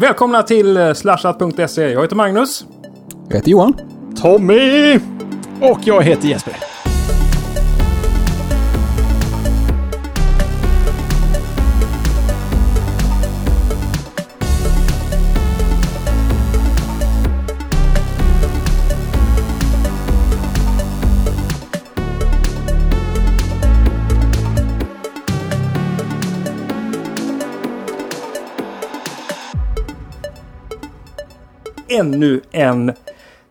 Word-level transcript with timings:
Välkomna 0.00 0.42
till 0.42 0.76
eh, 0.76 0.92
slashat.se. 0.92 1.82
Jag 1.82 2.02
heter 2.02 2.16
Magnus. 2.16 2.64
Jag 3.28 3.36
heter 3.36 3.50
Johan. 3.50 3.74
Tommy! 4.16 4.98
Och 5.60 5.78
jag 5.84 6.02
heter 6.02 6.28
Jesper. 6.28 6.56
Ännu 31.88 32.40
en 32.50 32.92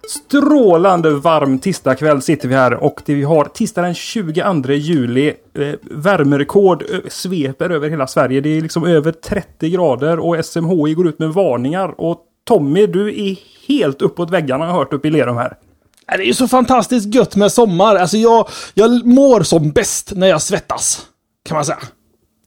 strålande 0.08 1.12
varm 1.12 1.60
tisdagkväll 1.60 2.22
sitter 2.22 2.48
vi 2.48 2.56
här 2.56 2.74
och 2.74 3.02
det 3.06 3.14
vi 3.14 3.24
har 3.24 3.46
tisdag 3.46 3.82
den 3.82 3.94
22 3.94 4.74
juli. 4.74 5.34
Eh, 5.54 5.74
värmerekord 5.82 6.84
eh, 6.92 7.00
sveper 7.10 7.70
över 7.70 7.90
hela 7.90 8.08
Sverige. 8.08 8.42
Det 8.42 8.50
är 8.50 8.62
liksom 8.62 8.86
över 8.86 9.12
30 9.12 9.70
grader 9.70 10.20
och 10.20 10.46
SMHI 10.46 10.94
går 10.94 11.08
ut 11.08 11.20
med 11.20 11.30
varningar. 11.30 12.02
Och 12.02 12.22
Tommy, 12.44 12.88
du 12.88 13.30
är 13.30 13.38
helt 13.68 14.02
uppåt 14.02 14.32
väggarna 14.32 14.66
har 14.66 14.72
jag 14.72 14.78
hört 14.78 14.94
uppe 14.94 15.08
i 15.08 15.12
Lerum 15.12 15.38
här. 15.38 15.58
Det 16.08 16.14
är 16.14 16.28
ju 16.28 16.34
så 16.34 16.48
fantastiskt 16.48 17.16
gött 17.16 17.36
med 17.36 17.52
sommar. 17.52 17.96
Alltså 17.96 18.18
jag, 18.18 18.48
jag 18.74 19.06
mår 19.06 19.42
som 19.42 19.72
bäst 19.72 20.12
när 20.16 20.28
jag 20.28 20.42
svettas. 20.42 21.08
Kan 21.46 21.56
man 21.56 21.66
säga. 21.66 21.80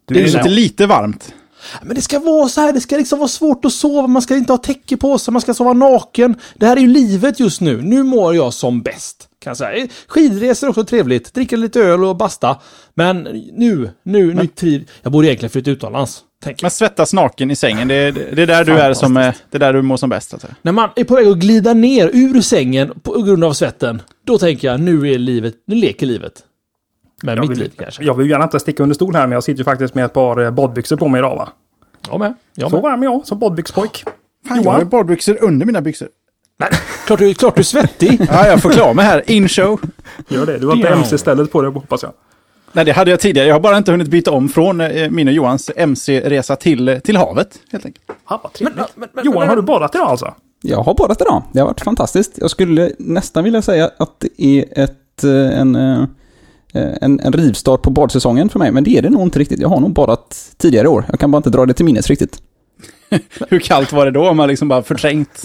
Du 0.05 0.21
är 0.21 0.37
inte 0.37 0.49
lite 0.49 0.87
varmt. 0.87 1.35
Men 1.83 1.95
det 1.95 2.03
ska 2.03 2.19
vara 2.19 2.49
så 2.49 2.61
här, 2.61 2.73
det 2.73 2.81
ska 2.81 2.97
liksom 2.97 3.19
vara 3.19 3.29
svårt 3.29 3.65
att 3.65 3.73
sova, 3.73 4.07
man 4.07 4.23
ska 4.23 4.37
inte 4.37 4.53
ha 4.53 4.59
täcke 4.59 4.97
på 4.97 5.19
sig, 5.19 5.33
man 5.33 5.43
ska 5.43 5.55
sova 5.55 5.73
naken. 5.73 6.35
Det 6.55 6.67
här 6.67 6.77
är 6.77 6.81
ju 6.81 6.87
livet 6.87 7.41
just 7.41 7.61
nu. 7.61 7.83
Nu 7.83 8.03
mår 8.03 8.35
jag 8.35 8.55
som 8.55 8.83
bäst. 8.83 9.29
Kan 9.43 9.51
jag 9.51 9.57
säga. 9.57 9.89
Skidresor 10.07 10.67
är 10.67 10.71
också 10.71 10.85
trevligt, 10.85 11.35
dricka 11.35 11.57
lite 11.57 11.81
öl 11.81 12.05
och 12.05 12.17
basta. 12.17 12.61
Men 12.95 13.23
nu, 13.53 13.91
nu, 14.03 14.35
nu 14.35 14.47
tid. 14.47 14.89
Jag 15.03 15.13
borde 15.13 15.27
egentligen 15.27 15.51
flytta 15.51 15.71
utomlands. 15.71 16.25
Men 16.63 16.71
svettas 16.71 17.13
naken 17.13 17.51
i 17.51 17.57
sängen, 17.57 17.89
det 17.89 17.95
är, 17.95 18.13
det 18.13 18.43
är 18.43 18.47
där 18.47 18.65
du 18.65 18.73
är 18.73 18.95
som 18.95 19.15
det 19.15 19.35
är 19.51 19.59
där 19.59 19.73
du 19.73 19.83
mår 19.83 19.97
som 19.97 20.11
bäst. 20.11 20.33
Alltså. 20.33 20.49
När 20.63 20.73
man 20.73 20.91
är 20.97 21.05
på 21.05 21.15
väg 21.15 21.29
att 21.29 21.39
glida 21.39 21.75
ner 21.75 22.11
ur 22.13 22.41
sängen 22.41 23.01
på 23.03 23.23
grund 23.23 23.45
av 23.45 23.53
svetten, 23.53 24.03
då 24.27 24.39
tänker 24.39 24.69
jag 24.69 24.81
nu 24.81 25.13
är 25.13 25.19
livet, 25.19 25.55
nu 25.67 25.75
leker 25.75 26.07
livet. 26.07 26.33
Med 27.23 27.39
Jag 27.39 27.41
mitt 27.43 27.51
vill, 27.51 27.59
liv 27.59 27.73
kanske. 27.79 28.03
jag 28.05 28.15
vill 28.15 28.31
gärna 28.31 28.45
inte 28.45 28.61
sticka 28.61 28.83
under 28.83 28.95
stol 28.95 29.15
här 29.15 29.27
men 29.27 29.33
jag 29.33 29.45
sitter 29.45 29.59
ju 29.59 29.65
faktiskt 29.65 29.95
med 29.95 30.05
ett 30.05 30.13
par 30.13 30.43
eh, 30.45 30.51
badbyxor 30.51 30.97
på 30.97 31.09
mig 31.09 31.19
idag 31.19 31.37
va? 31.37 31.49
Jag 32.11 32.19
med. 32.19 32.35
Jag 32.55 32.71
Så 32.71 32.77
med. 32.77 32.83
varm 32.83 33.01
är 33.03 33.05
jag 33.07 33.27
som 33.27 33.39
badbyxpojk. 33.39 34.05
Fan, 34.49 34.57
jag 34.57 34.65
Johan? 34.65 34.75
har 34.79 34.85
badbyxor 34.85 35.39
under 35.45 35.67
mina 35.67 35.81
byxor. 35.81 36.09
Klart 37.07 37.19
du, 37.19 37.35
klart 37.35 37.55
du 37.55 37.61
är 37.61 37.65
svettig. 37.65 38.21
Ja, 38.31 38.47
jag 38.47 38.63
får 38.63 38.71
klara 38.71 38.93
mig 38.93 39.05
här. 39.05 39.31
In 39.31 39.49
show. 39.49 39.81
Gör 40.29 40.47
det. 40.47 40.59
Du 40.59 40.67
har 40.67 40.77
inte 40.77 40.89
Ja. 40.89 40.95
MC-stället 40.97 41.53
på 41.53 41.63
dig 41.63 41.71
hoppas 41.73 42.03
jag. 42.03 42.13
Nej, 42.73 42.85
det 42.85 42.93
hade 42.93 43.11
jag 43.11 43.21
tidigare. 43.21 43.49
Jag 43.49 43.55
har 43.55 43.61
bara 43.61 43.77
inte 43.77 43.91
hunnit 43.91 44.09
byta 44.09 44.31
om 44.31 44.49
från 44.49 44.81
eh, 44.81 45.11
min 45.11 45.29
och 45.29 45.35
Johans 45.35 45.71
MC-resa 45.77 46.57
till, 46.57 47.01
till 47.05 47.17
havet, 47.17 47.59
helt 47.73 47.87
enkelt. 47.87 48.05
Ha, 48.25 48.41
vad 48.43 48.53
trevligt. 48.53 48.77
Men- 48.77 48.87
men- 48.95 49.09
men- 49.13 49.25
Johan, 49.25 49.39
men- 49.39 49.49
har 49.49 49.57
du 49.57 49.63
badat 49.63 49.95
idag 49.95 50.07
alltså? 50.09 50.35
Jag 50.63 50.83
har 50.83 50.95
badat 50.95 51.21
idag. 51.21 51.43
Det 51.53 51.59
har 51.61 51.67
varit 51.67 51.81
fantastiskt. 51.81 52.33
Jag 52.41 52.51
skulle 52.51 52.93
nästan 52.99 53.45
vilja 53.45 53.63
säga 53.63 53.91
att 53.99 54.21
det 54.21 54.43
är 54.45 54.65
ett, 54.85 55.25
eh, 55.25 55.61
en, 55.61 55.75
eh, 55.77 56.05
en, 56.73 57.21
en 57.21 57.33
rivstart 57.33 57.83
på 57.83 57.91
badsäsongen 57.91 58.49
för 58.49 58.59
mig, 58.59 58.73
men 58.73 58.85
det 58.85 58.91
är 58.91 59.03
det 59.03 59.11
nog 59.11 59.23
inte 59.23 59.39
riktigt. 59.39 59.61
Jag 59.61 59.69
har 59.69 59.81
nog 59.81 59.93
badat 59.93 60.55
tidigare 60.57 60.89
år. 60.89 61.05
Jag 61.11 61.21
kan 61.21 61.31
bara 61.31 61.37
inte 61.37 61.51
dra 61.51 61.67
det 61.67 61.75
till 61.75 61.85
minnes 61.85 62.07
riktigt. 62.07 62.43
Hur 63.49 63.59
kallt 63.59 63.93
var 63.93 64.05
det 64.05 64.11
då 64.11 64.29
om 64.29 64.37
man 64.37 64.49
liksom 64.49 64.69
bara 64.69 64.83
förträngt 64.83 65.43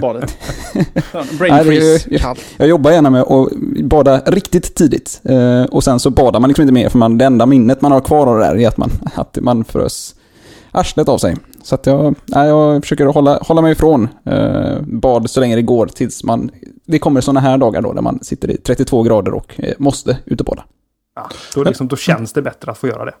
badet? 0.00 0.38
Brain 1.38 1.64
freeze, 1.64 2.18
kallt. 2.18 2.40
Jag 2.56 2.68
jobbar 2.68 2.90
gärna 2.90 3.10
med 3.10 3.22
att 3.22 3.52
bada 3.84 4.18
riktigt 4.26 4.74
tidigt. 4.74 5.20
Eh, 5.24 5.64
och 5.64 5.84
sen 5.84 6.00
så 6.00 6.10
badar 6.10 6.40
man 6.40 6.48
liksom 6.48 6.62
inte 6.62 6.72
mer, 6.72 6.88
för 6.88 6.98
man, 6.98 7.18
det 7.18 7.24
enda 7.24 7.46
minnet 7.46 7.80
man 7.80 7.92
har 7.92 8.00
kvar 8.00 8.26
av 8.26 8.38
det 8.38 8.44
där 8.44 8.56
är 8.56 8.68
att 8.68 8.76
man, 8.76 8.90
att 9.14 9.38
man 9.40 9.64
frös 9.64 10.14
arslet 10.70 11.08
av 11.08 11.18
sig. 11.18 11.36
Så 11.62 11.74
att 11.74 11.86
jag, 11.86 12.14
nej, 12.26 12.48
jag 12.48 12.82
försöker 12.82 13.06
hålla, 13.06 13.38
hålla 13.38 13.62
mig 13.62 13.72
ifrån 13.72 14.08
eh, 14.24 14.80
bad 14.80 15.30
så 15.30 15.40
länge 15.40 15.56
det 15.56 15.62
går 15.62 15.86
tills 15.86 16.24
man... 16.24 16.50
Det 16.84 16.98
kommer 16.98 17.20
sådana 17.20 17.40
här 17.40 17.58
dagar 17.58 17.82
då, 17.82 17.92
där 17.92 18.02
man 18.02 18.18
sitter 18.22 18.50
i 18.50 18.56
32 18.56 19.02
grader 19.02 19.34
och 19.34 19.54
eh, 19.60 19.74
måste 19.78 20.18
ut 20.24 20.40
och 20.40 20.46
bada. 20.46 20.64
Ja, 21.14 21.28
då, 21.54 21.64
liksom, 21.64 21.88
då 21.88 21.96
känns 21.96 22.32
det 22.32 22.42
bättre 22.42 22.70
att 22.70 22.78
få 22.78 22.88
göra 22.88 23.04
det. 23.04 23.14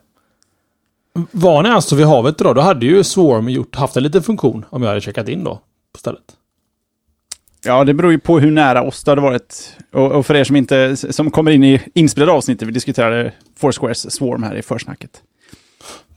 Var 1.30 1.62
ni 1.62 1.68
alltså 1.68 1.96
vid 1.96 2.06
havet 2.06 2.40
idag, 2.40 2.54
då 2.54 2.60
hade 2.60 2.86
ju 2.86 3.04
Swarm 3.04 3.48
gjort, 3.48 3.76
haft 3.76 3.96
en 3.96 4.02
liten 4.02 4.22
funktion 4.22 4.64
om 4.70 4.82
jag 4.82 4.88
hade 4.88 5.00
checkat 5.00 5.28
in 5.28 5.44
då 5.44 5.60
på 5.92 5.98
stället. 5.98 6.22
Ja, 7.64 7.84
det 7.84 7.94
beror 7.94 8.12
ju 8.12 8.18
på 8.18 8.38
hur 8.38 8.50
nära 8.50 8.82
oss 8.82 9.04
det 9.04 9.10
hade 9.10 9.20
varit. 9.20 9.76
Och, 9.92 10.12
och 10.12 10.26
för 10.26 10.34
er 10.34 10.44
som 10.44 10.56
inte, 10.56 10.96
som 10.96 11.30
kommer 11.30 11.50
in 11.50 11.64
i 11.64 11.80
inspelade 11.94 12.32
avsnittet, 12.32 12.68
vi 12.68 12.72
diskuterade 12.72 13.32
Foursquares 13.56 14.14
Swarm 14.14 14.42
här 14.42 14.54
i 14.54 14.62
försnacket. 14.62 15.22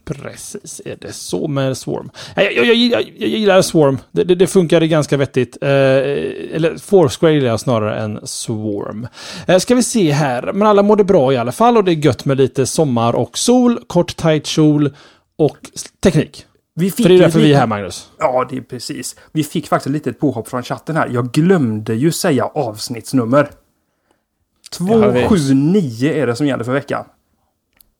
Precis, 0.06 0.82
är 0.84 0.96
det 1.00 1.12
så 1.12 1.48
med 1.48 1.76
Swarm? 1.76 2.10
Jag, 2.36 2.52
jag, 2.52 2.64
jag, 2.66 2.74
jag, 2.76 3.02
jag 3.18 3.28
gillar 3.28 3.62
Swarm. 3.62 3.98
Det, 4.12 4.24
det, 4.24 4.34
det 4.34 4.46
funkade 4.46 4.86
ganska 4.88 5.16
vettigt. 5.16 5.58
Eh, 5.62 5.68
eller 5.70 6.78
Foursquare 6.78 7.32
gillar 7.34 7.48
jag 7.48 7.60
snarare 7.60 7.98
än 8.00 8.20
Swarm. 8.26 9.06
Eh, 9.46 9.58
ska 9.58 9.74
vi 9.74 9.82
se 9.82 10.10
här. 10.12 10.52
Men 10.52 10.68
alla 10.68 10.82
mådde 10.82 11.04
bra 11.04 11.32
i 11.32 11.36
alla 11.36 11.52
fall 11.52 11.76
och 11.76 11.84
det 11.84 11.92
är 11.92 12.04
gött 12.06 12.24
med 12.24 12.36
lite 12.36 12.66
sommar 12.66 13.12
och 13.12 13.38
sol, 13.38 13.80
kort 13.86 14.16
tight 14.16 14.46
kjol 14.46 14.94
och 15.38 15.56
teknik. 16.02 16.46
Vi 16.74 16.90
fick 16.90 17.06
För 17.06 17.08
det 17.08 17.14
är 17.14 17.18
därför 17.18 17.38
vi 17.38 17.44
lite- 17.44 17.56
är 17.56 17.60
här, 17.60 17.66
Magnus. 17.66 18.10
Ja, 18.18 18.46
det 18.50 18.56
är 18.56 18.60
precis. 18.60 19.16
Vi 19.32 19.44
fick 19.44 19.68
faktiskt 19.68 19.92
lite 19.92 20.10
ett 20.10 20.20
påhopp 20.20 20.48
från 20.48 20.62
chatten 20.62 20.96
här. 20.96 21.08
Jag 21.12 21.30
glömde 21.32 21.94
ju 21.94 22.12
säga 22.12 22.44
avsnittsnummer. 22.44 23.36
har 23.36 25.10
vi. 25.10 25.20
279 25.22 26.12
är 26.12 26.26
det 26.26 26.36
som 26.36 26.46
gäller 26.46 26.64
för 26.64 26.72
veckan. 26.72 27.04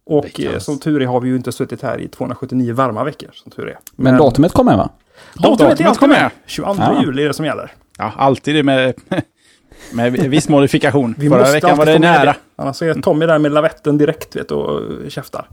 Och 0.07 0.25
Veckans. 0.25 0.55
eh, 0.55 0.59
som 0.59 0.79
tur 0.79 1.03
är 1.03 1.07
har 1.07 1.21
vi 1.21 1.29
ju 1.29 1.37
inte 1.37 1.53
suttit 1.53 1.83
här 1.83 2.01
i 2.01 2.09
279 2.09 2.75
varma 2.75 3.05
veckor. 3.05 3.29
Som 3.33 3.53
tur 3.53 3.69
är. 3.69 3.79
Men, 3.97 4.17
datumet 4.17 4.53
kommer 4.53 4.77
va? 4.77 4.91
datumet, 5.35 5.59
datumet 5.59 5.81
är 5.81 5.85
alltid 5.85 6.09
med. 6.09 6.23
med. 6.23 6.31
22 6.47 6.75
Ja. 6.83 7.03
juli 7.03 7.23
är 7.23 7.29
det 7.29 7.35
som 7.35 7.45
gäller. 7.45 7.73
Ja, 7.99 8.13
alltid 8.17 8.55
det 8.55 8.63
med, 8.63 8.95
med 9.93 10.13
viss 10.13 10.49
modifikation. 10.49 11.15
Vi 11.19 11.29
Förra 11.29 11.39
måste 11.39 11.55
veckan 11.55 11.77
var 11.79 11.87
det 11.87 11.99
nära. 11.99 12.35
Annars 12.57 12.83
är 12.83 12.95
Tommy 12.95 13.27
där 13.27 13.39
med 13.39 13.53
lavetten 13.53 13.99
direkt 13.99 14.37
vet, 14.37 14.51
och 14.51 14.81
käftar. 15.09 15.49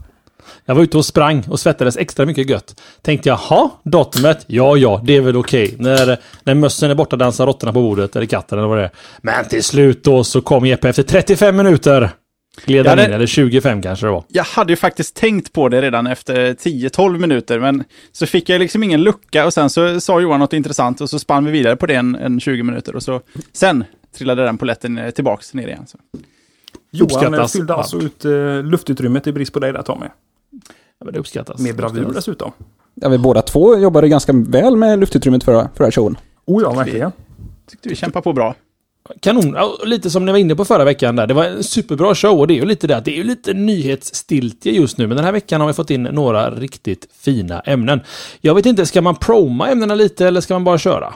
Jag 0.64 0.74
var 0.74 0.82
ute 0.82 0.96
och 0.98 1.04
sprang 1.04 1.44
och 1.50 1.60
svettades 1.60 1.96
extra 1.96 2.26
mycket 2.26 2.50
gött. 2.50 2.80
Tänkte 3.02 3.28
jag, 3.28 3.36
ha 3.36 3.80
datumet? 3.84 4.44
Ja, 4.46 4.76
ja, 4.76 5.00
det 5.04 5.16
är 5.16 5.20
väl 5.20 5.36
okej. 5.36 5.74
När, 5.78 6.18
när 6.44 6.54
mössen 6.54 6.90
är 6.90 6.94
borta 6.94 7.16
dansar 7.16 7.46
råttorna 7.46 7.72
på 7.72 7.80
bordet, 7.82 8.16
eller 8.16 8.26
katten 8.26 8.58
eller 8.58 8.68
vad 8.68 8.78
det 8.78 8.84
är. 8.84 8.90
Men 9.22 9.44
till 9.44 9.64
slut 9.64 10.04
då 10.04 10.24
så 10.24 10.40
kom 10.40 10.66
Jeppe 10.66 10.88
efter 10.88 11.02
35 11.02 11.56
minuter. 11.56 12.10
Gled 12.66 12.84
det- 12.84 12.92
in, 12.92 13.12
eller 13.12 13.26
25 13.26 13.82
kanske 13.82 14.06
det 14.06 14.10
var. 14.12 14.24
Jag 14.28 14.44
hade 14.44 14.72
ju 14.72 14.76
faktiskt 14.76 15.16
tänkt 15.16 15.52
på 15.52 15.68
det 15.68 15.82
redan 15.82 16.06
efter 16.06 16.54
10-12 16.54 17.18
minuter, 17.18 17.58
men 17.60 17.84
så 18.12 18.26
fick 18.26 18.48
jag 18.48 18.58
liksom 18.58 18.82
ingen 18.82 19.02
lucka 19.02 19.46
och 19.46 19.52
sen 19.54 19.70
så 19.70 20.00
sa 20.00 20.20
Johan 20.20 20.40
något 20.40 20.52
intressant 20.52 21.00
och 21.00 21.10
så 21.10 21.18
spann 21.18 21.44
vi 21.44 21.50
vidare 21.50 21.76
på 21.76 21.86
det 21.86 21.94
en, 21.94 22.14
en 22.14 22.40
20 22.40 22.62
minuter 22.62 22.96
och 22.96 23.02
så 23.02 23.20
sen 23.52 23.84
trillade 24.16 24.44
den 24.44 24.58
poletten 24.58 24.98
eh, 24.98 25.10
tillbaks 25.10 25.54
ner 25.54 25.66
igen. 25.68 25.86
Så. 25.86 25.98
Johan 26.90 27.34
eh, 27.34 27.46
fyllde 27.46 27.74
alltså 27.74 27.98
ut 27.98 28.24
eh, 28.24 28.62
luftutrymmet 28.62 29.26
i 29.26 29.32
brist 29.32 29.52
på 29.52 29.58
dig 29.58 29.72
där 29.72 29.82
Tommy. 29.82 30.06
Ja, 30.98 31.04
men 31.04 31.12
det 31.14 31.18
uppskattas. 31.20 31.60
Med 31.60 31.76
bravur 31.76 31.98
Uppskattas. 31.98 32.14
dessutom. 32.24 32.52
Ja, 32.94 33.08
vi 33.08 33.18
båda 33.18 33.42
två 33.42 33.78
jobbade 33.78 34.08
ganska 34.08 34.32
väl 34.32 34.76
med 34.76 34.98
luftutrymmet 34.98 35.44
förra, 35.44 35.68
förra 35.76 35.90
showen. 35.90 36.16
Oh 36.44 36.62
ja, 36.62 36.72
verkligen. 36.72 37.12
Tyckte 37.70 37.88
vi 37.88 37.96
kämpade 37.96 38.22
på 38.22 38.32
bra. 38.32 38.54
Kanon. 39.20 39.54
Ja, 39.54 39.78
lite 39.84 40.10
som 40.10 40.24
ni 40.24 40.32
var 40.32 40.38
inne 40.38 40.56
på 40.56 40.64
förra 40.64 40.84
veckan 40.84 41.16
där. 41.16 41.26
Det 41.26 41.34
var 41.34 41.44
en 41.44 41.64
superbra 41.64 42.14
show 42.14 42.38
och 42.38 42.46
det 42.46 42.54
är 42.54 42.56
ju 42.56 42.64
lite 42.64 42.86
det 42.86 42.96
att 42.96 43.04
det 43.04 43.10
är 43.10 43.16
ju 43.16 43.24
lite 43.24 43.54
nyhetsstiltje 43.54 44.72
just 44.72 44.98
nu. 44.98 45.06
Men 45.06 45.16
den 45.16 45.24
här 45.24 45.32
veckan 45.32 45.60
har 45.60 45.68
vi 45.68 45.74
fått 45.74 45.90
in 45.90 46.02
några 46.02 46.50
riktigt 46.50 47.08
fina 47.20 47.60
ämnen. 47.60 48.00
Jag 48.40 48.54
vet 48.54 48.66
inte, 48.66 48.86
ska 48.86 49.02
man 49.02 49.16
proma 49.16 49.68
ämnena 49.68 49.94
lite 49.94 50.26
eller 50.26 50.40
ska 50.40 50.54
man 50.54 50.64
bara 50.64 50.78
köra? 50.78 51.14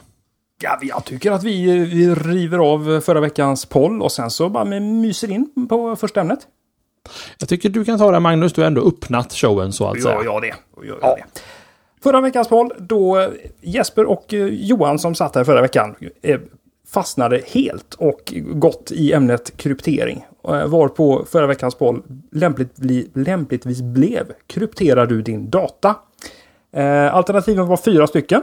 Ja, 0.63 0.79
jag 0.83 1.05
tycker 1.05 1.33
att 1.33 1.45
vi, 1.45 1.85
vi 1.85 2.15
river 2.15 2.59
av 2.59 3.01
förra 3.01 3.21
veckans 3.21 3.67
poll 3.67 4.03
och 4.03 4.13
sen 4.13 4.31
så 4.31 4.49
bara 4.49 4.65
myser 4.81 5.31
in 5.31 5.69
på 5.69 5.97
första 5.97 6.21
ämnet. 6.21 6.39
Jag 7.39 7.49
tycker 7.49 7.69
du 7.69 7.85
kan 7.85 7.99
ta 7.99 8.11
det 8.11 8.21
Magnus, 8.21 8.53
du 8.53 8.61
har 8.61 8.67
ändå 8.67 8.89
öppnat 8.89 9.33
showen 9.33 9.73
så 9.73 9.87
att 9.87 10.03
säga. 10.03 10.15
Gör 10.15 10.25
jag 10.25 10.43
det. 10.43 10.55
Gör 10.87 10.99
jag 11.03 11.17
det. 11.17 11.25
Förra 12.03 12.21
veckans 12.21 12.49
poll, 12.49 12.73
då 12.79 13.31
Jesper 13.61 14.05
och 14.05 14.35
eh, 14.35 14.47
Johan 14.47 14.99
som 14.99 15.15
satt 15.15 15.35
här 15.35 15.45
förra 15.45 15.63
veckan 15.63 15.95
eh, 16.23 16.41
fastnade 16.91 17.43
helt 17.47 17.95
och 17.95 18.35
gått 18.37 18.93
i 18.93 19.13
ämnet 19.13 19.57
kryptering. 19.57 20.27
Eh, 20.45 20.67
varpå 20.67 21.25
förra 21.31 21.47
veckans 21.47 21.75
poll 21.75 22.03
lämpligt 22.33 22.77
bli, 22.77 23.11
lämpligtvis 23.15 23.81
blev 23.83 24.33
krypterar 24.47 25.07
du 25.07 25.23
din 25.23 25.51
data? 25.51 25.97
Eh, 26.73 27.15
alternativen 27.15 27.67
var 27.67 27.77
fyra 27.77 28.07
stycken. 28.07 28.43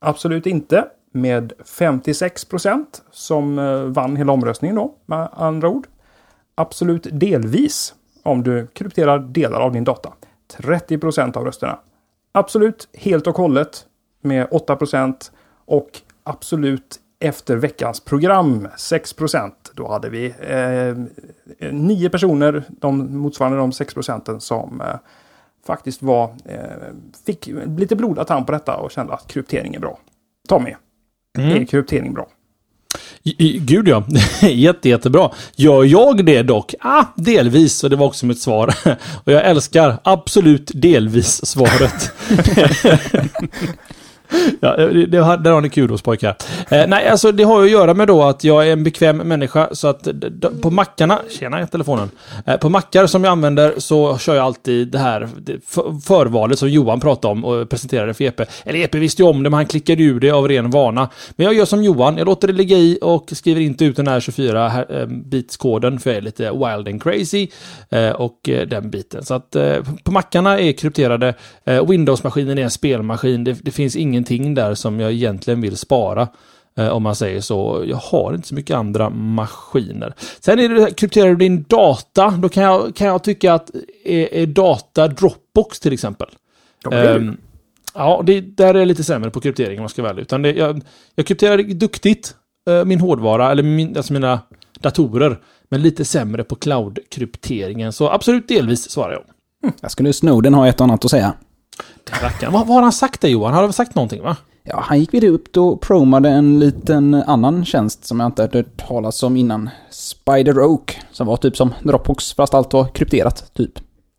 Absolut 0.00 0.46
inte. 0.46 0.84
Med 1.14 1.52
56 1.64 2.44
procent 2.44 3.02
som 3.10 3.58
eh, 3.58 3.82
vann 3.82 4.16
hela 4.16 4.32
omröstningen 4.32 4.76
då, 4.76 4.94
med 5.06 5.28
andra 5.32 5.68
ord. 5.68 5.86
Absolut 6.54 7.06
delvis 7.10 7.94
om 8.22 8.42
du 8.42 8.66
krypterar 8.66 9.18
delar 9.18 9.60
av 9.60 9.72
din 9.72 9.84
data. 9.84 10.12
30 10.56 10.98
procent 10.98 11.36
av 11.36 11.44
rösterna. 11.44 11.78
Absolut, 12.32 12.88
helt 12.94 13.26
och 13.26 13.36
hållet. 13.36 13.86
med 14.24 14.48
8 14.50 14.76
procent 14.76 15.32
och 15.64 16.00
absolut 16.24 17.00
efter 17.22 17.56
veckans 17.56 18.00
program 18.00 18.68
6% 18.78 19.50
Då 19.74 19.88
hade 19.88 20.08
vi 20.10 20.34
eh, 20.40 21.70
nio 21.72 22.08
personer, 22.10 22.64
de 22.68 23.16
motsvarande 23.18 23.58
de 23.58 23.72
6 23.72 23.94
procenten 23.94 24.40
som 24.40 24.80
eh, 24.80 24.86
faktiskt 25.66 26.02
var, 26.02 26.24
eh, 26.44 26.58
fick 27.26 27.48
lite 27.78 27.96
blodad 27.96 28.26
tand 28.26 28.46
på 28.46 28.52
detta 28.52 28.76
och 28.76 28.90
kände 28.90 29.12
att 29.12 29.26
kryptering 29.28 29.74
är 29.74 29.80
bra. 29.80 29.98
Tommy, 30.48 30.74
Mm. 31.38 31.62
är 31.62 31.64
kryptering 31.64 32.14
bra? 32.14 32.28
I- 33.22 33.46
i- 33.48 33.58
Gud 33.58 33.88
ja, 33.88 34.04
Jätte, 34.42 34.88
jättebra. 34.88 35.30
Gör 35.56 35.84
jag 35.84 36.24
det 36.24 36.42
dock? 36.42 36.74
Ah, 36.80 37.04
delvis, 37.16 37.84
och 37.84 37.90
det 37.90 37.96
var 37.96 38.06
också 38.06 38.26
mitt 38.26 38.40
svar. 38.40 38.74
Och 39.24 39.32
jag 39.32 39.44
älskar 39.44 39.96
absolut 40.04 40.70
delvis 40.74 41.46
svaret. 41.46 42.12
ja, 44.60 44.76
eh, 44.76 44.88
det, 44.88 45.06
det, 45.06 45.18
där 45.36 45.50
har 45.50 45.60
ni 45.60 45.68
kudos 45.68 46.02
pojkar. 46.02 46.36
Eh, 46.70 46.86
nej, 46.88 47.08
alltså 47.08 47.32
det 47.32 47.42
har 47.42 47.60
ju 47.60 47.66
att 47.66 47.72
göra 47.72 47.94
med 47.94 48.08
då 48.08 48.22
att 48.22 48.44
jag 48.44 48.68
är 48.68 48.72
en 48.72 48.84
bekväm 48.84 49.16
människa 49.16 49.68
så 49.72 49.88
att 49.88 50.08
på 50.62 50.70
mackarna, 50.70 51.18
tjena 51.38 51.66
telefonen. 51.66 52.10
Eh, 52.46 52.56
på 52.56 52.68
mackar 52.68 53.06
som 53.06 53.24
jag 53.24 53.32
använder 53.32 53.74
så 53.78 54.18
kör 54.18 54.34
jag 54.34 54.44
alltid 54.44 54.88
det 54.88 54.98
här 54.98 55.28
det, 55.38 55.64
för, 55.66 56.00
förvalet 56.00 56.58
som 56.58 56.70
Johan 56.70 57.00
pratade 57.00 57.32
om 57.32 57.44
och 57.44 57.68
presenterade 57.68 58.14
för 58.14 58.24
EP. 58.24 58.40
Eller 58.64 58.78
EP 58.78 58.94
visste 58.94 59.22
ju 59.22 59.28
om 59.28 59.42
det, 59.42 59.50
men 59.50 59.56
han 59.56 59.66
klickade 59.66 60.02
ur 60.02 60.20
det 60.20 60.30
av 60.30 60.48
ren 60.48 60.70
vana. 60.70 61.08
Men 61.36 61.44
jag 61.44 61.54
gör 61.54 61.64
som 61.64 61.84
Johan, 61.84 62.16
jag 62.16 62.26
låter 62.26 62.48
det 62.48 62.54
ligga 62.54 62.76
i 62.76 62.98
och 63.02 63.30
skriver 63.32 63.60
inte 63.60 63.84
ut 63.84 63.96
den 63.96 64.08
här 64.08 64.20
24 64.20 64.84
eh, 64.84 65.06
bitskoden 65.06 65.98
för 65.98 66.10
jag 66.10 66.16
är 66.16 66.22
lite 66.22 66.50
wild 66.50 66.88
and 66.88 67.02
crazy. 67.02 67.48
Eh, 67.90 68.10
och 68.10 68.48
eh, 68.48 68.66
den 68.68 68.90
biten. 68.90 69.24
Så 69.24 69.34
att 69.34 69.56
eh, 69.56 69.76
på 70.02 70.12
mackarna 70.12 70.60
är 70.60 70.72
krypterade. 70.72 71.34
Eh, 71.64 71.86
Windows-maskinen 71.86 72.58
är 72.58 72.62
en 72.62 72.70
spelmaskin. 72.70 73.44
Det, 73.44 73.52
det 73.62 73.70
finns 73.70 73.96
ingenting 74.30 74.54
där 74.54 74.74
som 74.74 75.00
jag 75.00 75.12
egentligen 75.12 75.60
vill 75.60 75.76
spara. 75.76 76.28
Eh, 76.76 76.88
om 76.88 77.02
man 77.02 77.16
säger 77.16 77.40
så. 77.40 77.84
Jag 77.86 77.96
har 77.96 78.34
inte 78.34 78.48
så 78.48 78.54
mycket 78.54 78.76
andra 78.76 79.10
maskiner. 79.10 80.14
Sen 80.40 80.58
är 80.58 80.68
det, 80.68 80.96
krypterar 80.96 81.28
du 81.28 81.36
din 81.36 81.64
data, 81.68 82.30
då 82.30 82.48
kan 82.48 82.62
jag, 82.62 82.94
kan 82.96 83.06
jag 83.06 83.24
tycka 83.24 83.54
att 83.54 83.70
är, 84.04 84.34
är 84.34 84.46
data 84.46 85.08
Dropbox 85.08 85.80
till 85.80 85.92
exempel. 85.92 86.28
De 86.84 86.92
Ehm, 86.92 87.36
ja, 87.94 88.22
det, 88.26 88.40
där 88.40 88.74
är 88.74 88.78
jag 88.78 88.88
lite 88.88 89.04
sämre 89.04 89.30
på 89.30 89.40
kryptering 89.40 89.78
om 89.78 89.82
man 89.82 89.88
ska 89.88 90.02
vara 90.02 90.10
ärlig. 90.10 90.22
Utan 90.22 90.42
det, 90.42 90.52
jag, 90.52 90.82
jag 91.14 91.26
krypterar 91.26 91.74
duktigt 91.74 92.34
eh, 92.68 92.84
min 92.84 93.00
hårdvara, 93.00 93.50
eller 93.50 93.62
min, 93.62 93.96
alltså 93.96 94.12
mina 94.12 94.40
datorer. 94.80 95.38
Men 95.68 95.82
lite 95.82 96.04
sämre 96.04 96.44
på 96.44 96.54
cloud-krypteringen. 96.54 97.92
Så 97.92 98.10
absolut 98.10 98.48
delvis 98.48 98.90
svarar 98.90 99.12
jag. 99.12 99.22
Jag 99.80 99.90
skulle 99.90 100.12
Snowden 100.12 100.54
ha 100.54 100.68
ett 100.68 100.80
och 100.80 100.84
annat 100.84 101.04
att 101.04 101.10
säga. 101.10 101.34
Rackaren. 102.22 102.52
Vad, 102.52 102.66
vad 102.66 102.74
har 102.76 102.82
han 102.82 102.92
sagt 102.92 103.20
där 103.20 103.28
Johan? 103.28 103.54
Har 103.54 103.62
han 103.62 103.72
sagt 103.72 103.94
någonting 103.94 104.22
va? 104.22 104.36
Ja, 104.64 104.80
han 104.86 105.00
gick 105.00 105.14
väl 105.14 105.24
upp 105.24 105.56
och 105.56 105.80
promade 105.80 106.28
en 106.28 106.58
liten 106.60 107.14
annan 107.14 107.64
tjänst 107.64 108.04
som 108.04 108.20
jag 108.20 108.26
inte 108.26 108.42
hade 108.42 108.58
hört 108.58 108.88
talas 108.88 109.22
om 109.22 109.36
innan. 109.36 109.70
Spider 109.90 110.58
Oak, 110.58 111.00
som 111.12 111.26
var 111.26 111.36
typ 111.36 111.56
som 111.56 111.74
Dropbox 111.82 112.32
fast 112.32 112.54
allt 112.54 112.72
var 112.72 112.84
krypterat, 112.84 113.54
typ. 113.54 113.70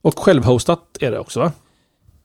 Och 0.01 0.19
självhostat 0.19 0.97
är 0.99 1.11
det 1.11 1.19
också 1.19 1.39
va? 1.39 1.51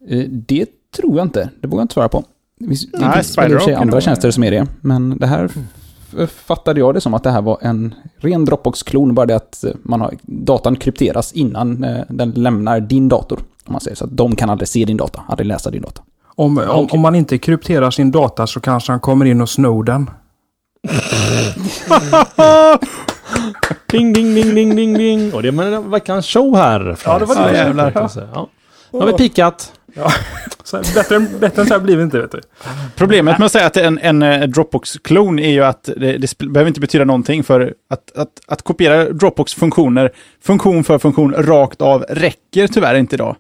Eh, 0.08 0.24
Det 0.28 0.66
tror 0.96 1.16
jag 1.16 1.26
inte, 1.26 1.50
det 1.60 1.68
vågar 1.68 1.80
jag 1.80 1.84
inte 1.84 1.94
svara 1.94 2.08
på. 2.08 2.24
Det 2.58 2.66
finns, 2.68 2.90
det 2.90 2.98
Nej, 2.98 3.12
finns 3.14 3.38
är 3.38 3.76
andra 3.76 4.00
tjänster 4.00 4.30
som 4.30 4.44
är 4.44 4.50
det, 4.50 4.66
men 4.80 5.18
det 5.18 5.26
här 5.26 5.50
fattade 6.26 6.80
jag 6.80 6.94
det 6.94 7.00
som 7.00 7.14
att 7.14 7.22
det 7.22 7.30
här 7.30 7.42
var 7.42 7.58
en 7.60 7.94
ren 8.16 8.44
Dropbox-klon, 8.44 9.14
bara 9.14 9.26
det 9.26 9.36
att 9.36 9.64
eh, 9.64 9.70
man 9.82 10.00
har, 10.00 10.14
datan 10.22 10.76
krypteras 10.76 11.32
innan 11.32 11.84
eh, 11.84 12.04
den 12.08 12.30
lämnar 12.30 12.80
din 12.80 13.08
dator. 13.08 13.40
Om 13.68 13.72
man 13.72 13.80
säger 13.80 13.96
så 13.96 14.04
att 14.04 14.16
de 14.16 14.36
kan 14.36 14.50
aldrig 14.50 14.68
se 14.68 14.84
din 14.84 14.96
data, 14.96 15.22
aldrig 15.28 15.46
läsa 15.46 15.70
din 15.70 15.82
data. 15.82 16.02
Om, 16.34 16.58
om, 16.58 16.88
om 16.90 17.00
man 17.00 17.14
inte 17.14 17.38
krypterar 17.38 17.90
sin 17.90 18.10
data 18.10 18.46
så 18.46 18.60
kanske 18.60 18.92
han 18.92 19.00
kommer 19.00 19.24
in 19.24 19.40
och 19.40 19.48
Snowden. 19.48 20.10
Ding, 23.90 24.12
ding, 24.12 24.34
ding, 24.34 24.54
ding, 24.54 24.76
ding, 24.76 24.94
ding. 24.94 25.34
Och 25.34 25.42
det 25.42 25.48
är 25.48 25.90
veckans 25.90 26.26
show 26.26 26.56
här. 26.56 26.96
Ja, 27.04 27.18
det 27.18 27.24
var 27.24 27.48
det. 27.50 27.56
jävlar. 27.56 27.92
Ja. 28.34 28.48
Nu 28.92 28.98
har 28.98 29.06
vi 29.06 29.12
pikat. 29.12 29.72
Här, 30.72 30.94
bättre, 30.94 31.16
än- 31.16 31.38
bättre 31.40 31.62
än 31.62 31.68
så 31.68 31.74
här 31.74 31.80
blir 31.80 31.96
det 31.96 32.02
inte, 32.02 32.20
vet 32.20 32.32
du. 32.32 32.40
Problemet 32.96 33.38
med 33.38 33.46
att 33.46 33.52
säga 33.52 33.66
att 33.66 33.76
en, 33.76 33.98
en 33.98 34.22
eh, 34.22 34.48
Dropbox-klon 34.48 35.38
är 35.38 35.50
ju 35.50 35.64
att 35.64 35.84
det, 35.96 36.18
det 36.18 36.38
behöver 36.38 36.68
inte 36.68 36.80
betyda 36.80 37.04
någonting 37.04 37.44
för 37.44 37.74
att, 37.90 38.16
att, 38.16 38.28
att 38.46 38.62
kopiera 38.62 39.04
Dropbox-funktioner, 39.04 40.12
funktion 40.42 40.84
för 40.84 40.98
funktion, 40.98 41.34
rakt 41.38 41.82
av, 41.82 42.04
räcker 42.08 42.66
tyvärr 42.66 42.94
inte 42.94 43.14
idag. 43.16 43.36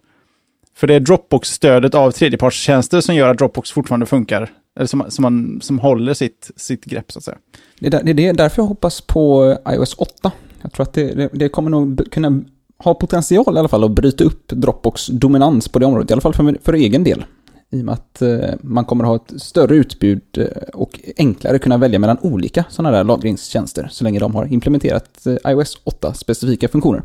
För 0.78 0.86
det 0.86 0.94
är 0.94 1.00
Dropbox-stödet 1.00 1.94
av 1.94 2.10
tredjepartstjänster 2.10 3.00
som 3.00 3.14
gör 3.14 3.28
att 3.28 3.38
Dropbox 3.38 3.70
fortfarande 3.70 4.06
funkar. 4.06 4.50
Eller 4.76 4.86
som, 4.86 5.04
som, 5.08 5.22
man, 5.22 5.60
som 5.62 5.78
håller 5.78 6.14
sitt, 6.14 6.50
sitt 6.56 6.84
grepp, 6.84 7.12
så 7.12 7.18
att 7.18 7.24
säga. 7.24 7.38
Det 7.80 7.86
är, 7.86 7.90
där, 7.90 8.14
det 8.14 8.26
är 8.26 8.32
därför 8.32 8.62
jag 8.62 8.66
hoppas 8.66 9.00
på 9.00 9.56
eh, 9.66 9.74
iOS 9.74 9.94
8. 9.94 10.32
Jag 10.62 10.72
tror 10.72 10.82
att 10.82 10.92
det, 10.92 11.14
det, 11.14 11.28
det 11.32 11.48
kommer 11.48 11.70
nog 11.70 12.12
kunna 12.12 12.42
ha 12.78 12.94
potential 12.94 13.56
i 13.56 13.58
alla 13.58 13.68
fall 13.68 13.84
att 13.84 13.90
bryta 13.90 14.24
upp 14.24 14.48
Dropbox 14.48 15.06
dominans 15.06 15.68
på 15.68 15.78
det 15.78 15.86
området, 15.86 16.10
i 16.10 16.12
alla 16.12 16.20
fall 16.20 16.34
för, 16.34 16.56
för 16.62 16.72
egen 16.72 17.04
del. 17.04 17.24
I 17.70 17.80
och 17.80 17.84
med 17.84 17.92
att 17.92 18.22
eh, 18.22 18.38
man 18.60 18.84
kommer 18.84 19.04
ha 19.04 19.16
ett 19.16 19.42
större 19.42 19.74
utbud 19.76 20.22
eh, 20.38 20.46
och 20.74 21.00
enklare 21.16 21.58
kunna 21.58 21.76
välja 21.76 21.98
mellan 21.98 22.18
olika 22.22 22.64
sådana 22.70 22.96
där 22.96 23.04
lagringstjänster 23.04 23.88
så 23.90 24.04
länge 24.04 24.18
de 24.18 24.34
har 24.34 24.52
implementerat 24.52 25.26
eh, 25.26 25.52
iOS 25.52 25.78
8-specifika 25.84 26.68
funktioner. 26.68 27.02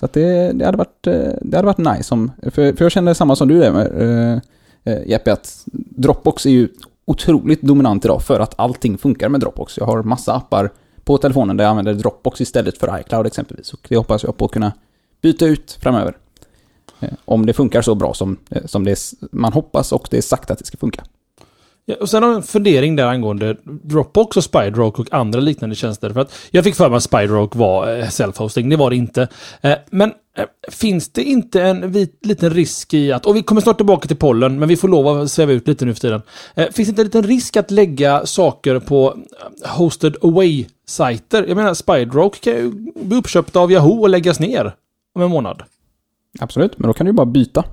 Så 0.00 0.04
att 0.04 0.12
det, 0.12 0.52
det, 0.52 0.64
hade 0.64 0.78
varit, 0.78 1.06
eh, 1.06 1.32
det 1.42 1.56
hade 1.56 1.66
varit 1.66 1.96
nice 1.96 2.14
om, 2.14 2.32
för, 2.42 2.72
för 2.72 2.84
jag 2.84 2.92
känner 2.92 3.14
samma 3.14 3.36
som 3.36 3.48
du 3.48 3.58
där 3.58 3.72
med, 3.72 3.86
eh, 4.02 4.40
eh, 4.84 5.08
Jeppe, 5.08 5.32
att 5.32 5.62
Dropbox 5.72 6.46
är 6.46 6.50
ju 6.50 6.68
otroligt 7.04 7.62
dominant 7.62 8.04
idag 8.04 8.22
för 8.22 8.40
att 8.40 8.54
allting 8.56 8.98
funkar 8.98 9.28
med 9.28 9.40
Dropbox. 9.40 9.78
Jag 9.78 9.86
har 9.86 10.02
massa 10.02 10.34
appar 10.34 10.70
på 11.04 11.18
telefonen 11.18 11.56
där 11.56 11.64
jag 11.64 11.70
använder 11.70 11.94
Dropbox 11.94 12.40
istället 12.40 12.78
för 12.78 13.00
iCloud 13.00 13.26
exempelvis. 13.26 13.72
Och 13.72 13.86
det 13.88 13.96
hoppas 13.96 14.24
jag 14.24 14.36
på 14.36 14.44
att 14.44 14.50
kunna 14.50 14.72
byta 15.22 15.46
ut 15.46 15.78
framöver. 15.80 16.16
Eh, 17.00 17.08
om 17.24 17.46
det 17.46 17.52
funkar 17.52 17.82
så 17.82 17.94
bra 17.94 18.14
som, 18.14 18.36
som 18.64 18.84
det 18.84 18.90
är, 18.90 18.98
man 19.36 19.52
hoppas 19.52 19.92
och 19.92 20.08
det 20.10 20.18
är 20.18 20.22
sagt 20.22 20.50
att 20.50 20.58
det 20.58 20.66
ska 20.66 20.76
funka. 20.76 21.04
Ja, 21.90 21.94
och 22.00 22.10
sen 22.10 22.22
har 22.22 22.30
jag 22.30 22.36
en 22.36 22.42
fundering 22.42 22.96
där 22.96 23.06
angående 23.06 23.56
Dropbox 23.64 24.36
och 24.36 24.44
Spiderock 24.44 24.98
och 24.98 25.12
andra 25.14 25.40
liknande 25.40 25.76
tjänster. 25.76 26.10
För 26.10 26.20
att 26.20 26.34
jag 26.50 26.64
fick 26.64 26.74
för 26.74 26.88
mig 26.88 26.96
att 26.96 27.02
Spiderock 27.02 27.54
var 27.56 27.96
eh, 27.96 28.04
self-hosting, 28.04 28.70
det 28.70 28.76
var 28.76 28.90
det 28.90 28.96
inte. 28.96 29.28
Eh, 29.60 29.74
men 29.90 30.12
eh, 30.38 30.44
finns 30.70 31.12
det 31.12 31.22
inte 31.22 31.62
en 31.62 31.92
vit, 31.92 32.26
liten 32.26 32.50
risk 32.50 32.94
i 32.94 33.12
att, 33.12 33.26
och 33.26 33.36
vi 33.36 33.42
kommer 33.42 33.60
snart 33.60 33.76
tillbaka 33.76 34.08
till 34.08 34.16
pollen, 34.16 34.58
men 34.58 34.68
vi 34.68 34.76
får 34.76 34.88
lov 34.88 35.08
att 35.08 35.30
sväva 35.30 35.52
ut 35.52 35.68
lite 35.68 35.84
nu 35.84 35.94
för 35.94 36.00
tiden. 36.00 36.22
Finns 36.54 36.74
det 36.74 36.90
inte 36.90 37.02
en 37.02 37.06
liten 37.06 37.22
risk 37.22 37.56
att 37.56 37.70
lägga 37.70 38.26
saker 38.26 38.80
på 38.80 39.16
hosted 39.64 40.16
away-sajter? 40.22 41.44
Jag 41.48 41.56
menar, 41.56 41.74
Spiderock 41.74 42.40
kan 42.40 42.52
ju 42.52 42.70
bli 42.94 43.18
uppköpt 43.18 43.56
av 43.56 43.72
Yahoo 43.72 44.00
och 44.00 44.08
läggas 44.08 44.40
ner 44.40 44.74
om 45.14 45.22
en 45.22 45.30
månad. 45.30 45.62
Absolut, 46.40 46.78
men 46.78 46.88
då 46.88 46.94
kan 46.94 47.06
du 47.06 47.10
ju 47.10 47.16
bara 47.16 47.26
byta. 47.26 47.64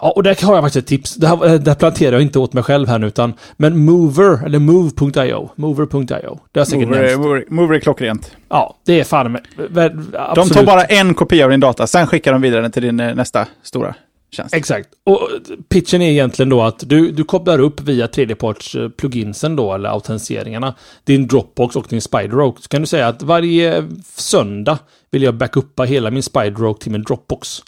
Ja, 0.00 0.10
och 0.10 0.22
där 0.22 0.46
har 0.46 0.54
jag 0.54 0.64
faktiskt 0.64 0.82
ett 0.84 0.88
tips. 0.88 1.14
Det 1.14 1.26
här, 1.26 1.46
eh, 1.46 1.54
där 1.54 1.74
planterar 1.74 2.12
jag 2.12 2.22
inte 2.22 2.38
åt 2.38 2.52
mig 2.52 2.62
själv 2.62 2.88
här 2.88 2.98
nu, 2.98 3.06
utan 3.06 3.34
men 3.56 3.84
Mover, 3.84 4.46
eller 4.46 4.58
Move.io. 4.58 5.50
Mover.io. 5.56 6.38
Det 6.52 6.60
har 6.60 6.64
säkert 6.64 6.88
Mover. 6.88 7.16
Mover, 7.16 7.44
Mover 7.48 7.74
är 7.74 7.80
klockrent. 7.80 8.30
Ja, 8.48 8.76
det 8.86 9.00
är 9.00 9.04
fan 9.04 9.38
ver- 9.56 10.34
De 10.34 10.48
tar 10.48 10.64
bara 10.64 10.84
en 10.84 11.14
kopia 11.14 11.44
av 11.44 11.50
din 11.50 11.60
data, 11.60 11.86
sen 11.86 12.06
skickar 12.06 12.32
de 12.32 12.42
vidare 12.42 12.62
den 12.62 12.72
till 12.72 12.82
din 12.82 13.00
eh, 13.00 13.14
nästa 13.14 13.46
stora 13.62 13.94
tjänst. 14.30 14.54
Exakt. 14.54 14.88
Och 15.04 15.12
eh, 15.22 15.56
pitchen 15.68 16.02
är 16.02 16.10
egentligen 16.10 16.48
då 16.48 16.62
att 16.62 16.88
du, 16.88 17.10
du 17.10 17.24
kopplar 17.24 17.58
upp 17.58 17.80
via 17.80 18.06
tredjeparts-pluginsen 18.08 19.56
då, 19.56 19.74
eller 19.74 19.88
autentiseringarna, 19.88 20.74
din 21.04 21.26
Dropbox 21.26 21.76
och 21.76 21.86
din 21.88 22.00
Spideroak. 22.00 22.56
Så 22.60 22.68
kan 22.68 22.80
du 22.80 22.86
säga 22.86 23.08
att 23.08 23.22
varje 23.22 23.88
söndag 24.14 24.78
vill 25.10 25.22
jag 25.22 25.34
backuppa 25.34 25.82
hela 25.82 26.10
min 26.10 26.22
Spideroak 26.22 26.78
till 26.78 26.92
min 26.92 27.02
Dropbox. 27.02 27.62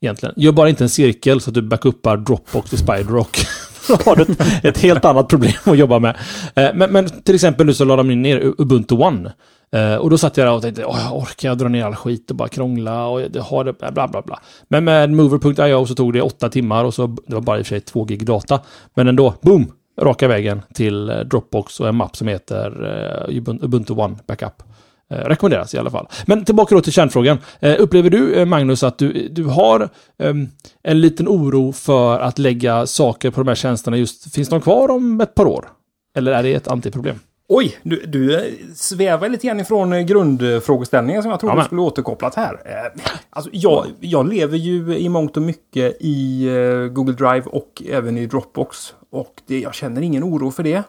Egentligen. 0.00 0.34
Gör 0.36 0.52
bara 0.52 0.68
inte 0.68 0.84
en 0.84 0.88
cirkel 0.88 1.40
så 1.40 1.50
att 1.50 1.54
du 1.54 1.62
backuppar 1.62 2.16
Dropbox 2.16 2.70
till 2.70 2.78
Spiderock. 2.78 3.38
Då 3.88 3.94
har 3.94 4.16
du 4.16 4.22
ett, 4.22 4.64
ett 4.64 4.78
helt 4.78 5.04
annat 5.04 5.28
problem 5.28 5.52
att 5.64 5.78
jobba 5.78 5.98
med. 5.98 6.16
Eh, 6.54 6.70
Men, 6.74 6.92
men 6.92 7.08
till 7.22 7.34
exempel 7.34 7.66
nu 7.66 7.74
så 7.74 7.84
lade 7.84 8.02
de 8.02 8.14
ner 8.22 8.52
Ubuntu 8.58 8.94
One. 8.94 9.32
Eh, 9.72 9.94
och 9.94 10.10
då 10.10 10.18
satt 10.18 10.36
jag 10.36 10.46
där 10.46 10.54
och 10.54 10.62
tänkte, 10.62 10.84
Åh, 10.84 11.00
jag 11.04 11.16
orkar 11.16 11.48
jag 11.48 11.58
dra 11.58 11.68
ner 11.68 11.84
all 11.84 11.94
skit 11.94 12.30
och 12.30 12.36
bara 12.36 12.48
krångla 12.48 13.06
och 13.06 13.20
det 13.30 13.40
har 13.40 13.64
det, 13.64 13.72
bla 13.72 14.08
bla 14.08 14.22
bla. 14.22 14.40
Men 14.68 14.84
med 14.84 15.10
Mover.io 15.10 15.86
så 15.86 15.94
tog 15.94 16.12
det 16.12 16.22
åtta 16.22 16.48
timmar 16.48 16.84
och 16.84 16.94
så, 16.94 17.06
det 17.26 17.34
var 17.34 17.40
bara 17.40 17.58
i 17.58 17.62
och 17.62 17.66
för 17.66 17.74
sig 17.74 17.80
två 17.80 18.04
gig 18.04 18.26
data. 18.26 18.60
Men 18.94 19.08
ändå, 19.08 19.34
boom! 19.40 19.72
Raka 20.00 20.28
vägen 20.28 20.62
till 20.74 21.10
eh, 21.10 21.18
Dropbox 21.18 21.80
och 21.80 21.88
en 21.88 21.96
mapp 21.96 22.16
som 22.16 22.28
heter 22.28 22.84
eh, 23.28 23.36
Ubuntu 23.64 23.92
One 23.94 24.16
Backup. 24.26 24.62
Eh, 25.10 25.16
rekommenderas 25.16 25.74
i 25.74 25.78
alla 25.78 25.90
fall. 25.90 26.08
Men 26.26 26.44
tillbaka 26.44 26.74
då 26.74 26.80
till 26.80 26.92
kärnfrågan. 26.92 27.38
Eh, 27.60 27.76
upplever 27.78 28.10
du, 28.10 28.34
eh, 28.34 28.44
Magnus, 28.46 28.82
att 28.82 28.98
du, 28.98 29.28
du 29.28 29.44
har 29.44 29.88
ehm, 30.18 30.48
en 30.82 31.00
liten 31.00 31.28
oro 31.28 31.72
för 31.72 32.20
att 32.20 32.38
lägga 32.38 32.86
saker 32.86 33.30
på 33.30 33.40
de 33.40 33.48
här 33.48 33.54
tjänsterna 33.54 33.96
just, 33.96 34.34
finns 34.34 34.48
de 34.48 34.60
kvar 34.60 34.88
om 34.90 35.20
ett 35.20 35.34
par 35.34 35.46
år? 35.46 35.68
Eller 36.16 36.32
är 36.32 36.42
det 36.42 36.54
ett 36.54 36.68
antiproblem? 36.68 37.18
Oj, 37.50 37.78
du, 37.82 38.06
du 38.06 38.36
eh, 38.36 38.52
svävar 38.74 39.28
lite 39.28 39.46
grann 39.46 39.60
ifrån 39.60 39.92
eh, 39.92 40.00
grundfrågeställningen 40.00 41.22
som 41.22 41.30
jag 41.30 41.40
trodde 41.40 41.56
Ja, 41.56 41.64
skulle 41.64 41.80
återkopplat 41.80 42.34
här. 42.34 42.52
Eh, 42.64 43.02
Alltså, 43.30 43.50
jag, 43.52 43.86
jag 44.00 44.28
lever 44.28 44.56
ju 44.58 44.98
i 44.98 45.08
mångt 45.08 45.36
och 45.36 45.42
mycket 45.42 45.96
i 46.00 46.46
eh, 46.48 46.92
Google 46.92 47.14
Drive 47.14 47.42
och 47.46 47.82
även 47.90 48.18
i 48.18 48.26
Dropbox. 48.26 48.94
Och 49.10 49.34
det, 49.46 49.60
jag 49.60 49.74
känner 49.74 50.02
ingen 50.02 50.24
oro 50.24 50.50
för 50.50 50.62
det. 50.62 50.82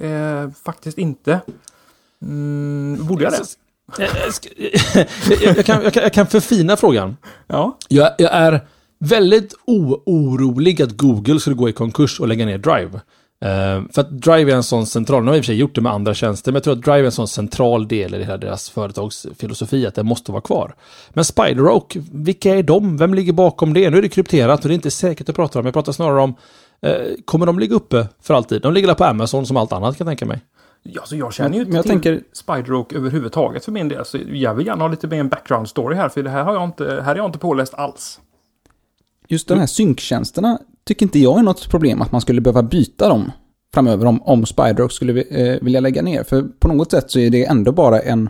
Eh, 0.00 0.50
faktiskt 0.64 0.98
inte. 0.98 1.40
Mm, 2.22 3.06
borde 3.06 3.24
jag 3.24 3.32
det? 3.32 3.38
Jag, 3.98 4.08
jag, 5.42 5.56
jag, 5.56 5.66
kan, 5.66 5.82
jag, 5.82 5.94
kan, 5.94 6.02
jag 6.02 6.12
kan 6.12 6.26
förfina 6.26 6.76
frågan. 6.76 7.16
Ja. 7.46 7.78
Jag, 7.88 8.10
jag 8.18 8.32
är 8.32 8.60
väldigt 8.98 9.54
orolig 9.66 10.82
att 10.82 10.96
Google 10.96 11.40
skulle 11.40 11.56
gå 11.56 11.68
i 11.68 11.72
konkurs 11.72 12.20
och 12.20 12.28
lägga 12.28 12.46
ner 12.46 12.58
Drive. 12.58 13.00
Uh, 13.44 13.84
för 13.92 14.00
att 14.00 14.10
Drive 14.10 14.52
är 14.52 14.56
en 14.56 14.62
sån 14.62 14.86
central, 14.86 15.22
nu 15.22 15.28
har 15.28 15.34
jag 15.34 15.38
i 15.38 15.40
och 15.40 15.44
för 15.44 15.46
sig 15.46 15.56
gjort 15.56 15.74
det 15.74 15.80
med 15.80 15.92
andra 15.92 16.14
tjänster, 16.14 16.52
men 16.52 16.56
jag 16.56 16.64
tror 16.64 16.74
att 16.74 16.82
Drive 16.82 17.00
är 17.00 17.04
en 17.04 17.12
sån 17.12 17.28
central 17.28 17.88
del 17.88 18.14
i 18.14 18.18
hela 18.18 18.36
deras 18.36 18.70
företagsfilosofi, 18.70 19.86
att 19.86 19.94
det 19.94 20.02
måste 20.02 20.32
vara 20.32 20.42
kvar. 20.42 20.74
Men 21.10 21.24
SpiderOak, 21.24 21.96
vilka 22.12 22.54
är 22.54 22.62
de? 22.62 22.96
Vem 22.96 23.14
ligger 23.14 23.32
bakom 23.32 23.74
det? 23.74 23.90
Nu 23.90 23.98
är 23.98 24.02
det 24.02 24.08
krypterat 24.08 24.62
och 24.62 24.68
det 24.68 24.72
är 24.72 24.74
inte 24.74 24.90
säkert 24.90 25.28
att 25.28 25.36
prata 25.36 25.58
om, 25.58 25.64
jag 25.64 25.74
pratar 25.74 25.92
snarare 25.92 26.20
om, 26.20 26.34
uh, 26.86 26.92
kommer 27.24 27.46
de 27.46 27.58
ligga 27.58 27.76
uppe 27.76 28.08
för 28.22 28.34
alltid? 28.34 28.62
De 28.62 28.72
ligger 28.72 28.88
där 28.88 28.94
på 28.94 29.04
Amazon 29.04 29.46
som 29.46 29.56
allt 29.56 29.72
annat 29.72 29.98
kan 29.98 30.06
jag 30.06 30.10
tänka 30.10 30.26
mig. 30.26 30.40
Ja, 30.86 31.02
så 31.04 31.16
jag 31.16 31.32
känner 31.32 31.54
ju 31.54 31.58
inte 31.60 31.68
Men 31.68 31.76
jag 31.76 31.82
till 31.82 31.90
tänker- 31.90 32.22
Spideroak 32.32 32.92
överhuvudtaget 32.92 33.64
för 33.64 33.72
min 33.72 33.88
del. 33.88 34.04
Så 34.04 34.18
jag 34.32 34.54
vill 34.54 34.66
gärna 34.66 34.84
ha 34.84 34.88
lite 34.88 35.06
mer 35.06 35.20
en 35.20 35.28
background 35.28 35.68
story 35.68 35.96
här, 35.96 36.08
för 36.08 36.22
det 36.22 36.30
här 36.30 36.44
har 36.44 36.54
jag 36.54 36.64
inte, 36.64 37.00
här 37.04 37.12
är 37.12 37.16
jag 37.16 37.26
inte 37.26 37.38
påläst 37.38 37.74
alls. 37.74 38.20
Just 39.28 39.48
de 39.48 39.58
här 39.58 39.66
synktjänsterna 39.66 40.58
tycker 40.84 41.06
inte 41.06 41.18
jag 41.18 41.38
är 41.38 41.42
något 41.42 41.68
problem 41.70 42.02
att 42.02 42.12
man 42.12 42.20
skulle 42.20 42.40
behöva 42.40 42.62
byta 42.62 43.08
dem 43.08 43.32
framöver 43.74 44.06
om, 44.06 44.22
om 44.22 44.46
Spiderock 44.46 44.92
skulle 44.92 45.22
eh, 45.22 45.58
vilja 45.62 45.80
lägga 45.80 46.02
ner. 46.02 46.22
För 46.24 46.42
på 46.42 46.68
något 46.68 46.90
sätt 46.90 47.10
så 47.10 47.18
är 47.18 47.30
det 47.30 47.44
ändå 47.44 47.72
bara 47.72 48.00
en... 48.00 48.28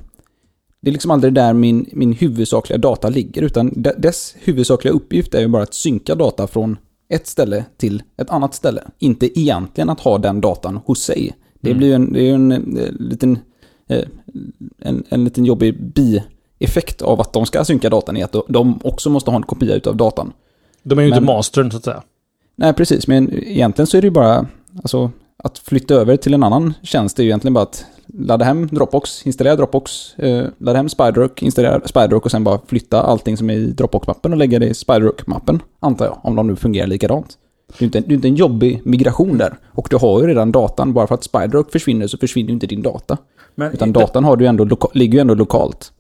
Det 0.81 0.91
är 0.91 0.93
liksom 0.93 1.11
aldrig 1.11 1.35
där 1.35 1.53
min, 1.53 1.89
min 1.93 2.13
huvudsakliga 2.13 2.79
data 2.79 3.09
ligger, 3.09 3.43
utan 3.43 3.83
de, 3.83 3.93
dess 3.99 4.35
huvudsakliga 4.39 4.95
uppgift 4.95 5.35
är 5.35 5.41
ju 5.41 5.49
bara 5.49 5.63
att 5.63 5.75
synka 5.75 6.15
data 6.15 6.47
från 6.47 6.77
ett 7.09 7.27
ställe 7.27 7.65
till 7.77 8.03
ett 8.17 8.31
annat 8.31 8.55
ställe. 8.55 8.83
Inte 8.99 9.41
egentligen 9.41 9.91
att 9.91 10.01
ha 10.01 10.19
den 10.19 10.41
datan 10.41 10.77
hos 10.77 11.03
sig. 11.03 11.33
Det 11.65 11.71
Mm. 11.71 11.79
blir 11.79 11.89
ju 11.89 11.95
en, 11.95 12.13
det 12.13 12.21
är 12.21 12.25
ju 12.25 12.35
en, 12.35 12.53
eh, 12.53 12.93
liten, 12.93 13.39
eh, 13.89 14.05
en, 14.79 15.05
en 15.09 15.25
liten 15.25 15.45
jobbig 15.45 15.93
bieffekt 16.59 17.03
av 17.03 17.21
att 17.21 17.33
de 17.33 17.47
ska 17.47 17.65
synka 17.65 17.91
datan 17.91 18.17
i 18.17 18.23
att 18.23 18.35
de 18.49 18.81
också 18.85 19.11
måste 19.11 19.31
ha 19.31 19.37
en 19.37 19.43
kopia 19.43 19.75
utav 19.75 19.97
datan. 19.97 20.33
De 20.83 20.99
är 20.99 21.03
ju 21.03 21.09
inte 21.09 21.21
Men- 21.21 21.37
mastern 21.37 21.71
så 21.71 21.77
att 21.77 21.85
säga. 21.85 22.03
Nej, 22.57 22.73
precis. 22.73 23.07
Men 23.09 23.33
egentligen 23.33 23.87
så 23.87 23.97
är 23.97 24.01
det 24.03 24.07
ju 24.07 24.11
bara, 24.11 24.47
alltså, 24.83 25.11
att 25.37 25.59
flytta 25.59 25.95
över 25.95 26.17
till 26.17 26.35
en 26.35 26.43
annan 26.43 26.75
tjänst 26.83 27.19
är 27.19 27.23
ju 27.23 27.29
egentligen 27.29 27.55
bara 27.55 27.63
att 27.63 27.85
ladda 28.07 28.45
hem 28.45 28.67
Dropbox, 28.67 29.27
installera 29.27 29.57
Dropbox, 29.57 30.15
eh, 30.19 30.45
ladda 30.59 30.77
hem 30.77 30.89
Spiderrock, 30.89 31.43
installera 31.43 31.81
Spiderrock 31.85 32.25
och 32.25 32.31
sen 32.31 32.45
bara 32.45 32.61
flytta 32.67 33.03
allting 33.03 33.37
som 33.37 33.51
är 33.51 33.55
i 33.55 33.67
Dropbox-mappen 33.73 34.33
och 34.33 34.39
lägga 34.39 34.59
det 34.59 34.67
i 34.67 34.75
Spiderrock-mappen, 34.75 35.61
antar 35.81 36.05
jag, 36.05 36.19
om 36.23 36.37
de 36.37 36.47
nu 36.47 36.57
fungerar 36.57 36.87
likadant. 36.87 37.39
Det 37.79 37.85
är 37.85 37.87
inte, 37.87 38.01
det 38.01 38.13
är 38.13 38.15
inte 38.15 38.29
en 38.29 38.35
jobbig 38.37 38.81
migration 38.85 39.39
där. 39.39 39.55
Och 39.73 39.87
du 39.91 39.97
har 39.97 40.21
ju 40.21 40.27
redan 40.27 40.53
datan, 40.53 40.93
bara 40.93 41.07
för 41.07 41.15
att 41.15 41.25
Spiderrock 41.25 41.73
försvinner 41.73 42.07
så 42.07 42.19
försvinner 42.19 42.49
ju 42.49 42.55
inte 42.55 42.67
din 42.67 42.83
data. 42.83 43.17
Men 43.55 43.73
Utan 43.73 43.93
datan 43.93 44.25
har 44.25 44.37
du 44.37 44.47
ändå 44.47 44.65
loka- 44.65 44.91
ligger 44.95 45.15
ju 45.15 45.21
ändå 45.21 45.35
lokalt. 45.35 45.93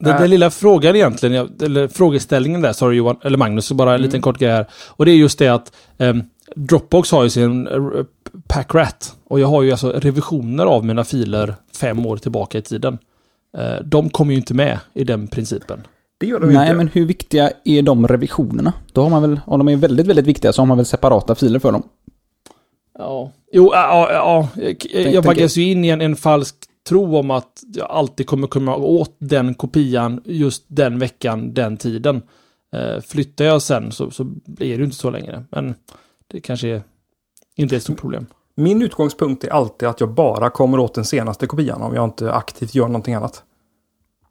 Den, 0.00 0.14
Äh. 0.14 0.20
den 0.20 0.30
lilla 0.30 0.50
frågan 0.50 0.96
egentligen, 0.96 1.48
eller 1.62 1.88
frågeställningen 1.88 2.60
där, 2.62 2.72
sorry 2.72 2.96
Johan, 2.96 3.16
eller 3.22 3.38
Magnus, 3.38 3.72
bara 3.72 3.94
en 3.94 4.02
liten 4.02 4.20
kort 4.20 4.38
grej 4.38 4.50
här. 4.50 4.66
Och 4.88 5.04
det 5.04 5.10
är 5.12 5.16
just 5.16 5.38
det 5.38 5.48
att 5.48 5.72
ehm, 5.98 6.22
Dropbox 6.56 7.10
har 7.10 7.22
ju 7.24 7.30
sin 7.30 7.68
uh, 7.68 8.04
Packrat. 8.48 9.14
Och 9.28 9.40
jag 9.40 9.48
har 9.48 9.62
ju 9.62 9.70
alltså 9.70 9.90
revisioner 9.92 10.64
av 10.66 10.84
mina 10.84 11.04
filer 11.04 11.54
fem 11.80 12.06
år 12.06 12.16
tillbaka 12.16 12.58
i 12.58 12.62
tiden. 12.62 12.98
Eh, 13.58 13.84
de 13.84 14.10
kommer 14.10 14.32
ju 14.32 14.38
inte 14.38 14.54
med 14.54 14.78
i 14.94 15.04
den 15.04 15.26
principen. 15.28 15.80
Det 16.18 16.26
gör 16.26 16.40
de 16.40 16.46
Nej, 16.46 16.66
inte. 16.66 16.76
men 16.76 16.88
hur 16.88 17.06
viktiga 17.06 17.50
är 17.64 17.82
de 17.82 18.08
revisionerna? 18.08 18.72
Då 18.92 19.02
har 19.02 19.10
man 19.10 19.22
väl, 19.22 19.40
om 19.46 19.58
de 19.58 19.68
är 19.68 19.76
väldigt, 19.76 20.06
väldigt 20.06 20.26
viktiga 20.26 20.52
så 20.52 20.62
har 20.62 20.66
man 20.66 20.76
väl 20.76 20.86
separata 20.86 21.34
filer 21.34 21.58
för 21.58 21.72
dem. 21.72 21.82
Ja. 22.98 23.32
Jo, 23.52 23.70
ja, 23.72 24.08
ja, 24.12 24.48
ja. 24.56 24.64
Jag, 24.92 25.12
jag 25.12 25.22
vaggas 25.22 25.56
ju 25.56 25.70
in 25.70 25.84
i 25.84 25.88
en, 25.88 26.00
en 26.00 26.16
falsk 26.16 26.56
tro 26.88 27.16
om 27.16 27.30
att 27.30 27.62
jag 27.74 27.90
alltid 27.90 28.26
kommer 28.26 28.46
komma 28.46 28.76
åt 28.76 29.16
den 29.18 29.54
kopian 29.54 30.20
just 30.24 30.64
den 30.66 30.98
veckan, 30.98 31.54
den 31.54 31.76
tiden. 31.76 32.22
Eh, 32.72 33.00
flyttar 33.00 33.44
jag 33.44 33.62
sen 33.62 33.92
så, 33.92 34.10
så 34.10 34.24
blir 34.46 34.78
det 34.78 34.84
inte 34.84 34.96
så 34.96 35.10
längre. 35.10 35.44
Men 35.50 35.74
det 36.26 36.40
kanske 36.40 36.68
är, 36.68 36.82
inte 37.56 37.74
är 37.74 37.76
ett 37.76 37.82
stort 37.82 38.00
problem. 38.00 38.26
Min 38.54 38.82
utgångspunkt 38.82 39.44
är 39.44 39.50
alltid 39.50 39.88
att 39.88 40.00
jag 40.00 40.10
bara 40.10 40.50
kommer 40.50 40.78
åt 40.78 40.94
den 40.94 41.04
senaste 41.04 41.46
kopian 41.46 41.82
om 41.82 41.94
jag 41.94 42.04
inte 42.04 42.32
aktivt 42.32 42.74
gör 42.74 42.86
någonting 42.86 43.14
annat. 43.14 43.42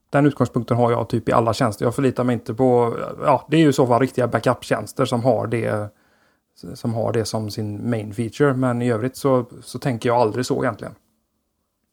Den 0.10 0.26
utgångspunkten 0.26 0.78
har 0.78 0.92
jag 0.92 1.10
typ 1.10 1.30
i 1.30 1.32
alla 1.32 1.54
tjänster. 1.54 1.86
Jag 1.86 1.96
förlitar 1.96 2.24
mig 2.24 2.34
inte 2.34 2.54
på, 2.54 2.98
ja 3.26 3.46
det 3.50 3.58
är 3.58 3.62
ju 3.62 3.74
så 3.74 3.88
fall 3.88 4.00
riktiga 4.02 4.28
backup-tjänster 4.28 5.06
som 5.06 5.24
har 5.24 5.48
det 5.48 5.90
som 6.76 6.94
har 6.94 7.14
det 7.14 7.26
som 7.26 7.50
sin 7.50 7.90
main 7.90 8.14
feature. 8.14 8.54
Men 8.54 8.82
i 8.82 8.92
övrigt 8.92 9.16
så, 9.18 9.46
så 9.64 9.80
tänker 9.80 10.10
jag 10.10 10.18
aldrig 10.18 10.46
så 10.46 10.64
egentligen. 10.64 10.94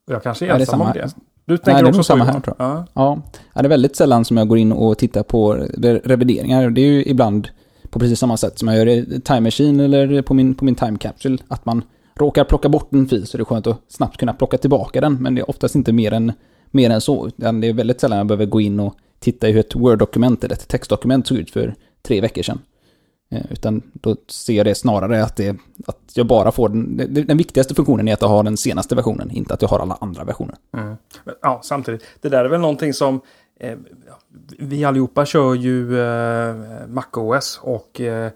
Jag 0.06 0.23
kanske 0.23 0.44
är 0.44 0.49
det 0.49 0.54
är 0.54 0.61
ensam 0.61 0.80
om 0.80 0.87
samma- 0.87 0.94
det. 1.06 1.14
Du 1.47 1.56
det 1.56 1.62
tänker 1.62 1.83
är 1.85 1.88
också 1.88 2.02
så 2.02 2.04
samma 2.04 2.25
här, 2.25 2.40
tror 2.40 2.56
Ja. 2.59 2.85
Ja, 2.94 3.23
ja, 3.54 3.62
det 3.62 3.66
är 3.66 3.71
väldigt 3.71 3.97
sällan 3.97 4.25
som 4.25 4.37
jag 4.37 4.49
går 4.49 4.59
in 4.59 4.73
och 4.73 4.99
tittar 4.99 5.23
på 5.23 5.54
re- 5.54 6.00
revideringar. 6.04 6.71
Det 6.71 6.80
är 6.80 6.87
ju 6.87 7.04
ibland 7.04 7.49
på 7.90 7.99
precis 7.99 8.18
samma 8.18 8.37
sätt 8.37 8.59
som 8.59 8.68
jag 8.68 8.76
gör 8.78 8.88
i 8.88 9.21
Time 9.21 9.40
Machine 9.40 9.80
eller 9.80 10.23
på 10.23 10.35
min, 10.35 10.54
på 10.54 10.64
min 10.64 10.75
Time 10.75 10.99
Capsule. 10.99 11.38
Att 11.49 11.64
man 11.64 11.83
råkar 12.14 12.44
plocka 12.44 12.68
bort 12.68 12.92
en 12.92 13.09
fil 13.09 13.26
så 13.26 13.37
det 13.37 13.42
är 13.42 13.44
skönt 13.44 13.66
att 13.66 13.80
snabbt 13.88 14.16
kunna 14.16 14.33
plocka 14.33 14.59
tillbaka 14.59 15.00
den. 15.00 15.14
Men 15.23 15.35
det 15.35 15.40
är 15.40 15.50
oftast 15.50 15.75
inte 15.75 15.92
mer 15.92 16.12
än, 16.12 16.33
mer 16.75 16.90
än 16.90 17.00
så. 17.00 17.31
Det 17.37 17.47
är 17.47 17.73
väldigt 17.73 18.00
sällan 18.00 18.19
jag 18.19 18.26
behöver 18.26 18.47
gå 18.47 18.61
in 18.61 18.81
och 18.81 18.95
titta 19.19 19.49
i 19.49 19.52
hur 19.52 19.61
ett 19.61 19.75
Word-dokument 19.75 20.45
eller 20.45 20.54
ett 20.54 20.69
textdokument 20.69 21.26
såg 21.26 21.38
ut 21.38 21.50
för 21.50 21.75
tre 22.02 22.21
veckor 22.21 22.43
sedan. 22.43 22.61
Eh, 23.31 23.43
utan 23.50 23.83
då 23.93 24.16
ser 24.28 24.52
jag 24.52 24.66
det 24.66 24.75
snarare 24.75 25.25
att, 25.25 25.37
det, 25.37 25.57
att 25.87 26.00
jag 26.14 26.26
bara 26.26 26.52
får 26.52 26.69
den... 26.69 26.97
Den 27.26 27.37
viktigaste 27.37 27.75
funktionen 27.75 28.09
är 28.09 28.12
att 28.12 28.23
jag 28.23 28.28
har 28.28 28.43
den 28.43 28.57
senaste 28.57 28.95
versionen, 28.95 29.31
inte 29.31 29.54
att 29.54 29.62
jag 29.62 29.69
har 29.69 29.78
alla 29.78 29.99
andra 30.00 30.25
versioner. 30.25 30.57
Mm. 30.76 30.97
Men, 31.25 31.35
Ja, 31.43 31.61
samtidigt. 31.64 32.04
Det 32.21 32.28
där 32.28 32.45
är 32.45 32.49
väl 32.49 32.61
någonting 32.61 32.93
som 32.95 33.21
eh, 33.61 33.78
vi 34.59 34.85
allihopa 34.85 35.26
kör 35.26 35.54
ju 35.54 36.00
eh, 36.00 36.54
MacOS 36.88 37.61
och 37.62 38.00
eh, 38.00 38.31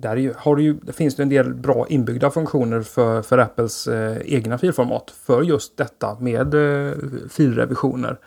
där 0.00 0.16
ju, 0.16 0.34
har 0.36 0.56
du 0.56 0.62
ju, 0.62 0.74
det 0.82 0.92
finns 0.92 1.16
det 1.16 1.22
en 1.22 1.28
del 1.28 1.54
bra 1.54 1.86
inbyggda 1.88 2.30
funktioner 2.30 2.82
för, 2.82 3.22
för 3.22 3.38
Apples 3.38 3.86
eh, 3.86 4.16
egna 4.24 4.58
filformat 4.58 5.10
för 5.10 5.42
just 5.42 5.76
detta 5.76 6.16
med 6.20 6.54
eh, 6.54 6.92
filrevisioner. 7.30 8.18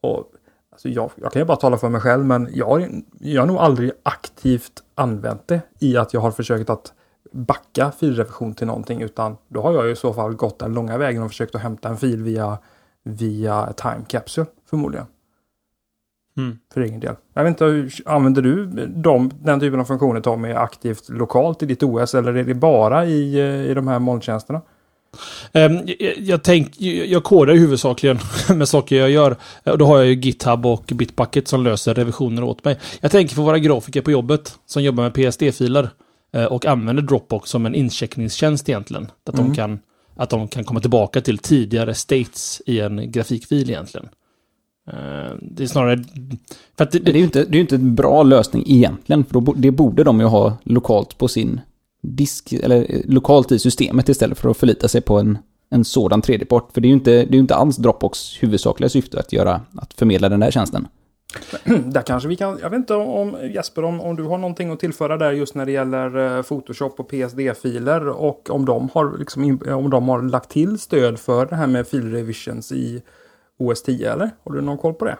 Och, 0.00 0.24
alltså 0.72 0.88
jag, 0.88 1.10
jag 1.14 1.32
kan 1.32 1.42
ju 1.42 1.46
bara 1.46 1.56
tala 1.56 1.76
för 1.76 1.88
mig 1.88 2.00
själv 2.00 2.24
men 2.24 2.48
jag 2.52 2.66
har, 2.66 2.88
jag 3.20 3.42
har 3.42 3.46
nog 3.46 3.56
aldrig 3.56 3.92
aktivt 4.02 4.82
använt 4.94 5.48
det 5.48 5.60
i 5.78 5.96
att 5.96 6.14
jag 6.14 6.20
har 6.20 6.30
försökt 6.30 6.70
att 6.70 6.92
backa 7.32 7.90
filrevision 7.90 8.54
till 8.54 8.66
någonting 8.66 9.02
utan 9.02 9.36
då 9.48 9.62
har 9.62 9.72
jag 9.72 9.90
i 9.90 9.96
så 9.96 10.12
fall 10.12 10.34
gått 10.34 10.58
den 10.58 10.74
långa 10.74 10.98
vägen 10.98 11.22
och 11.22 11.30
försökt 11.30 11.54
att 11.54 11.60
hämta 11.60 11.88
en 11.88 11.96
fil 11.96 12.22
via, 12.22 12.58
via 13.02 13.72
Time 13.72 14.04
Capsule 14.08 14.46
förmodligen. 14.70 15.06
Mm. 16.36 16.58
För 16.74 16.80
egen 16.80 17.00
del. 17.00 17.14
Jag 17.34 17.44
vet 17.44 17.50
inte, 17.50 17.64
hur, 17.64 17.94
använder 18.06 18.42
du 18.42 18.66
de, 18.86 19.30
den 19.42 19.60
typen 19.60 19.80
av 19.80 19.84
funktioner 19.84 20.20
Tommy 20.20 20.52
aktivt 20.52 21.08
lokalt 21.08 21.62
i 21.62 21.66
ditt 21.66 21.82
OS 21.82 22.14
eller 22.14 22.34
är 22.34 22.44
det 22.44 22.54
bara 22.54 23.06
i, 23.06 23.34
eh, 23.34 23.70
i 23.70 23.74
de 23.74 23.88
här 23.88 23.98
molntjänsterna? 23.98 24.60
Ehm, 25.52 25.78
jag, 26.18 26.42
tänk, 26.42 26.80
jag, 26.80 27.24
kodar 27.24 27.54
ju 27.54 27.60
huvudsakligen 27.60 28.18
med 28.58 28.68
saker 28.68 28.96
jag 28.96 29.10
gör. 29.10 29.36
Och 29.64 29.78
då 29.78 29.86
har 29.86 29.96
jag 29.96 30.06
ju 30.06 30.14
GitHub 30.14 30.66
och 30.66 30.84
Bitbucket 30.86 31.48
som 31.48 31.64
löser 31.64 31.94
revisioner 31.94 32.44
åt 32.44 32.64
mig. 32.64 32.78
Jag 33.00 33.10
tänker 33.10 33.36
på 33.36 33.42
våra 33.42 33.58
grafiker 33.58 34.00
på 34.00 34.10
jobbet 34.10 34.58
som 34.66 34.82
jobbar 34.82 35.02
med 35.02 35.14
PSD-filer 35.14 35.88
eh, 36.32 36.44
och 36.44 36.66
använder 36.66 37.02
Dropbox 37.02 37.50
som 37.50 37.66
en 37.66 37.74
incheckningstjänst 37.74 38.68
egentligen. 38.68 39.10
Att, 39.26 39.34
Mm. 39.34 39.46
de 39.46 39.54
kan, 39.54 39.78
att 40.16 40.30
de 40.30 40.48
kan 40.48 40.64
komma 40.64 40.80
tillbaka 40.80 41.20
till 41.20 41.38
tidigare 41.38 41.94
states 41.94 42.62
i 42.66 42.80
en 42.80 43.12
grafikfil 43.12 43.70
egentligen. 43.70 44.08
Eh, 44.92 45.36
Det 45.40 45.62
är 45.62 45.66
snarare... 45.66 46.04
För 46.76 46.84
att 46.84 46.90
det, 46.92 46.98
Det 46.98 47.10
är 47.10 47.16
ju 47.16 47.24
inte, 47.24 47.44
det 47.44 47.50
är 47.50 47.54
ju 47.54 47.60
inte 47.60 47.74
en 47.74 47.94
bra 47.94 48.22
lösning 48.22 48.64
egentligen, 48.66 49.24
för 49.24 49.40
då, 49.40 49.52
det 49.56 49.70
borde 49.70 50.04
de 50.04 50.20
ju 50.20 50.26
ha 50.26 50.56
lokalt 50.64 51.18
på 51.18 51.28
sin 51.28 51.60
disk, 52.02 52.52
eller 52.52 52.86
eh, 52.88 53.00
lokalt 53.04 53.52
i 53.52 53.58
systemet 53.58 54.08
istället 54.08 54.38
för 54.38 54.50
att 54.50 54.56
förlita 54.56 54.88
sig 54.88 55.00
på 55.00 55.18
en, 55.18 55.38
en 55.70 55.84
sådan 55.84 56.22
tredjepart. 56.22 56.72
För 56.72 56.80
det 56.80 56.86
är 56.86 56.90
ju 56.90 56.94
inte, 56.94 57.10
det 57.10 57.36
är 57.36 57.40
inte 57.40 57.54
alls 57.54 57.76
Dropbox 57.76 58.42
huvudsakliga 58.42 58.88
syfte 58.88 59.20
att 59.20 59.32
göra, 59.32 59.60
att 59.76 59.94
förmedla 59.94 60.28
den 60.28 60.40
där 60.40 60.50
tjänsten. 60.50 60.88
Där 61.84 62.02
kanske 62.02 62.28
vi 62.28 62.36
kan, 62.36 62.58
jag 62.62 62.70
vet 62.70 62.76
inte 62.76 62.94
om 62.94 63.36
Jesper 63.54 63.84
om, 63.84 64.00
om 64.00 64.16
du 64.16 64.22
har 64.22 64.38
någonting 64.38 64.70
att 64.70 64.80
tillföra 64.80 65.16
där 65.16 65.32
just 65.32 65.54
när 65.54 65.66
det 65.66 65.72
gäller 65.72 66.36
eh, 66.36 66.42
Photoshop 66.42 67.00
och 67.00 67.08
PSD-filer 67.08 68.08
och 68.08 68.50
om 68.50 68.64
de 68.64 68.88
har 68.94 69.18
liksom, 69.18 69.58
om 69.68 69.90
de 69.90 70.08
har 70.08 70.22
lagt 70.22 70.50
till 70.50 70.78
stöd 70.78 71.18
för 71.18 71.46
det 71.46 71.56
här 71.56 71.66
med 71.66 71.86
filrevisions 71.86 72.72
i 72.72 73.02
OS 73.58 73.82
10 73.82 74.12
eller? 74.12 74.30
Har 74.44 74.54
du 74.54 74.60
någon 74.60 74.78
koll 74.78 74.94
på 74.94 75.04
det? 75.04 75.16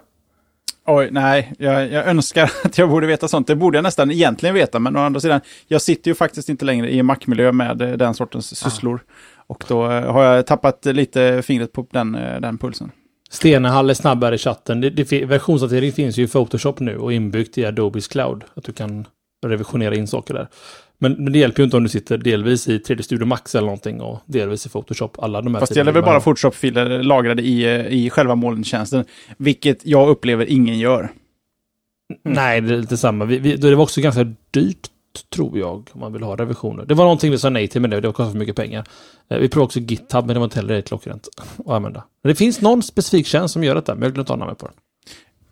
Oj, 0.87 1.09
nej, 1.11 1.53
jag, 1.59 1.93
jag 1.93 2.07
önskar 2.07 2.51
att 2.65 2.79
jag 2.79 2.89
borde 2.91 3.07
veta 3.07 3.29
sånt. 3.29 3.47
Det 3.47 3.57
borde 3.57 3.79
jag 3.79 3.83
nästan 3.83 4.11
egentligen 4.11 4.55
veta, 4.55 4.79
men 4.79 4.97
å 4.97 5.01
andra 5.01 5.21
sidan, 5.21 5.41
jag 5.67 5.83
sitter 5.83 6.11
ju 6.11 6.15
faktiskt 6.15 6.49
inte 6.49 6.65
längre 6.65 6.95
i 6.95 7.03
Mac-miljö 7.03 7.53
med 7.53 7.83
eh, 7.83 7.93
den 7.93 8.15
sortens 8.15 8.57
sysslor. 8.57 9.01
Och 9.47 9.65
då 9.69 9.91
eh, 9.91 10.13
har 10.13 10.25
jag 10.25 10.47
tappat 10.47 10.85
lite 10.85 11.43
fingret 11.43 11.73
på 11.73 11.87
den, 11.91 12.15
eh, 12.15 12.41
den 12.41 12.59
pulsen. 12.59 12.91
Stenehall 13.31 13.91
är 13.91 13.95
snabbare 13.95 14.35
i 14.35 14.39
chatten. 14.39 14.81
Det, 14.81 14.91
det, 14.91 15.25
versionshantering 15.25 15.93
finns 15.93 16.17
ju 16.17 16.23
i 16.23 16.29
Photoshop 16.29 16.81
nu 16.81 16.97
och 16.97 17.13
inbyggt 17.13 17.59
i 17.59 17.65
Adobes 17.65 18.09
cloud. 18.09 18.45
Att 18.55 18.65
du 18.65 18.73
kan 18.73 19.07
revisionera 19.47 19.95
in 19.95 20.07
saker 20.07 20.35
där. 20.35 20.49
Men, 21.05 21.13
men 21.25 21.33
det 21.33 21.39
hjälper 21.39 21.61
ju 21.61 21.65
inte 21.65 21.77
om 21.77 21.83
du 21.83 21.89
sitter 21.89 22.19
delvis 22.19 22.69
i 22.69 22.79
3D 22.79 23.03
Studio 23.03 23.27
Max 23.27 23.55
eller 23.55 23.67
någonting 23.67 24.01
och 24.01 24.19
delvis 24.27 24.67
i 24.67 24.69
Photoshop. 24.69 25.19
Alla 25.19 25.43
de 25.43 25.55
här 25.55 25.61
Fast 25.61 25.75
det 25.75 25.81
gäller 25.81 25.93
väl 25.93 26.03
bara. 26.03 26.21
Photoshop-filer 26.21 27.03
lagrade 27.03 27.43
i, 27.43 27.87
i 28.05 28.11
själva 28.11 28.35
molntjänsten. 28.35 29.05
Vilket 29.37 29.87
jag 29.87 30.09
upplever 30.09 30.47
ingen 30.51 30.79
gör. 30.79 31.09
Nej, 32.23 32.61
det 32.61 32.75
är 32.75 32.79
lite 32.79 32.97
samma. 32.97 33.25
Vi, 33.25 33.39
vi, 33.39 33.57
det 33.57 33.75
var 33.75 33.83
också 33.83 34.01
ganska 34.01 34.25
dyrt, 34.51 34.89
tror 35.35 35.59
jag, 35.59 35.91
om 35.93 36.01
man 36.01 36.13
vill 36.13 36.23
ha 36.23 36.37
revisioner. 36.37 36.85
Det 36.85 36.95
var 36.95 37.05
någonting 37.05 37.31
vi 37.31 37.39
sa 37.39 37.51
nej 37.51 37.69
till, 37.69 37.81
men 37.81 37.91
det, 37.91 38.01
det 38.01 38.09
kostade 38.09 38.31
för 38.31 38.39
mycket 38.39 38.57
pengar. 38.57 38.85
Eh, 39.29 39.39
Vi 39.39 39.49
provade 39.49 39.65
också 39.65 39.81
GitHub, 39.81 40.27
men 40.27 40.35
det 40.35 40.41
var 40.41 40.45
inte 40.45 40.59
heller 40.59 40.81
klockrent 40.81 41.29
att 41.37 41.69
använda. 41.69 42.05
Men 42.23 42.29
det 42.29 42.35
finns 42.35 42.61
någon 42.61 42.83
specifik 42.83 43.27
tjänst 43.27 43.53
som 43.53 43.65
gör 43.65 43.75
detta, 43.75 43.95
men 43.95 44.03
jag 44.03 44.09
har 44.09 44.15
glömt 44.15 44.29
namnet 44.29 44.59
på 44.59 44.67
den. 44.67 44.75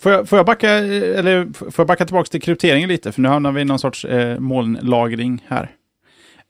Får 0.03 0.13
jag, 0.13 0.29
får 0.29 0.39
jag 0.39 0.47
backa, 0.47 0.79
eh, 0.79 1.19
eller 1.19 1.53
får 1.53 1.75
jag 1.77 1.87
backa 1.87 2.05
tillbaka 2.05 2.29
till 2.29 2.43
krypteringen 2.43 2.89
lite? 2.89 3.13
För 3.13 3.23
nu 3.23 3.29
hamnar 3.29 3.53
vi 3.53 3.61
i 3.61 3.65
någon 3.65 3.79
sorts 3.79 4.05
eh, 4.05 4.41
molnlagring 4.41 5.45
här. 5.49 5.71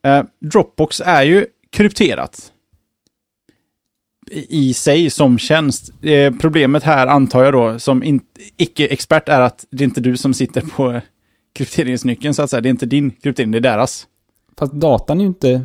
Eh, 0.04 0.22
Dropbox 0.40 1.00
är 1.04 1.22
ju 1.22 1.46
krypterat. 1.70 2.52
I, 4.30 4.74
sig 4.74 5.10
som 5.10 5.38
tjänst. 5.38 5.92
Eh, 6.02 6.34
problemet 6.40 6.82
här 6.82 7.06
antar 7.06 7.44
jag 7.44 7.52
då 7.52 7.78
som 7.78 8.02
in, 8.02 8.20
icke-expert 8.56 9.28
är 9.28 9.40
att 9.40 9.66
det 9.70 9.84
är 9.84 9.88
inte 9.88 10.00
du 10.00 10.16
som 10.16 10.34
sitter 10.34 10.60
på 10.60 11.00
krypteringsnyckeln 11.54 12.34
så 12.34 12.42
att 12.42 12.50
säga. 12.50 12.60
Det 12.60 12.68
är 12.68 12.70
inte 12.70 12.86
din 12.86 13.10
kryptering, 13.10 13.50
det 13.50 13.58
är 13.58 13.60
deras. 13.60 14.06
Fast 14.58 14.72
datan 14.72 15.18
är 15.18 15.22
ju 15.22 15.28
inte... 15.28 15.62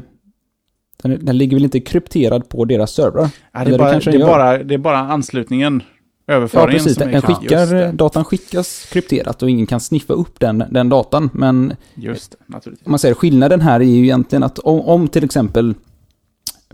Den, 1.03 1.25
den 1.25 1.37
ligger 1.37 1.55
väl 1.57 1.63
inte 1.63 1.79
krypterad 1.79 2.49
på 2.49 2.65
deras 2.65 2.91
servrar? 2.91 3.29
Ja, 3.51 3.65
det, 3.65 3.73
är 3.73 3.77
bara, 3.77 3.99
det, 3.99 4.15
är 4.15 4.19
bara, 4.19 4.63
det 4.63 4.73
är 4.73 4.77
bara 4.77 4.97
anslutningen, 4.97 5.83
Ja, 6.29 6.33
överföringen 6.33 6.71
precis. 6.71 6.97
som 6.97 7.11
Den, 7.11 7.21
skickar, 7.21 7.91
datan 7.91 8.25
skickas 8.25 8.85
krypterat 8.91 9.43
och 9.43 9.49
ingen 9.49 9.65
kan 9.65 9.79
sniffa 9.79 10.13
upp 10.13 10.39
den, 10.39 10.63
den 10.69 10.89
datan. 10.89 11.29
Men 11.33 11.75
just 11.95 12.31
det, 12.31 12.37
naturligtvis. 12.45 12.87
om 12.87 12.91
man 12.91 12.99
säger 12.99 13.15
skillnaden 13.15 13.61
här 13.61 13.79
är 13.79 13.85
ju 13.85 14.03
egentligen 14.03 14.43
att 14.43 14.59
om, 14.59 14.81
om 14.81 15.07
till 15.07 15.23
exempel 15.23 15.73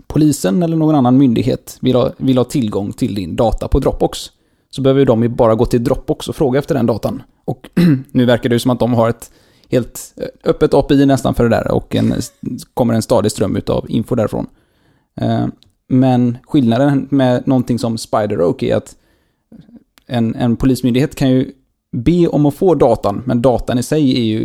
polisen 0.06 0.62
eller 0.62 0.76
någon 0.76 0.94
annan 0.94 1.18
myndighet 1.18 1.78
vill 1.80 1.96
ha, 1.96 2.12
vill 2.16 2.38
ha 2.38 2.44
tillgång 2.44 2.92
till 2.92 3.14
din 3.14 3.36
data 3.36 3.68
på 3.68 3.78
Dropbox 3.78 4.18
så 4.70 4.82
behöver 4.82 5.04
de 5.04 5.22
ju 5.22 5.28
bara 5.28 5.54
gå 5.54 5.66
till 5.66 5.84
Dropbox 5.84 6.28
och 6.28 6.36
fråga 6.36 6.58
efter 6.58 6.74
den 6.74 6.86
datan. 6.86 7.22
Och 7.44 7.70
nu 8.10 8.24
verkar 8.24 8.48
det 8.48 8.54
ju 8.54 8.60
som 8.60 8.70
att 8.70 8.80
de 8.80 8.94
har 8.94 9.08
ett 9.08 9.30
helt 9.70 10.14
eh, 10.16 10.50
öppet 10.50 10.74
API 10.74 11.06
nästan 11.06 11.34
för 11.34 11.44
det 11.44 11.50
där 11.56 11.70
och 11.70 11.94
en, 11.94 12.14
kommer 12.74 12.94
en 12.94 13.02
stadig 13.02 13.30
ström 13.32 13.56
utav 13.56 13.86
info 13.88 14.14
därifrån. 14.14 14.46
Eh, 15.20 15.46
Men 15.88 16.38
skillnaden 16.42 17.08
med 17.10 17.46
någonting 17.46 17.78
som 17.78 17.98
SpiderOak 17.98 18.62
är 18.62 18.76
att 18.76 18.96
en, 20.06 20.34
en 20.34 20.56
polismyndighet 20.56 21.14
kan 21.14 21.30
ju 21.30 21.52
be 21.92 22.26
om 22.26 22.46
att 22.46 22.54
få 22.54 22.74
datan, 22.74 23.22
men 23.26 23.42
datan 23.42 23.78
i 23.78 23.82
sig 23.82 24.18
är 24.18 24.24
ju, 24.24 24.42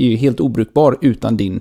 är 0.00 0.10
ju 0.10 0.16
helt 0.16 0.40
obrukbar 0.40 0.98
utan 1.00 1.36
din, 1.36 1.60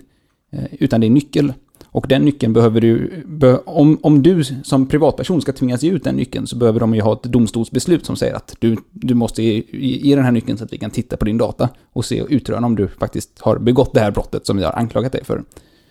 eh, 0.51 0.63
utan 0.71 1.01
din 1.01 1.13
nyckel. 1.13 1.53
Och 1.85 2.05
den 2.09 2.21
nyckeln 2.25 2.53
behöver 2.53 2.81
du, 2.81 3.23
be, 3.25 3.57
om, 3.57 3.99
om 4.01 4.23
du 4.23 4.43
som 4.43 4.87
privatperson 4.87 5.41
ska 5.41 5.51
tvingas 5.51 5.83
ge 5.83 5.91
ut 5.91 6.03
den 6.03 6.15
nyckeln 6.15 6.47
så 6.47 6.55
behöver 6.55 6.79
de 6.79 6.95
ju 6.95 7.01
ha 7.01 7.13
ett 7.13 7.23
domstolsbeslut 7.23 8.05
som 8.05 8.15
säger 8.15 8.33
att 8.33 8.55
du, 8.59 8.77
du 8.91 9.13
måste 9.13 9.43
ge, 9.43 9.63
ge 9.71 10.15
den 10.15 10.25
här 10.25 10.31
nyckeln 10.31 10.57
så 10.57 10.63
att 10.63 10.73
vi 10.73 10.77
kan 10.77 10.91
titta 10.91 11.17
på 11.17 11.25
din 11.25 11.37
data 11.37 11.69
och 11.93 12.05
se 12.05 12.21
och 12.21 12.27
utröna 12.29 12.67
om 12.67 12.75
du 12.75 12.87
faktiskt 12.87 13.39
har 13.39 13.57
begått 13.57 13.93
det 13.93 13.99
här 13.99 14.11
brottet 14.11 14.45
som 14.45 14.57
vi 14.57 14.63
har 14.63 14.71
anklagat 14.71 15.11
dig 15.11 15.23
för. 15.23 15.43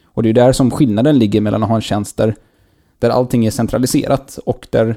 Och 0.05 0.23
det 0.23 0.27
är 0.27 0.31
ju 0.31 0.35
där 0.35 0.53
som 0.53 0.71
skillnaden 0.71 1.19
ligger 1.19 1.41
mellan 1.41 1.63
att 1.63 1.69
ha 1.69 1.77
en 1.77 1.83
tjänst 1.83 2.17
där, 2.17 2.35
där 2.99 3.11
allting 3.11 3.47
är 3.47 3.51
centraliserat 3.51 4.39
och 4.47 4.67
där, 4.71 4.97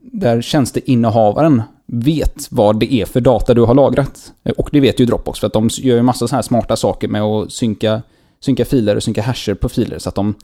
där 0.00 0.42
tjänsteinnehavaren 0.42 1.62
vet 1.86 2.46
vad 2.50 2.80
det 2.80 2.92
är 2.92 3.04
för 3.04 3.20
data 3.20 3.54
du 3.54 3.62
har 3.62 3.74
lagrat. 3.74 4.32
Eh, 4.44 4.52
Och 4.52 4.68
det 4.72 4.80
vet 4.80 5.00
ju 5.00 5.06
Dropbox 5.06 5.40
för 5.40 5.46
att 5.46 5.52
de 5.52 5.68
gör 5.72 5.96
ju 5.96 6.02
massa 6.02 6.28
så 6.28 6.34
här 6.34 6.42
smarta 6.42 6.76
saker 6.76 7.08
med 7.08 7.22
att 7.22 7.52
synka, 7.52 8.02
synka 8.40 8.64
filer 8.64 8.96
och 8.96 9.02
synka 9.02 9.22
hasher 9.22 9.54
på 9.54 9.68
filer 9.68 9.98
så 9.98 10.08
att 10.08 10.14
de 10.14 10.34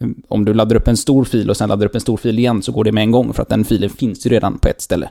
eh, 0.00 0.08
om 0.28 0.44
du 0.44 0.54
laddar 0.54 0.76
upp 0.76 0.88
en 0.88 0.96
stor 0.96 1.24
fil 1.24 1.50
och 1.50 1.56
sen 1.56 1.68
laddar 1.68 1.86
upp 1.86 1.94
en 1.94 2.00
stor 2.00 2.16
fil 2.16 2.38
igen 2.38 2.62
så 2.62 2.72
går 2.72 2.84
det 2.84 2.92
med 2.92 3.02
en 3.02 3.10
gång 3.10 3.32
för 3.32 3.42
att 3.42 3.48
den 3.48 3.64
filen 3.64 3.90
finns 3.90 4.26
ju 4.26 4.30
redan 4.30 4.58
på 4.58 4.68
ett 4.68 4.80
ställe 4.80 5.10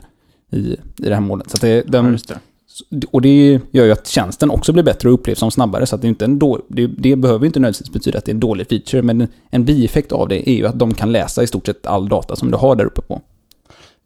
i, 0.52 0.58
i 0.58 0.76
det 0.96 1.14
här 1.14 1.20
molnet. 1.20 1.50
Så 1.50 1.56
det, 1.56 1.68
Ja, 1.76 1.82
den, 1.86 2.12
just 2.12 2.28
det. 2.28 3.06
och 3.10 3.22
det 3.22 3.60
gör 3.70 3.84
ju 3.84 3.92
att 3.92 4.06
tjänsten 4.06 4.50
också 4.50 4.72
blir 4.72 4.82
bättre 4.82 5.08
och 5.08 5.14
upplevs 5.14 5.38
som 5.38 5.50
snabbare. 5.50 5.86
Så 5.86 5.94
att 5.94 6.02
det, 6.02 6.06
är 6.06 6.08
inte 6.08 6.24
en 6.24 6.38
då, 6.38 6.60
det, 6.68 6.86
det 6.86 7.16
behöver 7.16 7.46
inte 7.46 7.60
nödvändigtvis 7.60 7.92
betyda 7.92 8.18
att 8.18 8.24
det 8.24 8.30
är 8.30 8.34
en 8.34 8.40
dålig 8.40 8.68
feature, 8.68 9.02
men 9.02 9.28
en 9.50 9.64
bieffekt 9.64 10.12
av 10.12 10.28
det 10.28 10.50
är 10.50 10.54
ju 10.54 10.66
att 10.66 10.78
de 10.78 10.94
kan 10.94 11.12
läsa 11.12 11.42
i 11.42 11.46
stort 11.46 11.66
sett 11.66 11.86
all 11.86 12.08
data 12.08 12.36
som 12.36 12.50
du 12.50 12.56
har 12.56 12.76
där 12.76 12.84
uppe 12.84 13.00
på. 13.00 13.20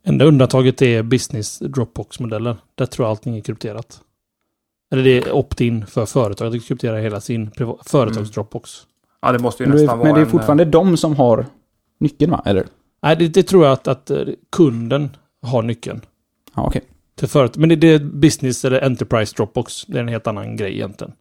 Enda 0.07 0.25
undantaget 0.25 0.83
är 0.83 1.03
business 1.03 1.59
Dropbox-modeller. 1.59 2.57
Där 2.75 2.87
tror 2.87 3.05
jag 3.05 3.11
allting 3.11 3.37
är 3.37 3.41
krypterat. 3.41 4.01
Eller 4.93 5.05
det 5.05 5.11
är 5.11 5.33
opt-in 5.33 5.87
för 5.87 6.07
företag 6.07 6.57
att 6.57 6.67
kryptera 6.67 6.97
hela 6.99 7.21
sin 7.21 7.51
företags 7.87 8.31
Dropbox. 8.31 8.71
Ja, 9.23 9.33
det 9.33 9.39
måste 9.39 9.63
ju 9.63 9.69
Men 9.69 9.77
det, 9.77 9.83
nästan 9.83 10.01
är- 10.01 10.05
men 10.05 10.09
vara 10.13 10.19
det 10.19 10.21
är 10.21 10.25
en, 10.25 10.31
fortfarande 10.31 10.65
de 10.65 10.97
som 10.97 11.17
har 11.17 11.47
nyckeln 12.01 12.31
va? 12.31 12.43
Eller? 12.47 12.67
Nej, 13.03 13.17
det, 13.17 13.29
det 13.29 13.43
tror 13.43 13.65
jag 13.65 13.73
att, 13.73 13.89
att 13.89 14.11
eh, 14.11 14.19
kunden 14.53 15.17
har 15.43 15.63
nyckeln. 15.63 16.01
Ja, 16.55 16.67
okej. 16.67 16.83
Till 17.15 17.29
företag. 17.29 17.61
Men 17.61 17.69
det, 17.69 17.77
det 17.77 17.89
är 17.89 17.99
business 17.99 18.65
eller 18.65 18.85
enterprise 18.85 19.35
Dropbox. 19.37 19.85
Det 19.87 19.99
är 19.99 20.03
en 20.03 20.09
helt 20.09 20.27
annan 20.27 20.57
grej 20.57 20.75
egentligen. 20.75 21.13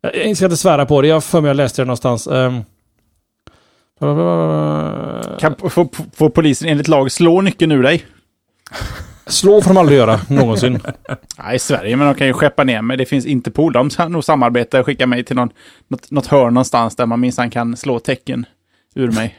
Jag, 0.00 0.36
ska 0.36 0.44
inte 0.44 0.56
svära 0.56 0.86
på 0.86 1.02
det. 1.02 1.08
Jag 1.08 1.24
för 1.24 1.40
mig 1.40 1.48
jag 1.48 1.56
läste 1.56 1.82
det 1.82 1.86
någonstans. 1.86 2.26
Um, 2.26 2.62
Kan 5.40 5.54
få, 5.70 5.88
få 6.14 6.30
polisen 6.30 6.68
enligt 6.68 6.88
lag 6.88 7.12
slå 7.12 7.40
nyckeln 7.40 7.72
ur 7.72 7.82
dig? 7.82 8.04
Slå 9.26 9.60
får 9.62 9.70
de 9.70 9.76
aldrig 9.76 9.98
göra, 9.98 10.20
någonsin. 10.28 10.80
Nej, 11.38 11.56
i 11.56 11.58
Sverige, 11.58 11.96
men 11.96 12.06
de 12.06 12.14
kan 12.14 12.26
ju 12.26 12.32
skeppa 12.32 12.64
ner 12.64 12.82
mig. 12.82 12.96
Det 12.96 13.06
finns 13.06 13.26
Interpol. 13.26 13.72
De 13.72 13.90
kan 13.90 14.12
nog 14.12 14.24
samarbeta 14.24 14.80
och 14.80 14.86
skicka 14.86 15.06
mig 15.06 15.24
till 15.24 15.36
någon, 15.36 15.50
något, 15.88 16.10
något 16.10 16.26
hörn 16.26 16.54
någonstans 16.54 16.96
där 16.96 17.06
man 17.06 17.20
minsann 17.20 17.50
kan 17.50 17.76
slå 17.76 17.98
tecken 17.98 18.46
ur 18.94 19.10
mig. 19.10 19.38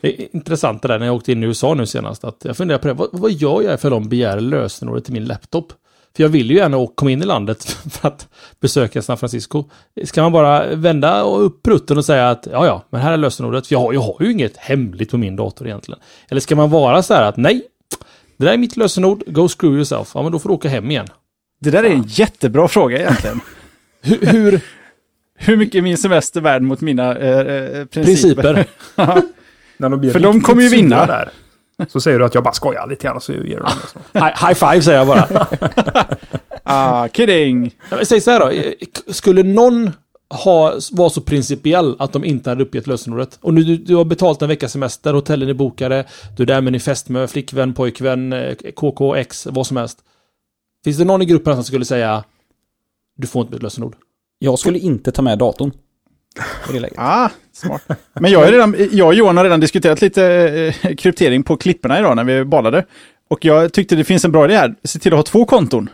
Det 0.00 0.22
är 0.22 0.36
intressant 0.36 0.82
det 0.82 0.88
där 0.88 0.98
när 0.98 1.06
jag 1.06 1.14
åkte 1.14 1.32
in 1.32 1.42
i 1.42 1.46
USA 1.46 1.74
nu 1.74 1.86
senast. 1.86 2.24
Att 2.24 2.44
jag 2.44 2.56
funderar 2.56 2.78
på 2.78 2.88
det. 2.88 2.94
Vad, 2.94 3.08
vad 3.12 3.30
gör 3.30 3.62
jag 3.62 3.80
för 3.80 3.90
de 3.90 4.08
begär 4.08 4.40
lösenordet 4.40 5.04
till 5.04 5.12
min 5.12 5.24
laptop? 5.24 5.72
För 6.16 6.22
jag 6.22 6.28
vill 6.30 6.50
ju 6.50 6.56
gärna 6.56 6.76
åka- 6.76 6.92
komma 6.94 7.10
in 7.10 7.22
i 7.22 7.24
landet 7.24 7.64
för 7.90 8.08
att 8.08 8.28
besöka 8.60 9.02
San 9.02 9.18
Francisco. 9.18 9.64
Ska 10.04 10.22
man 10.22 10.32
bara 10.32 10.74
vända 10.74 11.22
upp 11.22 11.62
prutten 11.62 11.98
och 11.98 12.04
säga 12.04 12.30
att 12.30 12.48
ja, 12.52 12.66
ja, 12.66 12.84
men 12.90 13.00
här 13.00 13.12
är 13.12 13.16
lösenordet. 13.16 13.66
För 13.66 13.74
jag 13.74 13.80
har, 13.80 13.92
jag 13.92 14.00
har 14.00 14.16
ju 14.20 14.32
inget 14.32 14.56
hemligt 14.56 15.10
på 15.10 15.16
min 15.18 15.36
dator 15.36 15.66
egentligen. 15.66 16.00
Eller 16.28 16.40
ska 16.40 16.56
man 16.56 16.70
vara 16.70 17.02
så 17.02 17.14
här 17.14 17.22
att 17.22 17.36
nej, 17.36 17.62
det 18.36 18.44
där 18.44 18.52
är 18.52 18.56
mitt 18.58 18.76
lösenord, 18.76 19.22
go 19.26 19.48
screw 19.48 19.74
yourself. 19.76 20.10
Ja, 20.14 20.22
men 20.22 20.32
då 20.32 20.38
får 20.38 20.48
du 20.48 20.54
åka 20.54 20.68
hem 20.68 20.90
igen. 20.90 21.06
Det 21.60 21.70
där 21.70 21.84
är 21.84 21.90
en 21.90 22.04
jättebra 22.06 22.68
fråga 22.68 22.98
egentligen. 22.98 23.40
Hur, 24.02 24.26
hur 24.26 24.60
Hur 25.40 25.56
mycket 25.56 25.74
är 25.74 25.82
min 25.82 25.98
semester 25.98 26.40
värd 26.40 26.62
mot 26.62 26.80
mina 26.80 27.16
eh, 27.16 27.38
eh, 27.38 27.84
principer? 27.84 28.54
principer? 28.54 28.66
När 29.76 29.88
de 29.88 30.00
blir 30.00 30.10
För 30.12 30.20
de 30.20 30.40
kommer 30.40 30.62
ju 30.62 30.68
vinna. 30.68 31.06
Där, 31.06 31.30
så 31.88 32.00
säger 32.00 32.18
du 32.18 32.24
att 32.24 32.34
jag 32.34 32.44
bara 32.44 32.54
skojar 32.54 32.86
lite 32.86 33.06
grann 33.06 33.16
och 33.16 33.22
så 33.22 33.32
ger 33.32 33.42
du 33.42 33.54
dem 33.54 33.70
det. 33.82 34.18
så. 34.20 34.46
High, 34.46 34.54
five 34.54 34.82
säger 34.82 34.98
jag 34.98 35.06
bara. 35.06 35.46
Ah, 36.70 37.08
kidding! 37.08 37.74
Säg 38.02 38.20
så 38.20 38.30
här 38.30 38.40
då. 38.40 39.12
Skulle 39.12 39.42
någon 39.42 39.90
ha, 40.30 40.74
vara 40.92 41.10
så 41.10 41.20
principiell 41.20 41.96
att 41.98 42.12
de 42.12 42.24
inte 42.24 42.50
hade 42.50 42.62
uppgett 42.62 42.86
lösenordet. 42.86 43.38
Och 43.40 43.54
nu 43.54 43.62
du, 43.62 43.76
du 43.76 43.96
har 43.96 44.04
betalt 44.04 44.42
en 44.42 44.48
veckas 44.48 44.72
semester, 44.72 45.14
hotellen 45.14 45.48
är 45.48 45.54
bokade, 45.54 46.04
du 46.36 46.42
är 46.42 46.46
där 46.46 46.60
med 46.60 46.72
din 46.72 46.80
fästmö, 46.80 47.26
flickvän, 47.26 47.74
pojkvän, 47.74 48.32
eh, 48.32 48.54
KK, 48.74 49.14
X, 49.14 49.46
vad 49.50 49.66
som 49.66 49.76
helst. 49.76 49.98
Finns 50.84 50.98
det 50.98 51.04
någon 51.04 51.22
i 51.22 51.24
gruppen 51.24 51.54
som 51.54 51.64
skulle 51.64 51.84
säga 51.84 52.24
du 53.16 53.26
får 53.26 53.42
inte 53.42 53.54
mitt 53.54 53.62
lösenord? 53.62 53.96
Jag 54.38 54.58
skulle 54.58 54.78
inte 54.78 55.12
ta 55.12 55.22
med 55.22 55.38
datorn. 55.38 55.72
I 56.70 56.72
det 56.72 56.80
läget. 56.80 56.98
Ah, 56.98 57.30
smart. 57.52 57.82
Men 58.12 58.30
jag, 58.30 58.48
är 58.48 58.52
redan, 58.52 58.76
jag 58.92 59.06
och 59.08 59.14
Johan 59.14 59.36
har 59.36 59.44
redan 59.44 59.60
diskuterat 59.60 60.00
lite 60.00 60.24
eh, 60.82 60.94
kryptering 60.94 61.42
på 61.42 61.56
klipporna 61.56 61.98
idag 61.98 62.16
när 62.16 62.24
vi 62.24 62.44
badade. 62.44 62.84
Och 63.30 63.44
jag 63.44 63.72
tyckte 63.72 63.96
det 63.96 64.04
finns 64.04 64.24
en 64.24 64.32
bra 64.32 64.44
idé 64.44 64.56
här. 64.56 64.74
Se 64.84 64.98
till 64.98 65.12
att 65.12 65.18
ha 65.18 65.22
två 65.22 65.44
konton. 65.44 65.90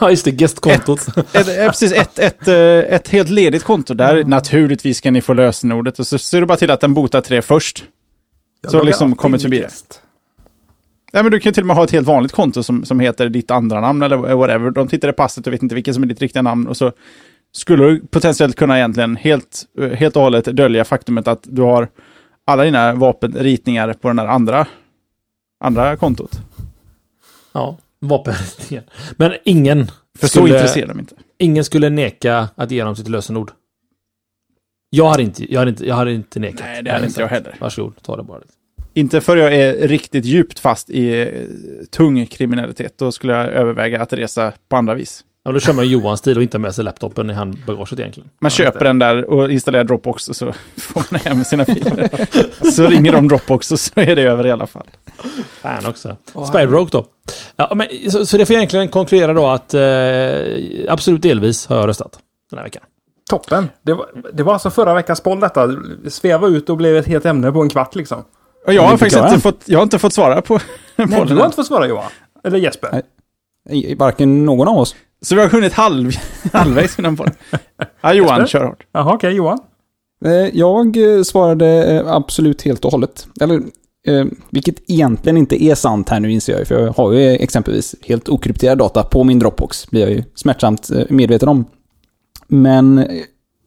Ja, 0.00 0.10
just 0.10 0.24
det, 0.24 0.40
gästkontot. 0.40 1.06
Ett, 1.32 1.46
precis, 1.46 1.92
ett, 1.92 2.18
ett, 2.18 2.48
eh, 2.48 2.94
ett 2.94 3.08
helt 3.08 3.30
ledigt 3.30 3.64
konto 3.64 3.94
där 3.94 4.24
naturligtvis 4.24 4.98
ska 4.98 5.10
ni 5.10 5.20
få 5.20 5.34
lösenordet. 5.34 5.98
Och 5.98 6.06
så 6.06 6.18
ser 6.18 6.40
du 6.40 6.46
bara 6.46 6.58
till 6.58 6.70
att 6.70 6.80
den 6.80 6.94
botar 6.94 7.20
tre 7.20 7.42
först. 7.42 7.84
Jag 8.62 8.70
Så 8.70 8.82
liksom 8.82 9.16
kommer 9.16 9.38
förbi 9.38 9.58
det. 9.58 9.70
Nej, 11.12 11.22
men 11.22 11.32
du 11.32 11.40
kan 11.40 11.50
ju 11.50 11.54
till 11.54 11.62
och 11.62 11.66
med 11.66 11.76
ha 11.76 11.84
ett 11.84 11.90
helt 11.90 12.06
vanligt 12.06 12.32
konto 12.32 12.62
som, 12.62 12.84
som 12.84 13.00
heter 13.00 13.28
ditt 13.28 13.50
andra 13.50 13.80
namn 13.80 14.02
eller 14.02 14.16
whatever. 14.16 14.70
De 14.70 14.88
tittar 14.88 15.08
i 15.08 15.12
passet 15.12 15.46
och 15.46 15.52
vet 15.52 15.62
inte 15.62 15.74
vilket 15.74 15.94
som 15.94 16.02
är 16.02 16.06
ditt 16.06 16.20
riktiga 16.20 16.42
namn. 16.42 16.66
Och 16.66 16.76
så 16.76 16.92
skulle 17.56 17.84
du 17.84 18.06
potentiellt 18.06 18.56
kunna 18.56 18.76
egentligen 18.78 19.16
helt, 19.16 19.64
eh, 19.78 19.88
helt 19.88 20.16
och 20.16 20.22
hållet 20.22 20.44
dölja 20.44 20.84
faktumet 20.84 21.28
att 21.28 21.40
du 21.42 21.62
har 21.62 21.88
alla 22.46 22.64
dina 22.64 22.94
vapenritningar 22.94 23.92
på 23.92 24.08
den 24.08 24.16
där 24.16 24.26
andra, 24.26 24.66
andra 25.64 25.96
kontot. 25.96 26.40
Ja, 27.52 27.78
vapenritningen. 28.00 28.84
Men 29.16 29.32
ingen 29.44 29.86
För 30.18 30.26
så 30.26 30.46
intresserar 30.46 30.88
de 30.88 31.00
inte. 31.00 31.14
ingen 31.38 31.64
skulle 31.64 31.90
neka 31.90 32.48
att 32.54 32.70
ge 32.70 32.84
dem 32.84 32.96
sitt 32.96 33.08
lösenord. 33.08 33.50
Jag 34.90 35.08
hade 35.08 35.22
inte, 35.22 35.52
jag 35.52 35.58
hade 35.60 35.70
inte, 35.70 35.86
jag 35.86 35.94
hade 35.94 36.12
inte 36.12 36.40
nekat. 36.40 36.60
Nej, 36.60 36.82
det 36.82 36.92
hade 36.92 37.06
inte 37.06 37.20
jag 37.20 37.28
heller. 37.28 37.56
Varsågod, 37.60 38.02
ta 38.02 38.16
det 38.16 38.22
bara. 38.22 38.40
Inte 38.94 39.20
för 39.20 39.36
jag 39.36 39.54
är 39.54 39.88
riktigt 39.88 40.24
djupt 40.24 40.58
fast 40.58 40.90
i 40.90 41.20
eh, 41.20 41.28
tung 41.90 42.26
kriminalitet. 42.26 42.98
Då 42.98 43.12
skulle 43.12 43.32
jag 43.32 43.46
överväga 43.46 44.02
att 44.02 44.12
resa 44.12 44.52
på 44.68 44.76
andra 44.76 44.94
vis. 44.94 45.24
Ja, 45.46 45.52
då 45.52 45.60
kör 45.60 45.72
man 45.72 45.88
Johans 45.88 46.20
stil 46.20 46.36
och 46.36 46.42
inte 46.42 46.58
med 46.58 46.74
sig 46.74 46.84
laptopen 46.84 47.30
i 47.30 47.32
handbagaget 47.32 47.92
egentligen. 47.98 48.30
Man 48.40 48.48
Ja, 48.48 48.50
köper 48.50 48.84
den 48.84 48.98
där 48.98 49.30
och 49.30 49.50
installerar 49.50 49.84
Dropbox 49.84 50.28
och 50.28 50.36
så 50.36 50.52
får 50.76 51.02
man 51.10 51.20
hem 51.20 51.44
sina 51.44 51.64
filer. 51.64 52.10
så 52.70 52.86
ringer 52.86 53.12
de 53.12 53.28
Dropbox 53.28 53.72
och 53.72 53.80
så 53.80 54.00
är 54.00 54.16
det 54.16 54.22
över 54.22 54.46
i 54.46 54.50
alla 54.50 54.66
fall. 54.66 54.86
Fan 55.62 55.86
också. 55.86 56.16
Spyrogue 56.48 56.88
då. 56.92 57.06
Ja, 57.56 57.72
men, 57.74 57.86
så, 58.10 58.26
så 58.26 58.36
det 58.36 58.46
får 58.46 58.56
egentligen 58.56 58.88
konkludera 58.88 59.32
då 59.32 59.46
att 59.46 59.74
eh, 59.74 60.92
absolut 60.92 61.22
delvis 61.22 61.66
har 61.66 61.76
jag 61.76 61.88
röstat 61.88 62.18
den 62.50 62.58
här 62.58 62.64
veckan. 62.64 62.82
Toppen! 63.30 63.68
Det 63.82 63.92
var, 63.94 64.06
det 64.32 64.42
var 64.42 64.52
alltså 64.52 64.70
förra 64.70 64.94
veckans 64.94 65.22
boll 65.22 65.40
detta. 65.40 65.68
Sväva 66.08 66.46
ut 66.48 66.70
och 66.70 66.76
blev 66.76 66.96
ett 66.96 67.06
helt 67.06 67.24
ämne 67.26 67.52
på 67.52 67.62
en 67.62 67.68
kvart 67.68 67.94
liksom. 67.94 68.24
Och 68.66 68.72
jag 68.72 68.82
har 68.82 68.92
inte 68.92 68.98
faktiskt 69.04 69.24
inte 69.24 69.40
fått, 69.40 69.62
jag 69.64 69.78
har 69.78 69.82
inte 69.82 69.98
fått 69.98 70.12
svara 70.12 70.42
på 70.42 70.58
Nej, 70.96 71.06
bollen 71.06 71.26
du 71.26 71.32
än. 71.32 71.38
har 71.38 71.44
inte 71.44 71.56
fått 71.56 71.66
svara 71.66 71.86
Johan. 71.86 72.10
Eller 72.44 72.58
Jesper. 72.58 72.88
Nej. 72.92 73.94
Varken 73.98 74.44
någon 74.44 74.68
av 74.68 74.78
oss. 74.78 74.94
Så 75.26 75.34
vi 75.34 75.40
har 75.40 75.48
hunnit 75.48 75.72
halv, 75.72 76.12
halvvägs 76.52 76.98
innan 76.98 77.14
bollen. 77.14 77.34
Ja, 78.00 78.12
Johan, 78.12 78.46
kör 78.46 78.64
hårt. 78.64 78.86
Jaha, 78.92 79.14
okej 79.14 79.32
Johan. 79.32 79.58
Eh, 80.24 80.32
Jag 80.32 81.16
eh, 81.16 81.22
svarade 81.22 81.84
eh, 81.84 82.12
absolut 82.12 82.62
helt 82.62 82.84
och 82.84 82.92
hållet. 82.92 83.26
Eller, 83.40 83.62
vilket 84.50 84.90
egentligen 84.90 85.36
inte 85.36 85.64
är 85.64 85.74
sant 85.74 86.08
här 86.08 86.20
nu 86.20 86.32
inser 86.32 86.52
jag 86.52 86.60
ju, 86.60 86.64
för 86.64 86.80
jag 86.84 86.92
har 86.92 87.12
ju 87.12 87.30
exempelvis 87.30 87.94
helt 88.02 88.28
okrypterad 88.28 88.78
data 88.78 89.02
på 89.02 89.24
min 89.24 89.38
Dropbox, 89.38 89.90
blir 89.90 90.00
jag 90.00 90.10
ju 90.10 90.24
smärtsamt 90.34 90.90
medveten 91.08 91.48
om. 91.48 91.64
Men 92.46 93.06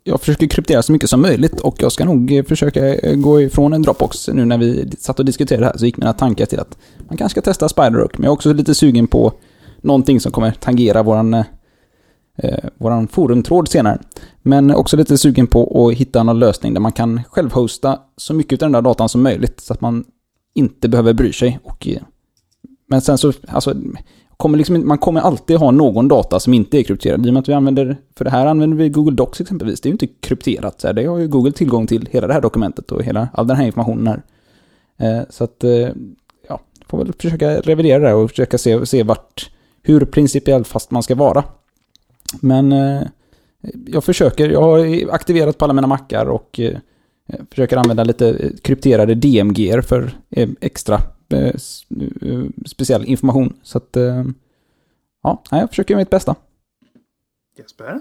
jag 0.03 0.19
försöker 0.19 0.47
kryptera 0.47 0.81
så 0.81 0.91
mycket 0.91 1.09
som 1.09 1.21
möjligt 1.21 1.59
och 1.59 1.75
jag 1.79 1.91
ska 1.91 2.05
nog 2.05 2.43
försöka 2.47 2.95
gå 3.15 3.41
ifrån 3.41 3.73
en 3.73 3.81
Dropbox. 3.81 4.27
Nu 4.27 4.45
när 4.45 4.57
vi 4.57 4.91
satt 4.99 5.19
och 5.19 5.25
diskuterade 5.25 5.63
det 5.63 5.69
här 5.69 5.77
så 5.77 5.85
gick 5.85 5.97
mina 5.97 6.13
tankar 6.13 6.45
till 6.45 6.59
att 6.59 6.77
man 7.07 7.17
kanske 7.17 7.41
ska 7.41 7.41
testa 7.41 7.69
Spiderhook, 7.69 8.17
men 8.17 8.23
jag 8.23 8.31
är 8.31 8.33
också 8.33 8.53
lite 8.53 8.75
sugen 8.75 9.07
på 9.07 9.33
någonting 9.81 10.19
som 10.19 10.31
kommer 10.31 10.51
tangera 10.51 11.03
våran, 11.03 11.33
eh, 11.33 11.45
eh, 12.35 12.69
våran 12.77 13.07
forumtråd 13.07 13.67
senare. 13.67 13.99
Men 14.41 14.75
också 14.75 14.97
lite 14.97 15.17
sugen 15.17 15.47
på 15.47 15.87
att 15.87 15.97
hitta 15.97 16.23
någon 16.23 16.39
lösning 16.39 16.73
där 16.73 16.81
man 16.81 16.91
kan 16.91 17.21
självhosta 17.29 17.99
så 18.17 18.33
mycket 18.33 18.61
av 18.61 18.65
den 18.65 18.71
där 18.71 18.81
datan 18.81 19.09
som 19.09 19.23
möjligt 19.23 19.59
så 19.59 19.73
att 19.73 19.81
man 19.81 20.05
inte 20.53 20.89
behöver 20.89 21.13
bry 21.13 21.33
sig. 21.33 21.59
Och, 21.63 21.87
eh, 21.87 22.01
men 22.87 23.01
sen 23.01 23.17
så, 23.17 23.33
alltså, 23.47 23.73
kommer 24.37 24.57
liksom, 24.57 24.87
man 24.87 24.97
kommer 24.97 25.21
alltid 25.21 25.57
ha 25.57 25.71
någon 25.71 26.07
data 26.07 26.39
som 26.39 26.53
inte 26.53 26.77
är 26.77 26.83
krypterad. 26.83 27.25
I 27.25 27.29
och 27.29 27.33
med 27.33 27.41
att 27.41 27.49
vi 27.49 27.53
använder, 27.53 27.97
för 28.15 28.25
det 28.25 28.31
här 28.31 28.45
använder 28.45 28.77
vi 28.77 28.89
Google 28.89 29.15
Docs 29.15 29.41
exempelvis. 29.41 29.81
Det 29.81 29.87
är 29.87 29.89
ju 29.89 29.93
inte 29.93 30.07
krypterat. 30.07 30.81
Så 30.81 30.87
här, 30.87 30.93
det 30.93 31.05
har 31.05 31.17
ju 31.17 31.27
Google 31.27 31.51
tillgång 31.51 31.87
till 31.87 32.09
hela 32.11 32.27
det 32.27 32.33
här 32.33 32.41
dokumentet 32.41 32.91
och 32.91 33.03
hela, 33.03 33.29
all 33.33 33.47
den 33.47 33.57
här 33.57 33.65
informationen 33.65 34.07
här. 34.07 34.21
Eh, 34.97 35.23
så 35.29 35.43
att, 35.43 35.63
eh, 35.63 35.89
ja, 36.49 36.59
får 36.87 36.97
väl 36.97 37.13
försöka 37.13 37.61
revidera 37.61 37.99
det 37.99 38.07
här 38.07 38.15
och 38.15 38.29
försöka 38.29 38.57
se, 38.57 38.85
se 38.85 39.03
vart, 39.03 39.51
hur 39.83 40.05
principiellt 40.05 40.67
fast 40.67 40.91
man 40.91 41.03
ska 41.03 41.15
vara. 41.15 41.43
Men 42.41 42.71
eh, 42.71 43.01
jag 43.87 44.03
försöker, 44.03 44.49
jag 44.49 44.61
har 44.61 45.09
aktiverat 45.13 45.57
på 45.57 45.65
alla 45.65 45.73
mina 45.73 45.87
mackar 45.87 46.25
och 46.25 46.59
eh, 46.59 46.77
försöker 47.49 47.77
använda 47.77 48.03
lite 48.03 48.29
eh, 48.29 48.51
krypterade 48.61 49.15
DMG 49.15 49.81
för 49.83 50.11
extra 50.61 51.01
speciell 52.65 53.05
information. 53.05 53.59
Så 53.63 53.77
att, 53.77 53.97
eh, 53.97 54.23
ja, 55.23 55.43
jag 55.51 55.69
försöker 55.69 55.93
göra 55.93 56.01
mitt 56.01 56.09
bästa. 56.09 56.35
Jesper? 57.57 57.99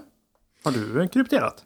Har 0.65 0.73
du 0.73 1.09
krypterat? 1.09 1.65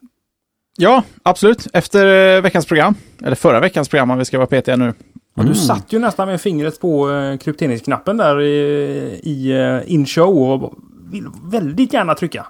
Ja, 0.77 1.05
absolut. 1.23 1.67
Efter 1.73 2.41
veckans 2.41 2.67
program, 2.67 2.95
eller 3.23 3.37
förra 3.37 3.61
veckans 3.61 3.89
program 3.89 4.11
om 4.11 4.19
vi 4.19 4.25
ska 4.25 4.39
vara 4.39 4.47
petiga 4.47 4.77
nu. 4.77 4.95
Och 5.35 5.45
du 5.45 5.55
satt 5.55 5.93
ju 5.93 5.99
nästan 5.99 6.29
med 6.29 6.41
fingret 6.41 6.81
på 6.81 7.11
eh, 7.11 7.37
krypteringsknappen 7.39 8.17
där 8.17 8.41
i, 8.41 9.21
i 9.23 9.51
eh, 9.53 9.93
in 9.93 10.07
show 10.07 10.63
och 10.63 10.75
vill 11.13 11.27
väldigt 11.45 11.93
gärna 11.93 12.15
trycka. 12.15 12.47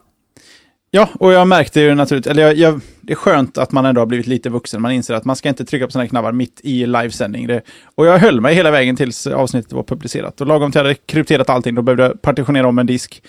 Ja, 0.91 1.09
och 1.21 1.33
jag 1.33 1.49
märkte 1.49 1.81
ju 1.81 1.95
naturligt, 1.95 2.27
eller 2.27 2.43
jag, 2.43 2.55
jag, 2.57 2.81
det 3.01 3.13
är 3.13 3.17
skönt 3.17 3.59
att 3.59 3.73
man 3.73 3.87
ändå 3.87 4.01
har 4.01 4.07
blivit 4.07 4.27
lite 4.27 4.51
vuxen. 4.51 4.83
Man 4.83 4.93
inser 4.93 5.15
att 5.15 5.25
man 5.25 5.37
ska 5.37 5.49
inte 5.49 5.65
trycka 5.65 5.87
på 5.87 5.93
sådana 5.93 6.05
här 6.05 6.09
knappar 6.09 6.33
mitt 6.33 6.61
i 6.63 6.87
livesändning. 6.87 7.47
Det, 7.47 7.63
och 7.95 8.07
jag 8.07 8.19
höll 8.19 8.41
mig 8.41 8.55
hela 8.55 8.71
vägen 8.71 8.97
tills 8.97 9.27
avsnittet 9.27 9.73
var 9.73 9.83
publicerat. 9.83 10.41
Och 10.41 10.47
lagom 10.47 10.73
till 10.73 10.79
jag 10.79 10.85
hade 10.85 10.95
krypterat 10.95 11.51
allting, 11.51 11.75
då 11.75 11.83
behövde 11.83 12.03
jag 12.03 12.23
partitionera 12.23 12.69
om 12.69 12.79
en 12.79 12.87
disk. 12.87 13.23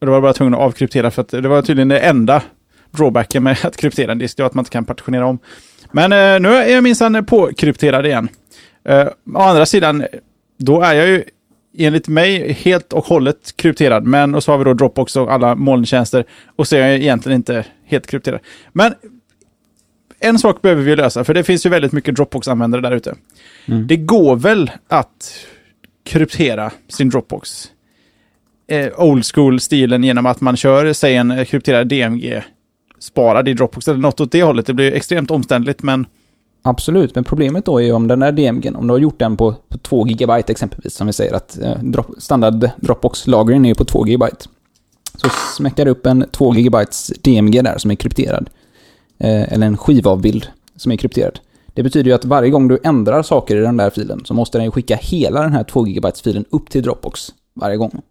Och 0.00 0.06
då 0.06 0.10
var 0.10 0.16
jag 0.16 0.22
bara 0.22 0.32
tvungen 0.32 0.54
att 0.54 0.60
avkryptera, 0.60 1.10
för 1.10 1.22
att 1.22 1.28
det 1.28 1.48
var 1.48 1.62
tydligen 1.62 1.88
det 1.88 1.98
enda 1.98 2.42
drawbacken 2.90 3.42
med 3.42 3.56
att 3.62 3.76
kryptera 3.76 4.12
en 4.12 4.18
disk, 4.18 4.36
det 4.36 4.42
var 4.42 4.46
att 4.48 4.54
man 4.54 4.62
inte 4.62 4.70
kan 4.70 4.84
partitionera 4.84 5.26
om. 5.26 5.38
Men 5.92 6.12
eh, 6.12 6.40
nu 6.40 6.56
är 6.56 6.74
jag 6.74 6.82
minsann 6.82 7.24
påkrypterad 7.24 8.06
igen. 8.06 8.28
Eh, 8.88 9.06
å 9.34 9.38
andra 9.38 9.66
sidan, 9.66 10.06
då 10.58 10.82
är 10.82 10.94
jag 10.94 11.08
ju 11.08 11.24
enligt 11.78 12.08
mig 12.08 12.52
helt 12.52 12.92
och 12.92 13.04
hållet 13.04 13.56
krypterad. 13.56 14.04
Men 14.04 14.34
och 14.34 14.44
så 14.44 14.52
har 14.52 14.58
vi 14.58 14.64
då 14.64 14.74
Dropbox 14.74 15.16
och 15.16 15.32
alla 15.32 15.54
molntjänster. 15.54 16.24
Och 16.56 16.68
så 16.68 16.76
är 16.76 16.80
jag 16.80 16.94
egentligen 16.94 17.36
inte 17.36 17.64
helt 17.84 18.06
krypterad. 18.06 18.40
Men 18.72 18.94
en 20.20 20.38
sak 20.38 20.62
behöver 20.62 20.82
vi 20.82 20.96
lösa, 20.96 21.24
för 21.24 21.34
det 21.34 21.44
finns 21.44 21.66
ju 21.66 21.70
väldigt 21.70 21.92
mycket 21.92 22.16
Dropbox-användare 22.16 22.80
där 22.80 22.92
ute. 22.92 23.14
Mm. 23.66 23.86
Det 23.86 23.96
går 23.96 24.36
väl 24.36 24.70
att 24.88 25.46
kryptera 26.04 26.70
sin 26.88 27.08
Dropbox 27.08 27.70
eh, 28.66 29.00
old 29.00 29.24
school-stilen 29.34 30.04
genom 30.04 30.26
att 30.26 30.40
man 30.40 30.56
kör, 30.56 30.92
säg 30.92 31.16
en 31.16 31.46
krypterad 31.46 31.88
DMG 31.88 32.42
sparad 32.98 33.48
i 33.48 33.54
Dropbox 33.54 33.88
eller 33.88 34.00
något 34.00 34.20
åt 34.20 34.32
det 34.32 34.42
hållet. 34.42 34.66
Det 34.66 34.74
blir 34.74 34.92
extremt 34.92 35.30
omständligt, 35.30 35.82
men 35.82 36.06
Absolut, 36.66 37.14
men 37.14 37.24
problemet 37.24 37.64
då 37.64 37.78
är 37.78 37.84
ju 37.84 37.92
om 37.92 38.08
den 38.08 38.20
där 38.20 38.32
DMGn, 38.32 38.76
om 38.76 38.86
du 38.86 38.94
har 38.94 38.98
gjort 38.98 39.18
den 39.18 39.36
på, 39.36 39.54
på 39.68 39.78
2 39.78 40.04
GB 40.04 40.32
exempelvis, 40.32 40.94
som 40.94 41.06
vi 41.06 41.12
säger 41.12 41.34
att 41.34 41.58
eh, 41.62 41.78
drop, 41.82 42.06
standard 42.18 42.70
Dropbox-lagringen 42.76 43.64
är 43.64 43.68
ju 43.68 43.74
på 43.74 43.84
2 43.84 44.02
GB. 44.02 44.26
Så 45.14 45.28
smäckar 45.56 45.84
du 45.84 45.90
upp 45.90 46.06
en 46.06 46.24
2 46.32 46.50
GB 46.50 46.78
DMG 47.22 47.62
där 47.62 47.78
som 47.78 47.90
är 47.90 47.94
krypterad. 47.94 48.50
Eh, 49.18 49.52
eller 49.52 49.66
en 49.66 49.76
skivavbild 49.76 50.46
som 50.76 50.92
är 50.92 50.96
krypterad. 50.96 51.38
Det 51.66 51.82
betyder 51.82 52.10
ju 52.10 52.14
att 52.14 52.24
varje 52.24 52.50
gång 52.50 52.68
du 52.68 52.78
ändrar 52.84 53.22
saker 53.22 53.56
i 53.56 53.60
den 53.60 53.76
där 53.76 53.90
filen 53.90 54.24
så 54.24 54.34
måste 54.34 54.58
den 54.58 54.64
ju 54.64 54.70
skicka 54.70 54.96
hela 54.96 55.42
den 55.42 55.52
här 55.52 55.64
2 55.64 55.82
GB-filen 55.82 56.44
upp 56.50 56.70
till 56.70 56.82
Dropbox 56.82 57.34
varje 57.54 57.76
gång. 57.76 58.02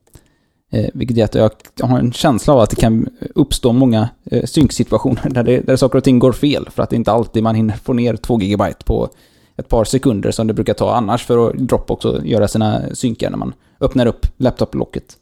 Eh, 0.75 0.89
vilket 0.93 1.17
gör 1.17 1.25
att 1.25 1.35
jag, 1.75 1.87
har 1.87 1.99
en 1.99 2.11
känsla 2.11 2.53
av 2.53 2.59
att 2.59 2.69
det 2.69 2.75
kan 2.75 3.09
uppstå 3.35 3.73
många 3.73 4.09
eh, 4.25 4.45
synksituationer 4.45 5.29
där, 5.29 5.43
det, 5.43 5.59
där 5.59 5.75
saker 5.75 5.97
och 5.97 6.03
ting 6.03 6.19
går 6.19 6.31
fel 6.31 6.69
för 6.69 6.83
att 6.83 6.89
det 6.89 6.95
inte 6.95 7.11
alltid 7.11 7.43
man 7.43 7.55
hinner 7.55 7.73
få 7.73 7.93
ner 7.93 8.15
2 8.15 8.37
GB 8.37 8.63
på 8.85 9.09
ett 9.57 9.69
par 9.69 9.83
sekunder 9.83 10.31
som 10.31 10.47
det 10.47 10.53
brukar 10.53 10.73
ta 10.73 10.95
annars 10.95 11.25
för 11.25 11.49
att 11.49 11.55
Dropbox 11.57 12.05
och 12.05 12.27
göra 12.27 12.47
sina 12.47 12.81
synkar 12.93 13.29
när 13.29 13.37
man 13.37 13.53
öppnar 13.79 14.05
upp 14.05 14.27
laptoplocket. 14.37 15.17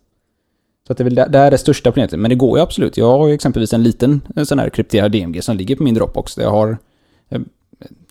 Så 0.88 0.94
att 0.94 0.98
det 0.98 1.02
är 1.02 1.06
väl 1.06 1.16
där, 1.16 1.30
där 1.30 1.46
är 1.46 1.52
det 1.52 1.58
största 1.58 1.92
problemet. 1.92 2.12
Men 2.12 2.30
det 2.30 2.36
går 2.36 2.58
ju 2.58 2.64
absolut. 2.64 2.98
Jag 2.98 3.18
har 3.18 3.28
ju 3.28 3.34
exempelvis 3.34 3.74
en 3.74 3.84
liten 3.84 4.22
en 4.36 4.46
sån 4.46 4.60
här 4.60 4.70
krypterad 4.70 5.12
DMG 5.12 5.42
som 5.42 5.58
ligger 5.58 5.76
på 5.76 5.84
min 5.84 5.94
Dropbox. 5.94 6.36
Där 6.36 6.44
jag 6.44 6.52
har 6.52 6.78
eh, 7.30 7.42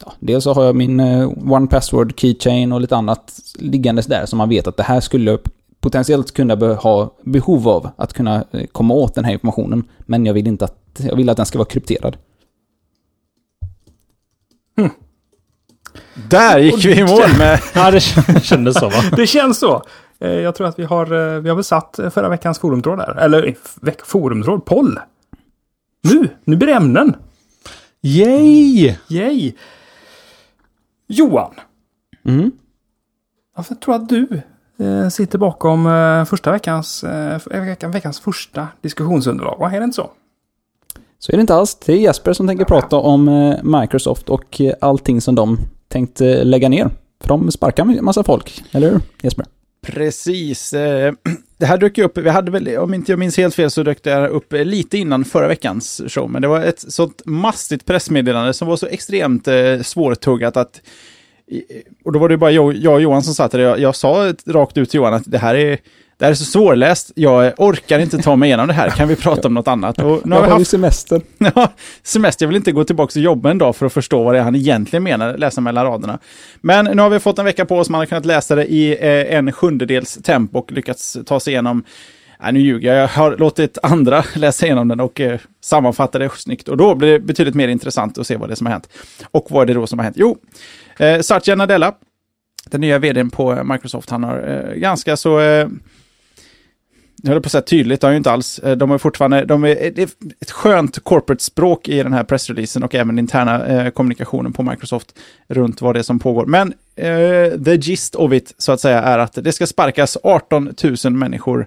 ja, 0.05 0.13
dels 0.21 0.45
så 0.45 0.53
har 0.53 0.65
jag 0.65 0.77
min 0.77 1.01
eh, 1.01 1.53
One 1.53 1.67
Password 1.67 2.21
Keychain 2.21 2.73
och 2.73 2.81
lite 2.81 2.97
annat 2.97 3.41
liggandes 3.59 4.07
där 4.07 4.27
som 4.27 4.39
man 4.39 4.49
vet 4.49 4.67
att 4.67 4.77
det 4.77 4.83
här 4.83 5.01
skulle 5.01 5.39
potentiellt 5.83 6.33
kunna 6.33 6.57
be 6.57 6.67
ha 6.75 7.15
behov 7.23 7.69
av 7.69 7.91
att 7.97 8.13
kunna 8.13 8.45
eh, 8.51 8.67
komma 8.73 8.95
åt 8.95 9.15
den 9.15 9.25
här 9.25 9.33
informationen. 9.33 9.85
Men 9.99 10.27
jag 10.27 10.35
vill 10.35 10.47
inte 10.47 10.65
att, 10.65 11.01
jag 11.09 11.17
vill 11.17 11.29
att 11.31 11.37
den 11.37 11.47
ska 11.47 11.59
vara 11.59 11.69
krypterad. 11.69 12.17
där 16.29 16.59
gick 16.59 16.85
vi 16.85 16.99
i 16.99 17.05
mål 17.05 17.23
med... 17.39 17.61
Ja, 17.75 17.91
det 17.91 18.01
kändes 18.45 18.79
så 18.79 18.89
va? 18.89 19.03
Det 19.17 19.27
känns 19.27 19.59
så. 19.59 19.83
Eh, 20.21 20.31
Jag 20.31 20.55
tror 20.55 20.67
att 20.67 20.79
vi 20.79 20.85
har, 20.85 21.13
eh, 21.35 21.41
vi 21.41 21.49
har 21.49 21.57
väl 21.57 21.65
satt 21.65 21.99
eh, 21.99 22.11
förra 22.11 22.29
veckans 22.29 22.59
forumtråd 22.59 22.99
där. 22.99 23.17
Eller 23.19 23.57
forumtråd, 24.05 24.65
poll. 24.65 25.01
Nu, 26.03 26.29
nu 26.45 26.57
blir 26.57 26.67
det 26.69 26.75
ämnen. 26.75 27.15
Yay! 28.03 28.97
Yay! 29.09 29.53
Johan, 31.09 31.55
Mm. 32.25 32.51
varför 33.57 33.75
tror 33.75 33.95
jag 33.95 34.03
att 34.03 34.09
du 34.09 34.43
sitter 35.11 35.39
bakom 35.39 35.87
eh, 35.87 36.25
första 36.25 36.53
veckans, 36.53 37.05
eh, 37.05 37.41
veckan, 37.47 37.91
veckans 37.91 38.21
första 38.21 38.69
diskussionsunderlag? 38.81 39.75
Är 39.75 39.81
det 39.81 39.85
inte 39.85 39.97
så? 39.97 40.11
Så 41.19 41.33
är 41.33 41.37
det 41.37 41.41
inte 41.41 41.55
alls. 41.55 41.75
Det 41.87 41.93
är 41.93 41.97
Jesper 41.97 42.33
som 42.33 42.47
tänker 42.47 42.65
prata 42.65 42.97
om 42.97 43.29
eh, 43.29 43.81
Microsoft 43.81 44.29
och 44.29 44.61
eh, 44.61 44.75
allting 44.81 45.21
som 45.21 45.35
de 45.35 45.59
tänkte 45.89 46.45
lägga 46.45 46.69
ner. 46.69 46.91
För 47.21 47.29
de 47.29 47.51
sparkar 47.51 47.83
en 47.83 48.05
massa 48.05 48.25
folk, 48.25 48.65
eller 48.73 48.91
hur 48.91 49.01
Jesper? 49.23 49.45
Precis. 49.87 50.73
eh, 50.73 51.13
Det 51.59 51.67
här 51.67 51.79
dök 51.79 51.99
ju 51.99 52.05
upp, 52.05 52.19
vi 52.19 52.31
hade 52.31 52.51
väl, 52.51 52.77
om 52.79 52.95
inte 52.95 53.13
jag 53.13 53.19
minns 53.19 53.37
helt 53.37 53.55
fel 53.55 53.71
så 53.71 53.83
dök 53.83 54.03
det 54.03 54.11
här 54.11 54.29
upp 54.29 54.53
eh, 54.53 54.65
lite 54.65 54.99
innan 54.99 55.25
förra 55.25 55.49
veckans 55.49 56.03
show. 56.09 56.31
Men 56.31 56.43
det 56.43 56.49
var 56.49 56.61
ett 56.61 56.93
sånt 56.93 57.23
mastigt 57.25 57.87
pressmeddelande 57.87 58.53
som 58.53 58.69
var 58.69 58.77
så 58.77 58.87
extremt 58.87 59.49
eh, 59.49 59.81
svårtuggat 59.83 60.57
att 60.57 60.81
och 62.05 62.13
då 62.13 62.19
var 62.19 62.29
det 62.29 62.37
bara 62.37 62.51
jag, 62.51 62.75
jag 62.75 62.95
och 62.95 63.01
Johan 63.03 63.23
som 63.23 63.35
satt 63.35 63.53
där. 63.53 63.59
Jag, 63.59 63.81
jag 63.81 63.97
sa 63.97 64.33
rakt 64.47 64.79
ut 64.79 64.91
till 64.91 64.99
Johan 64.99 65.15
att 65.15 65.23
det 65.27 65.39
här 65.39 65.55
är, 65.55 65.79
det 66.19 66.25
här 66.25 66.31
är 66.31 66.35
så 66.35 66.45
svårläst. 66.45 67.13
Jag 67.15 67.53
orkar 67.57 67.99
inte 67.99 68.19
ta 68.19 68.37
mig 68.37 68.47
igenom 68.47 68.67
det 68.69 68.73
här. 68.73 68.91
Kan 68.91 69.09
vi 69.09 69.17
prata 69.17 69.49
om 69.49 69.55
något 69.55 69.69
annat? 69.69 69.99
Och 69.99 70.27
nu 70.27 70.35
Jag 70.35 70.41
har 70.41 70.43
vi 70.43 70.51
har 70.51 70.59
ju 70.59 70.61
haft 70.61 70.71
semester. 70.71 71.21
Ja, 71.55 71.73
semester. 72.03 72.45
Jag 72.45 72.49
vill 72.49 72.57
inte 72.57 72.73
gå 72.73 72.85
tillbaka 72.85 73.19
och 73.19 73.23
jobba 73.23 73.51
en 73.51 73.59
dag 73.59 73.77
för 73.77 73.87
att 73.87 73.93
förstå 73.93 74.23
vad 74.23 74.35
det 74.35 74.39
är 74.39 74.43
han 74.43 74.55
egentligen 74.55 75.03
menar, 75.03 75.37
läsa 75.37 75.61
mellan 75.61 75.85
raderna. 75.85 76.19
Men 76.61 76.85
nu 76.85 77.03
har 77.03 77.11
vi 77.11 77.21
fått 77.21 77.39
en 77.39 77.45
vecka 77.45 77.65
på 77.65 77.79
oss, 77.79 77.91
man 77.91 77.99
har 77.99 78.07
kunnat 78.07 78.27
läsa 78.27 78.55
det 78.55 78.67
i 78.67 78.91
eh, 78.91 79.37
en 79.37 79.53
sjundedels 79.53 80.19
tempo 80.23 80.59
och 80.59 80.73
lyckats 80.73 81.19
ta 81.27 81.41
sig 81.41 81.53
igenom 81.53 81.85
Nej, 82.43 82.53
nu 82.53 82.61
ljuger 82.61 82.95
jag. 82.95 83.03
Jag 83.03 83.09
har 83.09 83.37
låtit 83.37 83.79
andra 83.83 84.25
läsa 84.35 84.67
igenom 84.67 84.89
den 84.89 85.01
och 85.01 85.21
eh, 85.21 85.41
sammanfatta 85.61 86.19
det 86.19 86.31
snyggt. 86.37 86.69
Och 86.69 86.77
då 86.77 86.95
blir 86.95 87.13
det 87.13 87.21
betydligt 87.21 87.55
mer 87.55 87.69
intressant 87.69 88.19
att 88.19 88.27
se 88.27 88.37
vad 88.37 88.49
det 88.49 88.53
är 88.53 88.57
som 88.57 88.67
har 88.67 88.73
hänt. 88.73 88.89
Och 89.31 89.47
vad 89.51 89.63
är 89.63 89.67
det 89.67 89.81
då 89.81 89.87
som 89.87 89.99
har 89.99 90.05
hänt? 90.05 90.17
Jo, 90.19 90.39
eh, 90.99 91.21
Satya 91.21 91.55
Nadella, 91.55 91.95
den 92.71 92.81
nya 92.81 92.99
vdn 92.99 93.31
på 93.31 93.65
Microsoft, 93.65 94.11
han 94.11 94.25
har 94.25 94.69
eh, 94.71 94.75
ganska 94.75 95.17
så... 95.17 95.41
Eh, 95.41 95.69
jag 97.25 97.33
höll 97.33 97.43
på 97.43 97.47
att 97.47 97.53
säga 97.53 97.63
tydligt, 97.63 98.01
det 98.01 98.07
har 98.07 98.13
ju 98.13 98.17
inte 98.17 98.31
alls. 98.31 98.59
Eh, 98.59 98.77
de 98.77 98.91
är 98.91 98.99
fortfarande, 98.99 99.45
de 99.45 99.65
är, 99.65 99.91
det 99.91 100.03
är 100.03 100.09
ett 100.41 100.51
skönt 100.51 101.05
corporate-språk 101.05 101.89
i 101.89 102.03
den 102.03 102.13
här 102.13 102.25
pressreleasen 102.25 102.83
och 102.83 102.95
även 102.95 103.19
interna 103.19 103.67
eh, 103.67 103.91
kommunikationen 103.91 104.53
på 104.53 104.63
Microsoft 104.63 105.19
runt 105.49 105.83
vad 105.83 105.95
det 105.95 105.99
är 105.99 106.03
som 106.03 106.19
pågår. 106.19 106.47
Men 106.47 106.73
eh, 106.97 107.63
the 107.65 107.77
gist 107.77 108.15
of 108.15 108.33
it, 108.33 108.55
så 108.59 108.73
att 108.73 108.81
säga, 108.81 109.03
är 109.03 109.19
att 109.19 109.39
det 109.45 109.53
ska 109.53 109.67
sparkas 109.67 110.19
18 110.23 110.75
000 111.05 111.13
människor 111.13 111.61
eh, 111.61 111.67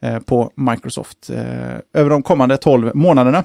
Eh, 0.00 0.18
på 0.18 0.52
Microsoft 0.54 1.30
eh, 1.30 2.00
över 2.00 2.10
de 2.10 2.22
kommande 2.22 2.56
12 2.56 2.90
månaderna. 2.94 3.44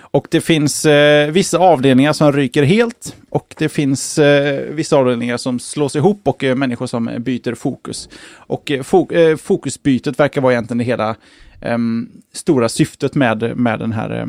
Och 0.00 0.26
det 0.30 0.40
finns 0.40 0.86
eh, 0.86 1.30
vissa 1.30 1.58
avdelningar 1.58 2.12
som 2.12 2.32
ryker 2.32 2.62
helt 2.62 3.16
och 3.30 3.54
det 3.58 3.68
finns 3.68 4.18
eh, 4.18 4.74
vissa 4.74 4.96
avdelningar 4.96 5.36
som 5.36 5.58
slås 5.58 5.96
ihop 5.96 6.20
och 6.24 6.44
eh, 6.44 6.56
människor 6.56 6.86
som 6.86 7.16
byter 7.18 7.54
fokus. 7.54 8.08
Och 8.34 8.70
eh, 8.70 8.82
fo 8.82 9.12
eh, 9.12 9.36
fokusbytet 9.36 10.20
verkar 10.20 10.40
vara 10.40 10.52
egentligen 10.52 10.78
det 10.78 10.84
hela 10.84 11.16
ehm, 11.60 12.08
stora 12.32 12.68
syftet 12.68 13.14
med, 13.14 13.56
med 13.56 13.78
den 13.78 13.92
här 13.92 14.20
eh, 14.20 14.26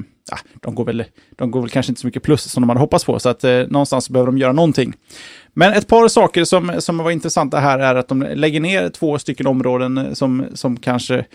de, 0.62 0.76
går 0.76 0.86
väl, 0.86 1.04
de 1.36 1.52
går 1.52 1.62
väl 1.62 1.70
kanske 1.70 1.92
inte 1.92 2.02
så 2.02 2.08
mycket 2.08 2.24
plus 2.24 2.52
som 2.52 2.62
de 2.62 2.70
hade 2.70 2.80
hoppats 2.82 3.06
på, 3.06 3.20
så 3.20 3.30
att 3.30 3.44
eh, 3.44 3.52
någonstans 3.52 4.10
behöver 4.10 4.32
de 4.32 4.38
göra 4.38 4.54
någonting. 4.54 4.94
Men 5.54 5.74
ett 5.74 5.88
par 5.88 6.08
saker 6.08 6.44
som, 6.44 6.72
som 6.80 6.98
var 6.98 7.12
intressanta 7.12 7.60
här 7.60 7.80
är 7.80 7.96
att 7.96 8.08
de 8.08 8.22
lägger 8.22 8.60
ner 8.60 8.90
två 8.90 9.20
stycken 9.20 9.48
områden 9.48 9.98
eh, 9.98 10.14
som, 10.14 10.46
som 10.54 10.78
kanske 10.78 11.26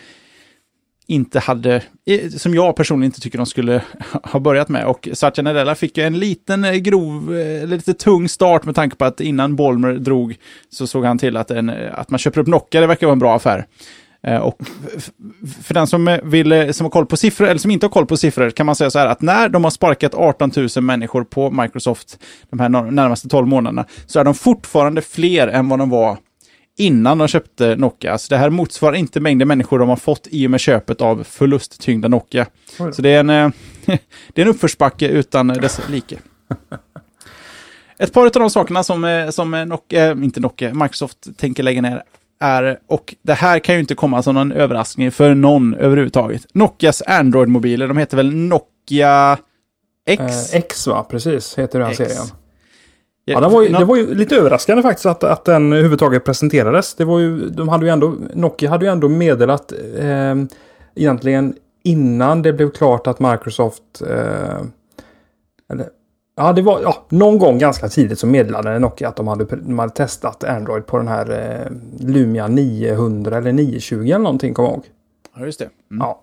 inte 1.08 1.38
hade, 1.38 1.82
eh, 2.06 2.30
som 2.30 2.54
jag 2.54 2.76
personligen 2.76 3.08
inte 3.08 3.20
tycker 3.20 3.38
de 3.38 3.46
skulle 3.46 3.82
ha 4.22 4.40
börjat 4.40 4.68
med. 4.68 4.86
Och 4.86 5.08
Satya 5.12 5.44
Nadella 5.44 5.74
fick 5.74 5.98
ju 5.98 6.04
en 6.04 6.18
liten 6.18 6.64
eh, 6.64 6.74
grov, 6.74 7.32
lite 7.64 7.94
tung 7.94 8.28
start 8.28 8.64
med 8.64 8.74
tanke 8.74 8.96
på 8.96 9.04
att 9.04 9.20
innan 9.20 9.56
Bolmer 9.56 9.92
drog 9.92 10.36
så 10.70 10.86
såg 10.86 11.04
han 11.04 11.18
till 11.18 11.36
att, 11.36 11.50
en, 11.50 11.70
att 11.70 12.10
man 12.10 12.18
köper 12.18 12.40
upp 12.40 12.46
Nokia, 12.46 12.80
det 12.80 12.86
verkar 12.86 13.06
vara 13.06 13.12
en 13.12 13.18
bra 13.18 13.36
affär. 13.36 13.66
Eh, 14.26 14.38
och 14.38 14.58
för 15.62 15.74
den 15.74 15.86
som, 15.86 16.18
vill, 16.22 16.74
som 16.74 16.84
har 16.84 16.90
koll 16.90 17.06
på 17.06 17.16
siffror, 17.16 17.46
eller 17.46 17.58
som 17.58 17.70
inte 17.70 17.86
har 17.86 17.90
koll 17.90 18.06
på 18.06 18.16
siffror, 18.16 18.50
kan 18.50 18.66
man 18.66 18.76
säga 18.76 18.90
så 18.90 18.98
här 18.98 19.06
att 19.06 19.22
när 19.22 19.48
de 19.48 19.64
har 19.64 19.70
sparkat 19.70 20.14
18 20.14 20.52
000 20.56 20.84
människor 20.84 21.24
på 21.24 21.50
Microsoft 21.50 22.18
de 22.50 22.60
här 22.60 22.68
närmaste 22.68 23.28
12 23.28 23.46
månaderna, 23.46 23.84
så 24.06 24.20
är 24.20 24.24
de 24.24 24.34
fortfarande 24.34 25.02
fler 25.02 25.48
än 25.48 25.68
vad 25.68 25.78
de 25.78 25.90
var 25.90 26.18
innan 26.78 27.18
de 27.18 27.28
köpte 27.28 27.76
Nokia. 27.76 28.12
Alltså 28.12 28.28
det 28.30 28.36
här 28.36 28.50
motsvarar 28.50 28.96
inte 28.96 29.20
mängden 29.20 29.48
människor 29.48 29.78
de 29.78 29.88
har 29.88 29.96
fått 29.96 30.26
i 30.30 30.46
och 30.46 30.50
med 30.50 30.60
köpet 30.60 31.00
av 31.00 31.24
förlusttyngda 31.24 32.08
Nokia. 32.08 32.46
Så 32.92 33.02
det 33.02 33.10
är 33.10 33.20
en, 33.20 33.30
eh, 33.30 33.50
det 34.32 34.42
är 34.42 34.46
en 34.46 34.48
uppförsbacke 34.48 35.08
utan 35.08 35.48
dess 35.48 35.80
like. 35.88 36.18
Ett 37.98 38.12
par 38.12 38.26
av 38.26 38.30
de 38.32 38.50
sakerna 38.50 38.82
som, 38.82 39.04
eh, 39.04 39.30
som 39.30 39.50
Nokia, 39.50 40.12
inte 40.12 40.40
Nokia, 40.40 40.74
Microsoft 40.74 41.38
tänker 41.38 41.62
lägga 41.62 41.82
ner 41.82 42.02
är, 42.40 42.78
och 42.86 43.14
det 43.22 43.32
här 43.32 43.58
kan 43.58 43.74
ju 43.74 43.80
inte 43.80 43.94
komma 43.94 44.22
som 44.22 44.34
någon 44.34 44.52
överraskning 44.52 45.12
för 45.12 45.34
någon 45.34 45.74
överhuvudtaget. 45.74 46.46
Nokias 46.52 47.02
Android-mobiler, 47.06 47.88
de 47.88 47.96
heter 47.96 48.16
väl 48.16 48.34
Nokia 48.34 49.38
X? 50.06 50.54
Eh, 50.54 50.58
X 50.58 50.86
va, 50.86 51.06
precis, 51.10 51.58
heter 51.58 51.80
den 51.80 51.88
X. 51.88 51.96
serien. 51.96 52.26
Ja, 53.24 53.40
det 53.40 53.48
var, 53.48 53.62
ju, 53.62 53.68
det 53.68 53.84
var 53.84 53.96
ju 53.96 54.14
lite 54.14 54.36
överraskande 54.36 54.82
faktiskt 54.82 55.06
att, 55.06 55.24
att 55.24 55.44
den 55.44 55.72
överhuvudtaget 55.72 56.24
presenterades. 56.24 56.94
Det 56.94 57.04
var 57.04 57.18
ju, 57.18 57.48
de 57.48 57.68
hade 57.68 57.86
ju 57.86 57.92
ändå, 57.92 58.14
Nokia 58.34 58.70
hade 58.70 58.84
ju 58.84 58.92
ändå 58.92 59.08
meddelat 59.08 59.72
eh, 59.98 60.34
egentligen 60.94 61.54
innan 61.84 62.42
det 62.42 62.52
blev 62.52 62.70
klart 62.70 63.06
att 63.06 63.20
Microsoft... 63.20 63.82
Eh, 64.10 64.60
eller, 65.72 65.86
ja, 66.36 66.52
det 66.52 66.62
var 66.62 66.80
ja, 66.82 67.06
någon 67.08 67.38
gång 67.38 67.58
ganska 67.58 67.88
tidigt 67.88 68.18
så 68.18 68.26
meddelade 68.26 68.78
Nokia 68.78 69.08
att 69.08 69.16
de 69.16 69.28
hade, 69.28 69.44
de 69.44 69.78
hade 69.78 69.92
testat 69.92 70.44
Android 70.44 70.86
på 70.86 70.96
den 70.96 71.08
här 71.08 71.30
eh, 71.30 71.72
Lumia 72.06 72.48
900 72.48 73.38
eller 73.38 73.52
920 73.52 73.94
eller 73.94 74.18
någonting, 74.18 74.54
kommer 74.54 74.68
jag 74.68 74.74
ihåg. 74.74 74.84
Ja, 75.36 75.44
just 75.44 75.58
det. 75.58 75.68
Mm. 75.90 76.06
Ja. 76.06 76.22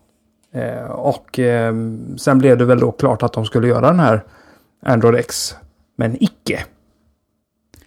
Eh, 0.53 0.91
och 0.91 1.39
eh, 1.39 1.73
sen 2.17 2.37
blev 2.39 2.57
det 2.57 2.65
väl 2.65 2.79
då 2.79 2.91
klart 2.91 3.23
att 3.23 3.33
de 3.33 3.45
skulle 3.45 3.67
göra 3.67 3.87
den 3.87 3.99
här 3.99 4.23
Android 4.85 5.15
X. 5.15 5.55
Men 5.95 6.23
icke. 6.23 6.63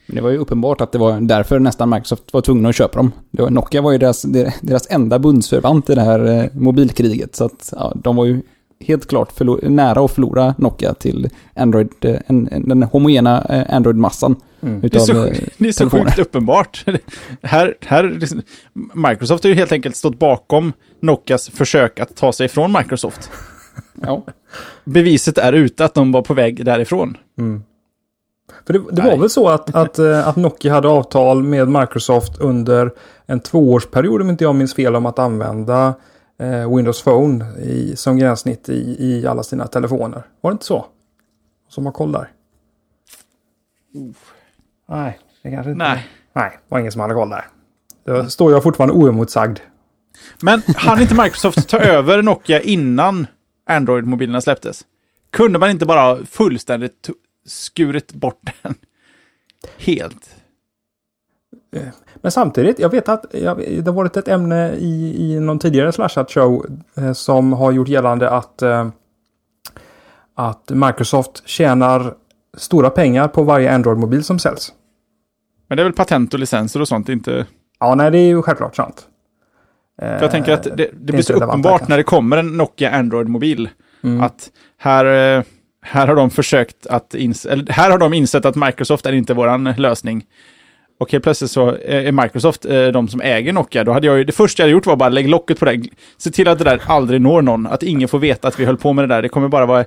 Men 0.07 0.17
det 0.17 0.23
var 0.23 0.31
ju 0.31 0.39
uppenbart 0.39 0.81
att 0.81 0.93
det 0.93 0.99
var 0.99 1.21
därför 1.21 1.59
nästan 1.59 1.91
Microsoft 1.91 2.33
var 2.33 2.41
tvungna 2.41 2.69
att 2.69 2.77
köpa 2.77 2.97
dem. 2.99 3.13
Var, 3.31 3.51
Nokia 3.51 3.83
var 3.83 3.93
ju 3.93 3.99
deras, 3.99 4.23
deras 4.61 4.91
enda 4.91 5.19
bundsförvant 5.19 5.91
i 5.91 5.95
det 5.95 6.01
här 6.01 6.25
eh, 6.25 6.45
mobilkriget. 6.53 7.37
Så 7.37 7.45
att 7.45 7.73
ja, 7.77 7.93
de 7.95 8.17
var 8.17 8.25
ju 8.25 8.43
helt 8.81 9.07
klart 9.07 9.41
nära 9.63 10.05
att 10.05 10.11
förlora 10.11 10.55
Nokia 10.59 10.95
till 10.95 11.31
Android, 11.55 11.89
eh, 12.01 12.17
en, 12.27 12.49
en, 12.53 12.69
den 12.69 12.83
homogena 12.83 13.45
eh, 13.49 13.75
Android-massan. 13.75 14.37
Mm. 14.61 14.81
det 14.81 14.95
är 14.95 14.99
så, 14.99 15.25
eh, 15.25 15.37
det 15.59 15.69
är 15.69 15.73
så 15.73 15.91
sjukt 15.91 16.19
uppenbart. 16.19 16.85
här, 17.43 17.75
här, 17.81 18.19
Microsoft 18.95 19.45
har 19.45 19.49
ju 19.49 19.55
helt 19.55 19.73
enkelt 19.73 19.97
stått 19.97 20.19
bakom 20.19 20.73
Nokias 21.01 21.49
försök 21.49 22.01
att 22.01 22.17
ta 22.17 22.33
sig 22.33 22.47
ifrån 22.47 22.73
Microsoft. 22.73 23.31
ja. 24.03 24.25
Beviset 24.85 25.39
är 25.39 25.53
ute 25.53 25.85
att 25.85 25.95
de 25.95 26.13
var 26.13 26.23
på 26.23 26.35
väg 26.35 26.65
därifrån. 26.65 27.17
Mm. 27.39 27.63
För 28.67 28.73
det, 28.73 28.83
det 28.93 29.03
var 29.03 29.17
väl 29.17 29.31
så 29.31 29.49
att, 29.49 29.75
att, 29.75 29.99
att 29.99 30.37
Nokia 30.37 30.73
hade 30.73 30.89
avtal 30.89 31.43
med 31.43 31.69
Microsoft 31.69 32.39
under 32.39 32.93
en 33.27 33.41
tvåårsperiod, 33.41 34.23
om 34.23 34.31
inte 34.31 34.45
jag 34.45 34.55
minns 34.55 34.75
fel, 34.75 34.97
om 34.97 35.07
att 35.07 35.19
använda 35.19 35.95
eh, 36.39 36.77
Windows 36.77 37.03
Phone 37.03 37.59
i, 37.59 37.97
som 37.97 38.17
gränssnitt 38.17 38.69
i, 38.69 38.97
i 38.99 39.27
alla 39.27 39.43
sina 39.43 39.67
telefoner. 39.67 40.23
Var 40.41 40.51
det 40.51 40.53
inte 40.53 40.65
så? 40.65 40.87
Som 41.69 41.87
har 41.87 41.93
koll 41.93 42.13
där. 42.13 42.33
Uh. 43.97 44.15
Nej, 44.89 45.19
det 45.43 45.51
kanske 45.51 45.71
inte... 45.71 45.85
Nej. 45.85 46.09
Nej, 46.33 46.51
det 46.51 46.59
var 46.69 46.79
ingen 46.79 46.93
som 46.93 47.01
hade 47.01 47.15
koll 47.15 47.29
där. 47.29 47.45
Då 48.05 48.31
står 48.31 48.53
jag 48.53 48.63
fortfarande 48.63 48.95
oemotsagd. 48.95 49.59
Men 50.43 50.63
hann 50.77 51.01
inte 51.01 51.15
Microsoft 51.15 51.69
ta 51.69 51.79
över 51.81 52.23
Nokia 52.23 52.61
innan 52.61 53.27
Android-mobilerna 53.67 54.41
släpptes? 54.41 54.85
Kunde 55.31 55.59
man 55.59 55.71
inte 55.71 55.87
bara 55.87 56.25
fullständigt 56.25 57.11
skurit 57.47 58.13
bort 58.13 58.41
den 58.63 58.75
helt. 59.79 60.37
Eh, 62.27 62.29
men 62.29 62.33
samtidigt, 62.33 62.79
jag 62.79 62.89
vet 62.89 63.09
att 63.09 63.25
det 63.33 63.87
har 63.87 63.93
varit 63.93 64.17
ett 64.17 64.29
ämne 64.29 64.73
i, 64.75 65.17
i 65.19 65.41
någon 65.41 65.59
tidigare 65.59 65.93
Slashat 65.93 66.31
show 66.31 66.67
eh, 66.97 67.13
som 67.13 67.53
har 67.53 67.73
gjort 67.73 67.89
gällande 67.89 68.31
att, 68.31 68.63
eh, 68.63 68.89
att 70.35 70.71
Microsoft 70.71 71.43
tjänar 71.49 72.15
stora 72.57 72.91
pengar 72.91 73.29
på 73.29 73.43
varje 73.43 73.75
Android-mobil 73.75 74.25
som 74.25 74.39
säljs. 74.39 74.73
Men 75.69 75.77
det 75.77 75.83
är 75.83 75.85
väl 75.85 75.93
patent 75.93 76.35
och 76.35 76.41
licenser 76.41 76.81
och 76.81 76.89
sånt, 76.89 77.09
inte... 77.09 77.47
Ja, 77.81 77.95
nej, 77.95 78.11
det 78.11 78.19
är 78.19 78.27
ju 78.27 78.43
självklart 78.43 78.77
sant. 78.77 79.07
För 79.99 80.23
jag 80.23 80.31
tänker 80.31 80.53
att 80.53 80.63
det, 80.63 80.71
det, 80.77 80.91
det 80.93 81.13
blir 81.13 81.23
så 81.23 81.33
uppenbart 81.33 81.89
när 81.89 81.97
det 81.97 82.03
kommer 82.03 82.37
en 82.37 82.57
Nokia 82.57 82.91
Android-mobil. 82.91 83.69
Mm. 84.03 84.21
Att 84.21 84.51
här 84.79 85.45
här 85.83 86.07
har 86.07 86.17
de 86.17 86.31
försökt 86.31 86.87
att 86.87 87.15
eller 87.15 87.73
här 87.73 87.91
har 87.91 87.99
de 87.99 88.15
insett 88.15 88.45
att 88.45 88.57
Microsoft 88.57 89.07
är 89.07 89.13
inte 89.13 89.35
våran 89.35 89.75
lösning. 89.79 90.25
Och 90.99 91.13
helt 91.13 91.25
plötsligt 91.25 91.51
så 91.51 91.77
är 91.85 92.13
Microsoft 92.13 92.65
eh, 92.65 92.87
de 92.87 93.09
som 93.09 93.21
äger 93.21 93.53
Nokia. 93.53 93.85
Då 93.85 93.93
hade 93.93 94.07
jag 94.07 94.19
ju, 94.19 94.25
det 94.25 94.33
första 94.33 94.63
jag 94.63 94.65
hade 94.65 94.73
gjort 94.73 94.87
var 94.87 94.97
bara 94.97 95.09
lägga 95.09 95.29
locket 95.29 95.59
på 95.59 95.65
det. 95.65 95.83
Se 96.17 96.31
till 96.31 96.49
att 96.49 96.59
det 96.59 96.65
där 96.65 96.83
aldrig 96.87 97.21
når 97.21 97.43
någon. 97.43 97.67
Att 97.67 97.83
ingen 97.83 98.09
får 98.09 98.19
veta 98.19 98.49
att 98.49 98.61
vi 98.61 98.65
höll 98.65 98.77
på 98.77 98.93
med 98.93 99.09
det 99.09 99.15
där. 99.15 99.23
Det 99.23 99.29
kommer 99.29 99.49
bara 99.49 99.67
vara 99.67 99.85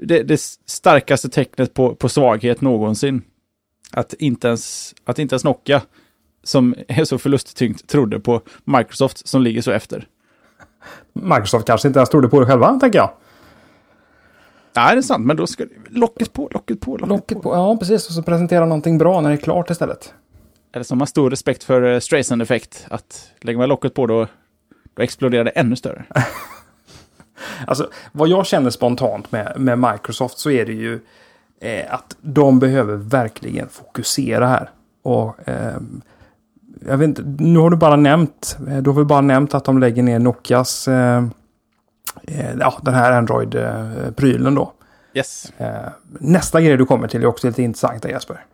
det, 0.00 0.22
det 0.22 0.40
starkaste 0.66 1.28
tecknet 1.28 1.74
på, 1.74 1.94
på 1.94 2.08
svaghet 2.08 2.60
någonsin. 2.60 3.22
Att 3.90 4.12
inte, 4.12 4.48
ens, 4.48 4.94
att 5.04 5.18
inte 5.18 5.34
ens 5.34 5.44
Nokia, 5.44 5.82
som 6.44 6.74
är 6.88 7.04
så 7.04 7.18
förlusttyngt, 7.18 7.88
trodde 7.88 8.20
på 8.20 8.40
Microsoft 8.64 9.28
som 9.28 9.42
ligger 9.42 9.62
så 9.62 9.70
efter. 9.70 10.06
Microsoft 11.12 11.66
kanske 11.66 11.88
inte 11.88 11.98
ens 11.98 12.10
trodde 12.10 12.28
på 12.28 12.40
det 12.40 12.46
själva, 12.46 12.78
tänker 12.80 12.98
jag. 12.98 13.10
Nej, 14.76 14.94
det 14.94 15.00
är 15.00 15.02
sant, 15.02 15.26
men 15.26 15.36
då 15.36 15.46
ska 15.46 15.64
locket 15.88 16.32
på, 16.32 16.48
locket 16.50 16.80
på, 16.80 16.90
locket, 16.90 17.08
locket 17.08 17.36
på. 17.36 17.42
på. 17.42 17.54
Ja, 17.54 17.76
precis. 17.76 18.08
Och 18.08 18.14
så 18.14 18.22
presentera 18.22 18.66
någonting 18.66 18.98
bra 18.98 19.20
när 19.20 19.30
det 19.30 19.36
är 19.36 19.40
klart 19.40 19.70
istället. 19.70 20.14
Eller 20.74 20.84
som 20.84 21.00
har 21.00 21.06
stor 21.06 21.30
respekt 21.30 21.64
för 21.64 21.82
uh, 21.82 22.00
Streisand-effekt. 22.00 22.86
Att 22.90 23.30
lägger 23.40 23.58
man 23.58 23.68
locket 23.68 23.94
på 23.94 24.06
då, 24.06 24.26
då 24.94 25.02
exploderar 25.02 25.44
det 25.44 25.50
ännu 25.50 25.76
större. 25.76 26.04
alltså, 27.66 27.90
vad 28.12 28.28
jag 28.28 28.46
känner 28.46 28.70
spontant 28.70 29.32
med, 29.32 29.52
med 29.56 29.78
Microsoft 29.78 30.38
så 30.38 30.50
är 30.50 30.66
det 30.66 30.72
ju 30.72 31.00
eh, 31.60 31.94
att 31.94 32.16
de 32.20 32.58
behöver 32.58 32.96
verkligen 32.96 33.68
fokusera 33.68 34.46
här. 34.46 34.70
Och 35.02 35.48
eh, 35.48 35.76
jag 36.88 36.96
vet 36.96 37.08
inte, 37.08 37.22
nu 37.38 37.58
har 37.58 37.70
du 37.70 37.76
bara 37.76 37.96
nämnt, 37.96 38.56
eh, 38.68 38.76
du 38.76 38.90
har 38.90 38.94
väl 38.96 39.04
bara 39.04 39.20
nämnt 39.20 39.54
att 39.54 39.64
de 39.64 39.78
lägger 39.78 40.02
ner 40.02 40.18
Nokias 40.18 40.88
eh, 40.88 41.24
Eh, 42.22 42.54
ja, 42.60 42.78
den 42.82 42.94
här 42.94 43.12
Android-prylen 43.12 44.54
då. 44.54 44.72
Yes. 45.14 45.52
Eh, 45.58 45.88
nästa 46.20 46.60
grej 46.60 46.76
du 46.76 46.86
kommer 46.86 47.08
till 47.08 47.22
är 47.22 47.26
också 47.26 47.46
lite 47.46 47.62
intressant 47.62 48.04
Jesper. 48.04 48.44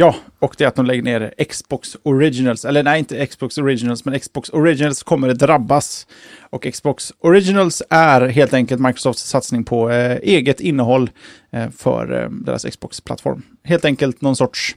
Ja, 0.00 0.14
och 0.38 0.54
det 0.58 0.64
är 0.64 0.68
att 0.68 0.74
de 0.74 0.86
lägger 0.86 1.02
ner 1.02 1.34
Xbox 1.48 1.96
Originals. 2.02 2.64
Eller 2.64 2.82
nej, 2.82 2.98
inte 2.98 3.26
Xbox 3.26 3.58
Originals, 3.58 4.04
men 4.04 4.20
Xbox 4.20 4.50
Originals 4.50 5.02
kommer 5.02 5.28
att 5.28 5.38
drabbas. 5.38 6.06
Och 6.50 6.72
Xbox 6.72 7.12
Originals 7.20 7.82
är 7.90 8.20
helt 8.28 8.54
enkelt 8.54 8.80
Microsofts 8.80 9.22
satsning 9.22 9.64
på 9.64 9.90
eh, 9.90 10.16
eget 10.22 10.60
innehåll 10.60 11.10
eh, 11.52 11.70
för 11.70 12.22
eh, 12.22 12.30
deras 12.30 12.64
Xbox-plattform. 12.64 13.42
Helt 13.64 13.84
enkelt 13.84 14.20
någon 14.20 14.36
sorts 14.36 14.76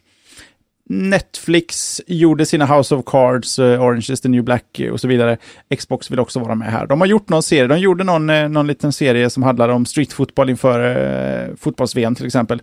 Netflix 0.92 2.02
gjorde 2.08 2.46
sina 2.46 2.66
House 2.66 2.96
of 2.96 3.06
Cards, 3.06 3.60
uh, 3.60 3.82
Orange 3.82 4.08
is 4.10 4.22
the 4.22 4.30
new 4.30 4.44
black 4.44 4.82
och 4.92 5.02
så 5.02 5.08
vidare. 5.08 5.38
Xbox 5.78 6.12
vill 6.12 6.20
också 6.20 6.40
vara 6.40 6.56
med 6.56 6.72
här. 6.72 6.88
De 6.88 7.02
har 7.02 7.08
gjort 7.08 7.30
någon 7.30 7.44
serie, 7.44 7.68
de 7.68 7.80
gjorde 7.80 8.04
någon, 8.04 8.30
eh, 8.30 8.50
någon 8.50 8.68
liten 8.68 8.94
serie 8.94 9.30
som 9.30 9.44
handlade 9.44 9.74
om 9.74 9.86
streetfotboll 9.86 10.50
inför 10.50 10.80
uh, 11.50 11.56
fotbolls-VM 11.56 12.16
till 12.16 12.26
exempel. 12.26 12.62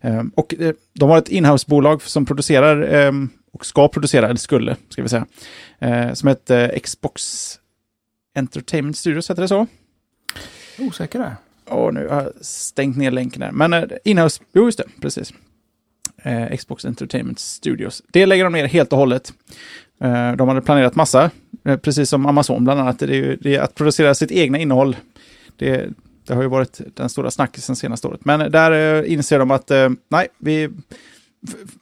Um, 0.00 0.32
och 0.34 0.54
de 0.92 1.10
har 1.10 1.18
ett 1.18 1.28
inhouse-bolag 1.28 2.02
som 2.02 2.26
producerar, 2.26 3.06
um, 3.06 3.30
och 3.52 3.66
ska 3.66 3.88
producera, 3.88 4.26
eller 4.26 4.36
skulle, 4.36 4.76
ska 4.88 5.02
vi 5.02 5.08
säga, 5.08 5.26
som 6.14 6.28
heter 6.28 6.78
Xbox 6.78 7.52
Entertainment 8.34 8.96
Studios, 8.96 9.30
heter 9.30 9.42
det 9.42 9.48
så? 9.48 9.66
Osäker 10.78 11.18
där. 11.18 11.36
Åh, 11.70 11.92
nu 11.92 12.08
har 12.08 12.22
jag 12.22 12.44
stängt 12.44 12.96
ner 12.96 13.10
länken 13.10 13.42
här. 13.42 13.52
Men 13.52 13.72
uh, 13.72 13.84
inhouse, 14.04 14.42
jo 14.52 14.64
just 14.64 14.78
det, 14.78 14.84
precis 15.00 15.32
eh, 16.26 16.56
Xbox 16.56 16.84
Entertainment 16.84 17.38
Studios. 17.38 18.02
Det 18.12 18.26
lägger 18.26 18.44
de 18.44 18.52
ner 18.52 18.64
helt 18.64 18.92
och 18.92 18.98
hållet. 18.98 19.32
Eh, 20.00 20.32
de 20.32 20.48
hade 20.48 20.60
planerat 20.60 20.94
massa, 20.94 21.30
eh, 21.64 21.76
precis 21.76 22.08
som 22.08 22.26
Amazon 22.26 22.64
bland 22.64 22.80
annat. 22.80 22.98
Det 22.98 23.04
är, 23.04 23.10
ju, 23.10 23.36
det 23.36 23.56
är 23.56 23.60
att 23.60 23.74
producera 23.74 24.14
sitt 24.14 24.30
egna 24.30 24.58
innehåll. 24.58 24.96
Det, 25.56 25.88
det, 26.26 26.34
har 26.34 26.42
ju 26.42 26.48
varit 26.48 26.80
den 26.94 27.08
stora 27.08 27.30
snackisen 27.30 27.76
senaste 27.76 28.08
året. 28.08 28.24
Men 28.24 28.40
eh, 28.40 28.46
där 28.46 29.02
eh, 29.04 29.12
inser 29.12 29.38
de 29.38 29.50
att 29.50 29.70
eh, 29.70 29.88
nej, 30.08 30.28
vi 30.38 30.70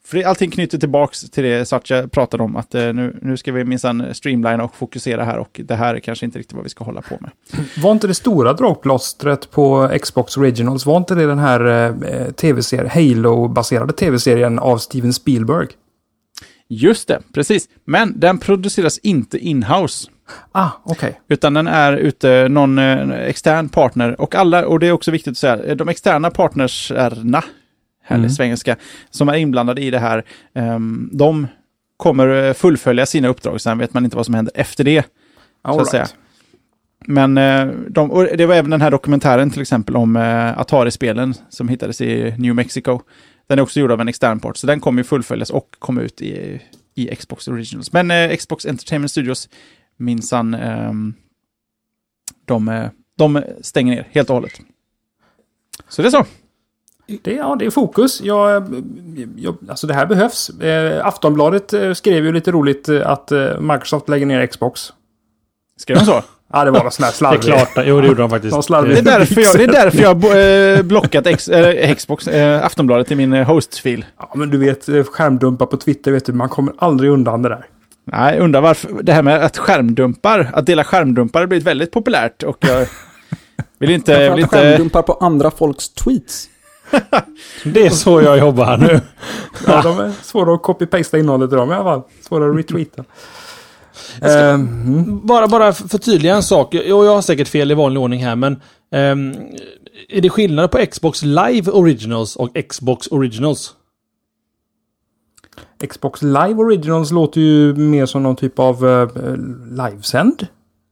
för 0.05 0.23
allting 0.27 0.51
knyter 0.51 0.79
tillbaks 0.79 1.31
till 1.31 1.45
det 1.45 1.69
Satya 1.69 2.09
pratade 2.09 2.43
om, 2.43 2.57
att 2.57 2.75
eh, 2.75 2.93
nu, 2.93 3.19
nu 3.23 3.37
ska 3.37 3.53
vi 3.53 3.65
minsann 3.65 4.15
streamlina 4.15 4.65
och 4.65 4.75
fokusera 4.75 5.25
här 5.25 5.39
och 5.39 5.61
det 5.65 5.75
här 5.75 5.95
är 5.95 6.01
kanske 6.01 6.27
inte 6.27 6.39
riktigt 6.39 6.55
vad 6.55 6.65
vi 6.65 6.71
ska 6.71 6.85
hålla 6.85 7.03
på 7.03 7.19
med. 7.21 7.31
Var 7.83 7.93
inte 7.93 8.07
det 8.07 8.15
stora 8.15 8.53
dragplåstret 8.53 9.51
på 9.51 9.91
Xbox 10.03 10.37
Originals, 10.37 10.87
var 10.87 10.97
inte 10.97 11.15
det 11.15 11.27
den 11.27 11.39
här 11.39 11.67
eh, 11.67 12.31
tv-serien, 12.31 12.91
Halo-baserade 12.91 13.93
tv-serien 13.93 14.59
av 14.59 14.79
Steven 14.79 15.13
Spielberg? 15.13 15.69
Just 16.69 17.09
det, 17.09 17.23
precis. 17.35 17.69
Men 17.85 18.21
den 18.21 18.39
produceras 18.39 18.99
inte 18.99 19.39
in-house. 19.39 20.11
Ah, 20.53 20.69
okej. 20.85 21.09
Okay. 21.09 21.21
Utan 21.29 21.55
den 21.55 21.67
är 21.67 21.93
ute 21.93 22.49
någon 22.49 22.79
eh, 22.79 23.11
extern 23.11 23.69
partner 23.69 24.21
och 24.21 24.35
alla, 24.35 24.67
och 24.67 24.81
det 24.81 24.87
är 24.87 24.93
också 24.93 25.11
viktigt 25.11 25.31
att 25.31 25.39
säga, 25.39 25.75
de 25.75 25.89
externa 25.89 26.31
partnerserna 26.31 27.45
härlig 28.05 28.25
mm. 28.25 28.31
svengelska, 28.31 28.77
som 29.11 29.29
är 29.29 29.35
inblandade 29.35 29.83
i 29.83 29.91
det 29.91 29.99
här, 29.99 30.25
um, 30.55 31.11
de 31.13 31.47
kommer 31.97 32.53
fullfölja 32.53 33.07
sina 33.07 33.29
uppdrag. 33.29 33.61
Sen 33.61 33.79
vet 33.79 33.95
man 33.95 34.05
inte 34.05 34.17
vad 34.17 34.27
som 34.27 34.35
händer 34.35 34.53
efter 34.57 34.85
det. 34.85 35.05
All 35.63 35.75
så 35.75 35.81
att 35.81 35.95
right. 35.95 36.09
säga. 36.09 36.21
Men 37.07 37.39
uh, 37.39 37.75
de, 37.89 38.29
det 38.37 38.47
var 38.47 38.55
även 38.55 38.71
den 38.71 38.81
här 38.81 38.91
dokumentären 38.91 39.51
till 39.51 39.63
exempel 39.63 39.97
om 39.97 40.17
uh, 40.17 40.59
Atari-spelen 40.59 41.35
som 41.49 41.69
hittades 41.69 42.01
i 42.01 42.35
New 42.39 42.55
Mexico. 42.55 43.01
Den 43.47 43.59
är 43.59 43.63
också 43.63 43.81
gjord 43.81 43.93
av 43.93 44.01
en 44.01 44.09
extern 44.09 44.41
part, 44.41 44.57
så 44.57 44.67
den 44.67 44.81
kommer 44.81 45.01
ju 45.01 45.05
fullföljas 45.05 45.51
och 45.51 45.69
komma 45.79 46.01
ut 46.01 46.23
i, 46.23 46.61
i 46.95 47.17
Xbox 47.17 47.49
Originals. 47.49 47.93
Men 47.93 48.11
uh, 48.11 48.37
Xbox 48.37 48.67
Entertainment 48.67 49.11
Studios, 49.11 49.49
minsann, 49.97 50.55
um, 50.55 51.15
de, 52.45 52.89
de 53.19 53.43
stänger 53.61 53.95
ner 53.95 54.09
helt 54.11 54.31
och 54.31 54.35
hållet. 54.35 54.61
Så 55.89 56.03
det 56.03 56.09
är 56.09 56.11
så. 56.11 56.27
Det, 57.07 57.33
ja, 57.33 57.57
det 57.59 57.67
är 57.67 57.71
fokus. 57.71 58.21
Jag, 58.21 58.65
jag, 59.37 59.57
alltså 59.69 59.87
det 59.87 59.95
här 59.95 60.07
behövs. 60.07 60.49
Eh, 60.49 61.07
Aftonbladet 61.07 61.73
eh, 61.73 61.93
skrev 61.93 62.25
ju 62.25 62.33
lite 62.33 62.53
roligt 62.53 62.89
eh, 62.89 63.11
att 63.11 63.33
eh, 63.33 63.61
Microsoft 63.61 64.09
lägger 64.09 64.27
ner 64.27 64.47
Xbox. 64.47 64.93
Skrev 65.77 65.99
de 65.99 66.05
så? 66.05 66.23
ja, 66.53 66.65
det 66.65 66.71
var 66.71 66.83
någon 66.83 66.93
sån 66.93 67.05
här 67.05 67.13
slarvig. 67.13 67.41
Det 67.41 67.53
är 67.53 67.67
klart, 67.67 67.87
jo 67.87 68.01
det 68.01 68.07
gjorde 68.07 68.23
de 68.23 68.31
faktiskt. 68.31 68.69
Det 68.69 68.99
är 68.99 69.03
därför 69.03 69.41
jag, 69.41 69.57
det 69.57 69.65
är 69.65 69.85
därför 69.85 70.03
jag 70.03 70.77
eh, 70.77 70.83
blockat 70.83 71.27
X, 71.27 71.49
äh, 71.49 71.95
Xbox, 71.95 72.29
äh, 72.29 72.65
Aftonbladet 72.65 73.11
i 73.11 73.15
min 73.15 73.33
hostfil. 73.33 74.05
Ja, 74.19 74.33
men 74.35 74.51
du 74.51 74.59
vet, 74.59 75.09
skärmdumpar 75.09 75.67
på 75.67 75.77
Twitter, 75.77 76.13
vet 76.13 76.27
du, 76.27 76.33
man 76.33 76.49
kommer 76.49 76.75
aldrig 76.79 77.11
undan 77.11 77.43
det 77.43 77.49
där. 77.49 77.67
Nej, 78.07 78.39
undrar 78.39 78.61
varför. 78.61 79.03
Det 79.03 79.13
här 79.13 79.23
med 79.23 79.45
att 79.45 79.59
skärmdumpar, 79.59 80.51
att 80.53 80.67
dela 80.67 80.85
skärmdumpar 80.85 81.41
har 81.41 81.47
blivit 81.47 81.67
väldigt 81.67 81.91
populärt 81.91 82.43
och 82.43 82.59
jag 82.61 82.87
vill 83.79 83.91
inte... 83.91 84.31
Vill 84.31 84.41
inte... 84.41 84.57
Skärmdumpar 84.57 85.03
på 85.03 85.13
andra 85.13 85.51
folks 85.51 85.89
tweets. 85.95 86.49
Det 87.65 87.87
är 87.87 87.91
så 87.91 88.23
jag 88.23 88.39
jobbar 88.39 88.65
här 88.65 88.79
nu. 88.79 89.01
ja, 89.67 89.83
de 89.83 90.01
är 90.01 90.13
svåra 90.23 90.55
att 90.55 90.63
copy-pasta 90.63 91.19
innehållet 91.19 91.53
i 91.53 91.55
dem 91.55 91.71
i 91.71 91.75
alla 91.75 91.85
fall. 91.85 92.03
Svåra 92.23 92.51
att 92.51 92.57
retweeta. 92.57 93.05
Ska, 94.17 94.53
um, 94.53 95.27
bara, 95.27 95.49
bara 95.49 95.73
förtydliga 95.73 96.35
en 96.35 96.43
sak. 96.43 96.75
Jag, 96.75 96.87
jag 96.87 97.15
har 97.15 97.23
säkert 97.23 97.49
fel 97.49 97.71
i 97.71 97.75
vanlig 97.75 98.03
ordning 98.03 98.25
här, 98.25 98.37
men 98.37 98.53
um, 98.91 99.35
är 100.09 100.21
det 100.21 100.31
skillnad 100.31 100.71
på 100.71 100.87
Xbox 100.87 101.23
Live 101.23 101.71
Originals 101.71 102.37
och 102.37 102.51
Xbox 102.69 103.07
Originals? 103.07 103.75
Xbox 105.89 106.23
Live 106.23 106.55
Originals 106.55 107.11
låter 107.11 107.41
ju 107.41 107.75
mer 107.75 108.07
som 108.07 108.23
någon 108.23 108.37
typ 108.37 108.59
av 108.59 108.85
uh, 108.85 109.09
livesänd. 109.71 110.47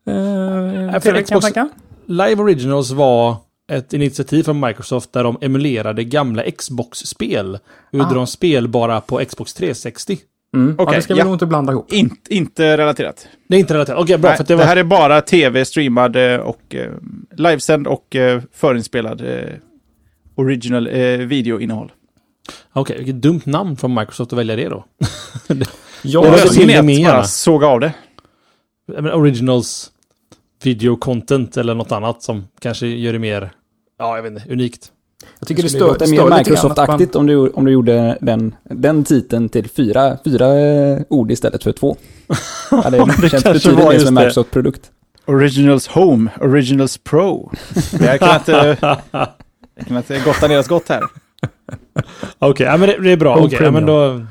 Uh, 0.08 1.22
Xbox 1.22 1.46
Live 2.06 2.42
Originals 2.42 2.90
var 2.90 3.36
ett 3.72 3.92
initiativ 3.92 4.42
från 4.42 4.60
Microsoft 4.60 5.12
där 5.12 5.24
de 5.24 5.38
emulerade 5.40 6.04
gamla 6.04 6.50
Xbox-spel. 6.50 7.58
Och 7.92 7.98
gjorde 7.98 8.10
ah. 8.10 8.14
de 8.14 8.26
spelbara 8.26 9.00
på 9.00 9.24
Xbox 9.24 9.54
360. 9.54 10.18
Mm. 10.56 10.74
Okay, 10.74 10.86
ja, 10.86 10.96
det 10.96 11.02
ska 11.02 11.14
vi 11.14 11.18
ja. 11.18 11.24
nog 11.24 11.34
inte 11.34 11.46
blanda 11.46 11.72
ihop. 11.72 11.92
In, 11.92 12.16
inte 12.28 12.76
relaterat. 12.76 13.28
Det 13.48 13.56
är 13.56 13.60
inte 13.60 13.74
relaterat. 13.74 13.98
Okej, 13.98 14.14
okay, 14.14 14.20
bra. 14.22 14.30
Nej, 14.30 14.36
för 14.36 14.44
det, 14.44 14.54
var... 14.54 14.62
det, 14.62 14.68
här 14.68 14.76
är 14.76 14.84
bara 14.84 15.20
tv, 15.20 15.64
streamad 15.64 16.16
eh, 16.16 16.36
och 16.36 16.74
eh, 16.74 16.90
livesänd 17.36 17.86
och 17.86 18.16
eh, 18.16 18.42
förinspelad 18.52 19.20
eh, 19.20 19.54
original 20.34 20.86
eh, 20.86 21.18
videoinnehåll. 21.18 21.92
Okej, 22.72 22.80
okay, 22.80 22.96
vilket 22.96 23.22
dumt 23.22 23.40
namn 23.44 23.76
från 23.76 23.94
Microsoft 23.94 24.32
att 24.32 24.38
välja 24.38 24.56
det 24.56 24.68
då. 24.68 24.84
ja, 26.02 26.22
det 26.22 26.30
var 26.30 26.82
det 26.82 27.04
bara 27.04 27.24
såga 27.24 27.66
av 27.66 27.80
det. 27.80 27.92
Originals 29.12 29.91
video 30.62 30.96
content 30.96 31.56
eller 31.56 31.74
något 31.74 31.92
annat 31.92 32.22
som 32.22 32.44
kanske 32.60 32.86
gör 32.86 33.12
det 33.12 33.18
mer, 33.18 33.52
ja 33.98 34.16
jag 34.16 34.22
vet 34.22 34.32
inte, 34.32 34.52
unikt. 34.52 34.92
Jag 35.38 35.48
tycker 35.48 35.62
det, 35.62 35.68
det 35.68 36.06
stör, 36.06 36.28
mer 36.30 36.38
Microsoft-aktigt 36.38 37.16
om, 37.16 37.26
du, 37.26 37.48
om 37.48 37.64
du 37.64 37.72
gjorde 37.72 38.18
den, 38.20 38.54
den 38.62 39.04
titeln 39.04 39.48
till 39.48 39.68
fyra, 39.68 40.18
fyra 40.24 40.60
eh, 40.60 40.98
ord 41.08 41.30
istället 41.30 41.62
för 41.62 41.72
två. 41.72 41.96
Ja, 42.70 42.90
det, 42.90 43.14
det 43.20 43.28
känns 43.28 43.44
betydligt 43.44 43.84
mer 43.84 43.98
som 43.98 44.08
en 44.08 44.14
Microsoft-produkt. 44.14 44.90
Originals 45.24 45.88
Home, 45.88 46.30
Originals 46.40 46.98
Pro. 46.98 47.52
Jag 48.00 48.20
kan 48.20 48.36
inte, 48.36 48.76
jag 49.74 49.98
inte 49.98 50.20
gotta 50.24 50.48
deras 50.48 50.68
gott 50.68 50.88
här. 50.88 51.02
Okej, 52.38 52.50
okay, 52.50 52.66
ja, 52.66 52.76
men 52.76 52.88
det, 52.88 52.98
det 53.02 53.10
är 53.10 53.16
bra. 53.16 53.38
Okay, 53.44 53.64
ja, 53.64 53.70
men 53.70 53.86
då, 53.86 54.26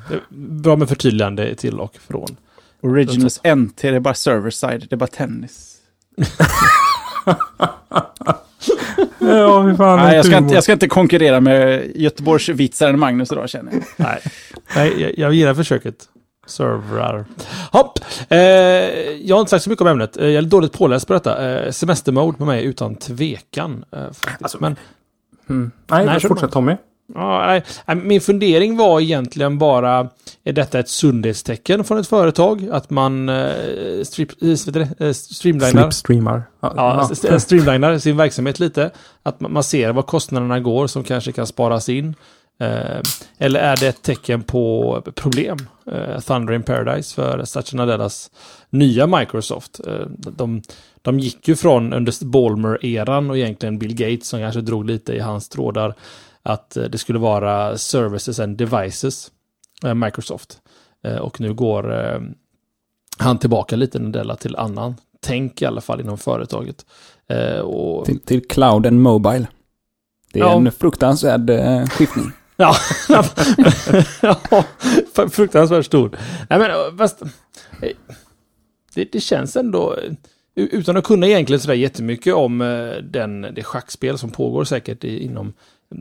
bra 0.63 0.75
med 0.75 0.89
förtydligande 0.89 1.55
till 1.55 1.79
och 1.79 1.95
från. 2.07 2.35
Originals 2.81 3.41
NT, 3.55 3.81
det 3.81 3.87
är 3.87 3.99
bara 3.99 4.13
server 4.13 4.49
side, 4.49 4.85
det 4.89 4.95
är 4.95 4.97
bara 4.97 5.07
tennis 5.07 5.70
ja, 9.19 9.75
fan, 9.77 9.99
Nej, 9.99 10.15
jag 10.15 10.25
ska, 10.25 10.37
inte, 10.37 10.53
jag 10.53 10.63
ska 10.63 10.73
inte 10.73 10.87
konkurrera 10.87 11.39
med 11.39 11.91
Göteborgs 11.95 12.49
vitsaren 12.49 12.99
Magnus 12.99 13.31
idag 13.31 13.49
känner 13.49 13.71
jag. 13.71 13.83
Nej, 13.97 14.21
Nej 14.75 15.01
jag, 15.01 15.17
jag 15.17 15.33
gillar 15.33 15.53
försöket. 15.53 15.95
Servrar. 16.45 17.25
Hopp! 17.71 17.99
Eh, 18.29 18.39
jag 18.39 19.35
har 19.35 19.39
inte 19.39 19.49
sagt 19.49 19.63
så 19.63 19.69
mycket 19.69 19.81
om 19.81 19.87
ämnet. 19.87 20.17
Eh, 20.17 20.27
jag 20.27 20.43
är 20.43 20.47
dåligt 20.47 20.73
påläst 20.73 21.07
på 21.07 21.13
detta. 21.13 21.51
Eh, 21.51 21.71
semestermode 21.71 22.37
med 22.37 22.47
mig 22.47 22.65
utan 22.65 22.95
tvekan. 22.95 23.85
Eh, 23.91 24.05
alltså, 24.41 24.57
Men, 24.61 24.75
mm. 25.49 25.71
Nej, 25.87 26.05
nej 26.05 26.19
fortsätt 26.19 26.51
Tommy. 26.51 26.75
Ja, 27.15 27.61
min 27.95 28.21
fundering 28.21 28.77
var 28.77 28.99
egentligen 28.99 29.57
bara, 29.57 30.09
är 30.43 30.53
detta 30.53 30.79
ett 30.79 30.89
sundhetstecken 30.89 31.83
från 31.83 31.97
ett 31.97 32.07
företag? 32.07 32.67
Att 32.71 32.89
man 32.89 33.29
eh, 33.29 34.03
strip, 34.03 34.29
eh, 34.41 35.11
streamlinar, 35.13 35.89
streamar. 35.89 36.43
Ja, 36.59 37.09
ja. 37.23 37.39
streamlinar 37.39 37.97
sin 37.97 38.17
verksamhet 38.17 38.59
lite. 38.59 38.91
Att 39.23 39.39
man 39.39 39.63
ser 39.63 39.91
var 39.91 40.03
kostnaderna 40.03 40.59
går 40.59 40.87
som 40.87 41.03
kanske 41.03 41.31
kan 41.31 41.47
sparas 41.47 41.89
in. 41.89 42.15
Eh, 42.61 43.01
eller 43.37 43.59
är 43.59 43.77
det 43.77 43.87
ett 43.87 44.01
tecken 44.01 44.43
på 44.43 45.03
problem? 45.15 45.57
Eh, 45.91 46.19
Thunder 46.19 46.53
in 46.53 46.63
Paradise 46.63 47.15
för 47.15 47.45
Satya 47.45 47.77
Nadellas 47.77 48.31
nya 48.69 49.07
Microsoft. 49.07 49.79
Eh, 49.87 50.05
de, 50.17 50.61
de 51.01 51.19
gick 51.19 51.47
ju 51.47 51.55
från 51.55 51.93
under 51.93 52.25
Ballmer-eran 52.25 53.29
och 53.29 53.37
egentligen 53.37 53.79
Bill 53.79 53.95
Gates 53.95 54.27
som 54.27 54.39
kanske 54.39 54.61
drog 54.61 54.85
lite 54.85 55.13
i 55.13 55.19
hans 55.19 55.49
trådar 55.49 55.95
att 56.43 56.77
eh, 56.77 56.83
det 56.83 56.97
skulle 56.97 57.19
vara 57.19 57.77
services 57.77 58.39
and 58.39 58.57
devices, 58.57 59.31
eh, 59.83 59.93
Microsoft. 59.93 60.61
Eh, 61.03 61.17
och 61.17 61.41
nu 61.41 61.53
går 61.53 62.21
han 63.17 63.37
tillbaka 63.37 63.75
lite 63.75 63.99
Nadella 63.99 64.35
till 64.35 64.55
annan 64.55 64.95
tänk 65.21 65.61
i 65.61 65.65
alla 65.65 65.81
fall 65.81 66.01
inom 66.01 66.17
företaget. 66.17 66.85
Och... 67.63 68.05
Till, 68.05 68.19
till 68.19 68.47
cloud 68.47 68.85
and 68.85 69.01
mobile. 69.01 69.47
Det 70.33 70.39
är 70.39 70.43
ja. 70.43 70.55
en 70.55 70.71
fruktansvärd 70.71 71.51
skiftning. 71.91 72.31
Ja, 72.57 72.75
ja 73.07 73.23
fruktansvärt 75.31 75.85
stor. 75.85 76.17
Nej 76.49 76.59
men 76.59 76.97
fast, 76.97 77.21
det, 78.93 79.11
det 79.11 79.19
känns 79.19 79.55
ändå, 79.55 79.97
utan 80.55 80.97
att 80.97 81.03
kunna 81.03 81.27
egentligen 81.27 81.59
sådär 81.59 81.73
jättemycket 81.73 82.33
om 82.33 82.59
den, 83.03 83.41
det 83.41 83.63
schackspel 83.63 84.17
som 84.17 84.29
pågår 84.29 84.63
säkert 84.63 85.03
inom 85.03 85.53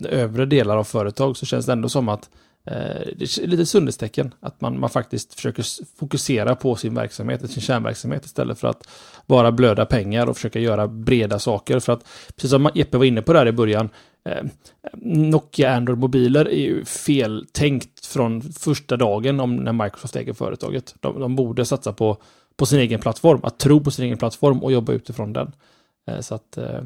övre 0.08 0.46
delar 0.46 0.76
av 0.76 0.84
företag, 0.84 1.36
så 1.36 1.46
känns 1.46 1.66
det 1.66 1.72
ändå 1.72 1.88
som 1.88 2.08
att 2.08 2.30
eh, 2.64 2.74
det 3.16 3.38
är 3.38 3.46
lite 3.46 3.66
sundhetstecken 3.66 4.34
att 4.40 4.60
man, 4.60 4.80
man 4.80 4.90
faktiskt 4.90 5.34
försöker 5.34 5.64
fokusera 5.98 6.54
på 6.54 6.76
sin 6.76 6.94
verksamhet, 6.94 7.50
sin 7.50 7.62
kärnverksamhet 7.62 8.24
istället 8.24 8.58
för 8.58 8.68
att 8.68 8.88
bara 9.26 9.52
blöda 9.52 9.86
pengar 9.86 10.26
och 10.26 10.36
försöka 10.36 10.58
göra 10.58 10.88
breda 10.88 11.38
saker. 11.38 11.80
För 11.80 11.92
att, 11.92 12.04
precis 12.34 12.50
som 12.50 12.70
Jeppe 12.74 12.98
var 12.98 13.04
inne 13.04 13.22
på 13.22 13.32
där 13.32 13.46
i 13.46 13.52
början, 13.52 13.88
eh, 14.24 14.44
Nokia 15.02 15.76
Android-mobiler 15.76 16.48
är 16.48 16.60
ju 16.60 16.84
feltänkt 16.84 18.06
från 18.06 18.42
första 18.42 18.96
dagen 18.96 19.40
om 19.40 19.56
när 19.56 19.72
Microsoft 19.72 20.16
äger 20.16 20.32
företaget. 20.32 20.94
De, 21.00 21.20
de 21.20 21.36
borde 21.36 21.64
satsa 21.64 21.92
på, 21.92 22.16
på 22.56 22.66
sin 22.66 22.78
egen 22.78 23.00
plattform, 23.00 23.40
att 23.42 23.58
tro 23.58 23.80
på 23.80 23.90
sin 23.90 24.04
egen 24.04 24.18
plattform 24.18 24.62
och 24.62 24.72
jobba 24.72 24.92
utifrån 24.92 25.32
den. 25.32 25.52
Eh, 26.06 26.20
så 26.20 26.34
att 26.34 26.58
eh, 26.58 26.80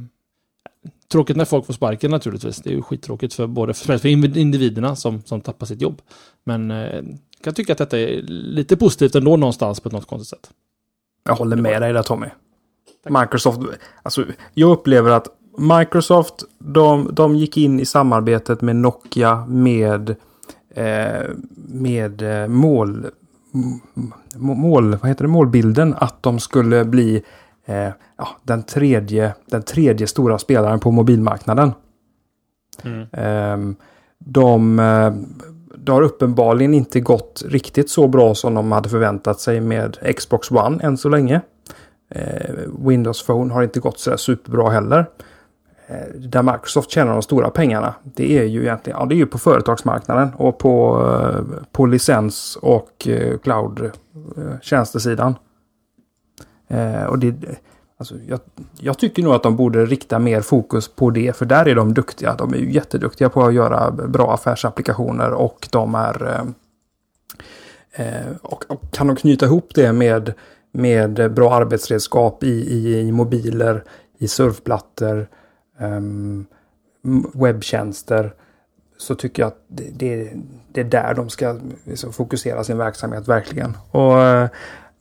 Tråkigt 1.13 1.37
när 1.37 1.45
folk 1.45 1.67
får 1.67 1.75
sparken 1.75 2.11
naturligtvis. 2.11 2.57
Det 2.57 2.71
är 2.71 2.75
ju 2.75 2.83
skittråkigt 2.83 3.35
för 3.35 3.47
både 3.47 3.75
för, 3.75 4.07
individerna 4.07 4.97
som, 4.97 5.23
som 5.23 5.41
tappar 5.41 5.67
sitt 5.67 5.81
jobb. 5.81 6.03
Men 6.45 6.71
eh, 6.71 7.03
kan 7.45 7.55
tycka 7.55 7.73
att 7.73 7.79
detta 7.79 7.99
är 7.99 8.23
lite 8.29 8.77
positivt 8.77 9.15
ändå 9.15 9.37
någonstans 9.37 9.81
på 9.81 9.89
något 9.89 10.07
konstigt 10.07 10.29
sätt. 10.29 10.51
Jag 11.25 11.35
håller 11.35 11.57
med 11.57 11.83
dig 11.83 11.93
där 11.93 12.03
Tommy. 12.03 12.27
Tack. 13.05 13.13
Microsoft, 13.23 13.61
alltså 14.03 14.25
jag 14.55 14.71
upplever 14.71 15.11
att 15.11 15.29
Microsoft, 15.59 16.45
de, 16.59 17.11
de 17.13 17.37
gick 17.37 17.57
in 17.57 17.81
i 17.81 17.85
samarbetet 17.87 18.63
med 18.63 18.77
Nokia 18.77 19.47
med, 19.47 20.17
eh, 20.75 21.23
med 21.69 22.43
eh, 22.43 22.49
mål, 22.49 23.07
mål, 24.35 24.97
vad 24.97 25.09
heter 25.09 25.25
det, 25.25 25.29
målbilden 25.29 25.95
att 25.95 26.23
de 26.23 26.39
skulle 26.39 26.85
bli 26.85 27.23
eh, 27.67 27.89
ja, 28.17 28.29
den, 28.43 28.63
tredje, 28.63 29.35
den 29.47 29.63
tredje 29.63 30.07
stora 30.07 30.39
spelaren 30.39 30.81
på 30.81 30.91
mobilmarknaden. 30.91 31.73
Mm. 32.83 33.07
Eh, 33.13 33.77
de, 34.19 34.77
det 35.77 35.93
har 35.93 36.03
uppenbarligen 36.03 36.75
inte 36.75 37.01
gått 37.01 37.43
riktigt 37.47 37.91
så 37.91 38.09
bra 38.09 38.35
som 38.35 38.55
de 38.55 38.73
hade 38.73 38.89
förväntat 38.89 39.41
sig 39.41 39.61
med 39.61 40.17
Xbox 40.17 40.51
One 40.51 40.85
än 40.85 40.97
så 40.97 41.09
länge. 41.09 41.41
Eh, 42.11 42.55
Windows 42.79 43.27
Phone 43.27 43.55
har 43.55 43.63
inte 43.63 43.81
gått 43.81 43.99
så 43.99 44.17
superbra 44.17 44.71
heller. 44.71 45.07
Eh, 45.87 46.15
där 46.15 46.43
Microsoft 46.43 46.91
tjänar 46.91 47.13
de 47.13 47.23
stora 47.23 47.51
pengarna, 47.51 47.95
det 48.03 48.39
är 48.39 48.45
ju 48.45 48.63
egentligen 48.63 48.99
ja, 49.01 49.07
det 49.07 49.15
är 49.15 49.17
ju 49.17 49.27
på 49.27 49.39
företagsmarknaden 49.39 50.31
och 50.37 50.59
på, 50.59 51.03
eh, 51.11 51.65
på 51.73 51.87
licens 51.87 52.59
och 52.63 53.09
eh, 53.09 53.39
cloud 53.39 53.91
tjänstesidan. 54.63 55.35
Eh, 56.69 57.05
och 57.05 57.19
det, 57.19 57.35
alltså, 57.99 58.15
jag, 58.27 58.41
jag, 58.81 58.99
tycker 58.99 59.23
nog 59.23 59.35
att 59.35 59.43
de 59.43 59.57
borde 59.57 59.87
rikta 59.87 60.19
mer 60.19 60.41
fokus 60.41 60.89
på 60.89 61.11
det, 61.11 61.37
för 61.37 61.47
där 61.47 61.69
är 61.69 61.75
de 61.75 61.95
duktiga. 61.95 62.35
De 62.35 62.55
är 62.55 62.59
ju 62.59 62.73
jätteduktiga 62.73 63.29
på 63.29 63.45
att 63.45 63.55
göra 63.55 63.91
bra 63.91 64.35
affärsapplikationer 64.35 65.33
och 65.33 65.69
de 65.71 65.95
är... 65.95 66.27
Eh, 66.27 66.47
eh 68.07 68.37
och, 68.43 68.65
och, 68.69 68.81
kan 68.91 69.07
de 69.07 69.17
knyta 69.17 69.47
ihop 69.47 69.71
det 69.75 69.93
med, 69.93 70.35
med 70.73 71.35
bra 71.35 71.55
arbetsredskap 71.55 72.45
i, 72.45 72.49
i, 72.49 73.01
i 73.01 73.13
mobiler, 73.13 73.85
i 74.19 74.29
surfplattor, 74.29 75.27
eh, 75.79 76.01
webbtjänster, 77.33 78.35
så 78.97 79.15
tycker 79.15 79.43
jag 79.43 79.47
att 79.47 79.65
det, 79.69 79.91
det, 79.95 80.33
det 80.73 80.81
är 80.81 80.85
där 80.85 81.15
de 81.15 81.29
ska 81.29 81.59
liksom, 81.85 82.13
fokusera 82.13 82.65
sin 82.65 82.79
verksamhet 82.79 83.29
verkligen. 83.29 83.77
Och 83.91 84.21
eh, 84.21 84.49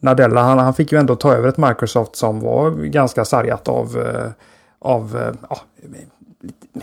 Nadella, 0.04 0.42
han, 0.42 0.60
han 0.60 0.74
fick 0.74 0.92
ju 0.92 0.98
ändå 0.98 1.16
ta 1.16 1.34
över 1.34 1.50
ett 1.50 1.58
Microsoft 1.58 2.16
som 2.16 2.40
var 2.40 2.72
ganska 2.72 3.26
sargat 3.26 3.68
av, 3.68 3.98
eh, 3.98 4.32
av 4.80 5.18
eh, 5.18 5.34
ja, 5.50 5.58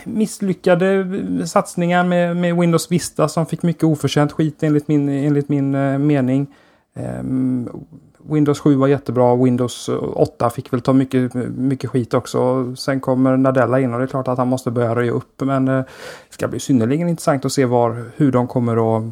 misslyckade 0.03 1.07
satsningar 1.47 2.03
med, 2.03 2.37
med 2.37 2.55
Windows 2.55 2.91
Vista 2.91 3.27
som 3.27 3.45
fick 3.45 3.63
mycket 3.63 3.83
oförtjänt 3.83 4.31
skit 4.31 4.63
enligt 4.63 4.87
min, 4.87 5.09
enligt 5.09 5.49
min 5.49 5.75
eh, 5.75 5.97
mening. 5.97 6.47
Ehm, 6.95 7.69
Windows 8.17 8.59
7 8.59 8.75
var 8.75 8.87
jättebra, 8.87 9.35
Windows 9.35 9.89
8 10.13 10.49
fick 10.49 10.73
väl 10.73 10.81
ta 10.81 10.93
mycket, 10.93 11.33
mycket 11.55 11.89
skit 11.89 12.13
också. 12.13 12.73
Sen 12.75 12.99
kommer 12.99 13.37
Nadella 13.37 13.79
in 13.79 13.93
och 13.93 13.99
det 13.99 14.05
är 14.05 14.07
klart 14.07 14.27
att 14.27 14.37
han 14.37 14.47
måste 14.47 14.71
börja 14.71 14.95
röja 14.95 15.11
upp. 15.11 15.41
Men 15.41 15.65
det 15.65 15.85
ska 16.29 16.47
bli 16.47 16.59
synnerligen 16.59 17.09
intressant 17.09 17.45
att 17.45 17.51
se 17.51 17.65
var, 17.65 18.05
hur 18.15 18.31
de 18.31 18.47
kommer 18.47 18.97
att 18.97 19.03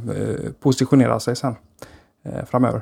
positionera 0.59 1.19
sig 1.19 1.35
sen 1.35 1.55
framöver. 2.45 2.81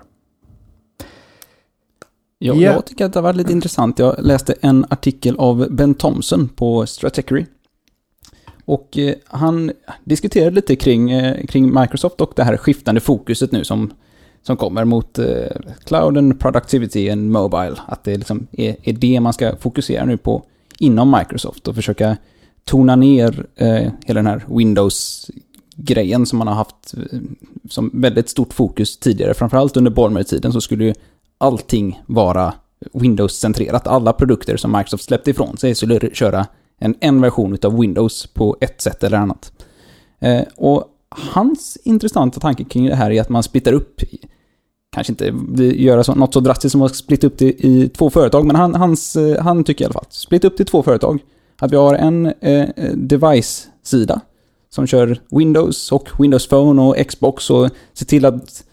Ja, 2.40 2.56
yeah. 2.56 2.76
Jag 2.76 2.86
tycker 2.86 3.06
att 3.06 3.14
det 3.14 3.20
har 3.20 3.24
varit 3.24 3.36
lite 3.36 3.52
intressant. 3.52 4.00
Jag 4.00 4.16
läste 4.20 4.56
en 4.62 4.86
artikel 4.90 5.36
av 5.38 5.68
Ben 5.72 5.94
Thompson 5.94 6.50
på 6.50 6.86
Stratechery. 6.86 7.46
Och 8.66 8.98
eh, 8.98 9.16
han 9.26 9.72
diskuterade 10.04 10.56
lite 10.56 10.76
kring, 10.76 11.12
eh, 11.12 11.46
kring 11.46 11.80
Microsoft 11.80 12.22
och 12.22 12.34
det 12.36 12.44
här 12.44 12.58
skiftande 12.58 13.02
fokuset 13.02 13.52
nu 13.52 13.64
som, 13.64 13.94
som 14.44 14.58
kommer 14.58 14.86
mot 14.86 15.20
eh, 15.20 15.26
cloud 15.86 16.18
and 16.18 16.40
productivity 16.40 17.10
and 17.10 17.32
mobile. 17.32 17.76
Att 17.88 18.04
det 18.04 18.18
liksom 18.18 18.48
är, 18.52 18.76
är 18.84 18.94
det 18.94 19.20
man 19.20 19.34
ska 19.34 19.56
fokusera 19.56 20.06
nu 20.06 20.18
på 20.18 20.44
inom 20.80 21.12
Microsoft 21.18 21.68
och 21.68 21.76
försöka 21.76 22.18
tona 22.64 22.96
ner 22.96 23.46
eh, 23.56 23.92
hela 24.06 24.20
den 24.20 24.28
här 24.28 24.46
Windows-grejen 24.48 26.26
som 26.26 26.40
man 26.40 26.48
har 26.48 26.56
haft 26.56 26.94
som 27.70 27.92
väldigt 27.94 28.30
stort 28.30 28.54
fokus 28.54 28.98
tidigare. 28.98 29.34
Framförallt 29.34 29.78
under 29.78 29.92
Ballmer-tiden 29.92 30.54
så 30.54 30.62
skulle 30.62 30.86
ju 30.86 30.94
allting 31.38 32.02
vara 32.06 32.54
Windows-centrerat. 32.94 33.88
Alla 33.88 34.14
produkter 34.14 34.58
som 34.58 34.72
Microsoft 34.72 35.04
släppte 35.04 35.30
ifrån 35.30 35.58
sig 35.58 35.76
skulle 35.76 36.10
köra 36.14 36.48
en, 36.80 36.96
en 37.00 37.22
version 37.22 37.58
av 37.64 37.80
Windows 37.80 38.28
på 38.28 38.58
ett 38.62 38.82
sätt 38.82 39.04
eller 39.04 39.18
annat. 39.18 39.52
Eh, 40.20 40.42
och 40.56 40.86
hans 41.10 41.78
intressanta 41.84 42.40
tanke 42.40 42.64
kring 42.64 42.86
det 42.86 42.96
här 42.96 43.12
är 43.12 43.22
att 43.22 43.30
man 43.30 43.44
splittar 43.44 43.74
upp, 43.74 44.02
kanske 44.96 45.14
inte 45.14 45.26
göra 45.84 46.04
så, 46.04 46.16
något 46.16 46.34
så 46.34 46.40
drastiskt 46.40 46.72
som 46.72 46.82
att 46.82 46.96
splitta 46.96 47.28
upp 47.28 47.38
det 47.38 47.66
i 47.66 47.90
två 47.90 48.10
företag, 48.10 48.46
men 48.46 48.56
han, 48.56 48.76
hans, 48.76 49.16
eh, 49.16 49.44
han 49.44 49.64
tycker 49.64 49.84
i 49.84 49.86
alla 49.86 49.94
fall, 49.94 50.06
att 50.08 50.14
splitta 50.14 50.48
upp 50.48 50.58
det 50.58 50.64
i 50.64 50.66
två 50.66 50.84
företag. 50.84 51.20
Att 51.60 51.72
vi 51.72 51.76
har 51.76 51.96
en 51.96 52.26
eh, 52.26 52.34
eh, 52.42 52.94
device-sida 52.94 54.22
som 54.70 54.88
kör 54.88 55.22
Windows 55.30 55.92
och 55.92 56.10
Windows 56.20 56.48
Phone 56.48 56.82
och 56.82 57.08
Xbox 57.08 57.50
och 57.50 57.70
ser 57.94 58.06
till 58.06 58.26
att 58.26 58.64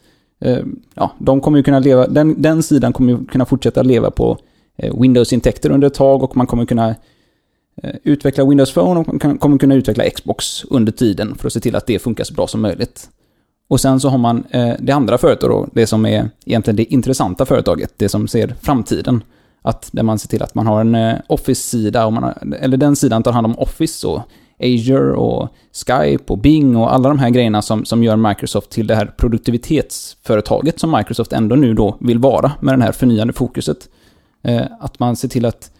Eh, 0.45 0.63
ja, 0.95 1.13
de 1.19 1.41
kommer 1.41 1.59
ju 1.59 1.63
kunna 1.63 1.79
leva, 1.79 2.07
den, 2.07 2.43
den 2.43 2.63
sidan 2.63 2.93
kommer 2.93 3.13
ju 3.13 3.25
kunna 3.25 3.45
fortsätta 3.45 3.83
leva 3.83 4.11
på 4.11 4.39
eh, 4.77 5.01
Windows-intäkter 5.01 5.71
under 5.71 5.87
ett 5.87 5.95
tag 5.95 6.23
och 6.23 6.37
man 6.37 6.47
kommer 6.47 6.67
kunna 6.67 6.89
eh, 7.83 7.95
utveckla 8.03 8.45
Windows 8.45 8.75
Phone 8.75 9.01
och 9.01 9.07
man 9.07 9.39
kommer 9.39 9.59
kunna 9.59 9.75
utveckla 9.75 10.11
Xbox 10.11 10.65
under 10.65 10.93
tiden 10.93 11.35
för 11.35 11.47
att 11.47 11.53
se 11.53 11.61
till 11.61 11.77
att 11.77 11.87
det 11.87 11.99
funkar 11.99 12.25
så 12.25 12.35
bra 12.35 12.47
som 12.47 12.61
möjligt. 12.61 13.09
Och 13.69 13.81
sen 13.81 14.01
så 14.01 14.09
har 14.09 14.19
man 14.19 14.45
det 14.79 14.93
andra 14.93 15.19
företaget 15.19 15.51
då, 15.51 15.69
det 15.81 15.87
som 15.87 16.07
är 16.07 16.31
egentligen 16.47 16.77
det 16.77 16.85
intressanta 16.85 17.47
företaget, 17.47 17.93
det 17.97 18.09
som 18.09 18.29
ser 18.29 18.55
framtiden. 18.63 19.23
Att 19.63 19.89
där 19.93 20.03
man 20.03 20.19
ser 20.19 20.29
till 20.29 20.43
att 20.43 20.55
man 20.55 20.67
har 20.67 20.81
en 20.81 21.17
Office-sida, 21.27 22.35
eller 22.61 22.77
den 22.77 22.97
sidan 22.97 23.23
tar 23.23 23.33
hand 23.33 23.47
om 23.47 23.59
Office 23.59 24.07
och 24.07 24.23
Azure 24.61 25.13
och 25.13 25.49
Skype 25.87 26.33
och 26.33 26.39
Bing 26.39 26.77
och 26.77 26.95
alla 26.95 27.09
de 27.09 27.19
här 27.19 27.31
grejerna 27.31 27.63
som, 27.63 27.85
som 27.85 28.05
gör 28.05 28.17
Microsoft 28.17 28.71
till 28.71 28.87
det 28.87 28.95
här 28.95 29.07
produktivitetsföretaget 29.07 30.81
som 30.81 30.91
Microsoft 30.91 31.33
ändå 31.33 31.57
nu 31.57 31.75
då 31.75 31.97
vill 32.01 32.19
vara 32.19 32.53
med 32.61 32.79
det 32.79 32.85
här 32.85 32.93
förnyande 32.93 33.33
fokuset. 33.33 33.89
Eh, 34.43 34.63
att 34.81 34.99
man 34.99 35.17
ser 35.17 35.29
till 35.29 35.45
att 35.45 35.71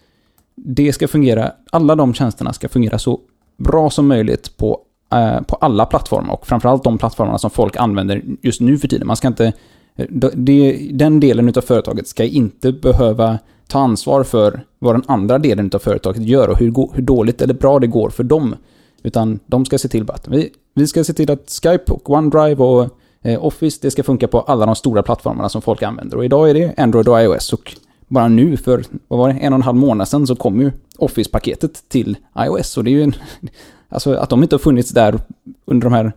det 0.55 0.93
ska 0.93 1.07
fungera, 1.07 1.51
alla 1.71 1.95
de 1.95 2.13
tjänsterna 2.13 2.53
ska 2.53 2.69
fungera 2.69 2.99
så 2.99 3.19
bra 3.57 3.89
som 3.89 4.07
möjligt 4.07 4.57
på, 4.57 4.79
eh, 5.13 5.41
på 5.41 5.55
alla 5.55 5.85
plattformar 5.85 6.33
och 6.33 6.47
framförallt 6.47 6.83
de 6.83 6.97
plattformarna 6.97 7.37
som 7.37 7.49
folk 7.49 7.75
använder 7.75 8.21
just 8.41 8.61
nu 8.61 8.77
för 8.77 8.87
tiden. 8.87 9.07
Man 9.07 9.15
ska 9.15 9.27
inte, 9.27 9.53
Eh, 9.95 10.05
det, 10.33 10.89
den 10.93 11.19
delen 11.19 11.53
av 11.55 11.61
företaget 11.61 12.07
ska 12.07 12.23
inte 12.23 12.71
behöva 12.71 13.39
ta 13.67 13.79
ansvar 13.79 14.23
för 14.23 14.65
vad 14.79 14.95
den 14.95 15.03
andra 15.07 15.37
delen 15.37 15.71
av 15.73 15.79
företaget 15.79 16.23
gör 16.23 16.49
och 16.49 16.57
hur, 16.57 16.93
hur 16.93 17.01
dåligt 17.01 17.41
eller 17.41 17.53
bra 17.53 17.79
det 17.79 17.87
går 17.87 18.09
för 18.09 18.23
dem. 18.23 18.55
Utan 19.03 19.39
de 19.45 19.65
ska 19.65 19.77
se 19.77 19.87
till 19.87 20.11
att 20.11 20.27
vi, 20.27 20.49
vi 20.73 20.87
ska 20.87 21.03
se 21.03 21.13
till 21.13 21.31
att 21.31 21.59
Skype 21.63 21.91
och 21.91 22.09
OneDrive 22.09 22.63
och 22.63 22.89
eh, 23.21 23.45
Office, 23.45 23.79
det 23.81 23.91
ska 23.91 24.03
funka 24.03 24.27
på 24.27 24.39
alla 24.39 24.65
de 24.65 24.75
stora 24.75 25.03
plattformarna 25.03 25.49
som 25.49 25.61
folk 25.61 25.83
använder. 25.83 26.17
Och 26.17 26.25
idag 26.25 26.49
är 26.49 26.53
det 26.53 26.73
Android 26.77 27.07
och 27.07 27.21
iOS 27.21 27.53
och 27.53 27.75
bara 28.07 28.27
nu 28.27 28.57
för, 28.57 28.83
vad 29.07 29.19
var 29.19 29.29
det, 29.29 29.33
en 29.33 29.53
och 29.53 29.57
en 29.57 29.63
halv 29.63 29.77
månad 29.77 30.07
sedan 30.07 30.27
så 30.27 30.35
kom 30.35 30.61
ju 30.61 30.71
Office-paketet 30.97 31.89
till 31.89 32.17
iOS. 32.39 32.77
Och 32.77 32.83
det 32.83 32.89
är 32.89 32.91
ju 32.91 33.03
en, 33.03 33.15
alltså 33.89 34.13
att 34.13 34.29
de 34.29 34.43
inte 34.43 34.55
har 34.55 34.59
funnits 34.59 34.89
där 34.89 35.19
under 35.65 35.89
de 35.89 35.93
här, 35.93 36.13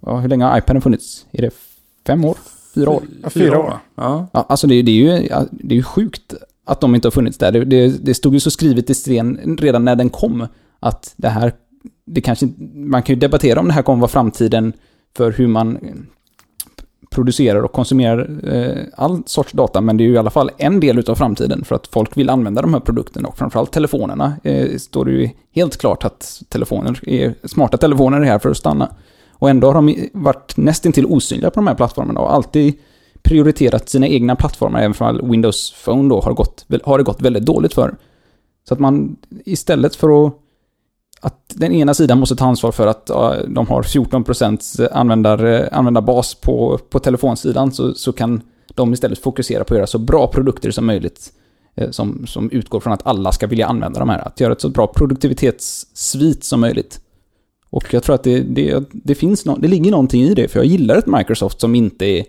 ja, 0.00 0.18
hur 0.18 0.28
länge 0.28 0.44
har 0.44 0.58
iPaden 0.58 0.82
funnits? 0.82 1.26
Är 1.30 1.42
det 1.42 1.50
fem 2.06 2.24
år? 2.24 2.36
Fyra 2.78 2.90
år? 2.90 3.02
Ja, 3.22 3.30
fyra 3.30 3.58
år. 3.58 3.72
Ja. 3.94 4.26
ja 4.32 4.46
alltså 4.48 4.66
det, 4.66 4.82
det, 4.82 4.90
är 4.90 4.94
ju, 4.94 5.28
det 5.50 5.74
är 5.74 5.76
ju 5.76 5.82
sjukt 5.82 6.34
att 6.64 6.80
de 6.80 6.94
inte 6.94 7.08
har 7.08 7.12
funnits 7.12 7.38
där. 7.38 7.52
Det, 7.52 7.64
det, 7.64 8.04
det 8.04 8.14
stod 8.14 8.34
ju 8.34 8.40
så 8.40 8.50
skrivet 8.50 8.90
i 8.90 8.94
sten 8.94 9.56
redan 9.60 9.84
när 9.84 9.96
den 9.96 10.10
kom 10.10 10.46
att 10.80 11.14
det 11.16 11.28
här 11.28 11.52
det 12.04 12.20
kanske 12.20 12.48
man 12.74 13.02
kan 13.02 13.14
ju 13.14 13.20
debattera 13.20 13.60
om 13.60 13.66
det 13.66 13.72
här 13.72 13.82
kommer 13.82 14.00
vara 14.00 14.08
framtiden 14.08 14.72
för 15.16 15.32
hur 15.32 15.46
man 15.46 15.78
producerar 17.10 17.62
och 17.62 17.72
konsumerar 17.72 18.40
eh, 18.54 18.84
all 18.96 19.22
sorts 19.26 19.52
data, 19.52 19.80
men 19.80 19.96
det 19.96 20.04
är 20.04 20.06
ju 20.06 20.14
i 20.14 20.18
alla 20.18 20.30
fall 20.30 20.50
en 20.58 20.80
del 20.80 20.98
utav 20.98 21.14
framtiden 21.14 21.64
för 21.64 21.74
att 21.74 21.86
folk 21.86 22.16
vill 22.16 22.30
använda 22.30 22.62
de 22.62 22.74
här 22.74 22.80
produkterna 22.80 23.28
och 23.28 23.38
framförallt 23.38 23.72
telefonerna 23.72 24.32
eh, 24.42 24.76
står 24.76 25.04
det 25.04 25.10
ju 25.10 25.30
helt 25.54 25.76
klart 25.76 26.04
att 26.04 26.42
telefoner 26.48 27.08
är, 27.08 27.34
smarta 27.44 27.76
telefoner 27.76 28.20
är 28.20 28.24
här 28.24 28.38
för 28.38 28.50
att 28.50 28.56
stanna. 28.56 28.88
Och 29.38 29.50
ändå 29.50 29.66
har 29.66 29.74
de 29.74 30.08
varit 30.12 30.56
nästintill 30.56 31.06
osynliga 31.06 31.50
på 31.50 31.60
de 31.60 31.66
här 31.66 31.74
plattformarna 31.74 32.20
och 32.20 32.34
alltid 32.34 32.74
prioriterat 33.22 33.88
sina 33.88 34.06
egna 34.06 34.36
plattformar, 34.36 34.82
även 34.82 35.20
om 35.20 35.30
Windows 35.30 35.74
Phone 35.84 36.08
då 36.08 36.20
har, 36.20 36.32
gått, 36.32 36.66
har 36.84 36.98
det 36.98 37.04
gått 37.04 37.22
väldigt 37.22 37.46
dåligt 37.46 37.74
för. 37.74 37.96
Så 38.68 38.74
att 38.74 38.80
man 38.80 39.16
istället 39.44 39.96
för 39.96 40.26
att 40.26 40.34
att 41.20 41.52
den 41.56 41.72
ena 41.72 41.94
sidan 41.94 42.18
måste 42.18 42.36
ta 42.36 42.44
ansvar 42.44 42.72
för 42.72 42.86
att 42.86 43.04
ja, 43.08 43.36
de 43.48 43.66
har 43.66 43.82
14% 43.82 44.88
användar, 44.92 45.68
användarbas 45.72 46.34
på, 46.34 46.78
på 46.90 46.98
telefonsidan 46.98 47.72
så, 47.72 47.94
så 47.94 48.12
kan 48.12 48.42
de 48.74 48.92
istället 48.92 49.18
fokusera 49.18 49.64
på 49.64 49.74
att 49.74 49.78
göra 49.78 49.86
så 49.86 49.98
bra 49.98 50.26
produkter 50.26 50.70
som 50.70 50.86
möjligt 50.86 51.32
eh, 51.74 51.90
som, 51.90 52.26
som 52.26 52.50
utgår 52.50 52.80
från 52.80 52.92
att 52.92 53.06
alla 53.06 53.32
ska 53.32 53.46
vilja 53.46 53.66
använda 53.66 54.00
de 54.00 54.08
här. 54.08 54.18
Att 54.18 54.40
göra 54.40 54.52
ett 54.52 54.60
så 54.60 54.68
bra 54.68 54.86
produktivitetssvit 54.86 56.44
som 56.44 56.60
möjligt. 56.60 57.00
Och 57.70 57.94
jag 57.94 58.02
tror 58.02 58.14
att 58.14 58.22
det, 58.22 58.40
det, 58.40 58.84
det 58.90 59.14
finns 59.14 59.44
no, 59.44 59.56
det 59.58 59.68
ligger 59.68 59.90
någonting 59.90 60.22
i 60.22 60.34
det, 60.34 60.48
för 60.48 60.58
jag 60.58 60.66
gillar 60.66 60.96
ett 60.96 61.06
Microsoft 61.06 61.60
som 61.60 61.74
inte 61.74 62.06
är 62.06 62.24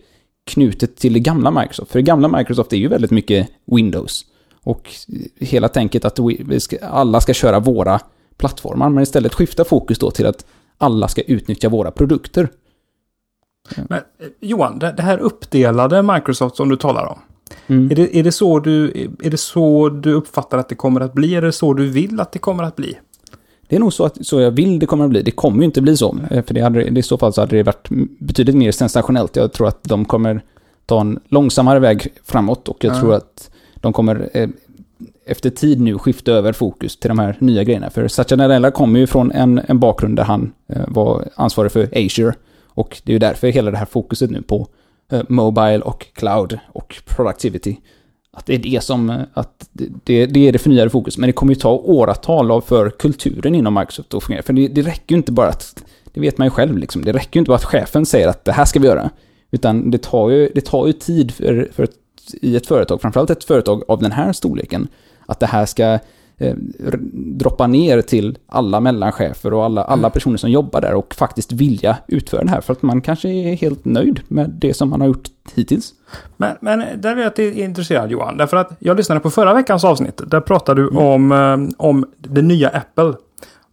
knutet 0.46 0.98
till 0.98 1.14
det 1.14 1.20
gamla 1.20 1.52
Microsoft. 1.52 1.92
För 1.92 2.00
det 2.00 2.04
gamla 2.04 2.38
Microsoft 2.38 2.74
är 2.74 2.78
ju 2.78 2.88
väldigt 2.88 3.12
mycket 3.12 3.50
Windows. 3.66 4.26
Och 4.64 4.90
hela 5.40 5.68
tänket 5.68 6.06
att 6.06 6.20
ska, 6.60 6.78
alla 6.86 7.22
ska 7.22 7.34
köra 7.34 7.60
våra 7.60 8.00
plattformar, 8.38 8.90
men 8.90 9.04
istället 9.04 9.34
skifta 9.34 9.64
fokus 9.64 10.00
då 10.00 10.12
till 10.12 10.26
att 10.26 10.46
alla 10.78 11.08
ska 11.08 11.22
utnyttja 11.22 11.70
våra 11.70 11.92
produkter. 11.92 12.50
Men, 13.76 13.98
eh, 13.98 14.28
Johan, 14.42 14.80
det, 14.80 14.94
det 14.98 15.04
här 15.04 15.18
uppdelade 15.18 16.04
Microsoft 16.04 16.56
som 16.56 16.70
du 16.70 16.76
talar 16.76 17.06
om. 17.06 17.20
Mm. 17.68 17.92
Är, 17.92 17.96
det, 17.96 18.18
är, 18.18 18.24
det 18.24 18.32
så 18.32 18.60
du, 18.60 18.92
är 19.24 19.30
det 19.30 19.38
så 19.38 19.90
du 19.90 20.14
uppfattar 20.14 20.58
att 20.58 20.70
det 20.70 20.76
kommer 20.76 21.02
att 21.02 21.14
bli? 21.14 21.36
Är 21.36 21.42
det 21.42 21.52
så 21.52 21.74
du 21.74 21.90
vill 21.90 22.20
att 22.20 22.32
det 22.32 22.40
kommer 22.40 22.64
att 22.64 22.76
bli? 22.76 23.00
Det 23.70 23.76
är 23.76 23.80
nog 23.80 23.94
så, 23.94 24.06
att, 24.06 24.26
så 24.26 24.40
jag 24.42 24.52
vill 24.52 24.80
det 24.80 24.86
kommer 24.86 25.04
att 25.04 25.10
bli. 25.10 25.22
Det 25.22 25.32
kommer 25.32 25.60
ju 25.60 25.66
inte 25.66 25.82
bli 25.82 25.98
så. 25.98 26.18
Eh, 26.32 26.44
För 26.44 26.54
det 26.54 26.62
hade, 26.62 26.84
i 27.00 27.02
så 27.02 27.18
fall 27.18 27.34
så 27.34 27.42
hade 27.42 27.56
det 27.58 27.64
varit 27.64 27.88
betydligt 28.20 28.56
mer 28.56 28.72
sensationellt. 28.72 29.36
Jag 29.36 29.54
tror 29.54 29.68
att 29.68 29.84
de 29.84 30.06
kommer 30.06 30.42
ta 30.86 31.02
en 31.02 31.20
långsammare 31.28 31.80
väg 31.80 32.08
framåt 32.26 32.68
och 32.68 32.84
jag 32.84 32.96
Ja. 32.96 33.00
tror 33.00 33.14
att 33.14 33.50
de 33.76 33.94
kommer 33.94 34.30
eh, 34.34 34.50
efter 35.26 35.50
tid 35.50 35.82
nu 35.82 35.98
skifta 35.98 36.32
över 36.32 36.54
fokus 36.54 36.98
till 37.00 37.08
de 37.08 37.20
här 37.20 37.36
nya 37.40 37.64
grejerna. 37.64 37.90
För 37.90 38.08
Satya 38.08 38.38
Nadella 38.38 38.72
kommer 38.72 39.00
ju 39.00 39.08
från 39.08 39.32
en, 39.32 39.62
en 39.68 39.80
bakgrund 39.80 40.16
där 40.16 40.24
han 40.24 40.52
eh, 40.68 40.82
var 40.88 41.30
ansvarig 41.36 41.72
för 41.72 41.90
Azure. 42.06 42.34
Och 42.68 43.02
det 43.04 43.12
är 43.12 43.14
ju 43.14 43.20
därför 43.20 43.48
hela 43.48 43.72
det 43.72 43.78
här 43.78 43.86
fokuset 43.86 44.30
nu 44.32 44.42
på 44.42 44.68
eh, 45.12 45.22
Mobile 45.30 45.80
och 45.80 46.06
Cloud 46.14 46.60
och 46.68 46.96
Productivity. 47.06 47.78
Att 48.32 48.46
det 48.46 48.56
är 48.56 48.60
det 48.60 48.84
som, 48.84 49.24
att 49.34 49.70
det, 49.72 49.90
det, 50.04 50.26
det 50.26 50.48
är 50.48 50.52
det 50.52 50.60
förnyade 50.60 50.90
fokus. 50.90 51.18
Men 51.18 51.28
det 51.28 51.34
kommer 51.34 51.54
ju 51.54 51.60
ta 51.60 51.72
åratal 51.72 52.52
av 52.52 52.62
för 52.62 52.90
kulturen 52.90 53.56
inom 53.56 53.74
Microsoft 53.74 54.14
att 54.14 54.24
fungera. 54.24 54.44
För 54.44 54.54
det, 54.54 54.68
det 54.68 54.82
räcker 54.82 55.16
ju 55.16 55.18
inte 55.18 55.32
bara 55.32 55.48
att, 55.48 55.84
det 56.14 56.20
vet 56.20 56.38
man 56.38 56.48
ju 56.48 56.52
själv 56.52 56.78
liksom, 56.78 57.06
det 57.06 57.14
räcker 57.14 57.38
ju 57.38 57.40
inte 57.40 57.50
bara 57.50 57.56
att 57.56 57.64
chefen 57.64 58.06
säger 58.06 58.28
att 58.28 58.46
det 58.46 58.52
här 58.52 58.66
ska 58.66 58.80
vi 58.80 58.88
göra. 58.88 59.10
Utan 59.52 59.92
det 59.92 59.98
tar 59.98 60.30
ju, 60.30 60.52
det 60.56 60.62
tar 60.62 60.88
ju 60.88 60.94
tid 60.94 61.32
för, 61.32 61.70
för 61.74 61.84
ett, 61.84 61.96
i 62.42 62.56
ett 62.56 62.68
företag, 62.68 63.02
framförallt 63.02 63.30
ett 63.30 63.44
företag 63.44 63.84
av 63.88 64.02
den 64.02 64.12
här 64.12 64.34
storleken, 64.34 64.88
att 65.26 65.40
det 65.40 65.46
här 65.46 65.66
ska 65.66 66.00
eh, 66.40 66.56
droppa 67.14 67.68
ner 67.68 68.02
till 68.02 68.38
alla 68.48 68.80
mellanchefer 68.80 69.54
och 69.54 69.66
alla, 69.66 69.84
alla 69.84 70.10
personer 70.10 70.38
som 70.38 70.52
jobbar 70.52 70.82
där 70.82 70.94
och 70.94 71.14
faktiskt 71.16 71.52
vilja 71.52 71.98
utföra 72.08 72.44
det 72.44 72.50
här. 72.50 72.62
För 72.62 72.74
att 72.74 72.82
man 72.82 73.02
kanske 73.02 73.30
är 73.30 73.56
helt 73.56 73.86
nöjd 73.86 74.20
med 74.28 74.50
det 74.50 74.74
som 74.74 74.90
man 74.90 75.02
har 75.02 75.08
gjort 75.08 75.28
hittills. 75.56 75.94
Men, 76.38 76.56
men 76.62 77.02
där 77.02 77.18
är 77.18 77.32
jag 77.38 77.40
intresserad 77.40 78.12
Johan. 78.12 78.38
Därför 78.38 78.58
att 78.58 78.72
jag 78.80 78.98
lyssnade 78.98 79.22
på 79.22 79.30
förra 79.30 79.54
veckans 79.54 79.84
avsnitt. 79.84 80.22
Där 80.28 80.42
pratade 80.42 80.82
du 80.82 80.88
om, 80.88 81.32
eh, 81.32 81.58
om 81.78 82.06
det 82.18 82.42
nya 82.42 82.70
Apple. 82.70 83.14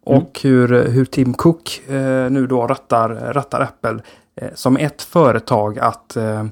Och 0.05 0.41
hur, 0.43 0.89
hur 0.89 1.05
Tim 1.05 1.35
Cook 1.35 1.83
eh, 1.89 2.31
nu 2.31 2.47
då 2.47 2.67
rattar, 2.67 3.09
rattar 3.09 3.61
Apple 3.61 3.99
eh, 4.41 4.49
som 4.55 4.77
ett 4.77 5.03
företag 5.03 5.79
att 5.79 6.17
eh, 6.17 6.45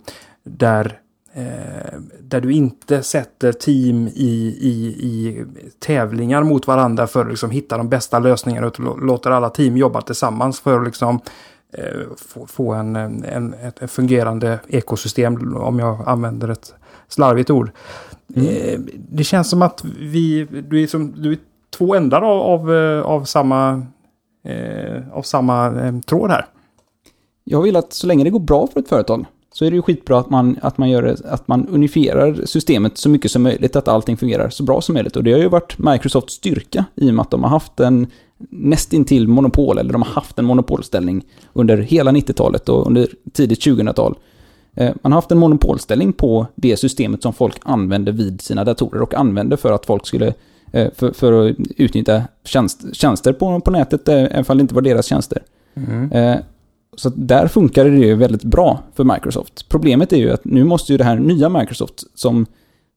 där, 0.44 0.98
eh, 1.36 1.98
där 2.20 2.40
du 2.40 2.52
inte 2.52 3.02
sätter 3.02 3.52
team 3.52 4.08
i, 4.08 4.56
i, 4.60 4.86
i 4.98 5.44
tävlingar 5.78 6.42
mot 6.42 6.66
varandra 6.66 7.06
för 7.06 7.20
att 7.20 7.28
liksom 7.30 7.50
hitta 7.50 7.76
de 7.76 7.88
bästa 7.88 8.18
lösningarna. 8.18 8.66
Utan 8.66 8.86
lå- 8.86 9.00
låter 9.06 9.30
alla 9.30 9.50
team 9.50 9.76
jobba 9.76 10.00
tillsammans 10.00 10.60
för 10.60 10.78
att 10.80 10.86
liksom 10.86 11.20
eh, 11.72 12.00
få, 12.16 12.46
få 12.46 12.72
en, 12.72 12.96
en, 12.96 13.54
ett, 13.54 13.90
fungerande 13.90 14.58
ekosystem 14.68 15.56
om 15.56 15.78
jag 15.78 16.02
använder 16.06 16.48
ett 16.48 16.74
slarvigt 17.08 17.50
ord. 17.50 17.70
Eh, 18.34 18.80
det 19.08 19.24
känns 19.24 19.50
som 19.50 19.62
att 19.62 19.84
vi, 20.00 20.44
du 20.68 20.82
är, 20.82 20.86
som, 20.86 21.22
du 21.22 21.32
är 21.32 21.38
två 21.70 21.94
ändar 21.94 22.22
av, 22.22 22.40
av, 22.40 22.74
eh, 22.74 23.02
av 23.02 23.24
samma, 23.24 23.86
eh, 24.44 25.02
av 25.12 25.22
samma 25.22 25.72
tråd 26.06 26.30
här. 26.30 26.46
Jag 27.44 27.62
vill 27.62 27.76
att 27.76 27.92
så 27.92 28.06
länge 28.06 28.24
det 28.24 28.30
går 28.30 28.40
bra 28.40 28.66
för 28.66 28.80
ett 28.80 28.88
företag 28.88 29.26
så 29.56 29.64
är 29.64 29.70
det 29.70 29.76
ju 29.76 29.82
skitbra 29.82 30.18
att 30.18 30.30
man, 30.30 30.58
att 30.62 30.78
man, 30.78 30.90
gör, 30.90 31.02
det- 31.02 31.20
att 31.24 31.48
man 31.48 31.68
unifierar 31.68 32.40
systemet 32.44 32.98
så 32.98 33.08
mycket 33.08 33.30
som 33.30 33.42
möjligt, 33.42 33.76
att 33.76 33.88
allting 33.88 34.16
fungerar 34.16 34.48
så 34.50 34.62
bra 34.62 34.80
som 34.80 34.92
möjligt. 34.94 35.16
Och 35.16 35.24
det 35.24 35.32
har 35.32 35.38
ju 35.38 35.48
varit 35.48 35.78
Microsofts 35.78 36.34
styrka 36.34 36.84
i 36.94 37.10
och 37.10 37.14
med 37.14 37.22
att 37.22 37.30
de 37.30 37.42
har 37.42 37.50
haft 37.50 37.80
en 37.80 38.06
nästintill 38.50 39.28
monopol, 39.28 39.78
eller 39.78 39.92
de 39.92 40.02
har 40.02 40.10
haft 40.10 40.38
en 40.38 40.44
monopolställning 40.44 41.24
under 41.52 41.76
hela 41.76 42.10
90-talet 42.12 42.68
och 42.68 42.86
under 42.86 43.08
tidigt 43.32 43.66
2000-tal. 43.66 44.14
Eh, 44.76 44.90
Man 45.02 45.12
har 45.12 45.16
haft 45.18 45.30
en 45.30 45.38
monopolställning 45.38 46.12
på 46.12 46.46
det 46.54 46.76
systemet 46.76 47.22
som 47.22 47.32
folk 47.32 47.56
använde 47.62 48.12
vid 48.12 48.40
sina 48.40 48.64
datorer 48.64 49.02
och 49.02 49.14
använde 49.14 49.56
för 49.56 49.72
att 49.72 49.86
folk 49.86 50.06
skulle 50.06 50.34
eh, 50.72 50.88
för, 50.94 51.12
för 51.12 51.48
att 51.50 51.56
utnyttja 51.76 52.22
tjänst, 52.44 52.84
tjänster 52.92 53.32
på, 53.32 53.60
på 53.60 53.70
nätet, 53.70 54.08
även 54.08 54.44
om 54.48 54.56
det 54.56 54.60
inte 54.60 54.74
var 54.74 54.82
deras 54.82 55.06
tjänster. 55.06 55.42
Eh, 56.12 56.36
så 56.96 57.12
där 57.16 57.48
funkar 57.48 57.84
det 57.84 57.96
ju 57.96 58.14
väldigt 58.14 58.44
bra 58.44 58.82
för 58.94 59.04
Microsoft. 59.04 59.68
Problemet 59.68 60.12
är 60.12 60.16
ju 60.16 60.32
att 60.32 60.44
nu 60.44 60.64
måste 60.64 60.92
ju 60.92 60.98
det 60.98 61.04
här 61.04 61.16
nya 61.16 61.48
Microsoft 61.48 62.04
som, 62.14 62.46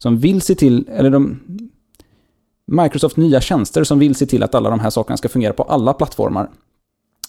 som 0.04 0.18
vill 0.18 0.42
se 0.42 0.56
till, 0.56 0.90
eller 0.90 1.10
de 1.10 1.40
Microsoft 2.72 3.18
nya 3.18 3.42
tjänster 3.42 3.84
som 3.84 4.00
vill 4.00 4.16
se 4.16 4.26
till 4.26 4.44
att 4.44 4.56
alla 4.56 4.70
de 4.70 4.80
här 4.80 4.90
sakerna 4.90 5.18
ska 5.18 5.30
fungera 5.30 5.54
på 5.54 5.64
alla 5.64 5.94
plattformar. 5.94 6.50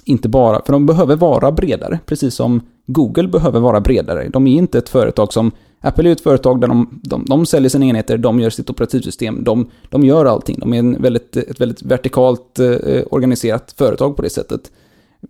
Inte 0.05 0.29
bara, 0.29 0.63
för 0.65 0.73
de 0.73 0.87
behöver 0.87 1.17
vara 1.17 1.53
bredare, 1.53 1.99
precis 2.07 2.35
som 2.35 2.61
Google 2.87 3.29
behöver 3.29 3.61
vara 3.61 3.81
bredare. 3.81 4.29
De 4.29 4.47
är 4.47 4.57
inte 4.59 4.79
ett 4.79 4.89
företag 4.89 5.33
som, 5.33 5.53
Apple 5.81 6.09
är 6.09 6.13
ett 6.13 6.21
företag 6.21 6.61
där 6.61 6.69
de, 6.69 7.01
de, 7.03 7.25
de 7.29 7.47
säljer 7.47 7.69
sina 7.69 7.87
enheter, 7.87 8.19
de 8.19 8.41
gör 8.41 8.51
sitt 8.51 8.71
operativsystem, 8.71 9.45
de, 9.45 9.71
de 9.89 10.05
gör 10.05 10.25
allting. 10.25 10.59
De 10.59 10.75
är 10.75 10.79
en 10.79 11.03
väldigt, 11.03 11.37
ett 11.37 11.61
väldigt 11.61 11.83
vertikalt 11.83 12.59
eh, 12.59 13.03
organiserat 13.11 13.75
företag 13.79 14.17
på 14.17 14.23
det 14.23 14.31
sättet 14.31 14.71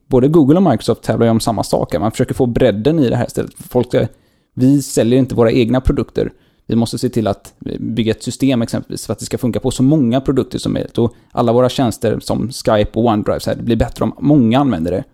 både 0.09 0.29
Google 0.29 0.57
och 0.57 0.63
Microsoft 0.63 1.03
tävlar 1.03 1.27
ju 1.27 1.31
om 1.31 1.41
samma 1.41 1.65
sak. 1.65 1.93
här. 1.93 2.01
Man 2.01 2.11
försöker 2.11 2.35
få 2.35 2.47
bredden 2.47 2.99
i 2.99 3.09
det 3.09 3.17
här 3.17 3.27
istället. 3.27 3.55
Folk 3.55 3.89
ska, 3.89 4.07
vi 4.55 4.83
säljer 4.83 5.19
inte 5.19 5.35
våra 5.35 5.53
egna 5.53 5.81
produkter. 5.81 6.33
Vi 6.67 6.77
måste 6.77 6.99
se 6.99 7.09
till 7.09 7.27
att 7.27 7.55
bygga 7.79 8.11
ett 8.11 8.23
system 8.23 8.63
exempelvis 8.63 9.07
för 9.07 9.13
att 9.13 9.19
det 9.19 9.25
ska 9.25 9.39
funka 9.39 9.61
på 9.61 9.71
så 9.71 9.83
många 9.83 10.21
produkter 10.21 10.59
som 10.59 10.73
möjligt. 10.73 10.99
Och 10.99 11.15
alla 11.33 11.53
våra 11.53 11.69
tjänster 11.69 12.21
som 12.21 12.51
Skype 12.51 12.99
och 12.99 13.05
OneDrive, 13.05 13.41
så 13.41 13.51
här, 13.51 13.57
det 13.57 13.63
blir 13.63 13.77
bättre 13.77 14.05
om 14.05 14.15
många 14.19 14.59
använder 14.59 14.91
det. 14.91 15.05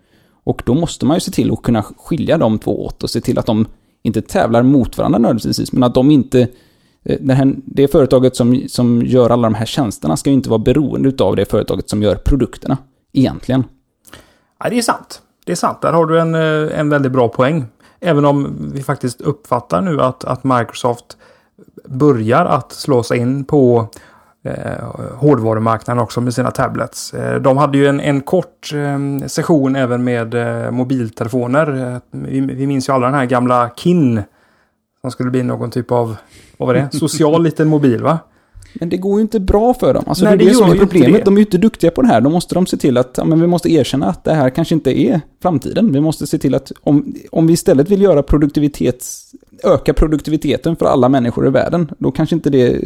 Och 0.43 0.61
då 0.65 0.73
måste 0.73 1.05
man 1.05 1.17
ju 1.17 1.21
se 1.21 1.31
till 1.31 1.51
att 1.51 1.61
kunna 1.61 1.83
skilja 1.83 2.37
de 2.37 2.59
två 2.59 2.85
åt 2.85 3.03
och 3.03 3.09
se 3.09 3.21
till 3.21 3.39
att 3.39 3.45
de 3.45 3.65
inte 4.03 4.21
tävlar 4.21 4.63
mot 4.63 4.97
varandra 4.97 5.19
nödvändigtvis, 5.19 5.71
men 5.71 5.83
att 5.83 5.93
de 5.93 6.11
inte 6.11 6.47
eh, 7.03 7.17
det, 7.21 7.33
här, 7.33 7.55
det 7.65 7.87
företaget 7.87 8.35
som, 8.35 8.61
som 8.67 9.01
gör 9.05 9.29
alla 9.29 9.43
de 9.43 9.55
här 9.55 9.65
tjänsterna 9.65 10.17
ska 10.17 10.29
ju 10.29 10.33
inte 10.33 10.49
vara 10.49 10.59
beroende 10.59 11.23
av 11.23 11.35
det 11.35 11.45
företaget 11.45 11.89
som 11.89 12.03
gör 12.03 12.15
produkterna, 12.15 12.77
egentligen. 13.13 13.63
Ja, 14.59 14.69
det 14.69 14.77
är 14.77 14.81
sant. 14.81 15.21
Det 15.45 15.51
är 15.51 15.55
sant. 15.55 15.81
Där 15.81 15.93
har 15.93 16.05
du 16.05 16.19
en, 16.19 16.35
eh, 16.35 16.79
en 16.79 16.89
väldigt 16.89 17.11
bra 17.11 17.27
poäng. 17.27 17.65
Även 17.99 18.25
om 18.25 18.55
vi 18.73 18.83
faktiskt 18.83 19.21
uppfattar 19.21 19.81
nu 19.81 20.01
att, 20.01 20.23
att 20.23 20.43
Microsoft 20.43 21.17
börjar 21.85 22.45
att 22.45 22.71
slå 22.71 23.03
sig 23.03 23.17
in 23.17 23.45
på 23.45 23.87
eh, 24.43 24.83
hårdvarumarknaden 25.15 26.03
också 26.03 26.21
med 26.21 26.33
sina 26.33 26.51
tablets. 26.51 27.13
Eh, 27.13 27.41
de 27.41 27.57
hade 27.57 27.77
ju 27.77 27.87
en, 27.87 27.99
en 27.99 28.21
kort 28.21 28.73
eh, 28.73 29.27
session 29.27 29.75
även 29.75 30.03
med 30.03 30.33
eh, 30.33 30.71
mobiltelefoner. 30.71 31.93
Eh, 31.93 31.99
vi, 32.11 32.39
vi 32.39 32.67
minns 32.67 32.89
ju 32.89 32.93
alla 32.93 33.05
den 33.05 33.15
här 33.15 33.25
gamla 33.25 33.69
KIN. 33.75 34.23
Som 35.01 35.11
skulle 35.11 35.29
bli 35.29 35.43
någon 35.43 35.71
typ 35.71 35.91
av, 35.91 36.17
vad 36.57 36.67
var 36.67 36.73
det? 36.73 36.89
Social 36.97 37.43
liten 37.43 37.67
mobil 37.67 38.03
va? 38.03 38.19
Men 38.79 38.89
det 38.89 38.97
går 38.97 39.19
ju 39.19 39.21
inte 39.21 39.39
bra 39.39 39.73
för 39.73 39.93
dem. 39.93 40.03
Alltså 40.07 40.25
Nej, 40.25 40.37
det 40.37 40.43
är 40.43 40.47
det 40.47 40.53
som 40.53 40.71
är 40.71 40.75
problemet. 40.77 41.13
det. 41.13 41.25
De 41.25 41.33
är 41.33 41.37
ju 41.37 41.45
inte 41.45 41.57
duktiga 41.57 41.91
på 41.91 42.01
det 42.01 42.07
här. 42.07 42.21
Då 42.21 42.29
måste 42.29 42.55
de 42.55 42.65
se 42.65 42.77
till 42.77 42.97
att, 42.97 43.13
ja, 43.17 43.25
men 43.25 43.41
vi 43.41 43.47
måste 43.47 43.71
erkänna 43.71 44.05
att 44.05 44.23
det 44.23 44.33
här 44.33 44.49
kanske 44.49 44.75
inte 44.75 44.99
är 44.99 45.21
framtiden. 45.41 45.91
Vi 45.91 46.01
måste 46.01 46.27
se 46.27 46.37
till 46.37 46.55
att 46.55 46.71
om, 46.83 47.15
om 47.31 47.47
vi 47.47 47.53
istället 47.53 47.89
vill 47.89 48.01
göra 48.01 48.23
produktivitets, 48.23 49.31
öka 49.63 49.93
produktiviteten 49.93 50.75
för 50.75 50.85
alla 50.85 51.09
människor 51.09 51.47
i 51.47 51.49
världen, 51.49 51.91
då 51.97 52.11
kanske 52.11 52.35
inte 52.35 52.49
det 52.49 52.81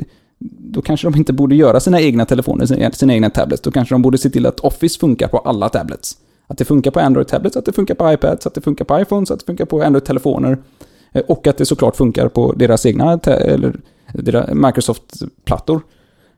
då 0.58 0.82
kanske 0.82 1.08
de 1.10 1.18
inte 1.18 1.34
borde 1.34 1.56
göra 1.56 1.80
sina 1.80 2.02
egna 2.02 2.26
telefoner, 2.26 2.66
sina, 2.66 2.92
sina 2.92 3.14
egna 3.14 3.30
tablets. 3.30 3.62
Då 3.62 3.72
kanske 3.72 3.96
de 3.96 4.02
borde 4.02 4.18
se 4.18 4.30
till 4.30 4.46
att 4.46 4.60
Office 4.60 5.00
funkar 5.00 5.28
på 5.28 5.38
alla 5.38 5.70
tablets. 5.70 6.18
Att 6.48 6.58
det 6.58 6.66
funkar 6.66 6.92
på 6.92 7.00
Android-tablets, 7.00 7.58
att 7.58 7.66
det 7.66 7.72
funkar 7.72 7.96
på 7.96 8.14
iPads, 8.14 8.48
att 8.48 8.54
det 8.54 8.62
funkar 8.62 8.86
på 8.86 9.00
iPhones, 9.00 9.32
att 9.32 9.40
det 9.40 9.46
funkar 9.46 9.66
på 9.66 9.82
Android-telefoner. 9.84 10.58
Eh, 11.12 11.22
Och 11.28 11.48
att 11.48 11.58
det 11.58 11.66
såklart 11.66 11.96
funkar 11.96 12.28
på 12.28 12.54
deras 12.54 12.86
egna, 12.86 13.20
eller 13.26 13.80
Microsoft-plattor. 14.53 15.82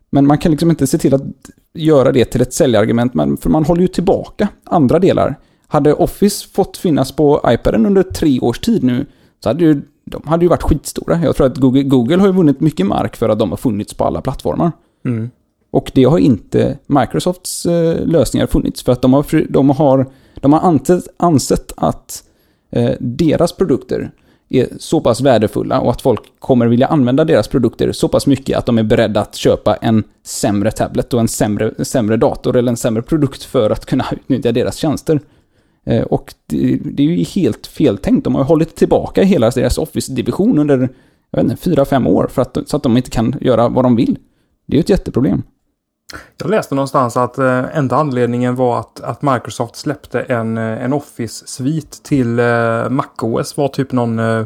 Men 0.09 0.28
man 0.28 0.38
kan 0.38 0.51
liksom 0.51 0.69
inte 0.69 0.88
se 0.88 0.97
till 0.97 1.13
att 1.13 1.22
göra 1.74 2.11
det 2.11 2.26
till 2.26 2.41
ett 2.41 2.53
säljargument, 2.53 3.13
men- 3.13 3.38
för 3.38 3.49
man 3.49 3.65
håller 3.65 3.82
ju 3.82 3.88
tillbaka 3.88 4.47
andra 4.63 4.99
delar. 4.99 5.36
Hade 5.67 5.93
Office 5.93 6.47
fått 6.53 6.78
finnas 6.78 7.11
på 7.11 7.41
iPaden 7.47 7.86
under 7.86 8.03
tre 8.03 8.39
års 8.39 8.59
tid 8.59 8.84
nu, 8.84 9.05
så 9.39 9.49
hade 9.49 9.63
ju, 9.65 9.82
de 10.05 10.22
hade 10.26 10.45
ju 10.45 10.49
varit 10.49 10.63
skitstora. 10.63 11.19
Jag 11.24 11.36
tror 11.36 11.47
att 11.47 11.57
Google, 11.57 11.84
Google 11.84 12.17
har 12.17 12.28
ju 12.28 12.34
vunnit 12.34 12.59
mycket 12.59 12.86
mark 12.86 13.15
för 13.15 13.30
att 13.30 13.39
de 13.39 13.49
har 13.49 13.57
funnits 13.57 13.93
på 13.93 14.03
alla 14.03 14.22
plattformar. 14.22 14.72
Mm. 15.05 15.30
Och 15.72 15.91
det 15.95 16.03
har 16.03 16.17
inte 16.17 16.78
Microsofts 16.88 17.65
eh, 17.65 18.05
lösningar 18.05 18.47
funnits 18.47 18.84
för 18.84 18.91
att 18.91 19.01
de 19.01 19.13
har, 19.13 19.45
de 19.49 19.69
har, 19.69 20.09
de 20.36 20.53
har 20.53 20.59
ansett, 20.59 21.03
ansett 21.17 21.72
att 21.78 22.24
eh, 22.72 22.91
deras 22.99 23.51
produkter 23.53 24.11
är 24.52 24.68
så 24.80 25.02
pass 25.02 25.22
värdefulla 25.22 25.80
och 25.80 25.91
att 25.91 26.02
folk 26.02 26.22
kommer 26.39 26.68
vilja 26.68 26.88
använda 26.88 27.26
deras 27.26 27.47
produkter 27.47 27.91
så 27.91 28.08
pass 28.08 28.28
mycket 28.28 28.58
att 28.58 28.66
de 28.66 28.78
är 28.78 28.84
beredda 28.84 29.22
att 29.22 29.36
köpa 29.36 29.76
en 29.76 30.04
sämre 30.24 30.72
tablet 30.72 31.14
och 31.14 31.20
en 31.20 31.28
sämre, 31.28 31.86
sämre 31.86 32.18
dator 32.18 32.58
eller 32.58 32.72
en 32.72 32.78
sämre 32.78 33.02
produkt 33.02 33.43
för 33.43 33.70
att 33.70 33.86
kunna 33.86 34.06
utnyttja 34.12 34.52
deras 34.52 34.76
tjänster. 34.76 35.20
Eh, 35.86 36.02
och 36.02 36.34
det, 36.47 36.80
det 36.84 37.04
är 37.04 37.08
ju 37.08 37.24
helt 37.24 37.68
feltänkt. 37.68 38.24
De 38.24 38.36
har 38.36 38.43
hållit 38.43 38.76
tillbaka 38.76 39.24
hela 39.24 39.49
deras 39.49 39.78
Office-division 39.78 40.60
under, 40.60 40.89
jag 41.32 41.43
vet 41.43 41.52
inte, 41.52 41.64
fyra, 41.64 41.86
fem 41.86 42.08
år 42.08 42.28
för 42.28 42.41
att, 42.41 42.58
så 42.66 42.78
att 42.78 42.84
de 42.84 42.97
inte 42.97 43.10
kan 43.10 43.36
göra 43.41 43.70
vad 43.70 43.86
de 43.86 43.95
vill. 43.95 44.18
Det 44.66 44.76
är 44.76 44.78
ju 44.78 44.82
ett 44.82 44.89
jätteproblem. 44.89 45.43
Jag 46.38 46.49
läste 46.49 46.76
någonstans 46.76 47.18
att 47.18 47.38
eh, 47.38 47.78
enda 47.78 47.95
anledningen 47.95 48.55
var 48.55 48.80
att, 48.80 49.01
att 49.01 49.22
Microsoft 49.22 49.76
släppte 49.76 50.22
en, 50.22 50.57
eh, 50.57 50.84
en 50.84 50.93
Office-svit 50.93 52.03
till 52.03 52.39
eh, 52.39 52.89
MacOS. 52.89 53.57
var 53.57 53.68
typ 53.68 53.91
någon, 53.91 54.20
eh, 54.20 54.43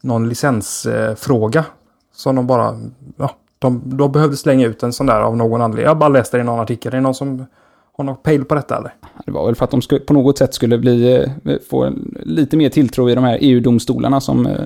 någon 0.00 0.28
licensfråga. 0.28 1.64
som 2.14 2.36
de 2.36 2.46
bara... 2.46 2.80
Ja, 3.16 3.30
de, 3.58 3.82
de 3.84 4.12
behövde 4.12 4.36
slänga 4.36 4.66
ut 4.66 4.82
en 4.82 4.92
sån 4.92 5.06
där 5.06 5.20
av 5.20 5.36
någon 5.36 5.62
anledning. 5.62 5.86
Jag 5.86 5.98
bara 5.98 6.08
läste 6.08 6.36
det 6.36 6.40
i 6.40 6.44
någon 6.44 6.60
artikel. 6.60 6.94
Är 6.94 7.00
någon 7.00 7.14
som 7.14 7.46
har 7.98 8.04
någon 8.04 8.16
pejl 8.16 8.44
på 8.44 8.54
detta 8.54 8.76
eller? 8.76 8.94
Det 9.26 9.32
var 9.32 9.46
väl 9.46 9.54
för 9.54 9.64
att 9.64 9.70
de 9.70 9.82
skulle, 9.82 10.00
på 10.00 10.12
något 10.12 10.38
sätt 10.38 10.54
skulle 10.54 10.78
bli, 10.78 11.26
eh, 11.44 11.56
få 11.70 11.92
lite 12.22 12.56
mer 12.56 12.68
tilltro 12.68 13.10
i 13.10 13.14
de 13.14 13.24
här 13.24 13.38
EU-domstolarna 13.40 14.20
som 14.20 14.46
eh, 14.46 14.60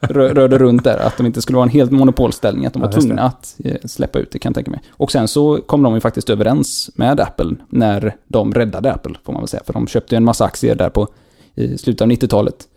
rö, 0.00 0.34
rörde 0.34 0.58
runt 0.58 0.84
där. 0.84 0.98
Att 0.98 1.16
de 1.16 1.26
inte 1.26 1.42
skulle 1.42 1.56
vara 1.56 1.66
en 1.66 1.72
helt 1.72 1.90
monopolställning, 1.90 2.66
att 2.66 2.72
de 2.72 2.82
Ja, 2.82 2.86
var 2.86 2.94
just 2.94 3.06
tvungna 3.06 3.22
att 3.22 3.56
eh, 3.64 3.76
släppa 3.84 4.18
ut 4.18 4.30
det 4.30 4.38
kan 4.38 4.50
jag 4.50 4.54
tänka 4.54 4.70
mig. 4.70 4.80
Och 4.90 5.12
sen 5.12 5.28
så 5.28 5.56
kom 5.56 5.82
de 5.82 5.94
ju 5.94 6.00
faktiskt 6.00 6.30
överens 6.30 6.90
med 6.94 7.20
Apple 7.20 7.56
när 7.68 8.16
de 8.28 8.54
räddade 8.54 8.92
Apple, 8.92 9.14
får 9.24 9.32
man 9.32 9.42
väl 9.42 9.48
säga. 9.48 9.62
För 9.66 9.72
de 9.72 9.86
köpte 9.86 10.14
ju 10.14 10.16
en 10.16 10.24
massa 10.24 10.44
aktier 10.44 10.74
där 10.74 10.90
på 10.90 11.08
i 11.54 11.78
slutet 11.78 12.02
av 12.02 12.08
90-talet. 12.08 12.68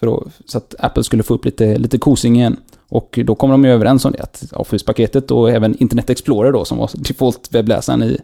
För 0.00 0.06
att, 0.06 0.32
så 0.46 0.58
att 0.58 0.74
Apple 0.78 1.04
skulle 1.04 1.22
få 1.22 1.34
upp 1.34 1.44
lite, 1.44 1.78
lite 1.78 1.98
kosing 1.98 2.36
igen. 2.36 2.56
Och 2.88 3.18
då 3.24 3.34
kom 3.34 3.50
de 3.50 3.64
ju 3.64 3.70
överens 3.70 4.04
om 4.04 4.12
det, 4.12 4.22
att 4.22 4.44
Office-paketet 4.52 5.30
och 5.30 5.50
även 5.50 5.76
Internet 5.78 6.10
Explorer 6.10 6.52
då, 6.52 6.64
som 6.64 6.78
var 6.78 6.86
default-webbläsaren 6.86 8.04
i, 8.04 8.20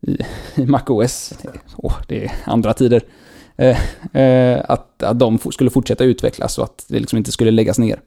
i, 0.00 0.18
i 0.54 0.66
MacOS. 0.66 1.32
Åh, 1.76 1.94
det 2.08 2.24
är 2.24 2.32
andra 2.44 2.72
tider. 2.74 3.02
Eh, 3.56 3.78
eh, 4.22 4.64
att, 4.68 5.02
att 5.02 5.18
de 5.18 5.38
skulle 5.38 5.70
fortsätta 5.70 6.04
utvecklas 6.04 6.58
och 6.58 6.64
att 6.64 6.84
det 6.88 6.98
liksom 6.98 7.16
inte 7.18 7.32
skulle 7.32 7.50
läggas 7.50 7.78
ner. 7.78 8.00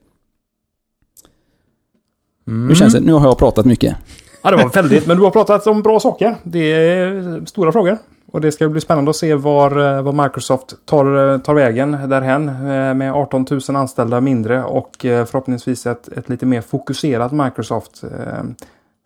Nu 2.44 2.74
känns 2.74 2.94
det, 2.94 3.00
nu 3.00 3.12
har 3.12 3.26
jag 3.26 3.38
pratat 3.38 3.66
mycket. 3.66 3.96
Ja, 4.42 4.50
det 4.50 4.56
var 4.56 4.70
väldigt. 4.70 5.06
Men 5.06 5.16
du 5.16 5.22
har 5.22 5.30
pratat 5.30 5.66
om 5.66 5.82
bra 5.82 6.00
saker. 6.00 6.36
Det 6.42 6.58
är 6.72 7.46
stora 7.46 7.72
frågor. 7.72 7.98
Och 8.26 8.40
det 8.40 8.52
ska 8.52 8.68
bli 8.68 8.80
spännande 8.80 9.10
att 9.10 9.16
se 9.16 9.34
var, 9.34 9.96
eh, 9.96 10.02
var 10.02 10.24
Microsoft 10.24 10.74
tar, 10.86 11.32
eh, 11.34 11.38
tar 11.38 11.54
vägen 11.54 11.90
därhen. 12.08 12.48
eh, 12.48 12.94
Med 12.94 13.12
18 13.12 13.46
000 13.50 13.60
anställda 13.76 14.20
mindre 14.20 14.64
och 14.64 14.90
förhoppningsvis 15.00 15.86
ett, 15.86 16.08
ett 16.08 16.28
lite 16.28 16.46
mer 16.46 16.60
fokuserat 16.60 17.32
Microsoft. 17.32 18.02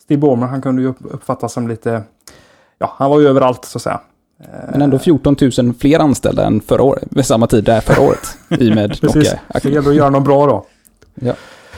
Steve 0.03 0.21
Ballmer, 0.21 0.47
han 0.47 0.63
kunde 0.63 0.83
ju 0.83 0.89
upp- 0.89 0.97
uppfattas 1.15 1.53
som 1.53 1.69
lite... 1.69 2.03
Ja, 2.79 2.95
han 2.97 3.11
var 3.11 3.21
ju 3.21 3.29
överallt 3.29 3.65
så 3.65 3.79
att 3.79 3.83
säga. 3.83 4.01
Men 4.73 4.83
ändå 4.83 4.99
14 4.99 5.37
000 5.59 5.75
fler 5.75 5.99
anställda 5.99 6.47
än 6.47 6.61
förra 6.61 6.83
året, 6.83 7.09
vid 7.11 7.27
samma 7.27 7.47
tid 7.47 7.65
där 7.65 7.81
förra 7.81 8.01
året. 8.01 8.39
I 8.61 8.75
med 8.75 9.01
Precis. 9.01 9.35
Det 9.63 9.69
gäller 9.69 9.91
att 9.91 9.97
göra 9.97 10.11
något 10.11 10.25
bra 10.25 10.47
då. 10.47 10.67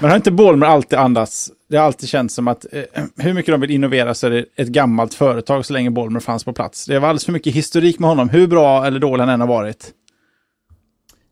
Men 0.00 0.10
har 0.10 0.16
inte 0.16 0.30
Ballmer 0.30 0.66
alltid 0.66 0.98
andats? 0.98 1.50
Det 1.70 1.76
har 1.76 1.84
alltid 1.84 2.08
känts 2.08 2.34
som 2.34 2.48
att 2.48 2.66
eh, 2.72 2.82
hur 3.16 3.34
mycket 3.34 3.54
de 3.54 3.60
vill 3.60 3.70
innovera 3.70 4.14
så 4.14 4.26
är 4.26 4.30
det 4.30 4.44
ett 4.56 4.68
gammalt 4.68 5.14
företag 5.14 5.66
så 5.66 5.72
länge 5.72 5.90
Ballmer 5.90 6.20
fanns 6.20 6.44
på 6.44 6.52
plats. 6.52 6.86
Det 6.86 6.98
var 6.98 7.08
alldeles 7.08 7.24
för 7.24 7.32
mycket 7.32 7.54
historik 7.54 7.98
med 7.98 8.10
honom, 8.10 8.28
hur 8.28 8.46
bra 8.46 8.86
eller 8.86 9.00
dålig 9.00 9.24
han 9.24 9.32
än 9.32 9.40
har 9.40 9.48
varit. 9.48 9.92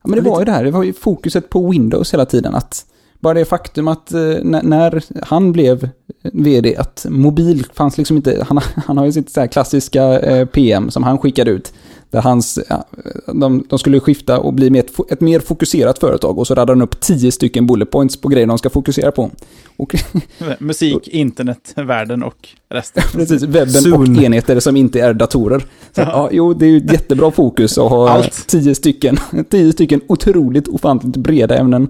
Ja, 0.02 0.08
men 0.08 0.24
det 0.24 0.30
var 0.30 0.38
ju 0.38 0.44
det 0.44 0.52
här, 0.52 0.64
det 0.64 0.70
var 0.70 0.82
ju 0.82 0.92
fokuset 0.92 1.48
på 1.50 1.70
Windows 1.70 2.14
hela 2.14 2.26
tiden. 2.26 2.54
Att 2.54 2.86
bara 3.20 3.34
det 3.34 3.44
faktum 3.44 3.88
att 3.88 4.12
eh, 4.12 4.20
när, 4.42 5.24
han 5.24 5.52
blev 5.52 5.88
vd, 6.22 6.76
att 6.76 7.06
mobil 7.08 7.66
fanns 7.74 7.98
liksom 7.98 8.16
inte, 8.16 8.46
han, 8.48 8.60
han 8.86 8.98
har 8.98 9.04
ju 9.04 9.12
sitt 9.12 9.30
så 9.30 9.48
klassiska 9.48 10.20
eh, 10.20 10.46
PM 10.46 10.90
som 10.90 11.02
han 11.02 11.18
skickade 11.18 11.50
ut. 11.50 11.72
Där 12.10 12.22
hans, 12.22 12.58
ja, 12.68 12.84
de, 13.26 13.64
de 13.68 13.78
skulle 13.78 14.00
skifta 14.00 14.38
och 14.38 14.54
bli 14.54 14.78
ett, 14.78 14.90
ett 15.10 15.20
mer 15.20 15.40
fokuserat 15.40 15.98
företag 15.98 16.38
och 16.38 16.46
så 16.46 16.54
radade 16.54 16.72
han 16.72 16.82
upp 16.82 17.00
tio 17.00 17.32
stycken 17.32 17.66
bullet 17.66 17.90
points 17.90 18.16
på 18.16 18.28
grejer 18.28 18.46
de 18.46 18.58
ska 18.58 18.70
fokusera 18.70 19.12
på. 19.12 19.30
Och 19.76 19.94
Musik, 20.58 21.08
internet, 21.08 21.72
världen 21.76 22.22
och 22.22 22.48
resten. 22.68 23.02
precis, 23.12 23.42
webben 23.42 23.68
Soon. 23.68 24.16
och 24.16 24.22
enheter 24.22 24.60
som 24.60 24.76
inte 24.76 25.00
är 25.00 25.14
datorer. 25.14 25.64
Så, 25.92 26.00
ja, 26.00 26.28
jo, 26.32 26.54
det 26.54 26.66
är 26.66 26.70
ju 26.70 26.76
ett 26.76 26.92
jättebra 26.92 27.30
fokus 27.30 27.78
att 27.78 27.90
ha 27.90 28.10
Allt. 28.10 28.46
tio 28.46 28.74
stycken, 28.74 29.18
tio 29.50 29.72
stycken 29.72 30.00
otroligt 30.06 30.68
ofantligt 30.68 31.16
breda 31.16 31.56
ämnen 31.56 31.82
eh, 31.82 31.88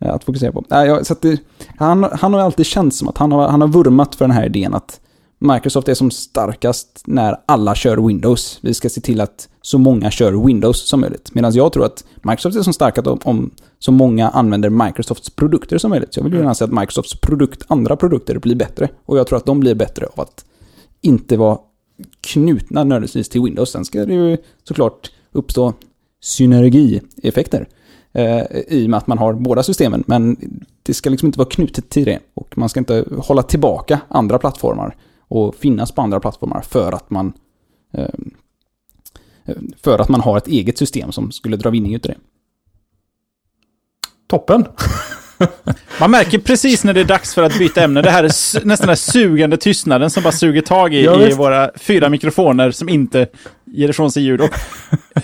Eh, 0.00 0.14
att 0.14 0.24
fokusera 0.24 0.52
på. 0.52 0.64
Ja, 0.68 1.04
så 1.04 1.12
att 1.12 1.22
det, 1.22 1.40
han, 1.76 2.08
han 2.12 2.34
har 2.34 2.40
alltid 2.40 2.66
känt 2.66 2.94
som 2.94 3.08
att 3.08 3.18
han 3.18 3.32
har, 3.32 3.48
han 3.48 3.60
har 3.60 3.68
vurmat 3.68 4.14
för 4.14 4.24
den 4.24 4.36
här 4.36 4.46
idén 4.46 4.74
att 4.74 5.00
Microsoft 5.38 5.88
är 5.88 5.94
som 5.94 6.10
starkast 6.10 7.02
när 7.06 7.36
alla 7.46 7.74
kör 7.74 7.96
Windows. 7.96 8.58
Vi 8.62 8.74
ska 8.74 8.88
se 8.88 9.00
till 9.00 9.20
att 9.20 9.48
så 9.62 9.78
många 9.78 10.10
kör 10.10 10.46
Windows 10.46 10.88
som 10.88 11.00
möjligt. 11.00 11.34
Medan 11.34 11.54
jag 11.54 11.72
tror 11.72 11.84
att 11.84 12.04
Microsoft 12.22 12.56
är 12.56 12.62
som 12.62 12.72
starkast 12.72 13.06
om, 13.06 13.18
om 13.24 13.50
så 13.78 13.92
många 13.92 14.28
använder 14.28 14.70
Microsofts 14.70 15.30
produkter 15.30 15.78
som 15.78 15.90
möjligt. 15.90 16.14
Så 16.14 16.20
jag 16.20 16.24
vill 16.24 16.34
gärna 16.34 16.54
se 16.54 16.64
att 16.64 16.72
Microsofts 16.72 17.20
produkt, 17.20 17.62
andra 17.68 17.96
produkter 17.96 18.38
blir 18.38 18.54
bättre. 18.54 18.88
Och 19.06 19.18
jag 19.18 19.26
tror 19.26 19.36
att 19.36 19.46
de 19.46 19.60
blir 19.60 19.74
bättre 19.74 20.06
av 20.06 20.20
att 20.20 20.44
inte 21.00 21.36
vara 21.36 21.58
knutna 22.20 22.84
nödvändigtvis 22.84 23.28
till 23.28 23.42
Windows. 23.42 23.70
Sen 23.70 23.84
ska 23.84 24.04
det 24.04 24.14
ju 24.14 24.36
såklart 24.64 25.10
uppstå 25.32 25.72
synergieffekter 26.20 27.68
i 28.68 28.86
och 28.86 28.90
med 28.90 28.98
att 28.98 29.06
man 29.06 29.18
har 29.18 29.32
båda 29.32 29.62
systemen. 29.62 30.04
Men 30.06 30.36
det 30.82 30.94
ska 30.94 31.10
liksom 31.10 31.26
inte 31.26 31.38
vara 31.38 31.48
knutet 31.48 31.88
till 31.88 32.04
det. 32.04 32.18
Och 32.34 32.58
man 32.58 32.68
ska 32.68 32.80
inte 32.80 33.04
hålla 33.18 33.42
tillbaka 33.42 34.00
andra 34.08 34.38
plattformar 34.38 34.96
och 35.28 35.54
finnas 35.54 35.92
på 35.92 36.02
andra 36.02 36.20
plattformar 36.20 36.60
för 36.60 36.92
att 36.92 37.10
man 37.10 37.32
eh, 37.92 38.08
för 39.82 39.98
att 39.98 40.08
man 40.08 40.20
har 40.20 40.36
ett 40.36 40.48
eget 40.48 40.78
system 40.78 41.12
som 41.12 41.32
skulle 41.32 41.56
dra 41.56 41.70
vinning 41.70 41.94
utav 41.94 42.10
det. 42.10 42.18
Toppen! 44.26 44.64
Man 46.00 46.10
märker 46.10 46.38
precis 46.38 46.84
när 46.84 46.94
det 46.94 47.00
är 47.00 47.04
dags 47.04 47.34
för 47.34 47.42
att 47.42 47.58
byta 47.58 47.82
ämne. 47.82 48.02
Det 48.02 48.10
här 48.10 48.24
är 48.24 48.64
nästan 48.64 48.86
den 48.86 48.96
sugande 48.96 49.56
tystnaden 49.56 50.10
som 50.10 50.22
bara 50.22 50.32
suger 50.32 50.62
tag 50.62 50.94
i, 50.94 50.98
i 50.98 51.32
våra 51.32 51.70
fyra 51.76 52.08
mikrofoner 52.08 52.70
som 52.70 52.88
inte 52.88 53.26
ger 53.64 53.88
ifrån 53.88 54.12
sig 54.12 54.22
ljud. 54.22 54.40
Och, 54.40 54.50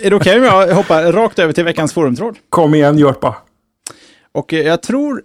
är 0.00 0.10
det 0.10 0.16
okej 0.16 0.38
om 0.38 0.44
jag 0.44 0.74
hoppar 0.74 1.12
rakt 1.12 1.38
över 1.38 1.52
till 1.52 1.64
veckans 1.64 1.92
forumtråd? 1.92 2.38
Kom 2.48 2.74
igen, 2.74 2.98
Jörpa. 2.98 3.36
Och 4.32 4.52
eh, 4.52 4.66
jag 4.66 4.82
tror... 4.82 5.22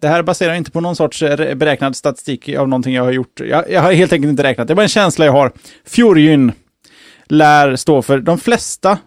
Det 0.00 0.08
här 0.08 0.22
baserar 0.22 0.54
inte 0.54 0.70
på 0.70 0.80
någon 0.80 0.96
sorts 0.96 1.22
eh, 1.22 1.54
beräknad 1.54 1.96
statistik 1.96 2.48
av 2.48 2.68
någonting 2.68 2.94
jag 2.94 3.04
har 3.04 3.12
gjort. 3.12 3.40
Jag, 3.40 3.70
jag 3.70 3.82
har 3.82 3.92
helt 3.92 4.12
enkelt 4.12 4.30
inte 4.30 4.42
räknat. 4.42 4.68
Det 4.68 4.72
är 4.72 4.74
bara 4.74 4.82
en 4.82 4.88
känsla 4.88 5.24
jag 5.24 5.32
har. 5.32 5.52
Fjorgyn 5.84 6.52
lär 7.26 7.76
stå 7.76 8.02
för 8.02 8.18
de 8.18 8.38
flesta 8.38 8.98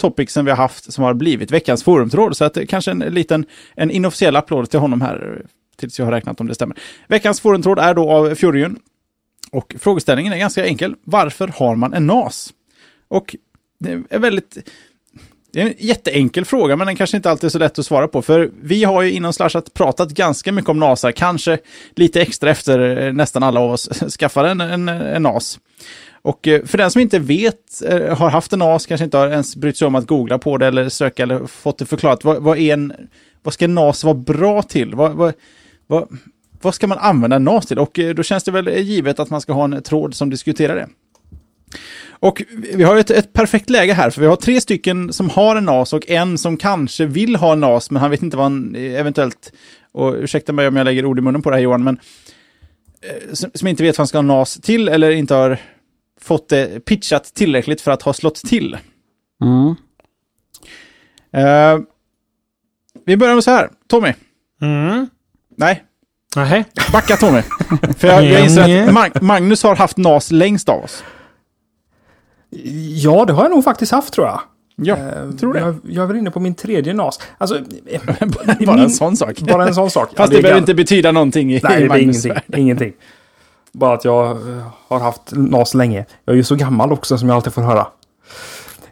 topicsen 0.00 0.44
vi 0.44 0.50
har 0.50 0.58
haft 0.58 0.92
som 0.92 1.04
har 1.04 1.14
blivit 1.14 1.50
veckans 1.50 1.84
forumtråd. 1.84 2.36
Så 2.36 2.44
att 2.44 2.54
det 2.54 2.66
kanske 2.66 2.90
en 2.90 2.98
liten 2.98 3.46
en 3.74 3.90
inofficiell 3.90 4.36
applåd 4.36 4.70
till 4.70 4.80
honom 4.80 5.00
här 5.00 5.36
eh, 5.38 5.46
tills 5.76 5.98
jag 5.98 6.06
har 6.06 6.12
räknat 6.12 6.40
om 6.40 6.46
det 6.46 6.54
stämmer. 6.54 6.78
Veckans 7.08 7.40
forumtråd 7.40 7.78
är 7.78 7.94
då 7.94 8.10
av 8.10 8.34
Fjorgyn. 8.34 8.78
Och 9.52 9.74
frågeställningen 9.78 10.32
är 10.32 10.38
ganska 10.38 10.66
enkel. 10.66 10.94
Varför 11.04 11.48
har 11.48 11.76
man 11.76 11.94
en 11.94 12.06
NAS? 12.06 12.52
Och 13.08 13.36
det 13.84 14.14
är 14.14 14.18
väldigt... 14.18 14.58
Det 15.52 15.60
är 15.60 15.66
en 15.66 15.74
jätteenkel 15.78 16.44
fråga, 16.44 16.76
men 16.76 16.86
den 16.86 16.96
kanske 16.96 17.16
inte 17.16 17.30
alltid 17.30 17.44
är 17.44 17.50
så 17.50 17.58
lätt 17.58 17.78
att 17.78 17.86
svara 17.86 18.08
på. 18.08 18.22
För 18.22 18.50
vi 18.62 18.84
har 18.84 19.02
ju 19.02 19.12
inom 19.12 19.32
Slashat 19.32 19.74
pratat 19.74 20.10
ganska 20.10 20.52
mycket 20.52 20.70
om 20.70 20.78
NASA, 20.78 21.12
kanske 21.12 21.58
lite 21.96 22.22
extra 22.22 22.50
efter 22.50 23.06
eh, 23.06 23.12
nästan 23.12 23.42
alla 23.42 23.60
av 23.60 23.72
oss 23.72 23.88
skaffade 24.18 24.50
en, 24.50 24.60
en, 24.60 24.88
en 24.88 25.22
NAS. 25.22 25.58
Och 26.22 26.48
eh, 26.48 26.64
för 26.64 26.78
den 26.78 26.90
som 26.90 27.00
inte 27.00 27.18
vet, 27.18 27.82
eh, 27.86 28.16
har 28.18 28.30
haft 28.30 28.52
en 28.52 28.58
NAS, 28.58 28.86
kanske 28.86 29.04
inte 29.04 29.16
har 29.16 29.28
ens 29.28 29.56
brytt 29.56 29.76
sig 29.76 29.86
om 29.86 29.94
att 29.94 30.06
googla 30.06 30.38
på 30.38 30.58
det 30.58 30.66
eller 30.66 30.88
söka 30.88 31.22
eller 31.22 31.46
fått 31.46 31.78
det 31.78 31.86
förklarat. 31.86 32.24
Vad, 32.24 32.42
vad, 32.42 32.58
är 32.58 32.72
en, 32.72 32.92
vad 33.42 33.54
ska 33.54 33.64
en 33.64 33.74
NAS 33.74 34.04
vara 34.04 34.14
bra 34.14 34.62
till? 34.62 34.94
Vad, 34.94 35.12
vad, 35.12 35.34
vad, 35.86 36.18
vad 36.62 36.74
ska 36.74 36.86
man 36.86 36.98
använda 36.98 37.38
NAS 37.38 37.66
till? 37.66 37.78
Och 37.78 38.00
då 38.16 38.22
känns 38.22 38.44
det 38.44 38.50
väl 38.50 38.68
givet 38.68 39.20
att 39.20 39.30
man 39.30 39.40
ska 39.40 39.52
ha 39.52 39.64
en 39.64 39.82
tråd 39.82 40.14
som 40.14 40.30
diskuterar 40.30 40.76
det. 40.76 40.88
Och 42.10 42.42
vi 42.74 42.82
har 42.84 42.96
ett, 42.96 43.10
ett 43.10 43.32
perfekt 43.32 43.70
läge 43.70 43.92
här, 43.92 44.10
för 44.10 44.20
vi 44.20 44.26
har 44.26 44.36
tre 44.36 44.60
stycken 44.60 45.12
som 45.12 45.30
har 45.30 45.56
en 45.56 45.64
NAS 45.64 45.92
och 45.92 46.10
en 46.10 46.38
som 46.38 46.56
kanske 46.56 47.06
vill 47.06 47.36
ha 47.36 47.52
en 47.52 47.60
NAS, 47.60 47.90
men 47.90 48.02
han 48.02 48.10
vet 48.10 48.22
inte 48.22 48.36
vad 48.36 48.44
han 48.44 48.74
eventuellt, 48.74 49.52
och 49.92 50.14
ursäkta 50.14 50.52
mig 50.52 50.68
om 50.68 50.76
jag 50.76 50.84
lägger 50.84 51.04
ord 51.04 51.18
i 51.18 51.22
munnen 51.22 51.42
på 51.42 51.50
det 51.50 51.56
här 51.56 51.62
Johan, 51.62 51.84
men 51.84 51.98
eh, 53.02 53.32
som, 53.32 53.50
som 53.54 53.68
inte 53.68 53.82
vet 53.82 53.98
vad 53.98 54.00
han 54.00 54.08
ska 54.08 54.18
ha 54.18 54.22
NAS 54.22 54.54
till 54.54 54.88
eller 54.88 55.10
inte 55.10 55.34
har 55.34 55.58
fått 56.20 56.48
det 56.48 56.84
pitchat 56.84 57.34
tillräckligt 57.34 57.80
för 57.80 57.90
att 57.90 58.02
ha 58.02 58.12
slått 58.12 58.34
till. 58.36 58.76
Mm. 59.42 59.74
Eh, 61.32 61.78
vi 63.06 63.16
börjar 63.16 63.34
med 63.34 63.44
så 63.44 63.50
här, 63.50 63.70
Tommy. 63.88 64.12
Mm. 64.62 65.08
Nej, 65.56 65.84
Nej. 66.36 66.64
backa 66.92 67.16
Tommy. 67.16 67.42
för 67.98 68.08
jag, 68.08 68.24
jag 68.24 68.44
inser 68.44 68.82
att 68.88 68.94
Mag- 68.94 69.22
Magnus 69.22 69.62
har 69.62 69.76
haft 69.76 69.96
NAS 69.96 70.30
längst 70.30 70.68
av 70.68 70.84
oss. 70.84 71.04
Ja, 72.94 73.24
det 73.24 73.32
har 73.32 73.42
jag 73.42 73.50
nog 73.50 73.64
faktiskt 73.64 73.92
haft 73.92 74.12
tror 74.14 74.26
jag. 74.26 74.40
Ja, 74.76 74.96
Eh, 74.96 75.04
jag 75.24 75.38
tror 75.38 75.54
det. 75.54 75.60
Jag, 75.60 75.76
jag 75.88 76.02
är 76.02 76.06
väl 76.06 76.16
inne 76.16 76.30
på 76.30 76.40
min 76.40 76.54
tredje 76.54 76.94
NAS. 76.94 77.20
Alltså, 77.38 77.56
eh, 77.86 78.00
Bara 78.20 78.56
min- 78.58 78.68
en 78.84 78.90
sån 78.90 79.16
sak. 79.16 79.40
Bara 79.40 79.66
en 79.66 79.74
sån 79.74 79.90
sak. 79.90 80.08
Fast 80.16 80.32
Ja, 80.32 80.36
det 80.36 80.42
behöver 80.42 80.58
gan- 80.60 80.62
inte 80.62 80.74
betyda 80.74 81.12
någonting 81.12 81.52
i, 81.54 81.60
Nej, 81.62 81.88
det 81.88 82.00
ingenting. 82.02 82.32
ingenting. 82.56 82.92
Bara 83.72 83.94
att 83.94 84.04
jag 84.04 84.30
eh, 84.30 84.66
har 84.88 85.00
haft 85.00 85.32
NAS 85.32 85.74
länge. 85.74 86.04
Jag 86.24 86.32
är 86.32 86.36
ju 86.36 86.44
så 86.44 86.54
gammal 86.54 86.92
också 86.92 87.18
som 87.18 87.28
jag 87.28 87.36
alltid 87.36 87.52
får 87.52 87.62
höra. 87.62 87.86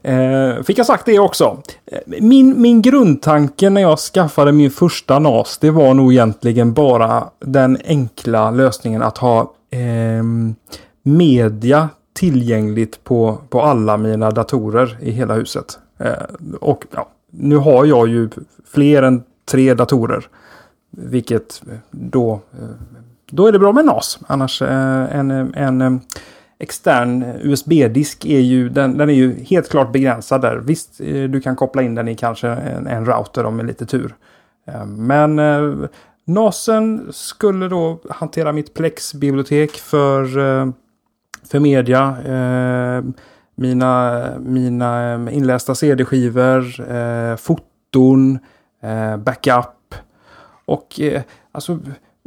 Eh, 0.04 0.62
fick 0.62 0.78
jag 0.78 0.86
sagt 0.86 1.06
det 1.06 1.18
också. 1.18 1.62
Eh, 1.86 1.98
Min, 2.20 2.62
min 2.62 2.82
grundtanke 2.82 3.70
när 3.70 3.80
jag 3.80 3.98
skaffade 3.98 4.52
min 4.52 4.70
första 4.70 5.18
NAS, 5.18 5.58
det 5.58 5.70
var 5.70 5.94
nog 5.94 6.12
egentligen 6.12 6.72
bara 6.72 7.24
den 7.40 7.78
enkla 7.86 8.50
lösningen 8.50 9.02
att 9.02 9.18
ha 9.18 9.52
ehm, 9.70 10.54
media 11.02 11.88
tillgängligt 12.22 13.04
på, 13.04 13.38
på 13.48 13.62
alla 13.62 13.96
mina 13.96 14.30
datorer 14.30 14.98
i 15.00 15.10
hela 15.10 15.34
huset. 15.34 15.78
Eh, 15.98 16.12
och 16.60 16.84
ja, 16.90 17.08
nu 17.30 17.56
har 17.56 17.84
jag 17.84 18.08
ju 18.08 18.28
fler 18.64 19.02
än 19.02 19.22
tre 19.50 19.74
datorer. 19.74 20.26
Vilket 20.90 21.62
eh, 21.70 21.78
då, 21.90 22.32
eh, 22.32 22.68
då 23.30 23.46
är 23.46 23.52
det 23.52 23.58
bra 23.58 23.72
med 23.72 23.84
NAS. 23.84 24.18
Annars 24.26 24.62
eh, 24.62 25.16
en, 25.18 25.30
en 25.54 26.00
extern 26.58 27.24
USB-disk 27.42 28.24
är 28.24 28.40
ju, 28.40 28.68
den, 28.68 28.98
den 28.98 29.10
är 29.10 29.14
ju 29.14 29.44
helt 29.44 29.70
klart 29.70 29.92
begränsad 29.92 30.40
där. 30.40 30.56
Visst, 30.56 30.98
du 31.28 31.40
kan 31.40 31.56
koppla 31.56 31.82
in 31.82 31.94
den 31.94 32.08
i 32.08 32.14
kanske 32.14 32.48
en, 32.48 32.86
en 32.86 33.06
router 33.06 33.44
om 33.44 33.56
med 33.56 33.66
lite 33.66 33.86
tur. 33.86 34.14
Men 34.86 35.40
NASen 36.24 37.08
skulle 37.10 37.68
då 37.68 38.00
hantera 38.10 38.52
mitt 38.52 38.74
Plex-bibliotek 38.74 39.70
för, 39.70 40.26
för 41.52 41.60
media. 41.60 42.16
eh, 42.24 43.04
Mina, 43.54 44.22
mina 44.40 45.12
eh, 45.12 45.36
inlästa 45.36 45.74
CD-skivor, 45.74 46.90
eh, 46.90 47.36
foton, 47.36 48.38
eh, 48.82 49.16
backup. 49.16 49.94
Och 50.64 51.00
eh, 51.00 51.22
alltså, 51.52 51.78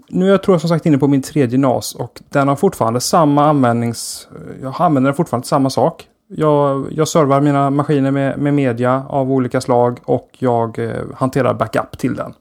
nu 0.09 0.26
är 0.26 0.30
jag 0.32 0.43
tror 0.43 0.53
jag 0.53 0.61
som 0.61 0.69
sagt 0.69 0.86
inne 0.86 0.97
på 0.97 1.07
min 1.07 1.21
tredje 1.21 1.57
NAS 1.59 1.95
och 1.95 2.21
den 2.30 2.47
har 2.47 2.55
fortfarande 2.55 2.99
samma 2.99 3.45
användnings... 3.45 4.28
Jag 4.61 4.73
använder 4.80 5.09
den 5.09 5.15
fortfarande 5.15 5.43
till 5.43 5.49
samma 5.49 5.69
sak. 5.69 6.07
Jag, 6.28 6.88
jag 6.91 7.07
servar 7.07 7.41
mina 7.41 7.69
maskiner 7.69 8.11
med, 8.11 8.38
med 8.38 8.53
media 8.53 9.05
av 9.09 9.32
olika 9.32 9.61
slag 9.61 9.99
och 10.05 10.30
jag 10.39 10.80
eh, 10.80 11.03
hanterar 11.15 11.53
backup 11.53 11.97
till 11.97 12.15
den. 12.15 12.34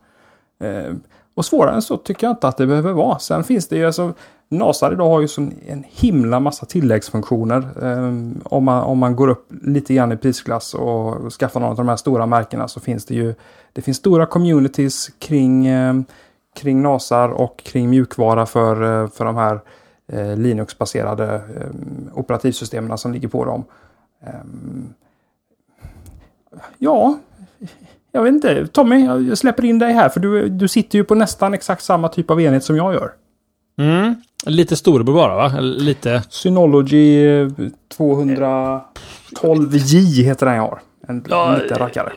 Eh, 0.60 0.94
och 1.34 1.44
svårare 1.44 1.74
än 1.74 1.82
så 1.82 1.96
tycker 1.96 2.26
jag 2.26 2.32
inte 2.32 2.48
att 2.48 2.56
det 2.56 2.66
behöver 2.66 2.92
vara. 2.92 3.18
Sen 3.18 3.44
finns 3.44 3.68
det 3.68 3.76
ju 3.76 3.86
alltså... 3.86 4.12
NASar 4.48 4.92
idag 4.92 5.08
har 5.08 5.20
ju 5.20 5.28
så 5.28 5.40
en 5.66 5.84
himla 5.88 6.40
massa 6.40 6.66
tilläggsfunktioner. 6.66 7.68
Um, 7.76 8.40
om, 8.44 8.64
man, 8.64 8.82
om 8.82 8.98
man 8.98 9.16
går 9.16 9.28
upp 9.28 9.52
lite 9.62 9.94
grann 9.94 10.12
i 10.12 10.16
prisklass 10.16 10.74
och 10.74 11.32
skaffar 11.32 11.60
någon 11.60 11.70
av 11.70 11.76
de 11.76 11.88
här 11.88 11.96
stora 11.96 12.26
märkena 12.26 12.68
så 12.68 12.80
finns 12.80 13.04
det 13.04 13.14
ju... 13.14 13.34
Det 13.72 13.82
finns 13.82 13.96
stora 13.96 14.26
communities 14.26 15.08
kring, 15.18 15.72
um, 15.72 16.04
kring 16.54 16.82
NASar 16.82 17.28
och 17.28 17.56
kring 17.56 17.90
mjukvara 17.90 18.46
för, 18.46 18.82
uh, 18.82 19.08
för 19.08 19.24
de 19.24 19.36
här 19.36 19.60
uh, 20.12 20.36
Linux-baserade 20.36 21.40
um, 21.64 22.10
operativsystemen 22.14 22.98
som 22.98 23.12
ligger 23.12 23.28
på 23.28 23.44
dem. 23.44 23.64
Ja, 26.78 27.18
jag 28.14 28.22
vet 28.22 28.34
inte. 28.34 28.66
Tommy, 28.66 29.04
jag 29.04 29.38
släpper 29.38 29.64
in 29.64 29.78
dig 29.78 29.92
här 29.92 30.08
för 30.08 30.20
du, 30.20 30.48
du 30.48 30.68
sitter 30.68 30.98
ju 30.98 31.04
på 31.04 31.14
nästan 31.14 31.54
exakt 31.54 31.82
samma 31.82 32.08
typ 32.08 32.30
av 32.30 32.40
enhet 32.40 32.64
som 32.64 32.76
jag 32.76 32.94
gör. 32.94 33.10
Mm. 33.78 34.14
Lite 34.46 34.76
storebror 34.76 35.14
bara 35.14 35.36
va? 35.36 35.60
Lite. 35.60 36.22
Synology 36.30 37.26
eh, 37.26 37.48
212J 37.98 40.22
heter 40.24 40.46
den 40.46 40.54
jag 40.54 40.62
har. 40.62 40.80
En 41.08 41.24
Ja, 41.28 41.56
liten 41.62 41.78
rackare. 41.78 42.12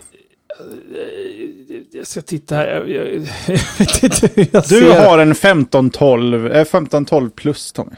Jag 1.92 2.08
ska 2.08 2.22
titta 2.22 2.56
här. 2.56 2.68
Jag, 2.68 2.90
jag, 2.90 3.08
jag 4.52 4.64
Du 4.70 4.92
har 4.92 5.20
en 5.20 5.32
1512, 5.32 6.48
eh, 6.48 6.62
1512 6.62 7.30
plus 7.30 7.72
Tommy. 7.72 7.92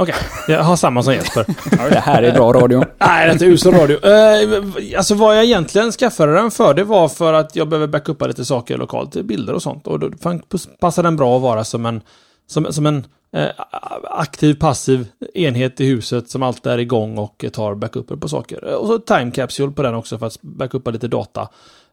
Okej, 0.00 0.14
jag 0.48 0.62
har 0.62 0.76
samma 0.76 1.02
som 1.02 1.14
Jesper. 1.14 1.44
Det 1.90 1.98
här 2.00 2.22
är 2.22 2.32
bra 2.32 2.52
radio. 2.52 2.78
Nej, 2.98 3.26
det 3.26 3.30
är 3.30 3.32
inte 3.32 3.44
usel 3.44 3.72
radio. 3.74 4.06
Eh, 4.06 4.98
alltså 4.98 5.14
vad 5.14 5.36
jag 5.36 5.44
egentligen 5.44 5.92
skaffade 5.92 6.34
den 6.34 6.50
för, 6.50 6.74
det 6.74 6.84
var 6.84 7.08
för 7.08 7.32
att 7.32 7.56
jag 7.56 7.68
behöver 7.68 7.86
backuppa 7.86 8.26
lite 8.26 8.44
saker 8.44 8.78
lokalt, 8.78 9.14
bilder 9.22 9.54
och 9.54 9.62
sånt. 9.62 9.86
Och 9.86 9.98
då 9.98 10.10
fan- 10.22 10.42
passar 10.80 11.02
den 11.02 11.16
bra 11.16 11.36
att 11.36 11.42
vara 11.42 11.64
som 11.64 11.86
en, 11.86 12.00
som, 12.46 12.72
som 12.72 12.86
en 12.86 13.06
eh, 13.36 13.46
aktiv, 14.04 14.54
passiv 14.54 15.06
enhet 15.34 15.80
i 15.80 15.86
huset 15.86 16.30
som 16.30 16.42
alltid 16.42 16.72
är 16.72 16.78
igång 16.78 17.18
och 17.18 17.44
tar 17.52 17.74
backuper 17.74 18.16
på 18.16 18.28
saker. 18.28 18.64
Och 18.74 18.86
så 18.86 18.98
time 18.98 19.30
capsule 19.30 19.72
på 19.72 19.82
den 19.82 19.94
också 19.94 20.18
för 20.18 20.26
att 20.26 20.42
backuppa 20.42 20.90
lite 20.90 21.08
data. 21.08 21.48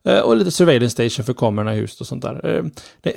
Eh, 0.07 0.19
Och 0.19 0.37
lite 0.37 0.51
surveillance 0.51 0.93
station 0.93 1.25
för 1.25 1.33
kamerorna 1.33 1.75
i 1.75 1.79
huset 1.79 2.01
och 2.01 2.07
sånt 2.07 2.21
där. 2.23 2.61
Eh, 3.03 3.13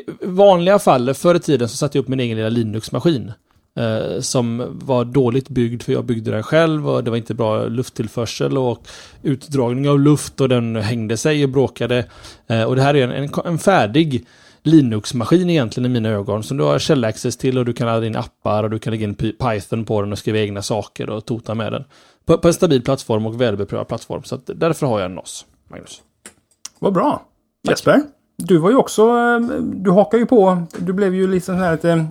I 0.00 0.04
vanliga 0.22 0.78
fall, 0.78 1.14
förr 1.14 1.34
i 1.34 1.40
tiden, 1.40 1.68
så 1.68 1.76
satte 1.76 1.98
jag 1.98 2.02
upp 2.02 2.08
min 2.08 2.20
egen 2.20 2.36
lilla 2.36 2.48
Linux-maskin. 2.48 3.32
Eh, 3.76 4.20
som 4.20 4.78
var 4.84 5.04
dåligt 5.04 5.48
byggd 5.48 5.82
för 5.82 5.92
jag 5.92 6.04
byggde 6.04 6.30
den 6.30 6.42
själv 6.42 6.88
och 6.88 7.04
det 7.04 7.10
var 7.10 7.16
inte 7.16 7.34
bra 7.34 7.66
lufttillförsel 7.66 8.58
och 8.58 8.88
utdragning 9.22 9.88
av 9.88 10.00
luft 10.00 10.40
och 10.40 10.48
den 10.48 10.76
hängde 10.76 11.16
sig 11.16 11.44
och 11.44 11.50
bråkade. 11.50 12.04
Eh, 12.46 12.62
och 12.62 12.76
det 12.76 12.82
här 12.82 12.94
är 12.96 13.08
en, 13.08 13.10
en, 13.24 13.30
en 13.44 13.58
färdig 13.58 14.26
Linux-maskin 14.62 15.50
egentligen 15.50 15.90
i 15.90 15.92
mina 15.94 16.08
ögon 16.08 16.42
som 16.42 16.56
du 16.56 16.64
har 16.64 16.78
källaccess 16.78 17.36
till 17.36 17.58
och 17.58 17.64
du 17.64 17.72
kan 17.72 17.86
ladda 17.86 18.06
in 18.06 18.16
appar 18.16 18.62
och 18.64 18.70
du 18.70 18.78
kan 18.78 18.90
lägga 18.90 19.04
in 19.04 19.14
Py- 19.14 19.32
Python 19.52 19.84
på 19.84 20.02
den 20.02 20.12
och 20.12 20.18
skriva 20.18 20.38
egna 20.38 20.62
saker 20.62 21.10
och 21.10 21.24
tota 21.24 21.54
med 21.54 21.72
den. 21.72 21.84
På, 22.26 22.38
på 22.38 22.48
en 22.48 22.54
stabil 22.54 22.82
plattform 22.82 23.26
och 23.26 23.40
välbeprövad 23.40 23.88
plattform. 23.88 24.22
Så 24.22 24.34
att 24.34 24.50
därför 24.54 24.86
har 24.86 25.00
jag 25.00 25.06
en 25.06 25.14
NOS, 25.14 25.46
Magnus. 25.70 26.02
Vad 26.78 26.92
bra. 26.92 27.22
Jesper, 27.68 28.02
du 28.36 28.58
var 28.58 28.70
ju 28.70 28.76
också... 28.76 29.02
eh, 29.02 29.40
Du 29.62 29.90
hakar 29.90 30.18
ju 30.18 30.26
på. 30.26 30.62
Du 30.78 30.92
blev 30.92 31.14
ju 31.14 31.26
lite 31.26 31.46
sån 31.46 31.54
här 31.58 31.72
lite 31.72 32.06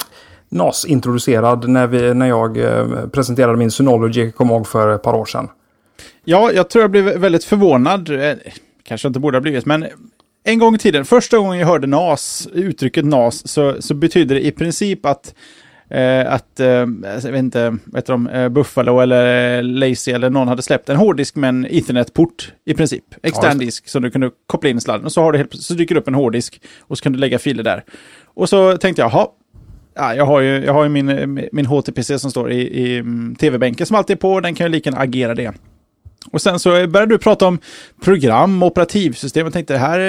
NAS-introducerad 0.53 1.69
när, 1.69 1.87
vi, 1.87 2.13
när 2.13 2.27
jag 2.27 2.57
eh, 2.57 3.07
presenterade 3.07 3.57
min 3.57 3.71
Synology, 3.71 4.31
kom 4.31 4.49
ihåg, 4.49 4.67
för 4.67 4.95
ett 4.95 5.03
par 5.03 5.13
år 5.13 5.25
sedan. 5.25 5.49
Ja, 6.23 6.51
jag 6.51 6.69
tror 6.69 6.83
jag 6.83 6.91
blev 6.91 7.05
väldigt 7.05 7.43
förvånad. 7.43 8.09
Eh, 8.09 8.37
Kanske 8.83 9.07
inte 9.07 9.19
borde 9.19 9.37
ha 9.37 9.41
blivit, 9.41 9.65
men 9.65 9.85
en 10.43 10.59
gång 10.59 10.75
i 10.75 10.77
tiden, 10.77 11.05
första 11.05 11.37
gången 11.37 11.59
jag 11.59 11.67
hörde 11.67 11.87
NAS, 11.87 12.47
uttrycket 12.53 13.05
NAS, 13.05 13.47
så, 13.47 13.75
så 13.79 13.93
betyder 13.93 14.35
det 14.35 14.45
i 14.45 14.51
princip 14.51 15.05
att 15.05 15.33
eh, 15.89 16.33
att, 16.33 16.59
eh, 16.59 16.67
jag 17.03 17.31
vet 17.31 17.35
inte, 17.35 17.69
vad 17.85 17.95
heter 17.95 18.13
de, 18.13 18.27
eh, 18.27 18.49
Buffalo 18.49 18.99
eller 18.99 19.61
Lazy 19.61 20.11
eller 20.11 20.29
någon 20.29 20.47
hade 20.47 20.61
släppt 20.61 20.89
en 20.89 20.95
hårddisk 20.95 21.35
med 21.35 21.49
en 21.49 21.65
Ethernet-port 21.65 22.53
i 22.65 22.73
princip. 22.73 23.03
Extern 23.23 23.57
disk 23.57 23.89
som 23.89 24.01
du 24.01 24.11
kunde 24.11 24.31
koppla 24.47 24.69
in 24.69 24.77
i 24.77 24.81
sladden. 24.81 25.05
Och 25.05 25.11
så, 25.11 25.21
har 25.21 25.31
du 25.31 25.37
helt, 25.37 25.63
så 25.63 25.73
dyker 25.73 25.95
det 25.95 26.01
upp 26.01 26.07
en 26.07 26.15
hårddisk 26.15 26.61
och 26.79 26.97
så 26.97 27.03
kan 27.03 27.13
du 27.13 27.19
lägga 27.19 27.39
filer 27.39 27.63
där. 27.63 27.83
Och 28.25 28.49
så 28.49 28.77
tänkte 28.77 29.01
jag, 29.01 29.11
jaha, 29.11 29.27
ja, 29.95 30.15
jag 30.15 30.25
har 30.25 30.39
ju, 30.39 30.65
jag 30.65 30.73
har 30.73 30.83
ju 30.83 30.89
min, 30.89 31.49
min 31.51 31.65
HTPC 31.65 32.19
som 32.19 32.31
står 32.31 32.51
i, 32.51 32.61
i 32.61 32.97
mm, 32.97 33.35
tv-bänken 33.35 33.87
som 33.87 33.95
alltid 33.95 34.17
är 34.17 34.19
på, 34.19 34.39
den 34.39 34.55
kan 34.55 34.67
ju 34.67 34.71
lika 34.71 34.89
gärna 34.89 35.01
agera 35.01 35.35
det. 35.35 35.53
Och 36.31 36.41
sen 36.41 36.59
så 36.59 36.69
började 36.69 37.05
du 37.05 37.17
prata 37.17 37.47
om 37.47 37.59
program, 38.01 38.63
operativsystem 38.63 39.47
och 39.47 39.53
tänkte 39.53 39.73
det 39.73 39.79
här, 39.79 39.99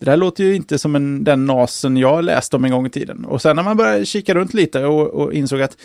det 0.00 0.06
där 0.06 0.16
låter 0.16 0.44
ju 0.44 0.54
inte 0.54 0.78
som 0.78 0.96
en, 0.96 1.24
den 1.24 1.44
NASen 1.44 1.96
jag 1.96 2.24
läste 2.24 2.56
om 2.56 2.64
en 2.64 2.70
gång 2.70 2.86
i 2.86 2.90
tiden. 2.90 3.24
Och 3.24 3.42
sen 3.42 3.56
när 3.56 3.62
man 3.62 3.76
började 3.76 4.06
kika 4.06 4.34
runt 4.34 4.54
lite 4.54 4.84
och, 4.84 5.06
och 5.06 5.32
insåg 5.32 5.62
att 5.62 5.76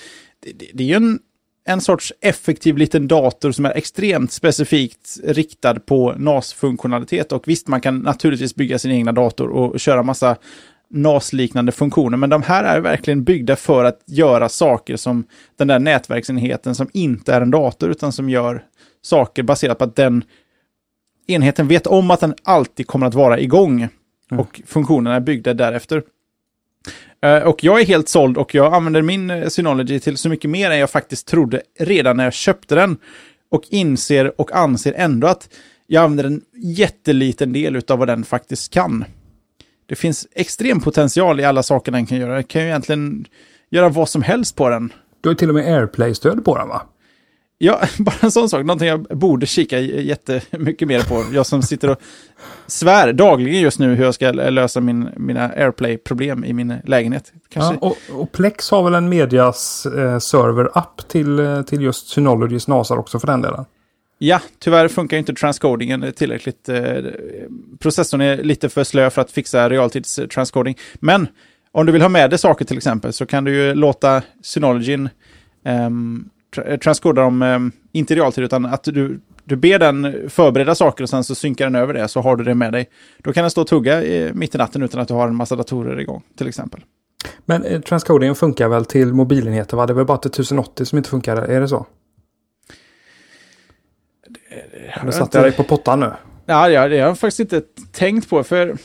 det, 0.46 0.52
det, 0.52 0.66
det 0.74 0.84
är 0.84 0.88
ju 0.88 0.94
en, 0.94 1.20
en 1.68 1.82
sorts 1.82 2.14
effektiv 2.22 2.78
liten 2.78 3.08
dator 3.08 3.52
som 3.52 3.66
är 3.66 3.78
extremt 3.78 4.32
specifikt 4.32 5.18
riktad 5.24 5.80
på 5.80 6.14
NAS-funktionalitet. 6.18 7.32
Och 7.32 7.48
visst, 7.48 7.68
man 7.68 7.82
kan 7.82 8.00
naturligtvis 8.00 8.56
bygga 8.56 8.80
sin 8.80 8.92
egna 8.92 9.12
dator 9.12 9.50
och 9.50 9.80
köra 9.80 10.04
massa 10.04 10.38
NAS-liknande 10.90 11.72
funktioner, 11.72 12.18
men 12.18 12.30
de 12.30 12.44
här 12.44 12.64
är 12.64 12.80
verkligen 12.80 13.24
byggda 13.24 13.56
för 13.56 13.86
att 13.86 14.00
göra 14.06 14.50
saker 14.50 14.96
som 14.96 15.24
den 15.56 15.68
där 15.68 15.80
nätverksenheten 15.80 16.76
som 16.76 16.90
inte 16.94 17.34
är 17.34 17.42
en 17.42 17.52
dator, 17.52 17.92
utan 17.92 18.12
som 18.12 18.30
gör 18.30 18.64
saker 19.02 19.44
baserat 19.44 19.78
på 19.78 19.84
att 19.84 19.96
den 19.96 20.24
enheten 21.28 21.68
vet 21.68 21.88
om 21.88 22.12
att 22.12 22.20
den 22.20 22.36
alltid 22.44 22.88
kommer 22.88 23.08
att 23.08 23.14
vara 23.14 23.40
igång. 23.40 23.88
Mm. 24.32 24.40
Och 24.40 24.62
funktionerna 24.66 25.16
är 25.16 25.20
byggda 25.20 25.54
därefter. 25.54 26.04
Eh, 27.22 27.38
och 27.38 27.64
jag 27.64 27.82
är 27.82 27.86
helt 27.86 28.10
såld 28.10 28.38
och 28.38 28.56
jag 28.56 28.74
använder 28.74 29.02
min 29.02 29.30
eh, 29.30 29.48
Synology 29.48 30.00
till 30.00 30.18
så 30.18 30.30
mycket 30.30 30.50
mer 30.50 30.72
än 30.72 30.80
jag 30.80 30.90
faktiskt 30.90 31.28
trodde 31.28 31.62
redan 31.80 32.18
när 32.18 32.24
jag 32.24 32.34
köpte 32.34 32.76
den. 32.76 32.98
Och 33.52 33.64
inser 33.70 34.42
och 34.42 34.52
anser 34.52 34.94
ändå 34.94 35.28
att 35.28 35.50
jag 35.88 36.04
använder 36.04 36.24
en 36.24 36.42
jätteliten 36.54 37.54
del 37.54 37.82
av 37.88 38.00
vad 38.00 38.08
den 38.08 38.24
faktiskt 38.24 38.74
kan. 38.74 39.06
Det 39.86 39.96
finns 39.96 40.28
extrem 40.32 40.82
potential 40.82 41.40
i 41.40 41.44
alla 41.44 41.64
saker 41.64 41.92
den 41.92 42.06
kan 42.06 42.18
göra. 42.18 42.34
Den 42.34 42.44
kan 42.44 42.62
ju 42.62 42.68
egentligen 42.68 43.26
göra 43.70 43.90
vad 43.90 44.10
som 44.10 44.22
helst 44.22 44.56
på 44.56 44.70
den. 44.70 44.94
Du 45.22 45.30
har 45.30 45.36
till 45.36 45.50
och 45.50 45.56
med 45.56 45.74
AirPlay-stöd 45.74 46.46
på 46.46 46.58
den 46.58 46.68
va? 46.68 46.82
Ja, 47.58 47.82
bara 48.00 48.16
en 48.22 48.32
sån 48.32 48.50
sak. 48.50 48.66
Någonting 48.66 48.88
jag 48.88 49.02
borde 49.02 49.46
kika 49.46 49.80
jättemycket 49.80 50.88
mer 50.88 51.02
på. 51.02 51.24
Jag 51.34 51.46
som 51.46 51.62
sitter 51.62 51.90
och 51.90 51.98
svär 52.68 53.14
dagligen 53.14 53.62
just 53.62 53.80
nu 53.80 53.96
hur 53.96 54.04
jag 54.04 54.14
ska 54.14 54.32
lösa 54.32 54.82
min, 54.82 55.10
mina 55.18 55.50
AirPlay-problem 55.50 56.46
i 56.46 56.54
min 56.54 56.74
lägenhet. 56.86 57.34
Kanske... 57.50 57.78
Ja, 57.82 57.88
och, 57.88 58.22
och, 58.22 58.32
Plex 58.32 58.72
har 58.72 58.84
väl 58.84 58.94
en 58.94 59.10
Medias 59.10 59.86
eh, 59.86 60.20
server-app 60.20 61.08
till, 61.08 61.40
eh, 61.40 61.62
till 61.62 61.82
just 61.82 62.08
Synologys 62.08 62.68
NASAR 62.68 62.98
också 62.98 63.20
för 63.20 63.28
den 63.28 63.42
delen? 63.42 63.66
Ja, 64.26 64.42
tyvärr 64.60 64.88
funkar 64.88 65.18
inte 65.18 65.34
transcodingen 65.34 66.14
tillräckligt. 66.16 66.70
Eh, 66.70 66.96
processorn 67.80 68.22
är 68.22 68.38
lite 68.38 68.70
för 68.70 68.84
slö 68.84 69.10
för 69.10 69.22
att 69.22 69.32
fixa 69.32 69.70
realtidstranscoding. 69.70 70.78
Men 70.96 71.28
om 71.72 71.86
du 71.86 71.92
vill 71.92 72.02
ha 72.02 72.10
med 72.10 72.30
dig 72.30 72.40
saker 72.40 72.66
till 72.66 72.78
exempel 72.78 73.14
så 73.14 73.26
kan 73.26 73.44
du 73.44 73.56
ju 73.56 73.74
låta 73.74 74.22
Synologyn 74.42 75.10
ehm, 75.66 75.86
um, 75.86 76.30
eh, 76.66 76.80
transkoda 76.80 77.22
dem, 77.22 77.42
um, 77.42 77.72
inte 77.92 78.14
i 78.14 78.16
realtid, 78.18 78.44
utan 78.44 78.66
att 78.66 78.84
du, 78.84 79.20
du 79.44 79.56
ber 79.56 79.80
den 79.80 80.30
förbereda 80.30 80.76
saker 80.76 81.04
och 81.04 81.10
sen 81.10 81.24
så 81.24 81.36
synkar 81.36 81.66
den 81.66 81.76
över 81.76 81.94
det 81.94 82.08
så 82.08 82.22
har 82.22 82.36
du 82.36 82.44
det 82.44 82.56
med 82.56 82.72
dig. 82.72 82.90
Då 83.18 83.34
kan 83.34 83.44
den 83.44 83.52
stå 83.52 83.62
och 83.62 83.68
tugga 83.68 84.04
i, 84.04 84.34
mitt 84.34 84.56
i 84.56 84.58
natten 84.58 84.84
utan 84.84 85.02
att 85.02 85.08
du 85.08 85.14
har 85.14 85.28
en 85.28 85.36
massa 85.36 85.56
datorer 85.56 86.00
igång 86.00 86.24
till 86.38 86.48
exempel. 86.48 86.82
Men 87.46 87.64
eh, 87.64 87.82
transcodingen 87.82 88.36
funkar 88.36 88.70
väl 88.70 88.86
till 88.86 89.14
mobilenheter 89.14 89.78
va? 89.78 89.86
Det 89.86 89.94
är 89.94 89.96
väl 89.96 90.06
bara 90.06 90.18
till 90.18 90.32
1080 90.32 90.86
som 90.86 90.98
inte 90.98 91.10
funkar, 91.10 91.38
är 91.38 91.62
det 91.62 91.68
så? 91.68 91.86
Nu 95.04 95.12
satte 95.12 95.38
jag 95.38 95.46
dig 95.46 95.52
på 95.52 95.64
pottan 95.64 96.00
nu. 96.00 96.12
Ja, 96.46 96.70
det 96.70 96.76
har 96.76 96.88
jag 96.90 97.20
faktiskt 97.20 97.40
inte 97.40 97.62
tänkt 97.92 98.30
på. 98.30 98.44
För 98.44 98.78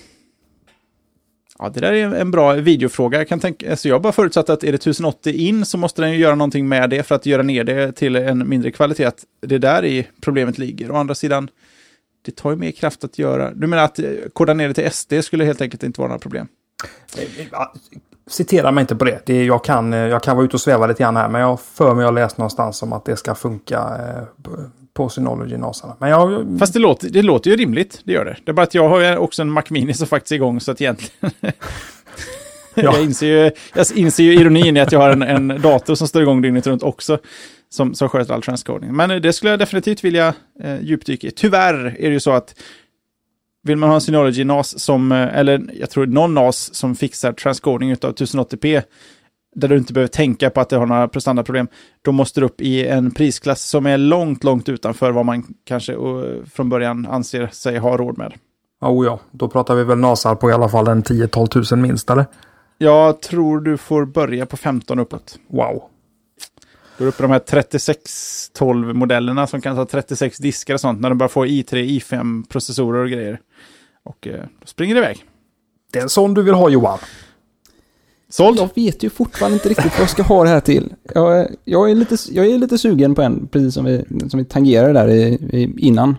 Ja, 1.63 1.69
det 1.69 1.81
där 1.81 1.93
är 1.93 2.15
en 2.15 2.31
bra 2.31 2.53
videofråga. 2.53 3.19
Jag, 3.19 3.29
kan 3.29 3.41
tänka, 3.41 3.71
alltså 3.71 3.89
jag 3.89 4.03
bara 4.03 4.13
förutsatt 4.13 4.51
att 4.51 4.65
är 4.65 4.73
det 4.73 4.77
1080 4.77 5.33
in 5.33 5.65
så 5.65 5.79
måste 5.79 6.03
den 6.03 6.13
ju 6.13 6.19
göra 6.19 6.35
någonting 6.35 6.69
med 6.69 6.91
det 6.91 7.03
för 7.03 7.15
att 7.15 7.27
göra 7.27 7.43
ner 7.43 7.65
det 7.65 7.93
till 7.93 8.17
en 8.17 8.49
mindre 8.49 8.71
kvalitet. 8.71 9.11
Det 9.41 9.55
är 9.55 9.59
där 9.59 9.85
i 9.85 10.09
problemet 10.21 10.59
ligger. 10.59 10.91
Å 10.91 10.97
andra 10.97 11.15
sidan, 11.15 11.51
det 12.23 12.37
tar 12.37 12.51
ju 12.51 12.57
mer 12.57 12.71
kraft 12.71 13.05
att 13.05 13.19
göra. 13.19 13.51
Du 13.51 13.67
menar 13.67 13.85
att 13.85 13.99
eh, 13.99 14.11
koda 14.33 14.55
ner 14.55 14.69
det 14.69 14.75
till 14.75 14.91
SD 14.91 15.13
skulle 15.23 15.45
helt 15.45 15.61
enkelt 15.61 15.83
inte 15.83 16.01
vara 16.01 16.09
några 16.09 16.19
problem? 16.19 16.49
Citera 18.27 18.73
mig 18.73 18.83
inte 18.83 18.97
på 18.97 19.05
det. 19.05 19.21
det 19.27 19.45
jag, 19.45 19.65
kan, 19.65 19.93
eh, 19.93 19.99
jag 19.99 20.23
kan 20.23 20.37
vara 20.37 20.47
ute 20.47 20.57
och 20.57 20.61
sväva 20.61 20.87
lite 20.87 21.03
grann 21.03 21.17
här, 21.17 21.29
men 21.29 21.41
jag 21.41 21.61
för 21.61 21.95
mig 21.95 22.05
att 22.05 22.15
läst 22.15 22.39
någonstans 22.39 22.83
om 22.83 22.93
att 22.93 23.05
det 23.05 23.17
ska 23.17 23.35
funka 23.35 23.79
på 24.95 25.09
Synology-nasarna. 25.09 25.97
Men 25.99 26.11
jag... 26.11 26.47
Fast 26.59 26.73
det 26.73 26.79
låter, 26.79 27.09
det 27.09 27.23
låter 27.23 27.51
ju 27.51 27.57
rimligt, 27.57 28.01
det 28.05 28.13
gör 28.13 28.25
det. 28.25 28.37
Det 28.45 28.51
är 28.51 28.53
bara 28.53 28.63
att 28.63 28.75
jag 28.75 28.89
har 28.89 29.17
också 29.17 29.43
en 29.43 29.51
Mac 29.51 29.63
Mini 29.69 29.95
som 29.95 30.07
faktiskt 30.07 30.33
är 30.33 30.37
igång, 30.37 30.61
så 30.61 30.71
att 30.71 30.81
egentligen... 30.81 31.33
Ja. 32.75 32.83
jag, 32.83 33.03
inser 33.03 33.27
ju, 33.27 33.51
jag 33.75 33.87
inser 33.95 34.25
ju 34.25 34.35
ironin 34.35 34.77
i 34.77 34.81
att 34.81 34.93
jag 34.93 35.01
har 35.01 35.11
en, 35.11 35.23
en 35.23 35.63
dator 35.63 35.95
som 35.95 36.09
står 36.09 36.23
igång 36.23 36.43
dygnet 36.43 36.67
runt 36.67 36.83
också, 36.83 37.19
som, 37.69 37.95
som 37.95 38.09
sköter 38.09 38.35
all 38.35 38.43
transcoding. 38.43 38.97
Men 38.97 39.23
det 39.23 39.33
skulle 39.33 39.51
jag 39.51 39.59
definitivt 39.59 40.05
vilja 40.05 40.35
eh, 40.63 40.81
djupdyka 40.83 41.27
i. 41.27 41.31
Tyvärr 41.31 41.97
är 41.99 42.09
det 42.09 42.13
ju 42.13 42.21
så 42.21 42.31
att 42.31 42.55
vill 43.63 43.77
man 43.77 43.89
ha 43.89 43.95
en 43.95 44.01
Synology 44.01 44.45
NAS 44.45 44.79
som, 44.79 45.13
eh, 45.13 45.39
eller 45.39 45.71
jag 45.81 45.91
tror 45.91 46.07
någon 46.07 46.35
NAS 46.35 46.75
som 46.75 46.97
fixar 46.97 47.33
transcoding 47.33 47.93
av 47.93 47.97
1080p, 47.99 48.83
där 49.55 49.69
du 49.69 49.77
inte 49.77 49.93
behöver 49.93 50.09
tänka 50.09 50.51
på 50.51 50.61
att 50.61 50.69
det 50.69 50.77
har 50.77 50.87
några 50.87 51.09
prestandaproblem, 51.09 51.69
då 52.03 52.13
måste 52.13 52.41
du 52.41 52.47
upp 52.47 52.61
i 52.61 52.87
en 52.87 53.11
prisklass 53.11 53.63
som 53.63 53.87
är 53.87 53.99
långt, 53.99 54.45
långt 54.45 54.69
utanför 54.69 55.13
vad 55.13 55.27
man 55.27 55.55
kanske 55.65 55.95
uh, 55.95 56.45
från 56.45 56.69
början 56.69 57.07
anser 57.07 57.47
sig 57.47 57.79
ha 57.79 57.97
råd 57.97 58.19
med. 58.19 58.33
Oh 58.81 59.07
ja, 59.07 59.21
då 59.31 59.49
pratar 59.49 59.75
vi 59.75 59.85
väl 59.85 59.99
NASAR 59.99 60.35
på 60.35 60.51
i 60.51 60.53
alla 60.53 60.69
fall 60.69 60.89
en 60.89 61.03
10-12 61.03 61.47
tusen 61.47 61.83
minst, 61.83 62.11
eller? 62.11 62.27
Jag 62.79 63.23
tror 63.23 63.61
du 63.61 63.77
får 63.77 64.05
börja 64.05 64.47
på 64.47 64.57
15 64.57 64.99
uppåt. 64.99 65.39
Wow. 65.49 65.83
Då 66.99 67.05
är 67.05 67.09
uppe 67.09 67.23
de 67.23 67.31
här 67.31 67.39
3612-modellerna 67.39 69.47
som 69.47 69.61
kan 69.61 69.77
ta 69.77 69.87
36 69.87 70.39
diskar 70.39 70.75
och 70.75 70.81
sånt, 70.81 71.01
när 71.01 71.09
de 71.09 71.19
bara 71.19 71.29
får 71.29 71.47
i3, 71.47 71.75
i5-processorer 71.75 73.03
och 73.03 73.11
grejer. 73.11 73.41
Och 74.05 74.27
uh, 74.27 74.35
då 74.61 74.67
springer 74.67 74.95
det 74.95 75.01
iväg. 75.01 75.25
Det 75.93 75.99
är 75.99 76.03
en 76.03 76.09
sån 76.09 76.35
du 76.35 76.43
vill 76.43 76.55
ha 76.55 76.69
Johan. 76.69 76.99
Såld? 78.31 78.59
Jag 78.59 78.71
vet 78.75 79.03
ju 79.03 79.11
fortfarande 79.11 79.55
inte 79.55 79.69
riktigt 79.69 79.93
vad 79.93 80.01
jag 80.01 80.11
ska 80.11 80.23
ha 80.23 80.45
det 80.45 80.51
här 80.51 80.61
till. 80.61 80.95
Jag, 81.15 81.49
jag, 81.65 81.91
är, 81.91 81.95
lite, 81.95 82.17
jag 82.31 82.47
är 82.47 82.59
lite 82.59 82.79
sugen 82.79 83.15
på 83.15 83.23
en, 83.23 83.47
precis 83.47 83.75
som 83.75 83.85
vi, 83.85 84.05
som 84.31 84.39
vi 84.39 84.45
tangerade 84.45 84.93
där 84.93 85.09
i, 85.09 85.23
i, 85.33 85.75
innan. 85.79 86.17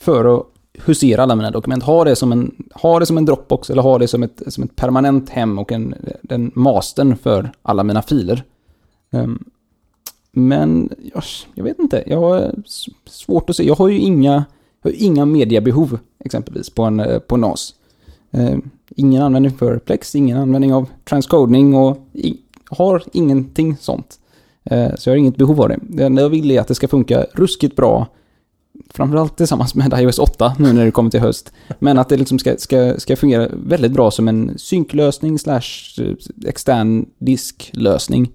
För 0.00 0.36
att 0.36 0.46
husera 0.84 1.22
alla 1.22 1.34
mina 1.34 1.50
dokument. 1.50 1.82
Ha 1.82 2.04
det 2.04 2.16
som 2.16 2.32
en, 2.32 2.54
ha 2.74 2.98
det 2.98 3.06
som 3.06 3.18
en 3.18 3.24
Dropbox 3.24 3.70
eller 3.70 3.82
ha 3.82 3.98
det 3.98 4.08
som 4.08 4.22
ett, 4.22 4.42
som 4.46 4.64
ett 4.64 4.76
permanent 4.76 5.30
hem 5.30 5.58
och 5.58 5.72
en, 5.72 5.94
den 6.22 6.50
mastern 6.54 7.16
för 7.16 7.52
alla 7.62 7.82
mina 7.82 8.02
filer. 8.02 8.44
Um, 9.10 9.44
men 10.32 10.90
jag, 11.14 11.22
jag, 11.54 11.64
vet 11.64 11.78
inte, 11.78 12.04
jag 12.06 12.20
har 12.20 12.54
svårt 13.06 13.50
att 13.50 13.56
se. 13.56 13.66
Jag 13.66 13.74
har 13.74 13.88
ju 13.88 13.98
inga, 13.98 14.44
jag 14.82 14.90
har 14.90 15.02
inga 15.02 15.24
mediebehov 15.24 15.98
exempelvis 16.24 16.70
på 16.70 16.82
en 16.82 17.00
eh, 17.00 17.18
på 17.18 17.36
NAS. 17.36 17.74
Uh, 18.34 18.58
ingen 18.96 19.22
användning 19.22 19.52
för 19.52 19.78
Plex, 19.78 20.14
ingen 20.14 20.38
användning 20.38 20.74
av 20.74 20.88
transcoding 21.04 21.74
och 21.74 21.98
i, 22.12 22.36
har 22.70 23.02
ingenting 23.12 23.76
sånt. 23.76 24.20
Eh, 24.64 24.94
så 24.94 25.08
jag 25.08 25.12
har 25.12 25.18
inget 25.18 25.36
behov 25.36 25.60
av 25.60 25.68
det. 25.68 25.78
Det 25.82 26.04
enda 26.04 26.22
jag 26.22 26.28
vill 26.28 26.50
är 26.50 26.60
att 26.60 26.68
det 26.68 26.74
ska 26.74 26.88
funka 26.88 27.26
ruskigt 27.32 27.76
bra, 27.76 28.06
framförallt 28.90 29.36
tillsammans 29.36 29.74
med 29.74 29.92
iOS 30.00 30.18
8 30.18 30.54
nu 30.58 30.72
när 30.72 30.84
det 30.84 30.90
kommer 30.90 31.10
till 31.10 31.20
höst. 31.20 31.52
Men 31.78 31.98
att 31.98 32.08
det 32.08 32.16
liksom 32.16 32.38
ska, 32.38 32.56
ska, 32.56 32.94
ska 32.98 33.16
fungera 33.16 33.48
väldigt 33.52 33.92
bra 33.92 34.10
som 34.10 34.28
en 34.28 34.58
synklösning 34.58 35.38
slash 35.38 35.62
eh, 35.98 36.14
extern 36.46 37.06
disklösning. 37.18 38.32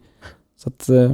Så 0.58 0.70
att, 0.70 0.90
eh, 0.90 1.12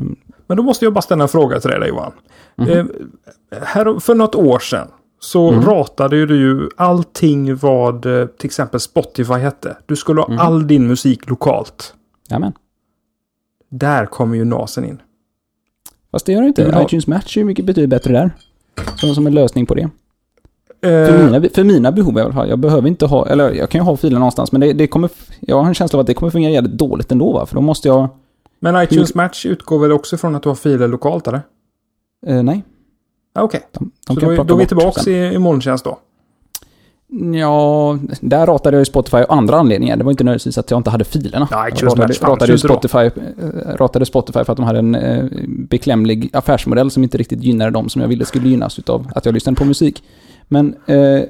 Men 0.47 0.57
då 0.57 0.63
måste 0.63 0.85
jag 0.85 0.93
bara 0.93 1.01
ställa 1.01 1.23
en 1.23 1.29
fråga 1.29 1.59
till 1.59 1.69
dig 1.69 1.89
Johan. 1.89 2.11
Mm 2.57 2.69
-hmm. 2.69 3.07
eh, 3.51 3.63
här, 3.63 3.99
för 3.99 4.15
något 4.15 4.35
år 4.35 4.59
sedan 4.59 4.87
så 5.23 5.51
mm. 5.51 5.65
ratade 5.65 6.25
du 6.25 6.37
ju 6.37 6.69
allting 6.77 7.55
vad 7.55 8.05
eh, 8.05 8.25
till 8.25 8.45
exempel 8.45 8.79
Spotify 8.79 9.33
hette. 9.33 9.77
Du 9.85 9.95
skulle 9.95 10.21
ha 10.21 10.27
mm. 10.27 10.39
all 10.39 10.67
din 10.67 10.87
musik 10.87 11.29
lokalt. 11.29 11.93
Jajamän. 12.29 12.53
Där 13.69 14.05
kommer 14.05 14.35
ju 14.35 14.45
NASen 14.45 14.85
in. 14.85 15.01
Fast 16.11 16.25
det 16.25 16.31
gör 16.31 16.41
det 16.41 16.47
inte. 16.47 16.71
Ha... 16.71 16.83
iTunes 16.83 17.07
Match 17.07 17.37
är 17.37 17.43
mycket 17.43 17.65
betydligt 17.65 17.89
bättre 17.89 18.13
där. 18.13 18.31
Som, 18.95 19.15
som 19.15 19.27
en 19.27 19.33
lösning 19.33 19.65
på 19.65 19.75
det. 19.75 19.83
Uh... 19.83 19.89
För, 20.81 21.23
mina, 21.25 21.49
för 21.49 21.63
mina 21.63 21.91
behov 21.91 22.17
i 22.17 22.21
alla 22.21 22.33
fall. 22.33 22.49
Jag 22.49 22.59
behöver 22.59 22.87
inte 22.87 23.05
ha, 23.05 23.27
eller 23.27 23.51
jag 23.51 23.69
kan 23.69 23.81
ju 23.81 23.85
ha 23.85 23.97
filer 23.97 24.19
någonstans, 24.19 24.51
men 24.51 24.61
det, 24.61 24.73
det 24.73 24.87
kommer, 24.87 25.09
jag 25.39 25.57
har 25.57 25.67
en 25.67 25.73
känsla 25.73 25.97
av 25.97 26.01
att 26.01 26.07
det 26.07 26.13
kommer 26.13 26.31
fungera 26.31 26.51
jävligt 26.51 26.77
dåligt 26.77 27.11
ändå 27.11 27.33
va? 27.33 27.45
För 27.45 27.55
då 27.55 27.61
måste 27.61 27.87
jag... 27.87 28.09
Men 28.59 28.83
iTunes 28.83 29.15
Match 29.15 29.45
utgår 29.45 29.79
väl 29.79 29.91
också 29.91 30.17
från 30.17 30.35
att 30.35 30.43
du 30.43 30.49
har 30.49 30.55
filer 30.55 30.87
lokalt 30.87 31.27
eller? 31.27 31.41
Uh, 32.29 32.43
nej. 32.43 32.63
Okej, 33.33 33.61
okay. 33.73 33.87
så 34.07 34.13
då, 34.13 34.43
då 34.43 34.53
är 34.53 34.57
vi 34.57 34.65
tillbaka 34.65 35.11
i, 35.11 35.33
i 35.33 35.37
molntjänst 35.37 35.85
då? 35.85 35.99
Ja, 37.33 37.99
där 38.21 38.45
ratade 38.45 38.77
jag 38.77 38.81
ju 38.81 38.85
Spotify 38.85 39.17
av 39.17 39.31
andra 39.31 39.57
anledningar. 39.57 39.97
Det 39.97 40.03
var 40.03 40.11
inte 40.11 40.23
nödvändigtvis 40.23 40.57
att 40.57 40.71
jag 40.71 40.79
inte 40.79 40.89
hade 40.89 41.03
filerna. 41.03 41.47
Ja, 41.51 41.69
jag 41.69 41.83
ratade, 41.83 42.13
ratade, 42.13 42.57
Spotify, 42.57 42.97
eh, 42.97 43.11
ratade 43.75 44.05
Spotify 44.05 44.43
för 44.43 44.51
att 44.51 44.57
de 44.57 44.65
hade 44.65 44.79
en 44.79 44.95
eh, 44.95 45.25
beklämlig 45.47 46.29
affärsmodell 46.33 46.91
som 46.91 47.03
inte 47.03 47.17
riktigt 47.17 47.43
gynnade 47.43 47.71
dem 47.71 47.89
som 47.89 48.01
jag 48.01 48.09
ville 48.09 48.25
skulle 48.25 48.49
gynnas 48.49 48.79
utav 48.79 49.11
att 49.15 49.25
jag 49.25 49.33
lyssnade 49.33 49.55
på 49.55 49.65
musik. 49.65 50.03
Men, 50.47 50.75
eh, 50.85 51.21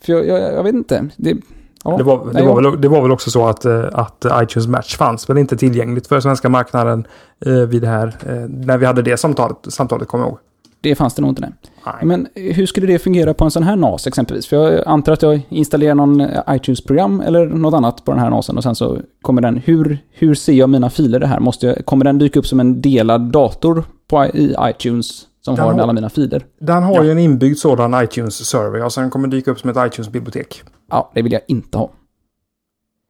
för 0.00 0.12
jag, 0.12 0.26
jag, 0.28 0.54
jag 0.54 0.62
vet 0.62 0.74
inte. 0.74 1.08
Det, 1.16 1.36
Ja, 1.84 1.96
det, 1.96 2.02
var, 2.02 2.32
det, 2.32 2.42
var 2.42 2.62
väl, 2.62 2.80
det 2.80 2.88
var 2.88 3.02
väl 3.02 3.12
också 3.12 3.30
så 3.30 3.46
att, 3.46 3.64
eh, 3.64 3.84
att 3.92 4.26
iTunes 4.42 4.66
Match 4.68 4.96
fanns 4.96 5.30
väl 5.30 5.38
inte 5.38 5.56
tillgängligt 5.56 6.06
för 6.06 6.20
svenska 6.20 6.48
marknaden 6.48 7.06
eh, 7.46 7.52
vid 7.52 7.82
det 7.82 7.88
här, 7.88 8.06
eh, 8.26 8.34
när 8.48 8.78
vi 8.78 8.86
hade 8.86 9.02
det 9.02 9.16
samtalet, 9.16 9.56
samtalet 9.68 10.08
kommer 10.08 10.24
jag 10.24 10.30
ihåg. 10.30 10.38
Det 10.80 10.94
fanns 10.94 11.14
det 11.14 11.22
nog 11.22 11.30
inte 11.30 11.40
nej. 11.40 11.52
nej. 11.86 11.94
Men 12.02 12.28
hur 12.34 12.66
skulle 12.66 12.86
det 12.86 12.98
fungera 12.98 13.34
på 13.34 13.44
en 13.44 13.50
sån 13.50 13.62
här 13.62 13.76
NAS 13.76 14.06
exempelvis? 14.06 14.46
För 14.46 14.56
jag 14.56 14.82
antar 14.86 15.12
att 15.12 15.22
jag 15.22 15.40
installerar 15.48 15.94
någon 15.94 16.22
iTunes-program 16.48 17.20
eller 17.20 17.46
något 17.46 17.74
annat 17.74 18.04
på 18.04 18.10
den 18.12 18.20
här 18.20 18.30
NASen 18.30 18.56
och 18.56 18.62
sen 18.62 18.74
så 18.74 18.98
kommer 19.22 19.42
den, 19.42 19.56
hur, 19.56 19.98
hur 20.12 20.34
ser 20.34 20.52
jag 20.52 20.70
mina 20.70 20.90
filer 20.90 21.20
det 21.20 21.26
här? 21.26 21.40
Måste 21.40 21.66
jag, 21.66 21.86
kommer 21.86 22.04
den 22.04 22.18
dyka 22.18 22.38
upp 22.38 22.46
som 22.46 22.60
en 22.60 22.80
delad 22.80 23.20
dator 23.20 23.84
på, 24.08 24.24
i 24.24 24.56
iTunes 24.60 25.26
som 25.44 25.54
den 25.54 25.64
har, 25.64 25.80
alla 25.80 25.92
mina 25.92 26.10
filer? 26.10 26.46
Den 26.60 26.82
har 26.82 26.94
ja. 26.94 27.04
ju 27.04 27.10
en 27.10 27.18
inbyggd 27.18 27.58
sådan 27.58 27.94
iTunes-server, 28.04 28.84
och 28.84 28.92
sen 28.92 29.10
kommer 29.10 29.28
dyka 29.28 29.50
upp 29.50 29.60
som 29.60 29.70
ett 29.70 29.76
iTunes-bibliotek. 29.76 30.62
Ja, 30.90 31.10
det 31.14 31.22
vill 31.22 31.32
jag 31.32 31.42
inte 31.46 31.78
ha. 31.78 31.90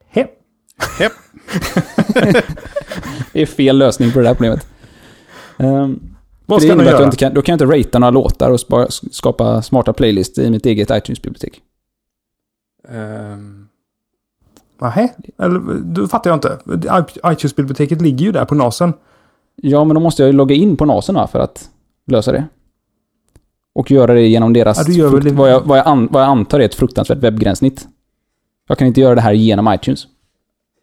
Hepp. 0.08 0.30
Hepp. 0.98 1.12
det 3.32 3.42
är 3.42 3.46
fel 3.46 3.78
lösning 3.78 4.12
på 4.12 4.20
det 4.20 4.26
här 4.26 4.34
problemet. 4.34 4.66
Um, 5.58 6.16
Vad 6.46 6.62
ska 6.62 6.76
man 6.76 6.86
göra? 6.86 7.10
Kan, 7.10 7.34
då 7.34 7.42
kan 7.42 7.58
jag 7.58 7.64
inte 7.64 7.78
ratea 7.78 7.98
några 7.98 8.10
låtar 8.10 8.50
och 8.50 8.60
spa, 8.60 8.86
skapa 8.90 9.62
smarta 9.62 9.92
playlists 9.92 10.38
i 10.38 10.50
mitt 10.50 10.66
eget 10.66 10.90
iTunes-bibliotek. 10.90 11.60
Um, 12.88 13.68
Nej, 14.80 15.14
eller 15.38 15.60
då 15.82 16.08
fattar 16.08 16.30
jag 16.30 16.36
inte. 16.36 16.58
iTunes-biblioteket 17.24 18.02
ligger 18.02 18.26
ju 18.26 18.32
där 18.32 18.44
på 18.44 18.54
NASen. 18.54 18.92
Ja, 19.56 19.84
men 19.84 19.94
då 19.94 20.00
måste 20.00 20.22
jag 20.22 20.26
ju 20.26 20.32
logga 20.32 20.54
in 20.54 20.76
på 20.76 20.84
NASen 20.84 21.14
va, 21.14 21.26
för 21.26 21.38
att 21.38 21.70
lösa 22.06 22.32
det. 22.32 22.44
Och 23.74 23.90
göra 23.90 24.14
det 24.14 24.26
genom 24.26 24.52
deras... 24.52 24.88
Ja, 24.88 25.10
frukt- 25.10 25.30
vad, 25.30 25.50
jag, 25.50 25.60
vad, 25.60 25.78
jag 25.78 25.86
an, 25.86 26.08
vad 26.10 26.22
jag 26.22 26.28
antar 26.28 26.60
är 26.60 26.64
ett 26.64 26.74
fruktansvärt 26.74 27.18
webbgränssnitt. 27.18 27.88
Jag 28.68 28.78
kan 28.78 28.86
inte 28.86 29.00
göra 29.00 29.14
det 29.14 29.20
här 29.20 29.32
genom 29.32 29.74
iTunes. 29.74 30.06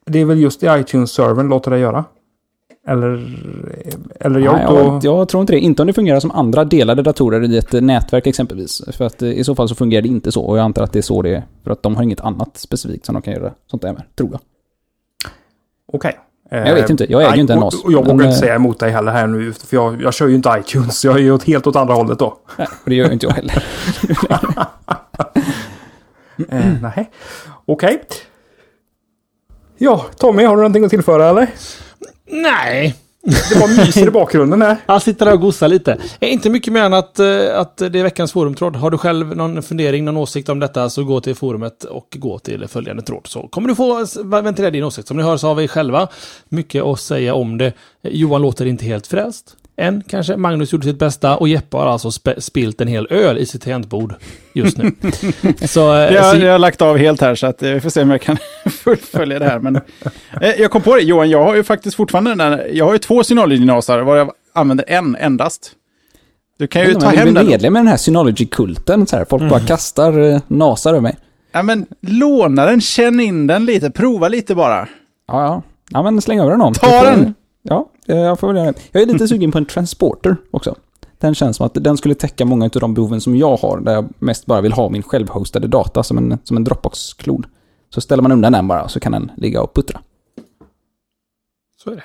Det 0.06 0.20
är 0.20 0.26
väl 0.26 0.40
just 0.40 0.64
i 0.64 0.66
iTunes-servern 0.66 1.48
låter 1.48 1.72
det 1.72 1.80
göra? 1.80 2.06
Eller... 2.88 3.38
Eller 4.20 4.40
jag 4.40 4.54
Nej, 4.56 4.66
då... 4.70 4.76
jag, 4.76 5.04
jag 5.04 5.30
tror 5.30 5.42
inte 5.42 5.54
det. 5.54 5.60
Inte 5.60 5.82
om 5.82 5.88
det 5.88 5.94
fungerar 5.94 6.20
som 6.20 6.32
andra 6.32 6.66
delade 6.66 7.04
datorer 7.04 7.52
i 7.52 7.58
ett 7.58 7.72
nätverk 7.72 8.28
exempelvis. 8.28 8.82
För 8.92 9.06
att 9.06 9.22
eh, 9.22 9.30
i 9.30 9.44
så 9.44 9.56
fall 9.56 9.70
så 9.70 9.76
fungerar 9.76 10.02
det 10.02 10.08
inte 10.08 10.32
så. 10.32 10.44
Och 10.44 10.58
jag 10.58 10.64
antar 10.64 10.84
att 10.84 10.94
det 10.94 11.00
är 11.00 11.04
så 11.04 11.22
det 11.22 11.36
är. 11.36 11.44
För 11.64 11.72
att 11.72 11.84
de 11.84 11.96
har 11.96 12.04
inget 12.04 12.22
annat 12.22 12.58
specifikt 12.58 13.06
som 13.06 13.14
de 13.14 13.22
kan 13.22 13.34
göra 13.34 13.54
sånt 13.68 13.82
där 13.82 13.94
med, 13.94 14.04
tror 14.16 14.30
jag. 14.32 14.40
Okej. 15.94 16.20
Jag 16.58 16.76
vet 16.76 16.90
inte. 16.90 17.12
Jag 17.12 17.22
äger 17.24 17.36
ju 17.36 17.42
inte 17.42 17.54
en 17.54 17.60
NAS. 17.60 17.84
och 17.84 17.92
jag 17.92 18.08
Men, 18.08 18.12
vågar 18.12 18.26
inte 18.26 18.36
eh, 18.36 18.40
säga 18.40 18.56
emot 18.56 18.80
dig 18.80 18.92
heller 18.92 19.12
här 19.12 19.28
nu. 19.28 19.54
För 19.54 19.78
jag, 19.78 20.02
jag 20.02 20.14
kör 20.14 20.28
ju 20.28 20.36
inte 20.36 20.56
iTunes. 20.60 21.06
Jag 21.06 21.16
är 21.16 21.20
ju 21.20 21.40
helt 21.46 21.68
åt 21.68 21.76
andra 21.76 21.94
hållet 21.94 22.20
då. 22.20 22.38
Nej, 22.58 22.68
och 22.84 22.90
det 22.90 22.96
gör 22.96 23.08
ju 23.08 23.14
inte 23.14 23.26
jag 23.26 23.34
heller. 23.34 23.64
Eh, 26.50 26.66
nej. 26.82 27.12
Okej. 27.66 28.02
Ja, 29.78 30.06
Tommy, 30.18 30.44
har 30.44 30.56
du 30.56 30.62
någonting 30.62 30.84
att 30.84 30.90
tillföra 30.90 31.30
eller? 31.30 31.50
Nej. 32.26 32.96
Det 33.24 33.60
var 33.60 33.86
myser 33.86 34.08
i 34.08 34.12
bakgrunden 34.12 34.60
där. 34.60 34.78
Han 34.86 35.02
sitter 35.02 35.26
där 35.26 35.34
och 35.34 35.42
gosar 35.42 35.68
lite. 35.68 35.98
Eh, 36.20 36.34
inte 36.34 36.50
mycket 36.50 36.74
mer 36.74 36.82
än 36.82 36.94
att, 36.94 37.20
eh, 37.20 37.60
att 37.60 37.78
det 37.78 38.00
är 38.00 38.04
veckans 38.04 38.32
forumtråd. 38.32 38.76
Har 38.76 38.92
du 38.92 38.98
själv 38.98 39.36
någon 39.36 39.64
fundering, 39.64 40.06
någon 40.06 40.18
åsikt 40.18 40.50
om 40.50 40.60
detta 40.60 40.90
så 40.90 41.04
gå 41.04 41.22
till 41.22 41.36
forumet 41.36 41.84
och 41.84 42.18
gå 42.20 42.40
till 42.40 42.68
följande 42.68 43.02
tråd. 43.02 43.28
Så 43.28 43.48
kommer 43.48 43.70
du 43.70 43.76
få 43.76 44.06
ventilera 44.42 44.72
din 44.72 44.84
åsikt. 44.84 45.08
Som 45.08 45.18
ni 45.18 45.24
hör 45.24 45.38
så 45.38 45.48
har 45.48 45.56
vi 45.56 45.68
själva 45.68 46.08
mycket 46.50 46.84
att 46.84 47.00
säga 47.00 47.34
om 47.34 47.58
det. 47.58 47.66
Eh, 47.66 48.12
Johan 48.12 48.42
låter 48.42 48.66
inte 48.66 48.86
helt 48.86 49.08
frälst. 49.08 49.56
Än 49.78 50.04
kanske. 50.08 50.38
Magnus 50.38 50.74
gjorde 50.74 50.86
sitt 50.86 51.00
bästa 51.00 51.38
och 51.38 51.48
Jeppe 51.48 51.78
har 51.78 51.86
alltså 51.88 52.10
spe- 52.10 52.40
spilt 52.40 52.82
en 52.82 52.88
hel 52.88 53.08
öl 53.10 53.38
i 53.38 53.46
sitt 53.46 53.62
tangentbord 53.62 54.14
just 54.54 54.78
nu. 54.78 54.92
så, 55.68 55.94
eh, 55.96 56.14
Jag, 56.14 56.26
så 56.36 56.38
jag 56.46 56.52
har 56.52 56.60
lagt 56.60 56.82
av 56.82 56.98
helt 56.98 57.22
här 57.22 57.36
så 57.36 57.48
att 57.48 57.64
eh, 57.64 57.72
vi 57.72 57.80
får 57.82 57.90
se 57.90 58.02
om 58.02 58.10
jag 58.12 58.22
kan 58.22 58.38
fullfölja 58.72 59.40
det 59.40 59.46
här. 59.46 59.60
Men, 59.60 59.76
eh, 60.42 60.50
jag 60.58 60.72
kom 60.72 60.82
på 60.82 60.96
det, 60.96 61.02
Johan, 61.02 61.30
jag 61.30 61.44
har 61.44 61.56
ju 61.56 61.64
faktiskt 61.64 61.96
fortfarande 61.96 62.32
den 62.32 62.38
där, 62.38 62.70
jag 62.74 62.86
har 62.86 62.94
ju 62.94 63.00
två 63.00 63.24
Synology-nasar 63.24 64.00
var 64.00 64.16
jag 64.18 64.32
använder 64.54 64.86
en 64.88 65.16
endast. 65.16 65.72
Du 66.60 66.68
kan 66.68 66.82
ju 66.82 66.94
ta 66.94 67.06
jag 67.06 67.14
är 67.14 67.18
hem 67.18 67.34
den. 67.34 67.48
medlem 67.48 67.76
i 67.76 67.80
den 67.80 67.88
här 67.88 67.98
Synology-kulten. 67.98 69.08
Så 69.08 69.18
här. 69.18 69.26
Folk 69.30 69.50
bara 69.50 69.60
kastar 69.60 70.20
eh, 70.34 70.42
nasar 70.48 70.90
över 70.90 71.02
mig. 71.02 71.18
Ja, 71.52 71.64
men 71.64 71.86
låna 72.02 72.66
den, 72.66 72.82
känn 72.82 73.20
in 73.20 73.48
den 73.48 73.66
lite, 73.66 73.92
prova 73.92 74.28
lite 74.28 74.56
bara. 74.56 74.88
Ja, 75.28 75.44
ja. 75.44 75.62
Ja, 75.90 76.04
men 76.04 76.22
släng 76.22 76.40
över 76.40 76.52
den 76.52 76.62
om. 76.62 76.74
Ta 76.74 76.88
Jag 76.92 77.06
den! 77.06 77.34
Ja, 77.64 77.90
jag 78.16 78.40
får 78.40 78.48
väl 78.48 78.58
göra 78.58 78.72
det. 78.72 78.80
Jag 78.92 79.02
är 79.04 79.06
lite 79.06 79.28
sugen 79.28 79.52
på 79.52 79.58
en 79.58 79.66
transporter 79.66 80.38
också. 80.52 80.76
Den 81.18 81.36
känns 81.36 81.58
som 81.58 81.66
att 81.66 81.74
den 81.74 81.98
skulle 81.98 82.16
täcka 82.16 82.46
många 82.46 82.66
av 82.66 82.72
de 82.72 82.94
behoven 82.94 83.22
som 83.22 83.36
jag 83.36 83.58
har, 83.58 83.80
där 83.80 83.94
jag 83.94 84.10
mest 84.20 84.46
bara 84.46 84.62
vill 84.62 84.72
ha 84.74 84.90
min 84.90 85.04
självhostade 85.04 85.68
data 85.68 86.04
som 86.04 86.18
en, 86.18 86.38
som 86.44 86.58
en 86.58 86.64
Dropbox-klon. 86.64 87.46
Så 87.90 88.02
ställer 88.02 88.24
man 88.24 88.32
undan 88.32 88.52
den 88.52 88.68
bara, 88.68 88.88
så 88.88 89.00
kan 89.00 89.12
den 89.12 89.32
ligga 89.38 89.62
och 89.62 89.74
puttra. 89.74 90.02
så 91.84 91.92
är 91.92 91.96
det. 91.96 92.04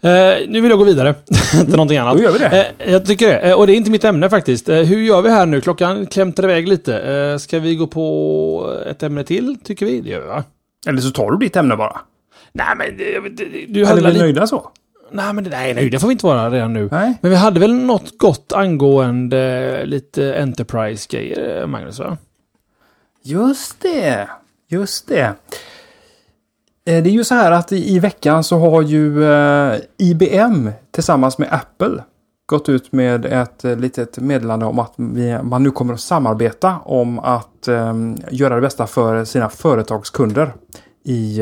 Eh, 0.00 0.48
nu 0.48 0.60
vill 0.60 0.70
jag 0.70 0.78
gå 0.78 0.84
vidare 0.84 1.14
till 1.50 1.70
någonting 1.70 1.98
annat. 1.98 2.16
Då 2.16 2.22
gör 2.22 2.32
vi 2.32 2.38
det. 2.38 2.74
Eh, 2.78 2.92
jag 2.92 3.06
tycker 3.06 3.28
det. 3.28 3.38
Eh, 3.38 3.58
och 3.58 3.66
det 3.66 3.72
är 3.72 3.76
inte 3.76 3.90
mitt 3.90 4.04
ämne 4.04 4.30
faktiskt. 4.30 4.68
Eh, 4.68 4.76
hur 4.76 4.98
gör 4.98 5.22
vi 5.22 5.30
här 5.30 5.46
nu? 5.46 5.60
Klockan 5.60 6.06
klämtar 6.06 6.44
iväg 6.44 6.68
lite. 6.68 6.98
Eh, 6.98 7.38
ska 7.38 7.58
vi 7.58 7.76
gå 7.76 7.86
på 7.86 8.76
ett 8.86 9.02
ämne 9.02 9.24
till? 9.24 9.56
Tycker 9.64 9.86
vi. 9.86 10.00
Det 10.00 10.08
gör 10.08 10.20
vi 10.20 10.26
va? 10.26 10.44
Eller 10.86 11.00
så 11.00 11.10
tar 11.10 11.30
du 11.30 11.38
ditt 11.38 11.56
ämne 11.56 11.76
bara. 11.76 12.00
Nej 12.52 12.66
men 12.76 12.96
det, 12.96 13.20
det, 13.28 13.66
du 13.68 13.86
Eller 13.86 14.08
är 14.08 14.12
vi 14.12 14.18
nöjda 14.18 14.46
så? 14.46 14.70
Nej 15.10 15.32
men 15.32 15.44
det, 15.44 15.50
nej, 15.50 15.74
nej, 15.74 15.90
det 15.90 15.98
får 15.98 16.08
vi 16.08 16.12
inte 16.12 16.26
vara 16.26 16.50
redan 16.50 16.72
nu. 16.72 16.88
Nej. 16.92 17.14
Men 17.20 17.30
vi 17.30 17.36
hade 17.36 17.60
väl 17.60 17.74
något 17.74 18.18
gott 18.18 18.52
angående 18.52 19.82
lite 19.86 20.34
Enterprise-grejer, 20.42 21.66
Magnus 21.66 21.98
va? 21.98 22.16
Just 23.22 23.80
det. 23.82 24.28
Just 24.68 25.08
det. 25.08 25.22
Eh, 26.84 27.02
Det 27.02 27.10
är 27.10 27.12
ju 27.12 27.24
så 27.24 27.34
här 27.34 27.52
att 27.52 27.72
i 27.72 27.98
veckan 27.98 28.44
så 28.44 28.58
har 28.58 28.82
ju 28.82 29.24
eh, 29.24 29.76
IBM 29.98 30.70
tillsammans 30.90 31.38
med 31.38 31.48
Apple 31.52 32.02
gått 32.46 32.68
ut 32.68 32.92
med 32.92 33.24
ett 33.26 33.64
eh, 33.64 33.76
litet 33.76 34.18
meddelande 34.18 34.66
om 34.66 34.78
att 34.78 34.94
man 35.42 35.62
nu 35.62 35.70
kommer 35.70 35.94
att 35.94 36.00
samarbeta 36.00 36.78
om 36.84 37.18
att 37.18 37.68
göra 38.30 38.54
det 38.54 38.60
bästa 38.60 38.86
för 38.86 39.24
sina 39.24 39.48
företagskunder 39.48 40.52
i, 41.04 41.38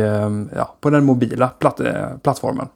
ja, 0.57 0.77
på 0.81 0.91
den 0.91 1.05
mobila 1.05 1.49
platt, 1.49 1.81
plattformen. 2.23 2.69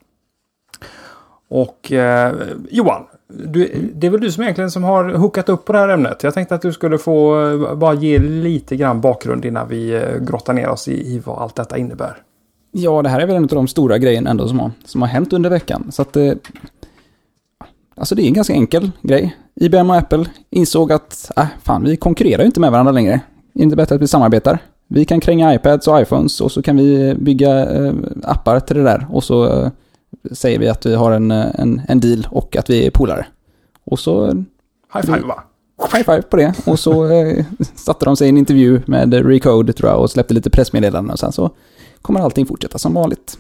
Och 1.51 1.93
eh, 1.93 2.35
Johan, 2.71 3.03
du, 3.29 3.91
det 3.95 4.07
är 4.07 4.11
väl 4.11 4.21
du 4.21 4.33
som 4.33 4.43
egentligen 4.43 4.71
som 4.71 4.85
har 4.85 5.05
hookat 5.05 5.49
upp 5.49 5.65
på 5.65 5.73
det 5.73 5.79
här 5.79 5.89
ämnet. 5.89 6.23
Jag 6.23 6.35
tänkte 6.35 6.55
att 6.55 6.63
du 6.63 6.73
skulle 6.73 6.99
få 6.99 7.47
eh, 7.49 7.75
bara 7.75 7.95
ge 7.95 8.19
lite 8.19 8.77
grann 8.77 9.01
bakgrund 9.01 9.45
innan 9.45 9.69
vi 9.69 9.95
eh, 9.95 10.19
grottar 10.21 10.53
ner 10.53 10.69
oss 10.69 10.89
i, 10.89 11.15
i 11.15 11.19
vad 11.19 11.39
allt 11.39 11.55
detta 11.55 11.79
innebär. 11.79 12.17
Ja, 12.73 13.03
det 13.03 13.09
här 13.09 13.21
är 13.21 13.27
väl 13.27 13.37
en 13.37 13.43
av 13.43 13.49
de 13.49 13.69
stora 13.69 13.99
grejerna 13.99 14.31
ändå 14.31 14.49
som 14.49 14.61
har, 14.61 14.71
som 14.85 15.03
har 15.03 15.09
hänt 15.09 15.33
under 15.33 15.51
veckan. 15.51 15.87
Så 15.93 16.03
att... 16.03 16.17
Eh, 16.17 16.33
alltså 17.95 18.15
det 18.15 18.23
är 18.23 18.27
en 18.27 18.35
ganska 18.35 18.53
enkel 18.53 18.91
grej. 19.03 19.37
IBM 19.55 19.91
och 19.91 19.97
Apple 19.97 20.25
insåg 20.51 20.93
att, 20.93 21.31
äh, 21.37 21.47
fan, 21.63 21.85
vi 21.85 21.97
konkurrerar 21.97 22.41
ju 22.41 22.47
inte 22.47 22.61
med 22.61 22.73
varandra 22.73 22.93
längre. 22.93 23.13
Är 23.13 23.21
det 23.53 23.63
inte 23.63 23.77
bättre 23.77 23.95
att 23.95 24.03
vi 24.03 24.09
samarbetar? 24.09 24.59
Vi 24.89 25.05
kan 25.05 25.21
kränga 25.21 25.55
iPads 25.55 25.89
och 25.89 26.01
iPhones 26.01 26.41
och 26.41 26.53
så 26.53 26.63
kan 26.63 26.77
vi 26.77 27.15
bygga 27.15 27.71
eh, 27.71 27.95
appar 28.23 28.61
till 28.61 28.77
det 28.77 28.83
där. 28.83 29.07
Och 29.11 29.25
så 29.25 29.63
eh, 29.63 29.71
säger 30.33 30.59
vi 30.59 30.69
att 30.69 30.87
vi 30.87 30.95
har 30.95 31.13
en, 31.13 31.31
en, 31.31 31.83
en 31.89 32.01
deal 32.01 32.27
och 32.31 32.57
att 32.57 32.71
vi 32.71 32.87
är 32.87 32.91
polare. 32.91 33.27
Och 33.85 33.99
så 33.99 34.27
eh, 34.27 34.33
High 34.95 35.05
five 35.07 35.21
va? 35.21 35.43
high 35.93 36.05
five 36.05 36.23
på 36.23 36.37
det. 36.37 36.55
Och 36.67 36.79
så 36.79 37.11
eh, 37.13 37.45
satte 37.75 38.05
de 38.05 38.17
sig 38.17 38.27
i 38.27 38.31
en 38.31 38.37
intervju 38.39 38.83
med 38.87 39.15
Recode 39.15 39.73
tror 39.73 39.91
jag 39.91 40.01
och 40.01 40.11
släppte 40.11 40.35
lite 40.35 40.51
pressmeddelanden 40.51 41.11
och 41.13 41.19
sen 41.19 41.33
så 41.33 41.51
kommer 42.03 42.21
allting 42.21 42.47
fortsätta 42.47 42.79
som 42.79 42.95
vanligt. 42.95 43.39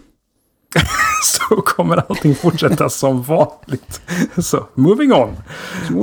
Så 1.23 1.57
kommer 1.57 1.97
allting 1.97 2.35
fortsätta 2.35 2.89
som 2.89 3.23
vanligt. 3.23 4.01
Så, 4.43 4.66
moving 4.75 5.12
on. 5.12 5.29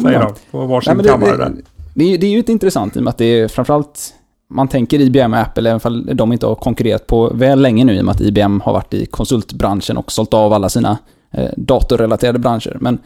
Säger 0.01 0.19
de 0.19 0.33
på 0.51 0.65
varsin 0.65 0.93
Nej, 0.97 1.03
det, 1.03 1.09
kammare 1.09 1.37
det, 1.37 1.61
det, 1.93 2.03
är, 2.03 2.09
ju- 2.09 2.17
det 2.17 2.25
är 2.27 2.31
ju 2.31 2.37
inte 2.37 2.51
intressant 2.51 2.95
i 2.95 2.99
och 2.99 3.03
med 3.03 3.11
att 3.11 3.17
det 3.17 3.25
är 3.25 3.47
framförallt 3.47 4.13
man 4.49 4.67
tänker 4.67 4.99
IBM 4.99 5.33
och 5.33 5.39
Apple, 5.39 5.69
även 5.69 5.93
om 5.93 6.09
de 6.13 6.33
inte 6.33 6.45
har 6.45 6.55
konkurrerat 6.55 7.07
på 7.07 7.29
väl 7.33 7.61
länge 7.61 7.83
nu 7.83 7.95
i 7.95 8.01
och 8.01 8.05
med 8.05 8.11
att 8.11 8.21
IBM 8.21 8.61
har 8.61 8.73
varit 8.73 8.93
i 8.93 9.05
konsultbranschen 9.05 9.97
och 9.97 10.11
sålt 10.11 10.33
av 10.33 10.53
alla 10.53 10.69
sina 10.69 10.97
eh, 11.31 11.49
datorrelaterade 11.57 12.39
branscher. 12.39 12.77
Men 12.81 12.99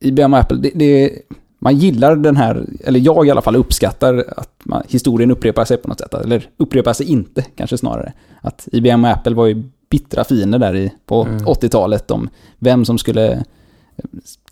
IBM 0.00 0.34
och 0.34 0.40
Apple, 0.40 0.58
det, 0.58 0.70
det, 0.74 1.10
man 1.58 1.76
gillar 1.76 2.16
den 2.16 2.36
här, 2.36 2.66
eller 2.84 3.00
jag 3.00 3.26
i 3.26 3.30
alla 3.30 3.42
fall 3.42 3.56
uppskattar 3.56 4.24
att 4.36 4.52
man, 4.64 4.82
historien 4.88 5.30
upprepar 5.30 5.64
sig 5.64 5.76
på 5.76 5.88
något 5.88 6.00
sätt. 6.00 6.14
Eller 6.14 6.48
upprepar 6.56 6.92
sig 6.92 7.10
inte, 7.10 7.42
kanske 7.42 7.78
snarare. 7.78 8.12
Att 8.40 8.68
IBM 8.72 9.04
och 9.04 9.10
Apple 9.10 9.34
var 9.34 9.46
ju 9.46 9.62
bittra 9.90 10.24
fiender 10.24 10.58
där 10.58 10.76
i, 10.76 10.92
på 11.06 11.22
Mm. 11.22 11.44
80-talet 11.44 12.10
om 12.10 12.28
vem 12.58 12.84
som 12.84 12.98
skulle 12.98 13.44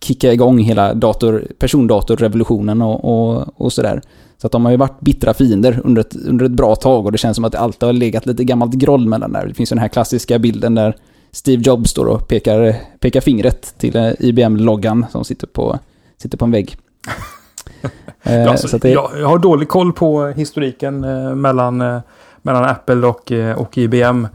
kicka 0.01 0.32
igång 0.32 0.59
hela 0.59 0.94
dator, 0.94 1.47
persondatorrevolutionen 1.59 2.82
och, 2.82 3.05
och, 3.05 3.44
och 3.57 3.72
sådär. 3.72 4.03
Så 4.39 4.47
att 4.47 4.53
de 4.53 4.64
har 4.64 4.72
ju 4.72 4.76
varit 4.76 5.01
bittra 5.01 5.34
fiender 5.34 5.80
under 5.84 6.01
ett, 6.01 6.16
under 6.16 6.45
ett 6.45 6.53
bra 6.53 6.76
tag 6.76 7.07
och 7.07 7.12
det 7.12 7.18
känns 7.18 7.34
som 7.34 7.45
att 7.45 7.53
det 7.53 7.59
alltid 7.59 7.87
har 7.87 7.93
legat 7.93 8.26
lite 8.26 8.45
gammalt 8.45 8.74
groll 8.74 9.09
mellan 9.09 9.32
där. 9.32 9.47
Det 9.47 9.55
finns 9.55 9.72
ju 9.72 9.74
den 9.74 9.82
här 9.82 9.89
klassiska 9.89 10.39
bilden 10.39 10.74
där 10.74 10.97
Steve 11.32 11.62
Jobs 11.62 11.91
står 11.91 12.07
och 12.07 12.28
pekar, 12.28 12.76
pekar 13.01 13.20
fingret 13.20 13.74
till 13.78 13.97
eh, 13.97 14.12
IBM-loggan 14.18 15.07
som 15.11 15.24
sitter 15.24 15.47
på, 15.47 15.78
sitter 16.16 16.39
på 16.39 16.45
en 16.45 16.51
vägg. 16.51 16.76
Eh, 17.07 17.91
Ja, 18.43 18.51
alltså, 18.51 18.68
så 18.68 18.76
att 18.76 18.82
det, 18.82 18.91
jag, 18.91 19.11
jag 19.20 19.28
har 19.28 19.39
dålig 19.39 19.68
koll 19.68 19.93
på 19.93 20.26
historiken 20.26 21.05
eh, 21.05 21.34
mellan, 21.34 21.80
eh, 21.80 22.01
mellan 22.43 22.64
Apple 22.64 23.07
och, 23.07 23.32
eh, 23.32 23.59
och 23.59 23.78
IBM. 23.78 24.28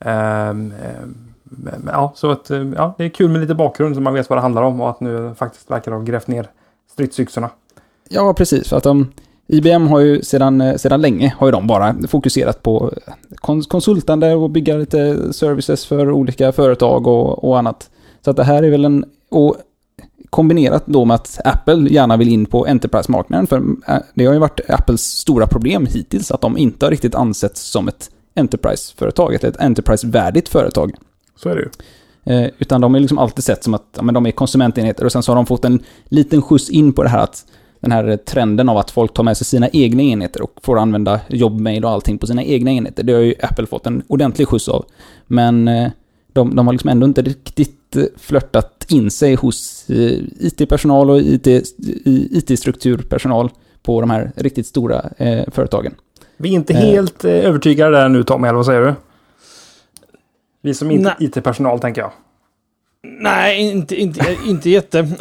Ehm, 0.00 0.72
ehm, 0.72 1.14
ja, 1.86 2.12
så 2.14 2.30
att, 2.30 2.50
eh, 2.50 2.58
ja, 2.76 2.94
det 2.98 3.04
är 3.04 3.08
kul 3.08 3.30
med 3.30 3.40
lite 3.40 3.54
bakgrund 3.54 3.94
så 3.94 4.00
man 4.00 4.14
vet 4.14 4.30
vad 4.30 4.38
det 4.38 4.42
handlar 4.42 4.62
om 4.62 4.80
och 4.80 4.90
att 4.90 5.00
nu 5.00 5.34
faktiskt 5.38 5.70
verkar 5.70 5.92
ha 5.92 6.00
grävt 6.00 6.26
ner 6.26 6.50
stridsyxorna. 6.92 7.50
Ja, 8.08 8.34
precis. 8.34 8.68
För 8.68 8.76
att 8.76 8.82
de, 8.82 9.12
IBM 9.48 9.86
har 9.86 10.00
ju 10.00 10.22
sedan, 10.22 10.60
eh, 10.60 10.76
sedan 10.76 11.00
länge 11.00 11.34
har 11.38 11.46
ju 11.46 11.50
de 11.50 11.66
bara 11.66 11.94
fokuserat 12.08 12.62
på 12.62 12.92
kons 13.34 13.66
konsultande 13.66 14.34
och 14.34 14.50
bygga 14.50 14.76
lite 14.76 15.32
services 15.32 15.86
för 15.86 16.10
olika 16.10 16.52
företag 16.52 17.06
och, 17.06 17.44
och 17.44 17.58
annat. 17.58 17.90
Så 18.24 18.30
att 18.30 18.36
det 18.36 18.44
här 18.44 18.62
är 18.62 18.70
väl 18.70 18.84
en... 18.84 19.04
Och 19.30 19.56
kombinerat 20.30 20.86
då 20.86 21.04
med 21.04 21.14
att 21.14 21.40
Apple 21.44 21.90
gärna 21.90 22.16
vill 22.16 22.28
in 22.28 22.46
på 22.46 22.66
Enterprise-marknaden. 22.66 23.46
För 23.46 23.56
eh, 23.88 23.98
det 24.14 24.26
har 24.26 24.32
ju 24.32 24.38
varit 24.38 24.60
Apples 24.68 25.02
stora 25.02 25.46
problem 25.46 25.86
hittills 25.86 26.30
att 26.30 26.40
de 26.40 26.58
inte 26.58 26.86
har 26.86 26.90
riktigt 26.90 27.14
ansetts 27.14 27.60
som 27.60 27.88
ett 27.88 28.10
Enterprise-företag, 28.34 29.34
ett 29.34 29.44
ett 29.44 29.56
Enterprise-värdigt 29.56 30.48
företag. 30.48 30.94
Så 31.36 31.48
är 31.48 31.54
det 31.54 31.62
ju. 31.62 31.70
Eh, 32.34 32.50
utan 32.58 32.80
de 32.80 32.94
är 32.94 33.00
liksom 33.00 33.18
alltid 33.18 33.44
sett 33.44 33.64
som 33.64 33.74
att 33.74 33.86
ja, 33.96 34.02
men 34.02 34.14
de 34.14 34.26
är 34.26 34.30
konsumentenheter 34.30 35.04
och 35.04 35.12
sen 35.12 35.22
så 35.22 35.32
har 35.32 35.36
de 35.36 35.46
fått 35.46 35.64
en 35.64 35.82
liten 36.08 36.42
skjuts 36.42 36.70
in 36.70 36.92
på 36.92 37.02
det 37.02 37.08
här 37.08 37.18
att 37.18 37.44
den 37.80 37.92
här 37.92 38.16
trenden 38.16 38.68
av 38.68 38.76
att 38.76 38.90
folk 38.90 39.14
tar 39.14 39.22
med 39.22 39.36
sig 39.36 39.46
sina 39.46 39.68
egna 39.68 40.02
enheter 40.02 40.42
och 40.42 40.52
får 40.62 40.78
använda 40.78 41.20
jobbmail 41.28 41.84
och 41.84 41.90
allting 41.90 42.18
på 42.18 42.26
sina 42.26 42.44
egna 42.44 42.70
enheter. 42.70 43.02
Det 43.02 43.12
har 43.12 43.20
ju 43.20 43.34
Apple 43.42 43.66
fått 43.66 43.86
en 43.86 44.02
ordentlig 44.06 44.48
skjuts 44.48 44.68
av. 44.68 44.84
Men 45.26 45.68
eh, 45.68 45.90
de, 46.32 46.56
de 46.56 46.66
har 46.66 46.74
liksom 46.74 46.90
ändå 46.90 47.06
inte 47.06 47.22
riktigt 47.22 47.96
eh, 47.96 48.02
flörtat 48.16 48.86
in 48.88 49.10
sig 49.10 49.34
hos 49.34 49.90
eh, 49.90 50.18
IT-personal 50.40 51.10
och 51.10 51.20
IT, 51.20 51.46
IT-strukturpersonal 52.32 53.50
på 53.82 54.00
de 54.00 54.10
här 54.10 54.32
riktigt 54.36 54.66
stora 54.66 55.10
eh, 55.16 55.44
företagen. 55.50 55.94
Vi 56.36 56.48
är 56.48 56.52
inte 56.52 56.74
helt 56.74 57.24
eh, 57.24 57.30
övertygade 57.30 57.96
där 57.96 58.08
nu 58.08 58.22
Tom, 58.22 58.44
eller 58.44 58.54
vad 58.54 58.66
säger 58.66 58.80
du? 58.80 58.94
Vi 60.62 60.74
som 60.74 60.90
inte 60.90 61.16
IT-personal 61.18 61.80
tänker 61.80 62.00
jag. 62.00 62.10
Nej, 63.10 63.60
inte, 63.60 63.96
inte, 63.96 64.36
inte 64.46 64.70
jätte. 64.70 65.02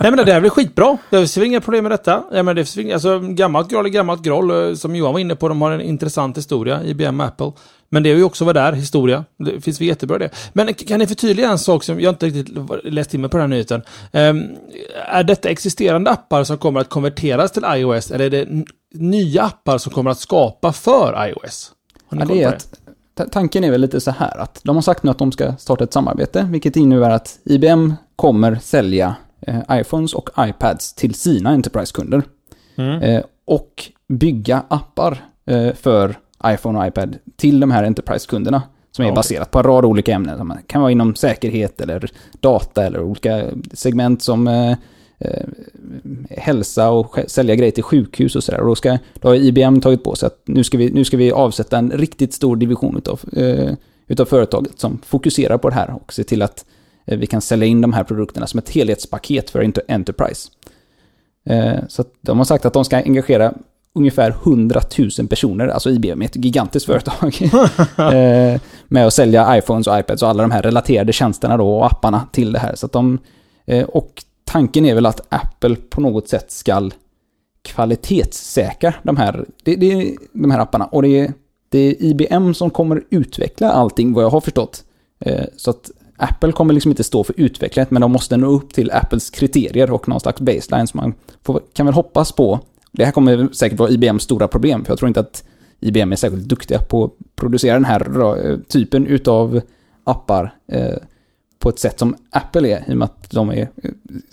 Nej 0.00 0.10
men 0.10 0.16
det 0.16 0.32
är 0.32 0.40
väl 0.40 0.50
skitbra. 0.50 0.98
Det 1.10 1.16
finns 1.16 1.38
inga 1.38 1.60
problem 1.60 1.84
med 1.84 1.92
detta. 1.92 2.24
Ja, 2.32 2.42
men 2.42 2.56
det 2.56 2.64
finns, 2.64 2.92
alltså, 2.92 3.18
gammalt 3.18 3.70
groll 3.70 3.86
är 3.86 3.90
gammalt 3.90 4.22
groll. 4.22 4.76
Som 4.76 4.96
Johan 4.96 5.12
var 5.12 5.20
inne 5.20 5.36
på, 5.36 5.48
de 5.48 5.62
har 5.62 5.70
en 5.70 5.80
intressant 5.80 6.38
historia, 6.38 6.84
IBM 6.84 7.20
och 7.20 7.26
Apple. 7.26 7.52
Men 7.88 8.02
det 8.02 8.10
är 8.10 8.16
ju 8.16 8.24
också 8.24 8.44
vad 8.44 8.54
det 8.54 8.60
är, 8.60 8.72
historia. 8.72 9.24
Det 9.38 9.60
finns 9.60 9.80
väl 9.80 9.88
jättebra 9.88 10.18
det. 10.18 10.30
Men 10.52 10.74
kan 10.74 10.98
ni 10.98 11.06
förtydliga 11.06 11.50
en 11.50 11.58
sak 11.58 11.84
som 11.84 12.00
jag 12.00 12.12
inte 12.12 12.26
riktigt 12.26 12.56
läst 12.84 13.14
in 13.14 13.20
mig 13.20 13.30
på 13.30 13.36
den 13.36 13.42
här 13.42 13.48
nyheten. 13.48 13.82
Um, 14.12 14.56
är 15.08 15.24
detta 15.24 15.48
existerande 15.48 16.10
appar 16.10 16.44
som 16.44 16.58
kommer 16.58 16.80
att 16.80 16.88
konverteras 16.88 17.52
till 17.52 17.64
iOS 17.66 18.10
eller 18.10 18.24
är 18.24 18.30
det 18.30 18.64
nya 18.94 19.42
appar 19.42 19.78
som 19.78 19.92
kommer 19.92 20.10
att 20.10 20.18
skapa 20.18 20.72
för 20.72 21.28
iOS? 21.28 21.72
Har 22.06 22.16
ni 22.16 22.22
ja, 22.22 22.34
det 22.34 22.42
är 22.42 22.48
att 22.48 22.81
tanken 23.30 23.64
är 23.64 23.70
väl 23.70 23.80
lite 23.80 24.00
så 24.00 24.10
här 24.10 24.38
att 24.38 24.60
de 24.64 24.76
har 24.76 24.82
sagt 24.82 25.02
nu 25.02 25.10
att 25.10 25.18
de 25.18 25.32
ska 25.32 25.56
starta 25.56 25.84
ett 25.84 25.92
samarbete, 25.92 26.48
vilket 26.50 26.76
innebär 26.76 27.10
att 27.10 27.38
IBM 27.44 27.94
kommer 28.16 28.54
sälja 28.54 29.16
eh, 29.40 29.60
iPhones 29.70 30.14
och 30.14 30.30
iPads 30.38 30.94
till 30.94 31.14
sina 31.14 31.50
Enterprise-kunder. 31.50 32.22
Mm. 32.76 33.02
Eh, 33.02 33.22
och 33.44 33.84
bygga 34.08 34.62
appar 34.68 35.24
eh, 35.46 35.72
för 35.72 36.18
iPhone 36.46 36.78
och 36.78 36.86
iPad 36.86 37.16
till 37.36 37.60
de 37.60 37.70
här 37.70 37.84
Enterprise-kunderna. 37.84 38.62
Som 38.90 39.04
är 39.04 39.08
okay. 39.08 39.16
baserat 39.16 39.50
på 39.50 39.58
en 39.58 39.64
rad 39.64 39.84
olika 39.84 40.12
ämnen. 40.12 40.48
Det 40.48 40.58
kan 40.66 40.80
vara 40.80 40.90
inom 40.90 41.14
säkerhet 41.14 41.80
eller 41.80 42.10
data 42.40 42.84
eller 42.84 43.00
olika 43.00 43.44
segment 43.72 44.22
som 44.22 44.76
eh, 45.24 45.46
hälsa 46.30 46.90
och 46.90 47.18
sälja 47.26 47.54
grejer 47.54 47.72
till 47.72 47.82
sjukhus 47.82 48.36
och 48.36 48.44
sådär. 48.44 48.60
Och 48.60 48.66
då, 48.66 48.74
ska, 48.74 48.98
då 49.14 49.28
har 49.28 49.34
IBM 49.34 49.80
tagit 49.80 50.04
på 50.04 50.14
sig 50.14 50.26
att 50.26 50.40
nu 50.44 50.64
ska 50.64 50.78
vi, 50.78 50.90
nu 50.90 51.04
ska 51.04 51.16
vi 51.16 51.32
avsätta 51.32 51.78
en 51.78 51.90
riktigt 51.90 52.34
stor 52.34 52.56
division 52.56 52.96
utav, 52.96 53.20
eh, 53.32 53.74
utav 54.06 54.24
företaget 54.24 54.80
som 54.80 55.00
fokuserar 55.06 55.58
på 55.58 55.68
det 55.68 55.74
här 55.74 55.94
och 55.94 56.12
ser 56.12 56.22
till 56.22 56.42
att 56.42 56.64
eh, 57.06 57.18
vi 57.18 57.26
kan 57.26 57.40
sälja 57.40 57.66
in 57.66 57.80
de 57.80 57.92
här 57.92 58.04
produkterna 58.04 58.46
som 58.46 58.58
ett 58.58 58.70
helhetspaket 58.70 59.50
för 59.50 59.72
Enterprise. 59.88 60.48
Eh, 61.44 61.78
så 61.88 62.04
de 62.20 62.38
har 62.38 62.44
sagt 62.44 62.64
att 62.64 62.72
de 62.72 62.84
ska 62.84 62.96
engagera 62.96 63.54
ungefär 63.94 64.30
100 64.30 64.80
000 65.18 65.28
personer, 65.28 65.68
alltså 65.68 65.90
IBM 65.90 66.22
är 66.22 66.26
ett 66.26 66.36
gigantiskt 66.36 66.86
företag, 66.86 67.38
eh, 68.14 68.60
med 68.88 69.06
att 69.06 69.14
sälja 69.14 69.58
iPhones 69.58 69.86
och 69.86 69.98
iPads 69.98 70.22
och 70.22 70.28
alla 70.28 70.42
de 70.42 70.50
här 70.50 70.62
relaterade 70.62 71.12
tjänsterna 71.12 71.56
då 71.56 71.76
och 71.76 71.86
apparna 71.86 72.26
till 72.32 72.52
det 72.52 72.58
här. 72.58 72.74
Så 72.74 72.86
att 72.86 72.92
de, 72.92 73.18
eh, 73.66 73.84
och 73.84 74.24
tanken 74.52 74.86
är 74.86 74.94
väl 74.94 75.06
att 75.06 75.26
Apple 75.28 75.76
på 75.76 76.00
något 76.00 76.28
sätt 76.28 76.50
ska 76.50 76.90
kvalitetssäkra 77.62 78.94
de 79.02 79.16
här, 79.16 79.44
det, 79.62 79.76
det, 79.76 80.16
de 80.32 80.50
här 80.50 80.58
apparna. 80.60 80.84
Och 80.84 81.02
det 81.02 81.18
är, 81.18 81.32
det 81.68 81.78
är 81.78 82.02
IBM 82.02 82.54
som 82.54 82.70
kommer 82.70 83.02
utveckla 83.10 83.70
allting, 83.70 84.12
vad 84.12 84.24
jag 84.24 84.30
har 84.30 84.40
förstått. 84.40 84.84
Eh, 85.20 85.44
så 85.56 85.70
att 85.70 85.90
Apple 86.16 86.52
kommer 86.52 86.74
liksom 86.74 86.90
inte 86.90 87.04
stå 87.04 87.24
för 87.24 87.34
utvecklandet, 87.40 87.90
men 87.90 88.02
de 88.02 88.12
måste 88.12 88.36
nå 88.36 88.46
upp 88.46 88.74
till 88.74 88.90
Apples 88.90 89.30
kriterier 89.30 89.90
och 89.90 90.08
någon 90.08 90.20
slags 90.20 90.40
baseline 90.40 90.86
som 90.86 91.00
man 91.00 91.14
får, 91.42 91.60
kan 91.72 91.86
väl 91.86 91.94
hoppas 91.94 92.32
på. 92.32 92.60
Det 92.92 93.04
här 93.04 93.12
kommer 93.12 93.48
säkert 93.52 93.78
vara 93.78 93.90
IBMs 93.90 94.22
stora 94.22 94.48
problem, 94.48 94.84
för 94.84 94.90
jag 94.90 94.98
tror 94.98 95.08
inte 95.08 95.20
att 95.20 95.44
IBM 95.80 96.12
är 96.12 96.16
särskilt 96.16 96.48
duktiga 96.48 96.78
på 96.78 97.04
att 97.04 97.12
producera 97.36 97.74
den 97.74 97.84
här 97.84 98.20
eh, 98.50 98.58
typen 98.58 99.06
utav 99.06 99.60
appar. 100.04 100.54
Eh, 100.72 100.96
på 101.62 101.68
ett 101.68 101.78
sätt 101.78 101.98
som 101.98 102.16
Apple 102.30 102.68
är, 102.68 102.90
i 102.90 102.92
och 102.92 102.96
med 102.96 103.04
att 103.04 103.30
de 103.30 103.50
är 103.50 103.60
eh, 103.62 103.90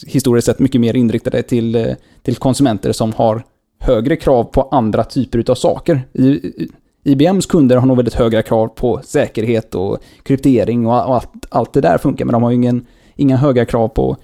historiskt 0.08 0.46
sett 0.46 0.60
mycket 0.60 0.82
mer 0.82 0.96
inriktade 0.96 1.44
till, 1.44 1.76
eh, 1.76 1.96
till 2.24 2.36
konsumenter 2.36 2.92
som 2.92 3.14
har 3.14 3.44
högre 3.80 4.16
krav 4.16 4.44
på 4.44 4.62
andra 4.62 5.04
typer 5.04 5.52
av 5.52 5.56
saker. 5.56 6.02
IBMs 7.04 7.46
kunder 7.46 7.78
har 7.78 7.88
nog 7.88 7.98
väldigt 7.98 8.14
höga 8.14 8.42
krav 8.42 8.68
på 8.68 9.02
säkerhet 9.04 9.76
och 9.76 9.98
kryptering 10.24 10.88
och 10.88 10.96
allt, 10.96 11.30
allt 11.50 11.74
det 11.74 11.82
där 11.82 11.98
funkar, 11.98 12.26
men 12.26 12.34
de 12.34 12.44
har 12.44 12.50
ju 12.50 12.56
ingen, 12.56 12.86
inga 13.16 13.38
höga 13.38 13.66
krav 13.66 13.88
på 13.88 14.18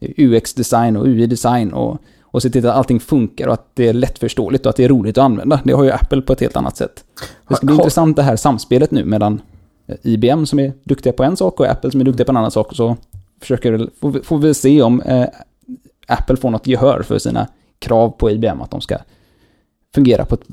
UX-design 0.00 0.96
och 0.96 1.06
UI-design 1.06 1.72
och, 1.72 1.98
och 2.22 2.42
se 2.42 2.50
till 2.50 2.66
att 2.66 2.76
allting 2.76 3.00
funkar 3.00 3.46
och 3.46 3.54
att 3.54 3.70
det 3.74 3.88
är 3.88 3.92
lättförståeligt 3.92 4.66
och 4.66 4.70
att 4.70 4.76
det 4.76 4.84
är 4.84 4.88
roligt 4.88 5.18
att 5.18 5.24
använda. 5.24 5.60
Det 5.64 5.72
har 5.72 5.84
ju 5.84 5.90
Apple 5.90 6.22
på 6.22 6.32
ett 6.32 6.40
helt 6.40 6.56
annat 6.56 6.76
sätt. 6.76 7.04
Det 7.48 7.56
ska 7.56 7.66
bli 7.66 7.74
ha, 7.74 7.82
intressant 7.82 8.16
det 8.16 8.22
här 8.22 8.36
samspelet 8.36 8.90
nu 8.90 9.04
mellan 9.04 9.40
Eh, 9.88 9.96
IBM 10.02 10.46
som 10.46 10.58
är 10.58 10.72
duktiga 10.84 11.12
på 11.12 11.24
en 11.24 11.36
sak 11.36 11.60
och 11.60 11.66
Apple 11.66 11.90
som 11.90 12.00
är 12.00 12.04
duktiga 12.04 12.24
på 12.24 12.32
en 12.32 12.36
annan 12.36 12.50
sak. 12.50 12.74
Så 12.74 12.96
försöker, 13.40 13.90
får, 14.00 14.22
får 14.22 14.38
vi 14.38 14.54
se 14.54 14.82
om 14.82 15.00
eh, 15.00 15.26
Apple 16.06 16.36
får 16.36 16.50
något 16.50 16.66
gehör 16.66 17.02
för 17.02 17.18
sina 17.18 17.48
krav 17.78 18.10
på 18.10 18.30
IBM 18.30 18.62
att 18.62 18.70
de 18.70 18.80
ska 18.80 18.96
fungera 19.94 20.24
på 20.24 20.34
ett 20.34 20.46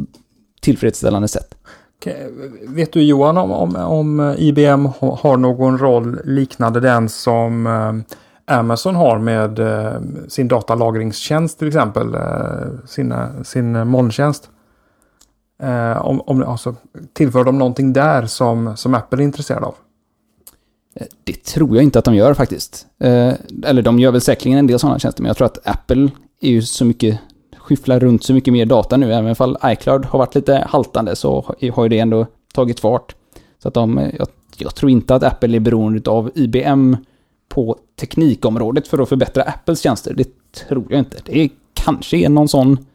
tillfredsställande 0.62 1.28
sätt. 1.28 1.56
Vet 2.68 2.94
du 2.94 3.04
Johan 3.04 3.38
om, 3.38 3.52
om, 3.52 3.76
om 3.76 4.20
eh, 4.20 4.36
IBM 4.38 4.86
har 5.00 5.38
någon 5.38 5.78
roll 5.78 6.20
liknande 6.24 6.80
den 6.80 7.10
som 7.10 7.68
eh, 7.68 8.58
Amazon 8.58 8.96
har 8.96 9.20
med 9.20 9.60
eh, 9.60 10.02
sin 10.28 10.48
datalagringstjänst 10.48 11.60
till 11.60 11.68
exempel, 11.68 12.14
eh, 12.14 12.86
sina, 12.88 13.44
sin 13.44 13.88
molntjänst? 13.88 14.50
Eh, 15.64 16.06
om, 16.06 16.22
om, 16.22 16.44
alltså, 16.44 16.76
tillför 17.14 17.44
de 17.44 17.58
någonting 17.58 17.94
där 17.94 18.26
som, 18.26 18.78
som 18.78 18.94
Apple 18.94 19.22
är 19.22 19.24
intresserad 19.24 19.64
av? 19.64 19.76
Eh, 20.96 21.08
det 21.24 21.44
tror 21.44 21.76
jag 21.76 21.84
inte 21.84 22.00
att 22.00 22.06
de 22.06 22.16
gör 22.16 22.34
faktiskt. 22.34 22.88
Eh, 23.00 23.34
eller 23.66 23.82
de 23.82 24.00
gör 24.00 24.12
väl 24.12 24.22
säkerligen 24.22 24.60
en 24.60 24.68
del 24.68 24.80
sådana 24.80 25.00
tjänster, 25.00 25.22
men 25.22 25.28
jag 25.28 25.38
tror 25.38 25.46
att 25.46 25.68
Apple 25.68 26.10
är 26.42 26.50
ju 26.50 26.62
så 26.62 26.86
mycket, 26.86 27.20
skyfflar 27.58 28.00
runt 28.00 28.24
så 28.24 28.34
mycket 28.34 28.54
mer 28.54 28.66
data 28.66 28.98
nu. 28.98 29.14
Även 29.14 29.36
om 29.40 29.58
iCloud 29.66 30.06
har 30.06 30.20
varit 30.20 30.36
lite 30.36 30.68
haltande 30.70 31.16
så 31.16 31.56
har 31.74 31.84
ju 31.84 31.90
det 31.90 32.00
ändå 32.00 32.28
tagit 32.54 32.80
fart. 32.80 33.16
Så 33.60 33.68
att 33.68 33.74
de, 33.74 33.98
eh, 33.98 34.16
jag, 34.18 34.28
jag 34.58 34.76
tror 34.76 34.92
inte 34.92 35.16
att 35.16 35.24
Apple 35.24 35.58
är 35.58 35.60
beroende 35.60 36.12
av 36.12 36.32
IBM 36.36 36.98
på 37.50 37.78
teknikområdet 38.00 38.88
för 38.88 39.00
att 39.00 39.10
förbättra 39.10 39.44
Apples 39.44 39.82
tjänster. 39.82 40.14
Det 40.14 40.28
tror 40.52 40.86
jag 40.90 41.00
inte. 41.00 41.18
Det 41.26 41.40
är 41.40 41.50
kanske 41.74 42.18
är 42.18 42.30
någon 42.30 42.48
sån 42.48 42.86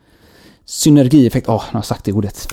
synergieffekt. 0.70 1.48
Åh, 1.48 1.56
oh, 1.56 1.62
nu 1.64 1.72
har 1.72 1.78
jag 1.78 1.84
sagt 1.84 2.04
det 2.04 2.12
ordet. 2.12 2.48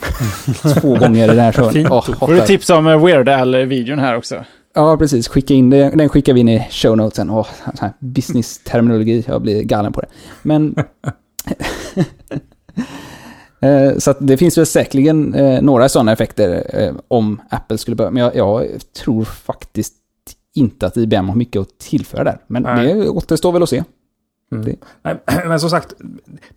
Två 0.82 0.96
gånger 0.96 1.24
i 1.24 1.28
den 1.28 1.40
här 1.40 1.52
showen. 1.52 1.88
Oh, 1.88 2.02
Får 2.02 2.34
du 2.34 2.42
tips 2.42 2.70
om 2.70 2.88
eh, 2.88 3.06
Weird 3.06 3.30
Al-videon 3.30 4.00
här 4.00 4.18
också? 4.18 4.46
Ja, 4.76 4.98
precis. 4.98 5.28
Skicka 5.28 5.54
in 5.54 5.70
det. 5.70 5.92
Den 5.96 6.10
skickar 6.10 6.34
vi 6.34 6.40
in 6.40 6.50
i 6.50 6.68
show 6.72 6.98
notesen. 6.98 7.32
Oh, 7.32 7.48
business-terminologi. 8.00 9.24
Jag 9.28 9.42
blir 9.42 9.64
galen 9.64 9.94
på 9.94 10.02
det. 10.02 10.08
Men... 10.42 10.76
Eh, 13.60 13.98
så 13.98 14.12
att 14.12 14.18
det 14.20 14.38
finns 14.38 14.58
väl 14.58 14.66
säkerligen 14.66 15.34
eh, 15.34 15.62
några 15.62 15.90
sådana 15.90 16.12
effekter 16.12 16.64
om 17.08 17.42
Apple 17.50 17.78
skulle 17.78 17.96
börja. 17.96 18.12
Men 18.12 18.24
jag, 18.24 18.36
jag, 18.36 18.66
tror 19.04 19.24
faktiskt 19.24 19.94
inte 20.56 20.88
att 20.88 20.98
IBM 20.98 21.30
har 21.30 21.36
mycket 21.36 21.62
att 21.62 21.80
tillföra 21.80 22.24
där. 22.24 22.38
Men 22.48 22.64
Nej. 22.64 22.94
det 22.94 23.10
återstår 23.10 23.52
väl 23.52 23.64
att 23.64 23.70
se. 23.70 23.84
Mm. 24.52 24.78
Men 25.48 25.60
som 25.60 25.70
sagt, 25.70 25.94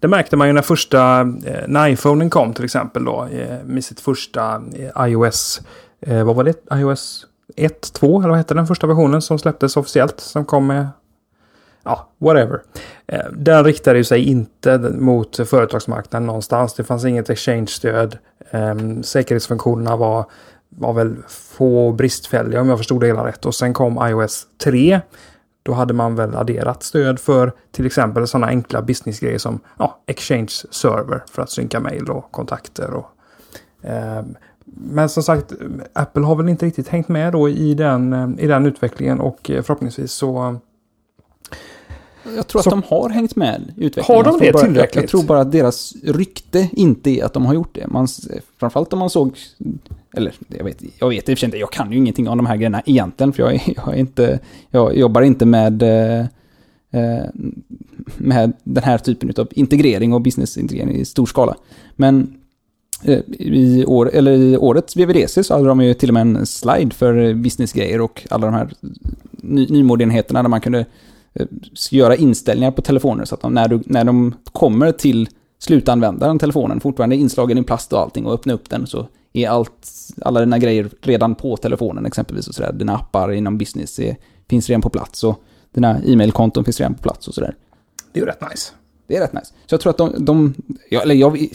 det 0.00 0.08
märkte 0.08 0.36
man 0.36 0.46
ju 0.46 0.52
när 0.52 0.62
första, 0.62 1.20
eh, 1.20 1.68
när 1.68 1.88
iPhonen 1.88 2.30
kom 2.30 2.54
till 2.54 2.64
exempel 2.64 3.04
då, 3.04 3.24
eh, 3.24 3.64
med 3.64 3.84
sitt 3.84 4.00
första 4.00 4.62
eh, 4.74 5.06
iOS, 5.06 5.60
eh, 6.00 6.24
vad 6.24 6.36
var 6.36 6.44
det? 6.44 6.54
iOS 6.72 7.26
1, 7.56 7.92
2 7.92 8.18
eller 8.18 8.28
vad 8.28 8.38
hette 8.38 8.54
den 8.54 8.66
första 8.66 8.86
versionen 8.86 9.22
som 9.22 9.38
släpptes 9.38 9.76
officiellt, 9.76 10.20
som 10.20 10.44
kom 10.44 10.66
med, 10.66 10.88
ja, 11.84 12.08
whatever. 12.18 12.62
Eh, 13.06 13.24
den 13.32 13.64
riktade 13.64 13.98
ju 13.98 14.04
sig 14.04 14.24
inte 14.24 14.78
mot 14.78 15.48
företagsmarknaden 15.48 16.26
någonstans. 16.26 16.74
Det 16.74 16.84
fanns 16.84 17.04
inget 17.04 17.30
exchange-stöd. 17.30 18.18
Ehm, 18.50 19.02
säkerhetsfunktionerna 19.02 19.96
var, 19.96 20.24
var 20.68 20.92
väl 20.92 21.16
få 21.28 21.92
bristfälliga 21.92 22.60
om 22.60 22.68
jag 22.68 22.78
förstod 22.78 23.00
det 23.00 23.06
hela 23.06 23.26
rätt. 23.26 23.46
Och 23.46 23.54
sen 23.54 23.74
kom 23.74 24.08
iOS 24.08 24.46
3 24.64 25.00
då 25.62 25.72
hade 25.72 25.94
man 25.94 26.14
väl 26.14 26.34
adderat 26.34 26.82
stöd 26.82 27.18
för 27.18 27.52
till 27.70 27.86
exempel 27.86 28.26
sådana 28.26 28.46
enkla 28.46 28.82
businessgrejer 28.82 29.38
som 29.38 29.60
ja, 29.78 29.98
Exchange 30.06 30.52
Server 30.70 31.22
för 31.30 31.42
att 31.42 31.50
synka 31.50 31.80
mail 31.80 32.10
och 32.10 32.32
kontakter. 32.32 32.90
Och, 32.90 33.10
eh, 33.88 34.22
men 34.64 35.08
som 35.08 35.22
sagt, 35.22 35.52
Apple 35.92 36.22
har 36.22 36.36
väl 36.36 36.48
inte 36.48 36.66
riktigt 36.66 36.88
hängt 36.88 37.08
med 37.08 37.32
då 37.32 37.48
i 37.48 37.74
den, 37.74 38.38
i 38.38 38.46
den 38.46 38.66
utvecklingen 38.66 39.20
och 39.20 39.38
förhoppningsvis 39.42 40.12
så 40.12 40.58
jag 42.36 42.46
tror 42.46 42.62
så, 42.62 42.68
att 42.68 42.82
de 42.82 42.94
har 42.94 43.08
hängt 43.08 43.36
med 43.36 43.72
i 43.76 43.84
utvecklingen. 43.84 44.24
Har 44.24 44.32
de 44.32 44.46
det 44.46 44.58
tillräckligt? 44.58 45.02
Jag 45.02 45.10
tror 45.10 45.22
bara 45.22 45.40
att 45.40 45.52
deras 45.52 45.94
rykte 46.04 46.68
inte 46.72 47.10
är 47.10 47.24
att 47.24 47.32
de 47.32 47.46
har 47.46 47.54
gjort 47.54 47.74
det. 47.74 47.86
Man, 47.86 48.08
framförallt 48.60 48.92
om 48.92 48.98
man 48.98 49.10
såg 49.10 49.38
eller 50.16 50.32
jag 50.48 50.64
vet, 50.64 50.82
jag 50.98 51.08
vet 51.08 51.28
i 51.28 51.32
och 51.32 51.38
för 51.38 51.40
sig 51.40 51.46
inte, 51.46 51.58
jag 51.58 51.72
kan 51.72 51.92
ju 51.92 51.98
ingenting 51.98 52.28
om 52.28 52.36
de 52.36 52.46
här 52.46 52.56
grejerna 52.56 52.82
egentligen, 52.86 53.32
för 53.32 53.42
jag, 53.42 53.54
är, 53.54 53.62
jag 53.76 53.94
är 53.94 53.98
inte, 53.98 54.38
jag 54.70 54.96
jobbar 54.96 55.22
inte 55.22 55.46
med, 55.46 55.82
eh, 55.82 56.20
eh, 56.90 57.24
med 58.16 58.52
den 58.64 58.84
här 58.84 58.98
typen 58.98 59.32
av 59.36 59.48
integrering 59.50 60.12
och 60.12 60.20
businessintegrering 60.20 60.96
i 60.96 61.04
stor 61.04 61.26
skala. 61.26 61.56
Men 61.96 62.34
eh, 63.04 63.18
i, 63.38 63.84
år, 63.86 64.10
eller 64.12 64.32
i 64.32 64.56
årets 64.56 64.96
VVDC 64.96 65.44
så 65.44 65.54
hade 65.54 65.68
de 65.68 65.80
ju 65.80 65.94
till 65.94 66.10
och 66.10 66.14
med 66.14 66.20
en 66.20 66.46
slide 66.46 66.94
för 66.94 67.34
businessgrejer 67.34 68.00
och 68.00 68.26
alla 68.30 68.46
de 68.46 68.54
här 68.54 68.70
ny, 69.30 69.66
nymodernigheten 69.66 70.34
där 70.34 70.48
man 70.48 70.60
kunde 70.60 70.86
göra 71.90 72.16
inställningar 72.16 72.70
på 72.70 72.82
telefoner 72.82 73.24
så 73.24 73.34
att 73.34 73.40
de, 73.40 73.54
när, 73.54 73.68
du, 73.68 73.82
när 73.86 74.04
de 74.04 74.34
kommer 74.52 74.92
till 74.92 75.28
slutanvändaren, 75.60 76.38
telefonen, 76.38 76.80
fortfarande 76.80 77.16
inslagen 77.16 77.58
i 77.58 77.62
plast 77.62 77.92
och 77.92 78.00
allting 78.00 78.26
och 78.26 78.32
öppna 78.32 78.52
upp 78.52 78.70
den 78.70 78.86
så 78.86 79.06
är 79.32 79.48
allt, 79.48 79.88
alla 80.22 80.40
dina 80.40 80.58
grejer 80.58 80.90
redan 81.02 81.34
på 81.34 81.56
telefonen 81.56 82.06
exempelvis 82.06 82.48
och 82.48 82.54
sådär. 82.54 82.72
Dina 82.72 82.94
appar 82.94 83.32
inom 83.32 83.58
business 83.58 83.98
är, 83.98 84.16
finns 84.48 84.68
redan 84.68 84.82
på 84.82 84.90
plats 84.90 85.24
och 85.24 85.42
dina 85.74 86.00
e-mailkonton 86.04 86.64
finns 86.64 86.80
redan 86.80 86.94
på 86.94 87.02
plats 87.02 87.28
och 87.28 87.34
sådär. 87.34 87.54
Det 88.12 88.20
är 88.20 88.22
ju 88.22 88.30
rätt 88.30 88.50
nice. 88.50 88.72
Det 89.06 89.16
är 89.16 89.20
rätt 89.20 89.32
nice. 89.32 89.46
Så 89.66 89.74
jag 89.74 89.80
tror 89.80 89.90
att 89.90 89.98
de, 89.98 90.24
de 90.24 90.54
ja, 90.90 91.00
eller 91.00 91.14
jag, 91.14 91.48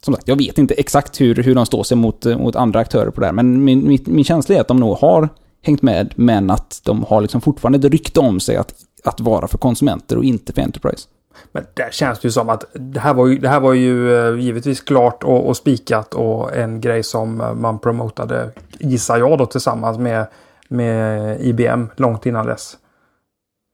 som 0.00 0.14
sagt, 0.14 0.28
jag 0.28 0.36
vet 0.36 0.58
inte 0.58 0.74
exakt 0.74 1.20
hur, 1.20 1.34
hur 1.34 1.54
de 1.54 1.66
står 1.66 1.82
sig 1.82 1.96
mot, 1.96 2.24
mot 2.24 2.56
andra 2.56 2.80
aktörer 2.80 3.10
på 3.10 3.20
det 3.20 3.26
här, 3.26 3.32
men 3.32 3.64
min, 3.64 3.88
min, 3.88 3.98
min 4.06 4.24
känsla 4.24 4.54
är 4.54 4.60
att 4.60 4.68
de 4.68 4.76
nog 4.76 4.96
har 4.96 5.28
hängt 5.62 5.82
med, 5.82 6.12
men 6.16 6.50
att 6.50 6.80
de 6.84 7.02
har 7.02 7.20
liksom 7.20 7.40
fortfarande 7.40 7.78
ett 7.78 7.92
rykte 7.92 8.20
om 8.20 8.40
sig 8.40 8.56
att, 8.56 8.74
att 9.04 9.20
vara 9.20 9.48
för 9.48 9.58
konsumenter 9.58 10.16
och 10.16 10.24
inte 10.24 10.52
för 10.52 10.62
Enterprise. 10.62 11.08
Men 11.52 11.64
där 11.74 11.88
känns 11.90 12.20
det 12.20 12.26
ju 12.26 12.32
som 12.32 12.48
att 12.48 12.64
det 12.72 13.00
här 13.00 13.14
var 13.14 13.26
ju, 13.26 13.38
det 13.38 13.48
här 13.48 13.60
var 13.60 13.72
ju 13.72 14.14
eh, 14.14 14.38
givetvis 14.40 14.80
klart 14.80 15.24
och, 15.24 15.48
och 15.48 15.56
spikat 15.56 16.14
och 16.14 16.56
en 16.56 16.80
grej 16.80 17.02
som 17.02 17.40
eh, 17.40 17.54
man 17.54 17.78
promotade, 17.78 18.50
gissar 18.78 19.18
jag 19.18 19.38
då, 19.38 19.46
tillsammans 19.46 19.98
med, 19.98 20.26
med 20.68 21.40
IBM 21.40 21.88
långt 21.96 22.26
innan 22.26 22.46
dess. 22.46 22.76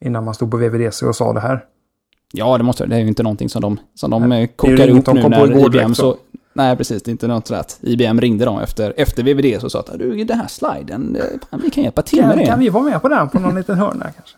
Innan 0.04 0.24
man 0.24 0.34
stod 0.34 0.50
på 0.50 0.56
VVDC 0.56 1.06
och 1.06 1.16
sa 1.16 1.32
det 1.32 1.40
här. 1.40 1.64
Ja, 2.32 2.58
det 2.58 2.64
måste 2.64 2.86
det 2.86 2.96
är 2.96 3.00
ju 3.00 3.08
inte 3.08 3.22
någonting 3.22 3.48
som 3.48 3.62
de, 3.62 3.78
som 3.94 4.10
de 4.10 4.28
Nej, 4.28 4.42
eh, 4.42 4.50
kokar 4.56 4.76
det 4.76 4.86
ihop 4.86 5.06
nu 5.06 5.28
när 5.28 5.46
IBM 5.46 5.70
direkt, 5.70 5.96
så... 5.96 6.16
Nej, 6.52 6.76
precis. 6.76 7.02
Det 7.02 7.08
är 7.08 7.12
inte 7.12 7.28
något 7.28 7.46
sådär 7.46 7.60
att 7.60 7.78
IBM 7.80 8.20
ringde 8.20 8.44
dem 8.44 8.60
efter, 8.60 8.94
efter 8.96 9.22
VVD 9.22 9.64
och 9.64 9.72
sa 9.72 9.80
att 9.80 9.98
du, 9.98 10.24
den 10.24 10.38
här 10.38 10.46
sliden, 10.46 11.18
vi 11.62 11.70
kan 11.70 11.84
hjälpa 11.84 12.02
till 12.02 12.18
med 12.18 12.30
Kan, 12.30 12.38
det. 12.38 12.46
kan 12.46 12.58
vi 12.58 12.68
vara 12.68 12.84
med 12.84 13.02
på 13.02 13.08
den 13.08 13.28
på 13.28 13.38
någon 13.38 13.54
liten 13.54 13.78
hörna 13.78 14.04
kanske? 14.16 14.36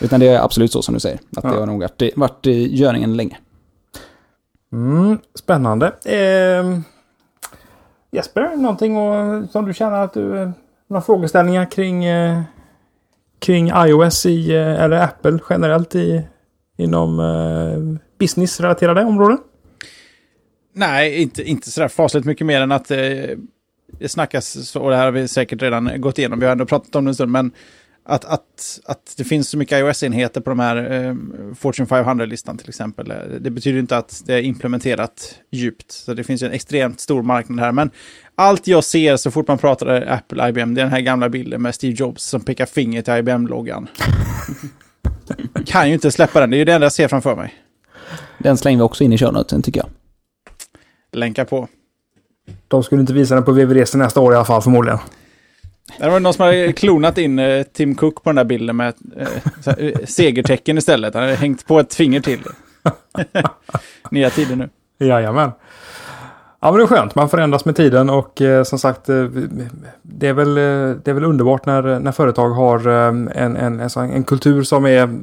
Utan 0.00 0.20
det 0.20 0.28
är 0.28 0.40
absolut 0.44 0.72
så 0.72 0.82
som 0.82 0.94
du 0.94 1.00
säger. 1.00 1.18
Att 1.36 1.44
Ja. 1.44 1.50
det 1.50 1.58
har 1.58 1.66
nog 1.66 1.80
varit, 1.80 2.16
varit 2.16 2.46
i 2.46 2.76
görningen 2.76 3.16
länge. 3.16 3.38
Mm, 4.72 5.18
spännande. 5.34 5.86
Eh, 6.04 6.78
Jesper, 8.12 8.56
någonting 8.56 8.96
och, 8.96 9.50
som 9.50 9.64
du 9.66 9.74
känner 9.74 10.00
att 10.00 10.14
du... 10.14 10.38
eh, 10.42 10.50
Några 10.88 11.02
frågeställningar 11.02 11.70
kring, 11.70 12.04
eh, 12.04 12.42
kring 13.38 13.70
iOS 13.76 14.26
i, 14.26 14.50
eh, 14.54 14.82
eller 14.84 14.96
Apple 15.02 15.38
generellt 15.50 15.94
i, 15.94 16.22
inom 16.76 17.20
eh, 17.20 17.98
businessrelaterade 18.18 19.04
områden? 19.04 19.38
Nej, 20.72 21.22
inte, 21.22 21.42
inte 21.42 21.70
sådär 21.70 21.88
fasligt 21.88 22.26
mycket 22.26 22.46
mer 22.46 22.60
än 22.60 22.72
att 22.72 22.90
eh, 22.90 22.98
det 23.98 24.08
snackas, 24.08 24.68
så- 24.68 24.80
och 24.80 24.90
det 24.90 24.96
här 24.96 25.04
har 25.04 25.12
vi 25.12 25.28
säkert 25.28 25.62
redan 25.62 26.00
gått 26.00 26.18
igenom, 26.18 26.38
vi 26.40 26.44
har 26.46 26.52
ändå 26.52 26.66
pratat 26.66 26.96
om 26.96 27.04
det 27.04 27.10
en 27.10 27.14
stund, 27.14 27.32
men 27.32 27.50
att, 28.08 28.24
att, 28.24 28.80
att 28.84 29.14
det 29.16 29.24
finns 29.24 29.48
så 29.48 29.58
mycket 29.58 29.78
iOS-enheter 29.78 30.40
på 30.40 30.50
de 30.50 30.58
här 30.58 30.76
eh, 30.92 31.14
Fortune 31.54 31.86
500-listan 31.88 32.58
till 32.58 32.68
exempel. 32.68 33.10
eh, 33.10 33.16
Det 33.40 33.50
betyder 33.50 33.78
inte 33.78 33.96
att 33.96 34.22
det 34.26 34.34
är 34.34 34.42
implementerat 34.42 35.34
djupt. 35.50 35.92
Så 35.92 36.14
det 36.14 36.24
finns 36.24 36.42
ju 36.42 36.46
en 36.46 36.52
extremt 36.52 37.00
stor 37.00 37.22
marknad 37.22 37.60
här. 37.60 37.72
Men 37.72 37.90
allt 38.34 38.66
jag 38.66 38.84
ser 38.84 39.16
så 39.16 39.30
fort 39.30 39.48
man 39.48 39.58
pratar 39.58 40.08
Apple, 40.08 40.48
IBM, 40.48 40.74
det 40.74 40.80
är 40.80 40.84
den 40.84 40.92
här 40.92 41.00
gamla 41.00 41.28
bilden 41.28 41.62
med 41.62 41.74
Steve 41.74 41.94
Jobs 41.98 42.24
som 42.24 42.40
pekar 42.40 42.66
finger 42.66 43.02
till 43.02 43.14
IBM-loggan. 43.14 43.88
kan 45.66 45.88
ju 45.88 45.94
inte 45.94 46.10
släppa 46.10 46.40
den, 46.40 46.50
det 46.50 46.56
är 46.56 46.58
ju 46.58 46.64
det 46.64 46.72
enda 46.72 46.84
jag 46.84 46.92
ser 46.92 47.08
framför 47.08 47.36
mig. 47.36 47.54
Den 48.38 48.56
slänger 48.56 48.78
vi 48.78 48.82
också 48.82 49.04
in 49.04 49.12
i 49.12 49.18
shownotesen 49.18 49.62
tycker 49.62 49.80
jag. 49.80 49.88
Länka 51.12 51.44
på. 51.44 51.68
De 52.68 52.82
skulle 52.82 53.00
inte 53.00 53.12
visa 53.12 53.34
den 53.34 53.44
på 53.44 53.52
VVDC 53.52 53.98
nästa 53.98 54.20
år 54.20 54.32
i 54.32 54.36
alla 54.36 54.44
fall 54.44 54.62
förmodligen. 54.62 54.98
Det 55.98 56.10
var 56.10 56.20
någon 56.20 56.34
som 56.34 56.44
hade 56.44 56.72
klonat 56.72 57.18
in 57.18 57.38
eh, 57.38 57.62
Tim 57.62 57.94
Cook 57.94 58.22
på 58.22 58.30
den 58.30 58.36
där 58.36 58.44
bilden 58.44 58.76
med 58.76 58.94
eh, 59.16 59.78
eh, 59.78 59.98
segertecken 60.04 60.78
istället. 60.78 61.14
Han 61.14 61.22
hade 61.22 61.34
hängt 61.34 61.66
på 61.66 61.80
ett 61.80 61.94
finger 61.94 62.20
till. 62.20 62.40
Nya 64.10 64.30
tider 64.30 64.56
nu. 64.56 64.68
Jajamän. 64.98 65.50
Ja 66.60 66.72
men 66.72 66.78
det 66.78 66.84
är 66.84 66.86
skönt, 66.86 67.14
man 67.14 67.28
förändras 67.28 67.64
med 67.64 67.76
tiden 67.76 68.10
och 68.10 68.40
eh, 68.40 68.62
som 68.62 68.78
sagt 68.78 69.08
eh, 69.08 69.24
det, 70.02 70.28
är 70.28 70.32
väl, 70.32 70.48
eh, 70.48 70.96
det 71.02 71.08
är 71.10 71.12
väl 71.12 71.24
underbart 71.24 71.66
när, 71.66 72.00
när 72.00 72.12
företag 72.12 72.50
har 72.50 72.88
en, 72.88 73.28
en, 73.28 73.56
en, 73.56 73.80
en 73.96 74.24
kultur 74.24 74.62
som, 74.62 74.86
är, 74.86 75.18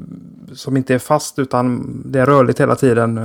som 0.53 0.77
inte 0.77 0.94
är 0.94 0.99
fast 0.99 1.40
utan 1.40 2.02
det 2.06 2.19
är 2.19 2.26
rörligt 2.26 2.61
hela 2.61 2.76
tiden. 2.76 3.18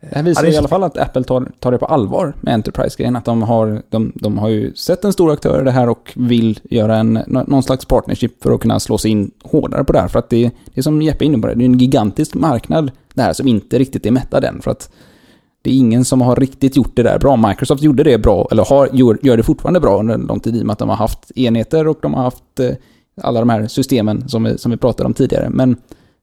Det 0.00 0.14
här 0.16 0.22
visar 0.22 0.42
Ja, 0.42 0.46
det 0.46 0.52
är 0.52 0.54
i 0.54 0.58
alla 0.58 0.68
fall 0.68 0.84
att 0.84 0.98
Apple 0.98 1.24
tar, 1.24 1.52
tar 1.58 1.72
det 1.72 1.78
på 1.78 1.86
allvar 1.86 2.34
med 2.40 2.54
Enterprise-grejen. 2.54 3.16
Att 3.16 3.24
de 3.24 3.42
har, 3.42 3.82
de, 3.88 4.12
de 4.14 4.38
har 4.38 4.48
ju 4.48 4.74
sett 4.74 5.04
en 5.04 5.12
stor 5.12 5.32
aktör 5.32 5.60
i 5.60 5.64
det 5.64 5.70
här 5.70 5.88
och 5.88 6.12
vill 6.16 6.60
göra 6.62 6.96
en, 6.96 7.18
nå- 7.26 7.44
någon 7.46 7.62
slags 7.62 7.84
partnership 7.84 8.42
för 8.42 8.52
att 8.52 8.60
kunna 8.60 8.80
slå 8.80 8.98
sig 8.98 9.10
in 9.10 9.30
hårdare 9.42 9.84
på 9.84 9.92
det 9.92 10.00
här. 10.00 10.08
För 10.08 10.18
att 10.18 10.30
det, 10.30 10.50
det 10.74 10.80
är 10.80 10.82
som 10.82 11.02
Jeppe 11.02 11.24
inne 11.24 11.38
på, 11.38 11.46
det, 11.46 11.52
är 11.52 11.66
en 11.66 11.78
gigantisk 11.78 12.34
marknad 12.34 12.90
det 13.14 13.22
här 13.22 13.32
som 13.32 13.48
inte 13.48 13.78
riktigt 13.78 14.06
är 14.06 14.10
mättad 14.10 14.44
än. 14.44 14.62
För 14.62 14.70
att 14.70 14.90
det 15.62 15.70
är 15.70 15.74
ingen 15.74 16.04
som 16.04 16.20
har 16.20 16.36
riktigt 16.36 16.76
gjort 16.76 16.96
det 16.96 17.02
där 17.02 17.18
bra. 17.18 17.36
Microsoft 17.36 17.82
gjorde 17.82 18.02
det 18.02 18.18
bra, 18.18 18.48
eller 18.50 18.64
har, 18.64 18.88
gör, 18.92 19.18
gör 19.22 19.36
det 19.36 19.42
fortfarande 19.42 19.80
bra 19.80 19.98
under 19.98 20.14
en 20.14 20.20
lång 20.20 20.40
tid 20.40 20.56
i 20.56 20.62
och 20.62 20.66
med 20.66 20.72
att 20.72 20.78
de 20.78 20.88
har 20.88 20.96
haft 20.96 21.30
enheter 21.36 21.88
och 21.88 21.98
de 22.02 22.14
har 22.14 22.22
haft 22.22 22.60
eh, 22.60 22.70
alla 23.22 23.40
de 23.40 23.48
här 23.48 23.66
systemen 23.66 24.28
som 24.28 24.44
vi, 24.44 24.58
som 24.58 24.70
vi 24.70 24.76
pratade 24.76 25.06
om 25.06 25.14
tidigare. 25.14 25.48
Men 25.50 25.76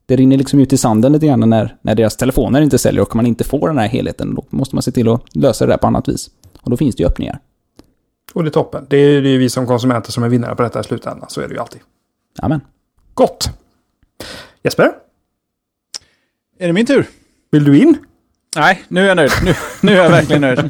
det 0.08 0.16
rinner 0.16 0.38
liksom 0.38 0.60
ut 0.60 0.74
i 0.74 0.78
sanden 0.78 1.14
lite 1.14 1.28
grann 1.28 1.50
när, 1.50 1.76
när 1.82 1.96
deras 1.96 2.18
telefoner 2.18 2.62
inte 2.62 2.78
säljer 2.78 3.02
och 3.02 3.16
man 3.16 3.26
inte 3.26 3.44
får 3.44 3.68
den 3.68 3.78
här 3.78 3.88
helheten. 3.88 4.36
Då 4.36 4.44
måste 4.50 4.76
man 4.76 4.82
se 4.82 4.92
till 4.92 5.10
att 5.10 5.36
lösa 5.36 5.66
det 5.66 5.72
där 5.74 5.78
på 5.78 5.88
annat 5.88 6.08
vis. 6.10 6.30
Och 6.62 6.70
då 6.72 6.78
finns 6.78 6.96
det 6.96 7.04
ju 7.04 7.08
öppningar. 7.08 7.40
och 8.34 8.44
det 8.44 8.50
är 8.50 8.52
toppen. 8.52 8.86
Det 8.90 8.98
är 8.98 9.22
ju 9.22 9.38
vi 9.38 9.50
som 9.50 9.68
konsumenter 9.68 10.12
som 10.12 10.24
är 10.24 10.30
vinnare 10.30 10.56
på 10.56 10.64
detta 10.64 10.80
i 10.80 10.84
slutändan. 10.84 11.30
Så 11.30 11.42
är 11.42 11.48
det 11.48 11.54
ju 11.54 11.60
alltid. 11.60 11.82
Amen. 12.42 12.62
Gott! 13.14 13.50
Jesper, 14.64 14.92
Är 16.60 16.68
det 16.68 16.74
min 16.74 16.86
tur? 16.86 17.06
vill 17.52 17.64
du 17.64 17.80
in? 17.80 17.98
Nej, 18.56 18.84
nu 18.88 19.02
är 19.02 19.08
jag 19.08 19.16
nöjd. 19.18 19.32
Nu, 19.44 19.54
nu 19.82 19.92
är 19.92 20.04
jag 20.04 20.10
verkligen 20.10 20.42
nöjd. 20.42 20.70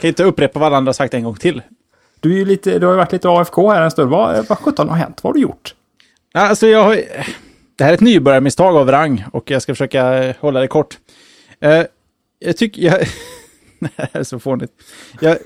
kan 0.00 0.08
inte 0.08 0.24
upprepa 0.24 0.58
vad 0.58 0.74
andra 0.74 0.88
har 0.88 0.94
sagt 0.94 1.14
en 1.14 1.24
gång 1.24 1.34
till. 1.34 1.62
Du, 2.20 2.32
är 2.32 2.36
ju 2.36 2.44
lite, 2.44 2.78
du 2.78 2.86
har 2.86 2.92
ju 2.92 2.96
varit 2.96 3.12
lite 3.12 3.28
AFK 3.28 3.70
här 3.70 3.82
en 3.82 3.90
stund. 3.90 4.10
Vad, 4.10 4.46
vad 4.48 4.58
sjutton 4.58 4.88
har 4.88 4.96
hänt? 4.96 5.24
Vad 5.24 5.30
har 5.30 5.34
du 5.34 5.40
gjort? 5.40 5.74
Ja, 6.32 6.40
Alltså 6.40 6.66
jag 6.66 6.84
har... 6.84 6.98
Det 7.76 7.84
här 7.84 7.90
är 7.90 7.94
ett 7.94 8.00
nybörjarmisstag 8.00 8.76
av 8.76 8.90
rang 8.90 9.24
och 9.32 9.50
jag 9.50 9.62
ska 9.62 9.74
försöka 9.74 10.24
eh, 10.24 10.36
hålla 10.40 10.60
det 10.60 10.68
kort. 10.68 10.98
Uh, 11.64 11.82
jag 12.38 12.56
tycker... 12.56 12.82
Jag, 12.82 12.98
det 13.78 13.90
här 13.96 14.08
är 14.12 14.22
så 14.22 14.38
fånigt. 14.38 14.72
Jag, 15.20 15.38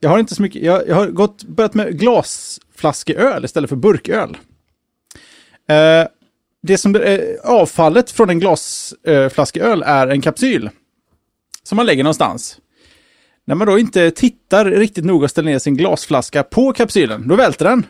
jag 0.00 0.10
har 0.10 0.18
inte 0.18 0.34
så 0.34 0.42
mycket... 0.42 0.62
Jag, 0.62 0.88
jag 0.88 0.94
har 0.94 1.06
gått, 1.06 1.42
börjat 1.42 1.74
med 1.74 1.98
glasflaskeöl 1.98 3.44
istället 3.44 3.70
för 3.70 3.76
burköl. 3.76 4.30
Uh, 5.70 6.08
det 6.62 6.78
som 6.78 6.94
är 6.94 7.38
avfallet 7.44 8.10
från 8.10 8.30
en 8.30 8.40
glasflaskeöl 8.40 9.82
är 9.86 10.06
en 10.06 10.20
kapsyl. 10.20 10.70
Som 11.62 11.76
man 11.76 11.86
lägger 11.86 12.04
någonstans. 12.04 12.58
När 13.44 13.54
man 13.54 13.66
då 13.66 13.78
inte 13.78 14.10
tittar 14.10 14.64
riktigt 14.64 15.04
noga 15.04 15.24
och 15.24 15.30
ställer 15.30 15.50
ner 15.50 15.58
sin 15.58 15.76
glasflaska 15.76 16.42
på 16.42 16.72
kapsylen, 16.72 17.28
då 17.28 17.36
välter 17.36 17.64
den. 17.64 17.86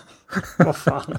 Vad 0.58 0.76
fan. 0.76 1.18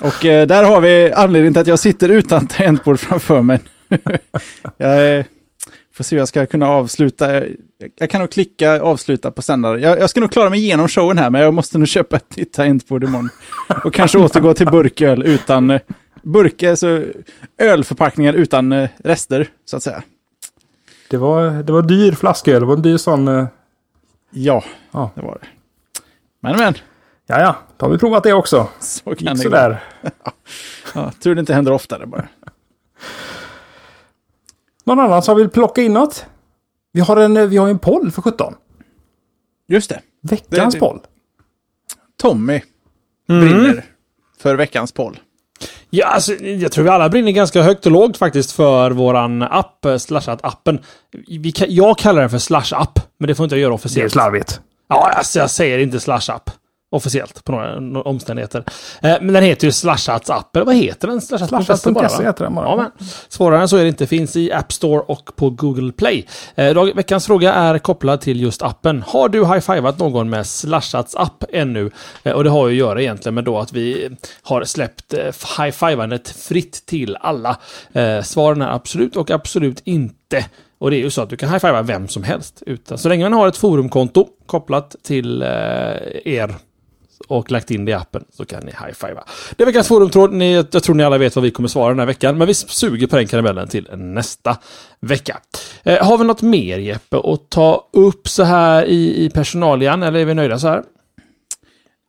Och 0.00 0.24
eh, 0.24 0.46
där 0.46 0.64
har 0.64 0.80
vi 0.80 1.12
anledningen 1.12 1.52
till 1.54 1.60
att 1.60 1.66
jag 1.66 1.78
sitter 1.78 2.08
utan 2.08 2.46
tangentbord 2.46 3.00
framför 3.00 3.42
mig. 3.42 3.60
jag 4.76 5.18
eh, 5.18 5.24
får 5.94 6.04
se 6.04 6.16
hur 6.16 6.20
jag 6.20 6.28
ska 6.28 6.46
kunna 6.46 6.68
avsluta. 6.68 7.34
Jag, 7.34 7.46
jag 7.96 8.10
kan 8.10 8.20
nog 8.20 8.30
klicka 8.30 8.80
avsluta 8.80 9.30
på 9.30 9.42
sändare. 9.42 9.80
Jag, 9.80 9.98
jag 10.00 10.10
ska 10.10 10.20
nog 10.20 10.32
klara 10.32 10.50
mig 10.50 10.58
igenom 10.60 10.88
showen 10.88 11.18
här, 11.18 11.30
men 11.30 11.40
jag 11.40 11.54
måste 11.54 11.78
nog 11.78 11.88
köpa 11.88 12.16
ett 12.16 12.36
nytt 12.36 12.52
tangentbord 12.52 13.04
imorgon. 13.04 13.28
Och 13.84 13.94
kanske 13.94 14.18
återgå 14.18 14.54
till 14.54 14.66
burköl 14.66 15.22
utan 15.22 15.70
eh, 15.70 15.80
burk, 16.22 16.62
alltså 16.62 17.02
ölförpackningar 17.58 18.32
utan 18.32 18.72
eh, 18.72 18.88
rester, 19.04 19.48
så 19.64 19.76
att 19.76 19.82
säga. 19.82 20.02
Det 21.10 21.16
var, 21.16 21.50
det 21.62 21.72
var 21.72 21.82
dyr 21.82 22.12
flasköl. 22.12 22.60
Det 22.60 22.66
var 22.66 22.76
en 22.76 22.82
dyr 22.82 22.96
sån... 22.96 23.28
eh, 23.28 23.46
Ja, 24.34 24.64
Ja. 24.92 25.10
det 25.14 25.20
var 25.22 25.38
det. 25.40 25.46
Men 26.40 26.56
men, 26.56 26.74
Ja, 27.26 27.40
ja. 27.40 27.56
Då 27.76 27.86
har 27.86 27.90
vi 27.92 27.98
provat 27.98 28.22
det 28.22 28.32
också. 28.32 28.68
så 28.80 29.04
kan 29.04 29.12
Gick 29.14 29.26
det 29.28 29.34
gå. 29.34 29.42
sådär. 29.42 29.84
Ja, 30.94 31.12
tur 31.22 31.34
det 31.34 31.40
inte 31.40 31.54
händer 31.54 31.72
oftare 31.72 32.06
bara. 32.06 32.28
Någon 34.84 35.00
annan 35.00 35.22
som 35.22 35.36
vill 35.36 35.48
plocka 35.48 35.82
in 35.82 35.92
något? 35.92 36.26
Vi 36.92 37.00
har 37.00 37.16
en, 37.16 37.50
vi 37.50 37.56
har 37.56 37.68
en 37.68 37.78
poll 37.78 38.10
för 38.10 38.22
17. 38.22 38.54
Just 39.68 39.88
det. 39.90 40.00
Veckans 40.22 40.74
Det- 40.74 40.78
det- 40.78 40.80
poll. 40.80 41.00
Tommy 42.22 42.60
brinner 43.28 43.84
för 44.38 44.54
veckans 44.56 44.92
poll. 44.92 45.18
Ja, 45.90 46.06
alltså, 46.06 46.34
jag 46.34 46.72
tror 46.72 46.84
vi 46.84 46.90
alla 46.90 47.08
brinner 47.08 47.32
ganska 47.32 47.62
högt 47.62 47.86
och 47.86 47.92
lågt 47.92 48.16
faktiskt 48.16 48.52
för 48.52 48.90
våran 48.90 49.42
app, 49.42 49.84
eh, 49.84 49.94
Slashat-appen. 49.94 50.82
Jag 51.68 51.98
kallar 51.98 52.20
den 52.20 52.30
för 52.30 52.38
Slash-app, 52.38 53.00
men 53.18 53.28
det 53.28 53.34
får 53.34 53.44
inte 53.44 53.56
jag 53.56 53.60
göra 53.60 53.70
Det 53.70 53.72
är 53.72 53.74
officiellt. 53.74 54.12
slarvigt. 54.12 54.60
Ja, 54.88 55.10
alltså 55.10 55.38
jag 55.38 55.50
säger 55.50 55.78
inte 55.78 56.00
Slash-app. 56.00 56.50
Officiellt 56.92 57.44
på 57.44 57.52
några, 57.52 57.80
några 57.80 58.10
omständigheter. 58.10 58.64
Eh, 59.02 59.16
men 59.20 59.32
den 59.34 59.42
heter 59.42 59.66
ju 59.66 59.70
Slashats-app, 59.70 60.56
eller 60.56 60.66
vad 60.66 60.74
heter 60.74 61.08
den? 61.08 61.20
Slashats.se 61.20 61.90
bara, 61.90 62.08
heter 62.08 62.44
den 62.44 62.54
bara. 62.54 62.66
Ja, 62.66 62.76
men 62.76 63.08
svårare 63.28 63.60
än 63.60 63.68
så 63.68 63.76
är 63.76 63.82
det 63.82 63.88
inte. 63.88 64.06
Finns 64.06 64.36
i 64.36 64.52
App 64.52 64.72
Store 64.72 65.00
och 65.00 65.36
på 65.36 65.50
Google 65.50 65.92
Play. 65.92 66.26
Eh, 66.54 66.84
veckans 66.94 67.26
fråga 67.26 67.54
är 67.54 67.78
kopplad 67.78 68.20
till 68.20 68.40
just 68.40 68.62
appen. 68.62 69.04
Har 69.06 69.28
du 69.28 69.44
high-fivat 69.44 69.98
någon 69.98 70.30
med 70.30 70.46
Slashats 70.46 71.14
app 71.14 71.44
ännu? 71.52 71.90
Eh, 72.22 72.32
och 72.32 72.44
det 72.44 72.50
har 72.50 72.68
ju 72.68 72.74
att 72.74 72.88
göra 72.88 73.02
egentligen 73.02 73.34
med 73.34 73.44
då 73.44 73.58
att 73.58 73.72
vi 73.72 74.08
har 74.42 74.64
släppt 74.64 75.14
eh, 75.14 75.58
high-fivandet 75.58 76.28
fritt 76.28 76.86
till 76.86 77.16
alla. 77.20 77.56
Eh, 77.92 78.22
svaren 78.22 78.62
är 78.62 78.74
absolut 78.74 79.16
och 79.16 79.30
absolut 79.30 79.82
inte. 79.84 80.44
Och 80.78 80.90
det 80.90 80.96
är 80.96 80.98
ju 80.98 81.10
så 81.10 81.22
att 81.22 81.30
du 81.30 81.36
kan 81.36 81.48
high-fiva 81.48 81.82
vem 81.82 82.08
som 82.08 82.22
helst. 82.22 82.62
Utan, 82.66 82.98
så 82.98 83.08
länge 83.08 83.24
man 83.24 83.32
har 83.32 83.48
ett 83.48 83.56
forumkonto 83.56 84.28
kopplat 84.46 84.96
till 85.02 85.42
eh, 85.42 85.48
er 86.24 86.54
och 87.28 87.50
lagt 87.50 87.70
in 87.70 87.84
det 87.84 87.90
i 87.90 87.94
appen 87.94 88.24
så 88.32 88.44
kan 88.44 88.60
ni 88.60 88.72
high-fiva. 88.72 89.24
Det 89.56 89.62
är 89.62 89.66
veckans 89.66 89.88
forumtråd. 89.88 90.32
Ni, 90.32 90.52
jag 90.54 90.82
tror 90.82 90.94
ni 90.94 91.04
alla 91.04 91.18
vet 91.18 91.36
vad 91.36 91.42
vi 91.42 91.50
kommer 91.50 91.68
svara 91.68 91.88
den 91.88 91.98
här 91.98 92.06
veckan, 92.06 92.38
men 92.38 92.46
vi 92.46 92.54
suger 92.54 93.06
på 93.06 93.16
den 93.16 93.26
karamellen 93.26 93.68
till 93.68 93.88
nästa 93.96 94.56
vecka. 95.00 95.40
Eh, 95.82 96.06
har 96.06 96.18
vi 96.18 96.24
något 96.24 96.42
mer 96.42 96.78
Jeppe 96.78 97.16
att 97.24 97.50
ta 97.50 97.88
upp 97.92 98.28
så 98.28 98.42
här 98.42 98.84
i, 98.84 99.24
i 99.24 99.30
personalian, 99.30 100.02
eller 100.02 100.20
är 100.20 100.24
vi 100.24 100.34
nöjda 100.34 100.58
så 100.58 100.68
här? 100.68 100.82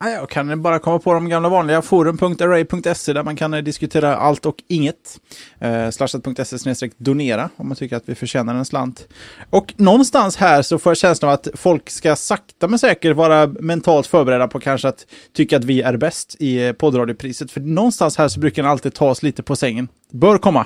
Jag 0.10 0.30
kan 0.30 0.62
bara 0.62 0.80
komma 0.80 1.00
på 1.00 1.14
de 1.14 1.30
gamla 1.30 1.50
vanliga 1.50 1.82
forum.array.se 1.82 3.14
där 3.14 3.24
man 3.24 3.36
kan 3.36 3.54
eh, 3.54 3.62
diskutera 3.62 4.16
allt 4.16 4.46
och 4.46 4.56
inget. 4.68 5.20
Eh, 5.60 5.90
Slashat.se 5.90 6.90
donera 6.98 7.50
om 7.56 7.68
man 7.68 7.78
tycker 7.78 7.96
att 7.96 8.10
vi 8.10 8.16
förtjänar 8.16 8.56
en 8.56 8.66
slant. 8.66 9.08
Och 9.50 9.74
någonstans 9.78 10.38
här 10.38 10.62
så 10.62 10.80
får 10.80 10.90
jag 10.90 10.98
känslan 10.98 11.30
av 11.30 11.34
att 11.34 11.48
folk 11.54 11.90
ska 11.90 12.16
sakta 12.16 12.68
men 12.68 12.80
säkert 12.80 13.16
vara 13.16 13.48
mentalt 13.48 14.08
förberedda 14.08 14.48
på 14.48 14.60
kanske 14.60 14.88
att 14.88 15.06
tycka 15.34 15.58
att 15.58 15.64
vi 15.64 15.82
är 15.82 15.98
bäst 15.98 16.36
i 16.40 16.66
eh, 16.66 16.74
poddradiopriset. 16.74 17.52
För 17.52 17.62
någonstans 17.62 18.18
här 18.18 18.28
så 18.28 18.40
brukar 18.40 18.64
den 18.64 18.72
alltid 18.72 18.94
ta 18.94 19.10
oss 19.10 19.24
lite 19.24 19.44
på 19.44 19.56
sängen. 19.56 19.88
Bör 20.12 20.38
komma. 20.38 20.66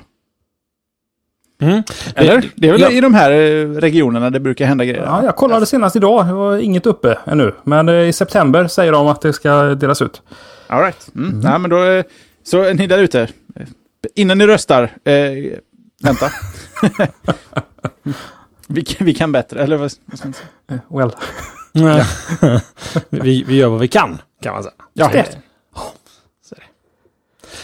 Mm. 1.61 1.83
Eller? 2.15 2.49
Det 2.55 2.67
är 2.67 2.71
väl 2.71 2.81
ja. 2.81 2.91
i 2.91 3.01
de 3.01 3.13
här 3.13 3.31
eh, 3.31 3.69
regionerna 3.69 4.29
det 4.29 4.39
brukar 4.39 4.65
hända 4.65 4.85
grejer. 4.85 5.03
Ja, 5.03 5.23
jag 5.23 5.35
kollade 5.35 5.65
senast 5.65 5.95
idag. 5.95 6.25
Det 6.27 6.33
var 6.33 6.57
inget 6.57 6.85
uppe 6.85 7.17
ännu. 7.25 7.53
Men 7.63 7.89
eh, 7.89 7.95
i 7.95 8.13
september 8.13 8.67
säger 8.67 8.91
de 8.91 9.07
att 9.07 9.21
det 9.21 9.33
ska 9.33 9.61
delas 9.63 10.01
ut. 10.01 10.21
All 10.67 10.81
right. 10.81 11.07
Mm. 11.15 11.39
Nej, 11.39 11.59
men 11.59 11.69
då, 11.69 11.83
eh, 11.83 12.03
så 12.43 12.73
ni 12.73 12.87
där 12.87 12.97
ute, 12.97 13.27
innan 14.15 14.37
ni 14.37 14.47
röstar, 14.47 14.83
eh, 15.03 15.13
vänta. 16.03 16.31
vi, 18.67 18.81
kan- 18.85 19.05
vi 19.05 19.13
kan 19.13 19.31
bättre, 19.31 19.63
eller 19.63 19.77
vad 19.77 19.91
vad 20.05 20.19
ska 20.19 20.27
man 20.27 20.33
säga? 20.33 20.79
Well. 20.89 21.11
vi, 23.09 23.43
vi 23.47 23.55
gör 23.55 23.67
vad 23.69 23.79
vi 23.79 23.87
kan, 23.87 24.17
kan 24.43 24.53
man 24.53 24.63
säga. 24.63 24.73
Ja, 24.93 25.09
Det. 25.13 25.37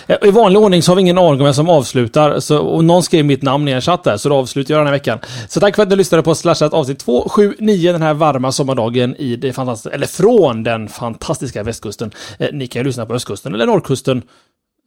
Eh, 0.08 0.18
I 0.22 0.32
vanlig 0.32 0.62
ordning 0.62 0.82
så 0.82 0.92
har 0.92 0.96
vi 0.96 1.02
ingen 1.02 1.18
aning 1.18 1.32
om 1.32 1.46
vem 1.46 1.54
som 1.54 1.70
avslutar. 1.70 2.40
Så, 2.40 2.58
och 2.58 2.84
någon 2.84 3.04
skrev 3.04 3.26
mitt 3.26 3.42
namn 3.42 3.68
i 3.68 3.72
en 3.72 3.82
chatt 3.82 4.04
där, 4.04 4.18
så 4.18 4.30
då 4.30 4.36
avslutar 4.36 4.74
jag 4.74 4.80
den 4.80 4.88
här 4.88 4.94
veckan. 4.94 5.20
Så 5.50 5.60
tack 5.60 5.76
för 5.76 5.84
att 5.84 5.90
ni 5.90 5.96
lyssnade 5.96 6.24
på 6.24 6.36
Slashat 6.36 6.74
avsnitt 6.74 7.00
279 7.00 7.92
den 7.92 8.02
här 8.02 8.14
varma 8.14 8.52
sommardagen 8.52 9.16
i 9.16 9.36
det 9.36 9.54
fantastiska, 9.54 9.96
eller 9.96 10.08
från 10.08 10.64
den 10.64 10.88
fantastiska 10.88 11.64
västkusten. 11.64 12.12
Eh, 12.40 12.50
ni 12.54 12.68
kan 12.68 12.80
ju 12.80 12.84
lyssna 12.84 13.06
på 13.06 13.14
östkusten 13.14 13.54
eller 13.54 13.66
norrkusten. 13.66 14.22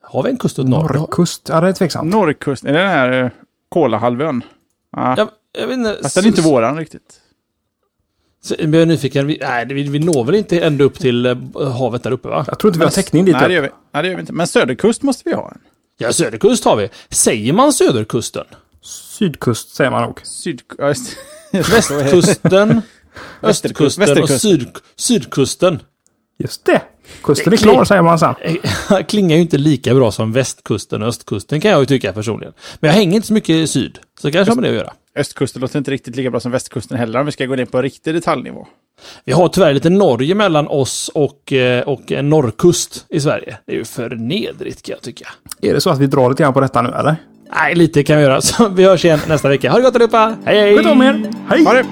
Har 0.03 0.23
vi 0.23 0.31
en 0.31 0.37
kust 0.37 0.59
åt 0.59 0.69
norr? 0.69 0.95
Norrkust. 0.95 1.49
Ja, 1.49 1.61
det 1.61 1.69
är 1.69 1.73
tveksamt. 1.73 2.13
Norrkusten, 2.13 2.71
är 2.71 2.73
det 2.73 2.79
den 2.79 2.89
här 2.89 3.25
eh, 3.25 3.31
Kolahalvön? 3.69 4.43
Ja. 4.97 5.15
Jag, 5.17 5.29
jag 5.61 5.67
vet 5.67 5.79
inte. 5.79 5.99
Fast 6.03 6.15
den 6.15 6.25
är 6.25 6.29
inte 6.29 6.43
våran 6.43 6.79
riktigt. 6.79 7.21
Så, 8.47 8.55
jag 8.59 8.75
är 8.75 8.87
nyfiken. 8.87 9.27
Vi, 9.27 9.39
nej, 9.41 9.67
vi, 9.67 9.83
vi 9.83 9.99
når 9.99 10.25
väl 10.25 10.35
inte 10.35 10.61
ända 10.61 10.85
upp 10.85 10.99
till 10.99 11.27
eh, 11.27 11.37
havet 11.73 12.03
där 12.03 12.11
uppe 12.11 12.29
va? 12.29 12.45
Jag 12.49 12.59
tror 12.59 12.69
inte 12.69 12.79
vi 12.79 12.85
har 12.85 12.93
täckning 12.93 13.25
dit 13.25 13.35
Nej, 13.35 13.49
det 13.49 13.55
gör 13.55 13.63
vi, 13.63 13.69
nej, 13.95 14.03
det 14.03 14.09
gör 14.09 14.17
vi 14.17 14.21
inte. 14.21 14.33
Men 14.33 14.47
Söderkust 14.47 15.03
måste 15.03 15.23
vi 15.29 15.35
ha 15.35 15.51
en. 15.51 15.59
Ja, 15.99 16.13
söderkust 16.13 16.65
har 16.65 16.77
vi. 16.77 16.89
Säger 17.11 17.53
man 17.53 17.73
söderkusten? 17.73 18.45
Sydkust 18.83 19.75
säger 19.75 19.91
man 19.91 20.03
nog. 20.03 20.21
Syd... 20.25 20.61
ja, 20.79 20.89
just- 20.89 21.17
Västkusten, 21.53 22.83
östkusten 23.43 24.03
och 24.03 24.09
Västerkust. 24.09 24.43
syd, 24.43 24.69
sydkusten. 24.97 25.83
Just 26.39 26.65
det. 26.65 26.83
Kusten 27.23 27.53
är 27.53 27.57
klar 27.57 27.85
säger 27.85 28.03
man 28.03 28.19
sen. 28.19 28.35
klingar 29.09 29.37
ju 29.37 29.43
inte 29.43 29.59
lika 29.59 29.95
bra 29.95 30.13
som 30.13 30.33
västkusten 30.33 31.03
och 31.03 31.09
östkusten 31.09 31.61
kan 31.61 31.71
jag 31.71 31.81
ju 31.81 31.87
tycka 31.87 32.13
personligen. 32.13 32.55
Men 32.81 32.89
jag 32.89 32.95
hänger 32.95 33.17
inte 33.17 33.27
så 33.27 33.33
mycket 33.33 33.51
i 33.51 33.67
syd. 33.67 33.99
Så 34.21 34.33
kanske 34.33 34.51
har 34.51 34.57
med 34.57 34.65
det 34.65 34.69
att 34.69 34.75
göra. 34.77 34.93
Östkusten 35.17 35.63
låter 35.63 35.79
inte 35.79 35.91
riktigt 35.91 36.17
lika 36.17 36.31
bra 36.31 36.41
som 36.41 36.53
västkusten 36.53 36.99
heller 36.99 37.21
om 37.21 37.27
vi 37.27 37.33
ska 37.33 37.47
gå 37.47 37.55
ner 37.55 37.65
på 37.65 37.83
riktig 37.83 38.15
detaljnivå. 38.15 38.67
Vi 39.25 39.33
har 39.33 39.49
tyvärr 39.49 39.75
lite 39.75 39.91
Norge 39.91 40.35
mellan 40.35 40.69
oss 40.69 41.11
och, 41.15 41.53
eh, 41.53 41.83
och 41.83 42.13
en 42.13 42.31
norrkust 42.31 43.07
i 43.09 43.21
Sverige. 43.21 43.59
Det 43.67 43.73
är 43.73 43.77
ju 43.77 43.85
för 43.85 44.11
nedrigt 44.11 44.83
kan 44.83 44.93
jag 44.93 45.03
tycka. 45.03 45.29
Är 45.63 45.75
det 45.75 45.81
så 45.81 45.91
att 45.91 45.99
vi 45.99 46.07
drar 46.07 46.31
lite 46.31 46.43
grann 46.43 46.53
på 46.53 46.61
detta 46.61 46.83
nu 46.83 46.89
eller? 46.89 47.17
Nej, 47.55 47.75
lite 47.75 48.03
kan 48.03 48.17
vi 48.17 48.23
göra. 48.23 48.41
Så 48.43 48.69
vi 48.69 48.85
hörs 48.85 49.05
igen 49.05 49.21
nästa 49.29 49.49
vecka. 49.49 49.71
Ha 49.71 49.79
det 49.79 49.85
gott 49.85 49.95
allihopa! 49.95 50.37
Hej 50.45 50.61
hej! 50.61 50.77
Sköt 50.77 50.87
om 50.87 51.03
er. 51.03 51.33
Hej! 51.49 51.65
Ha 51.65 51.73
det! 51.73 51.85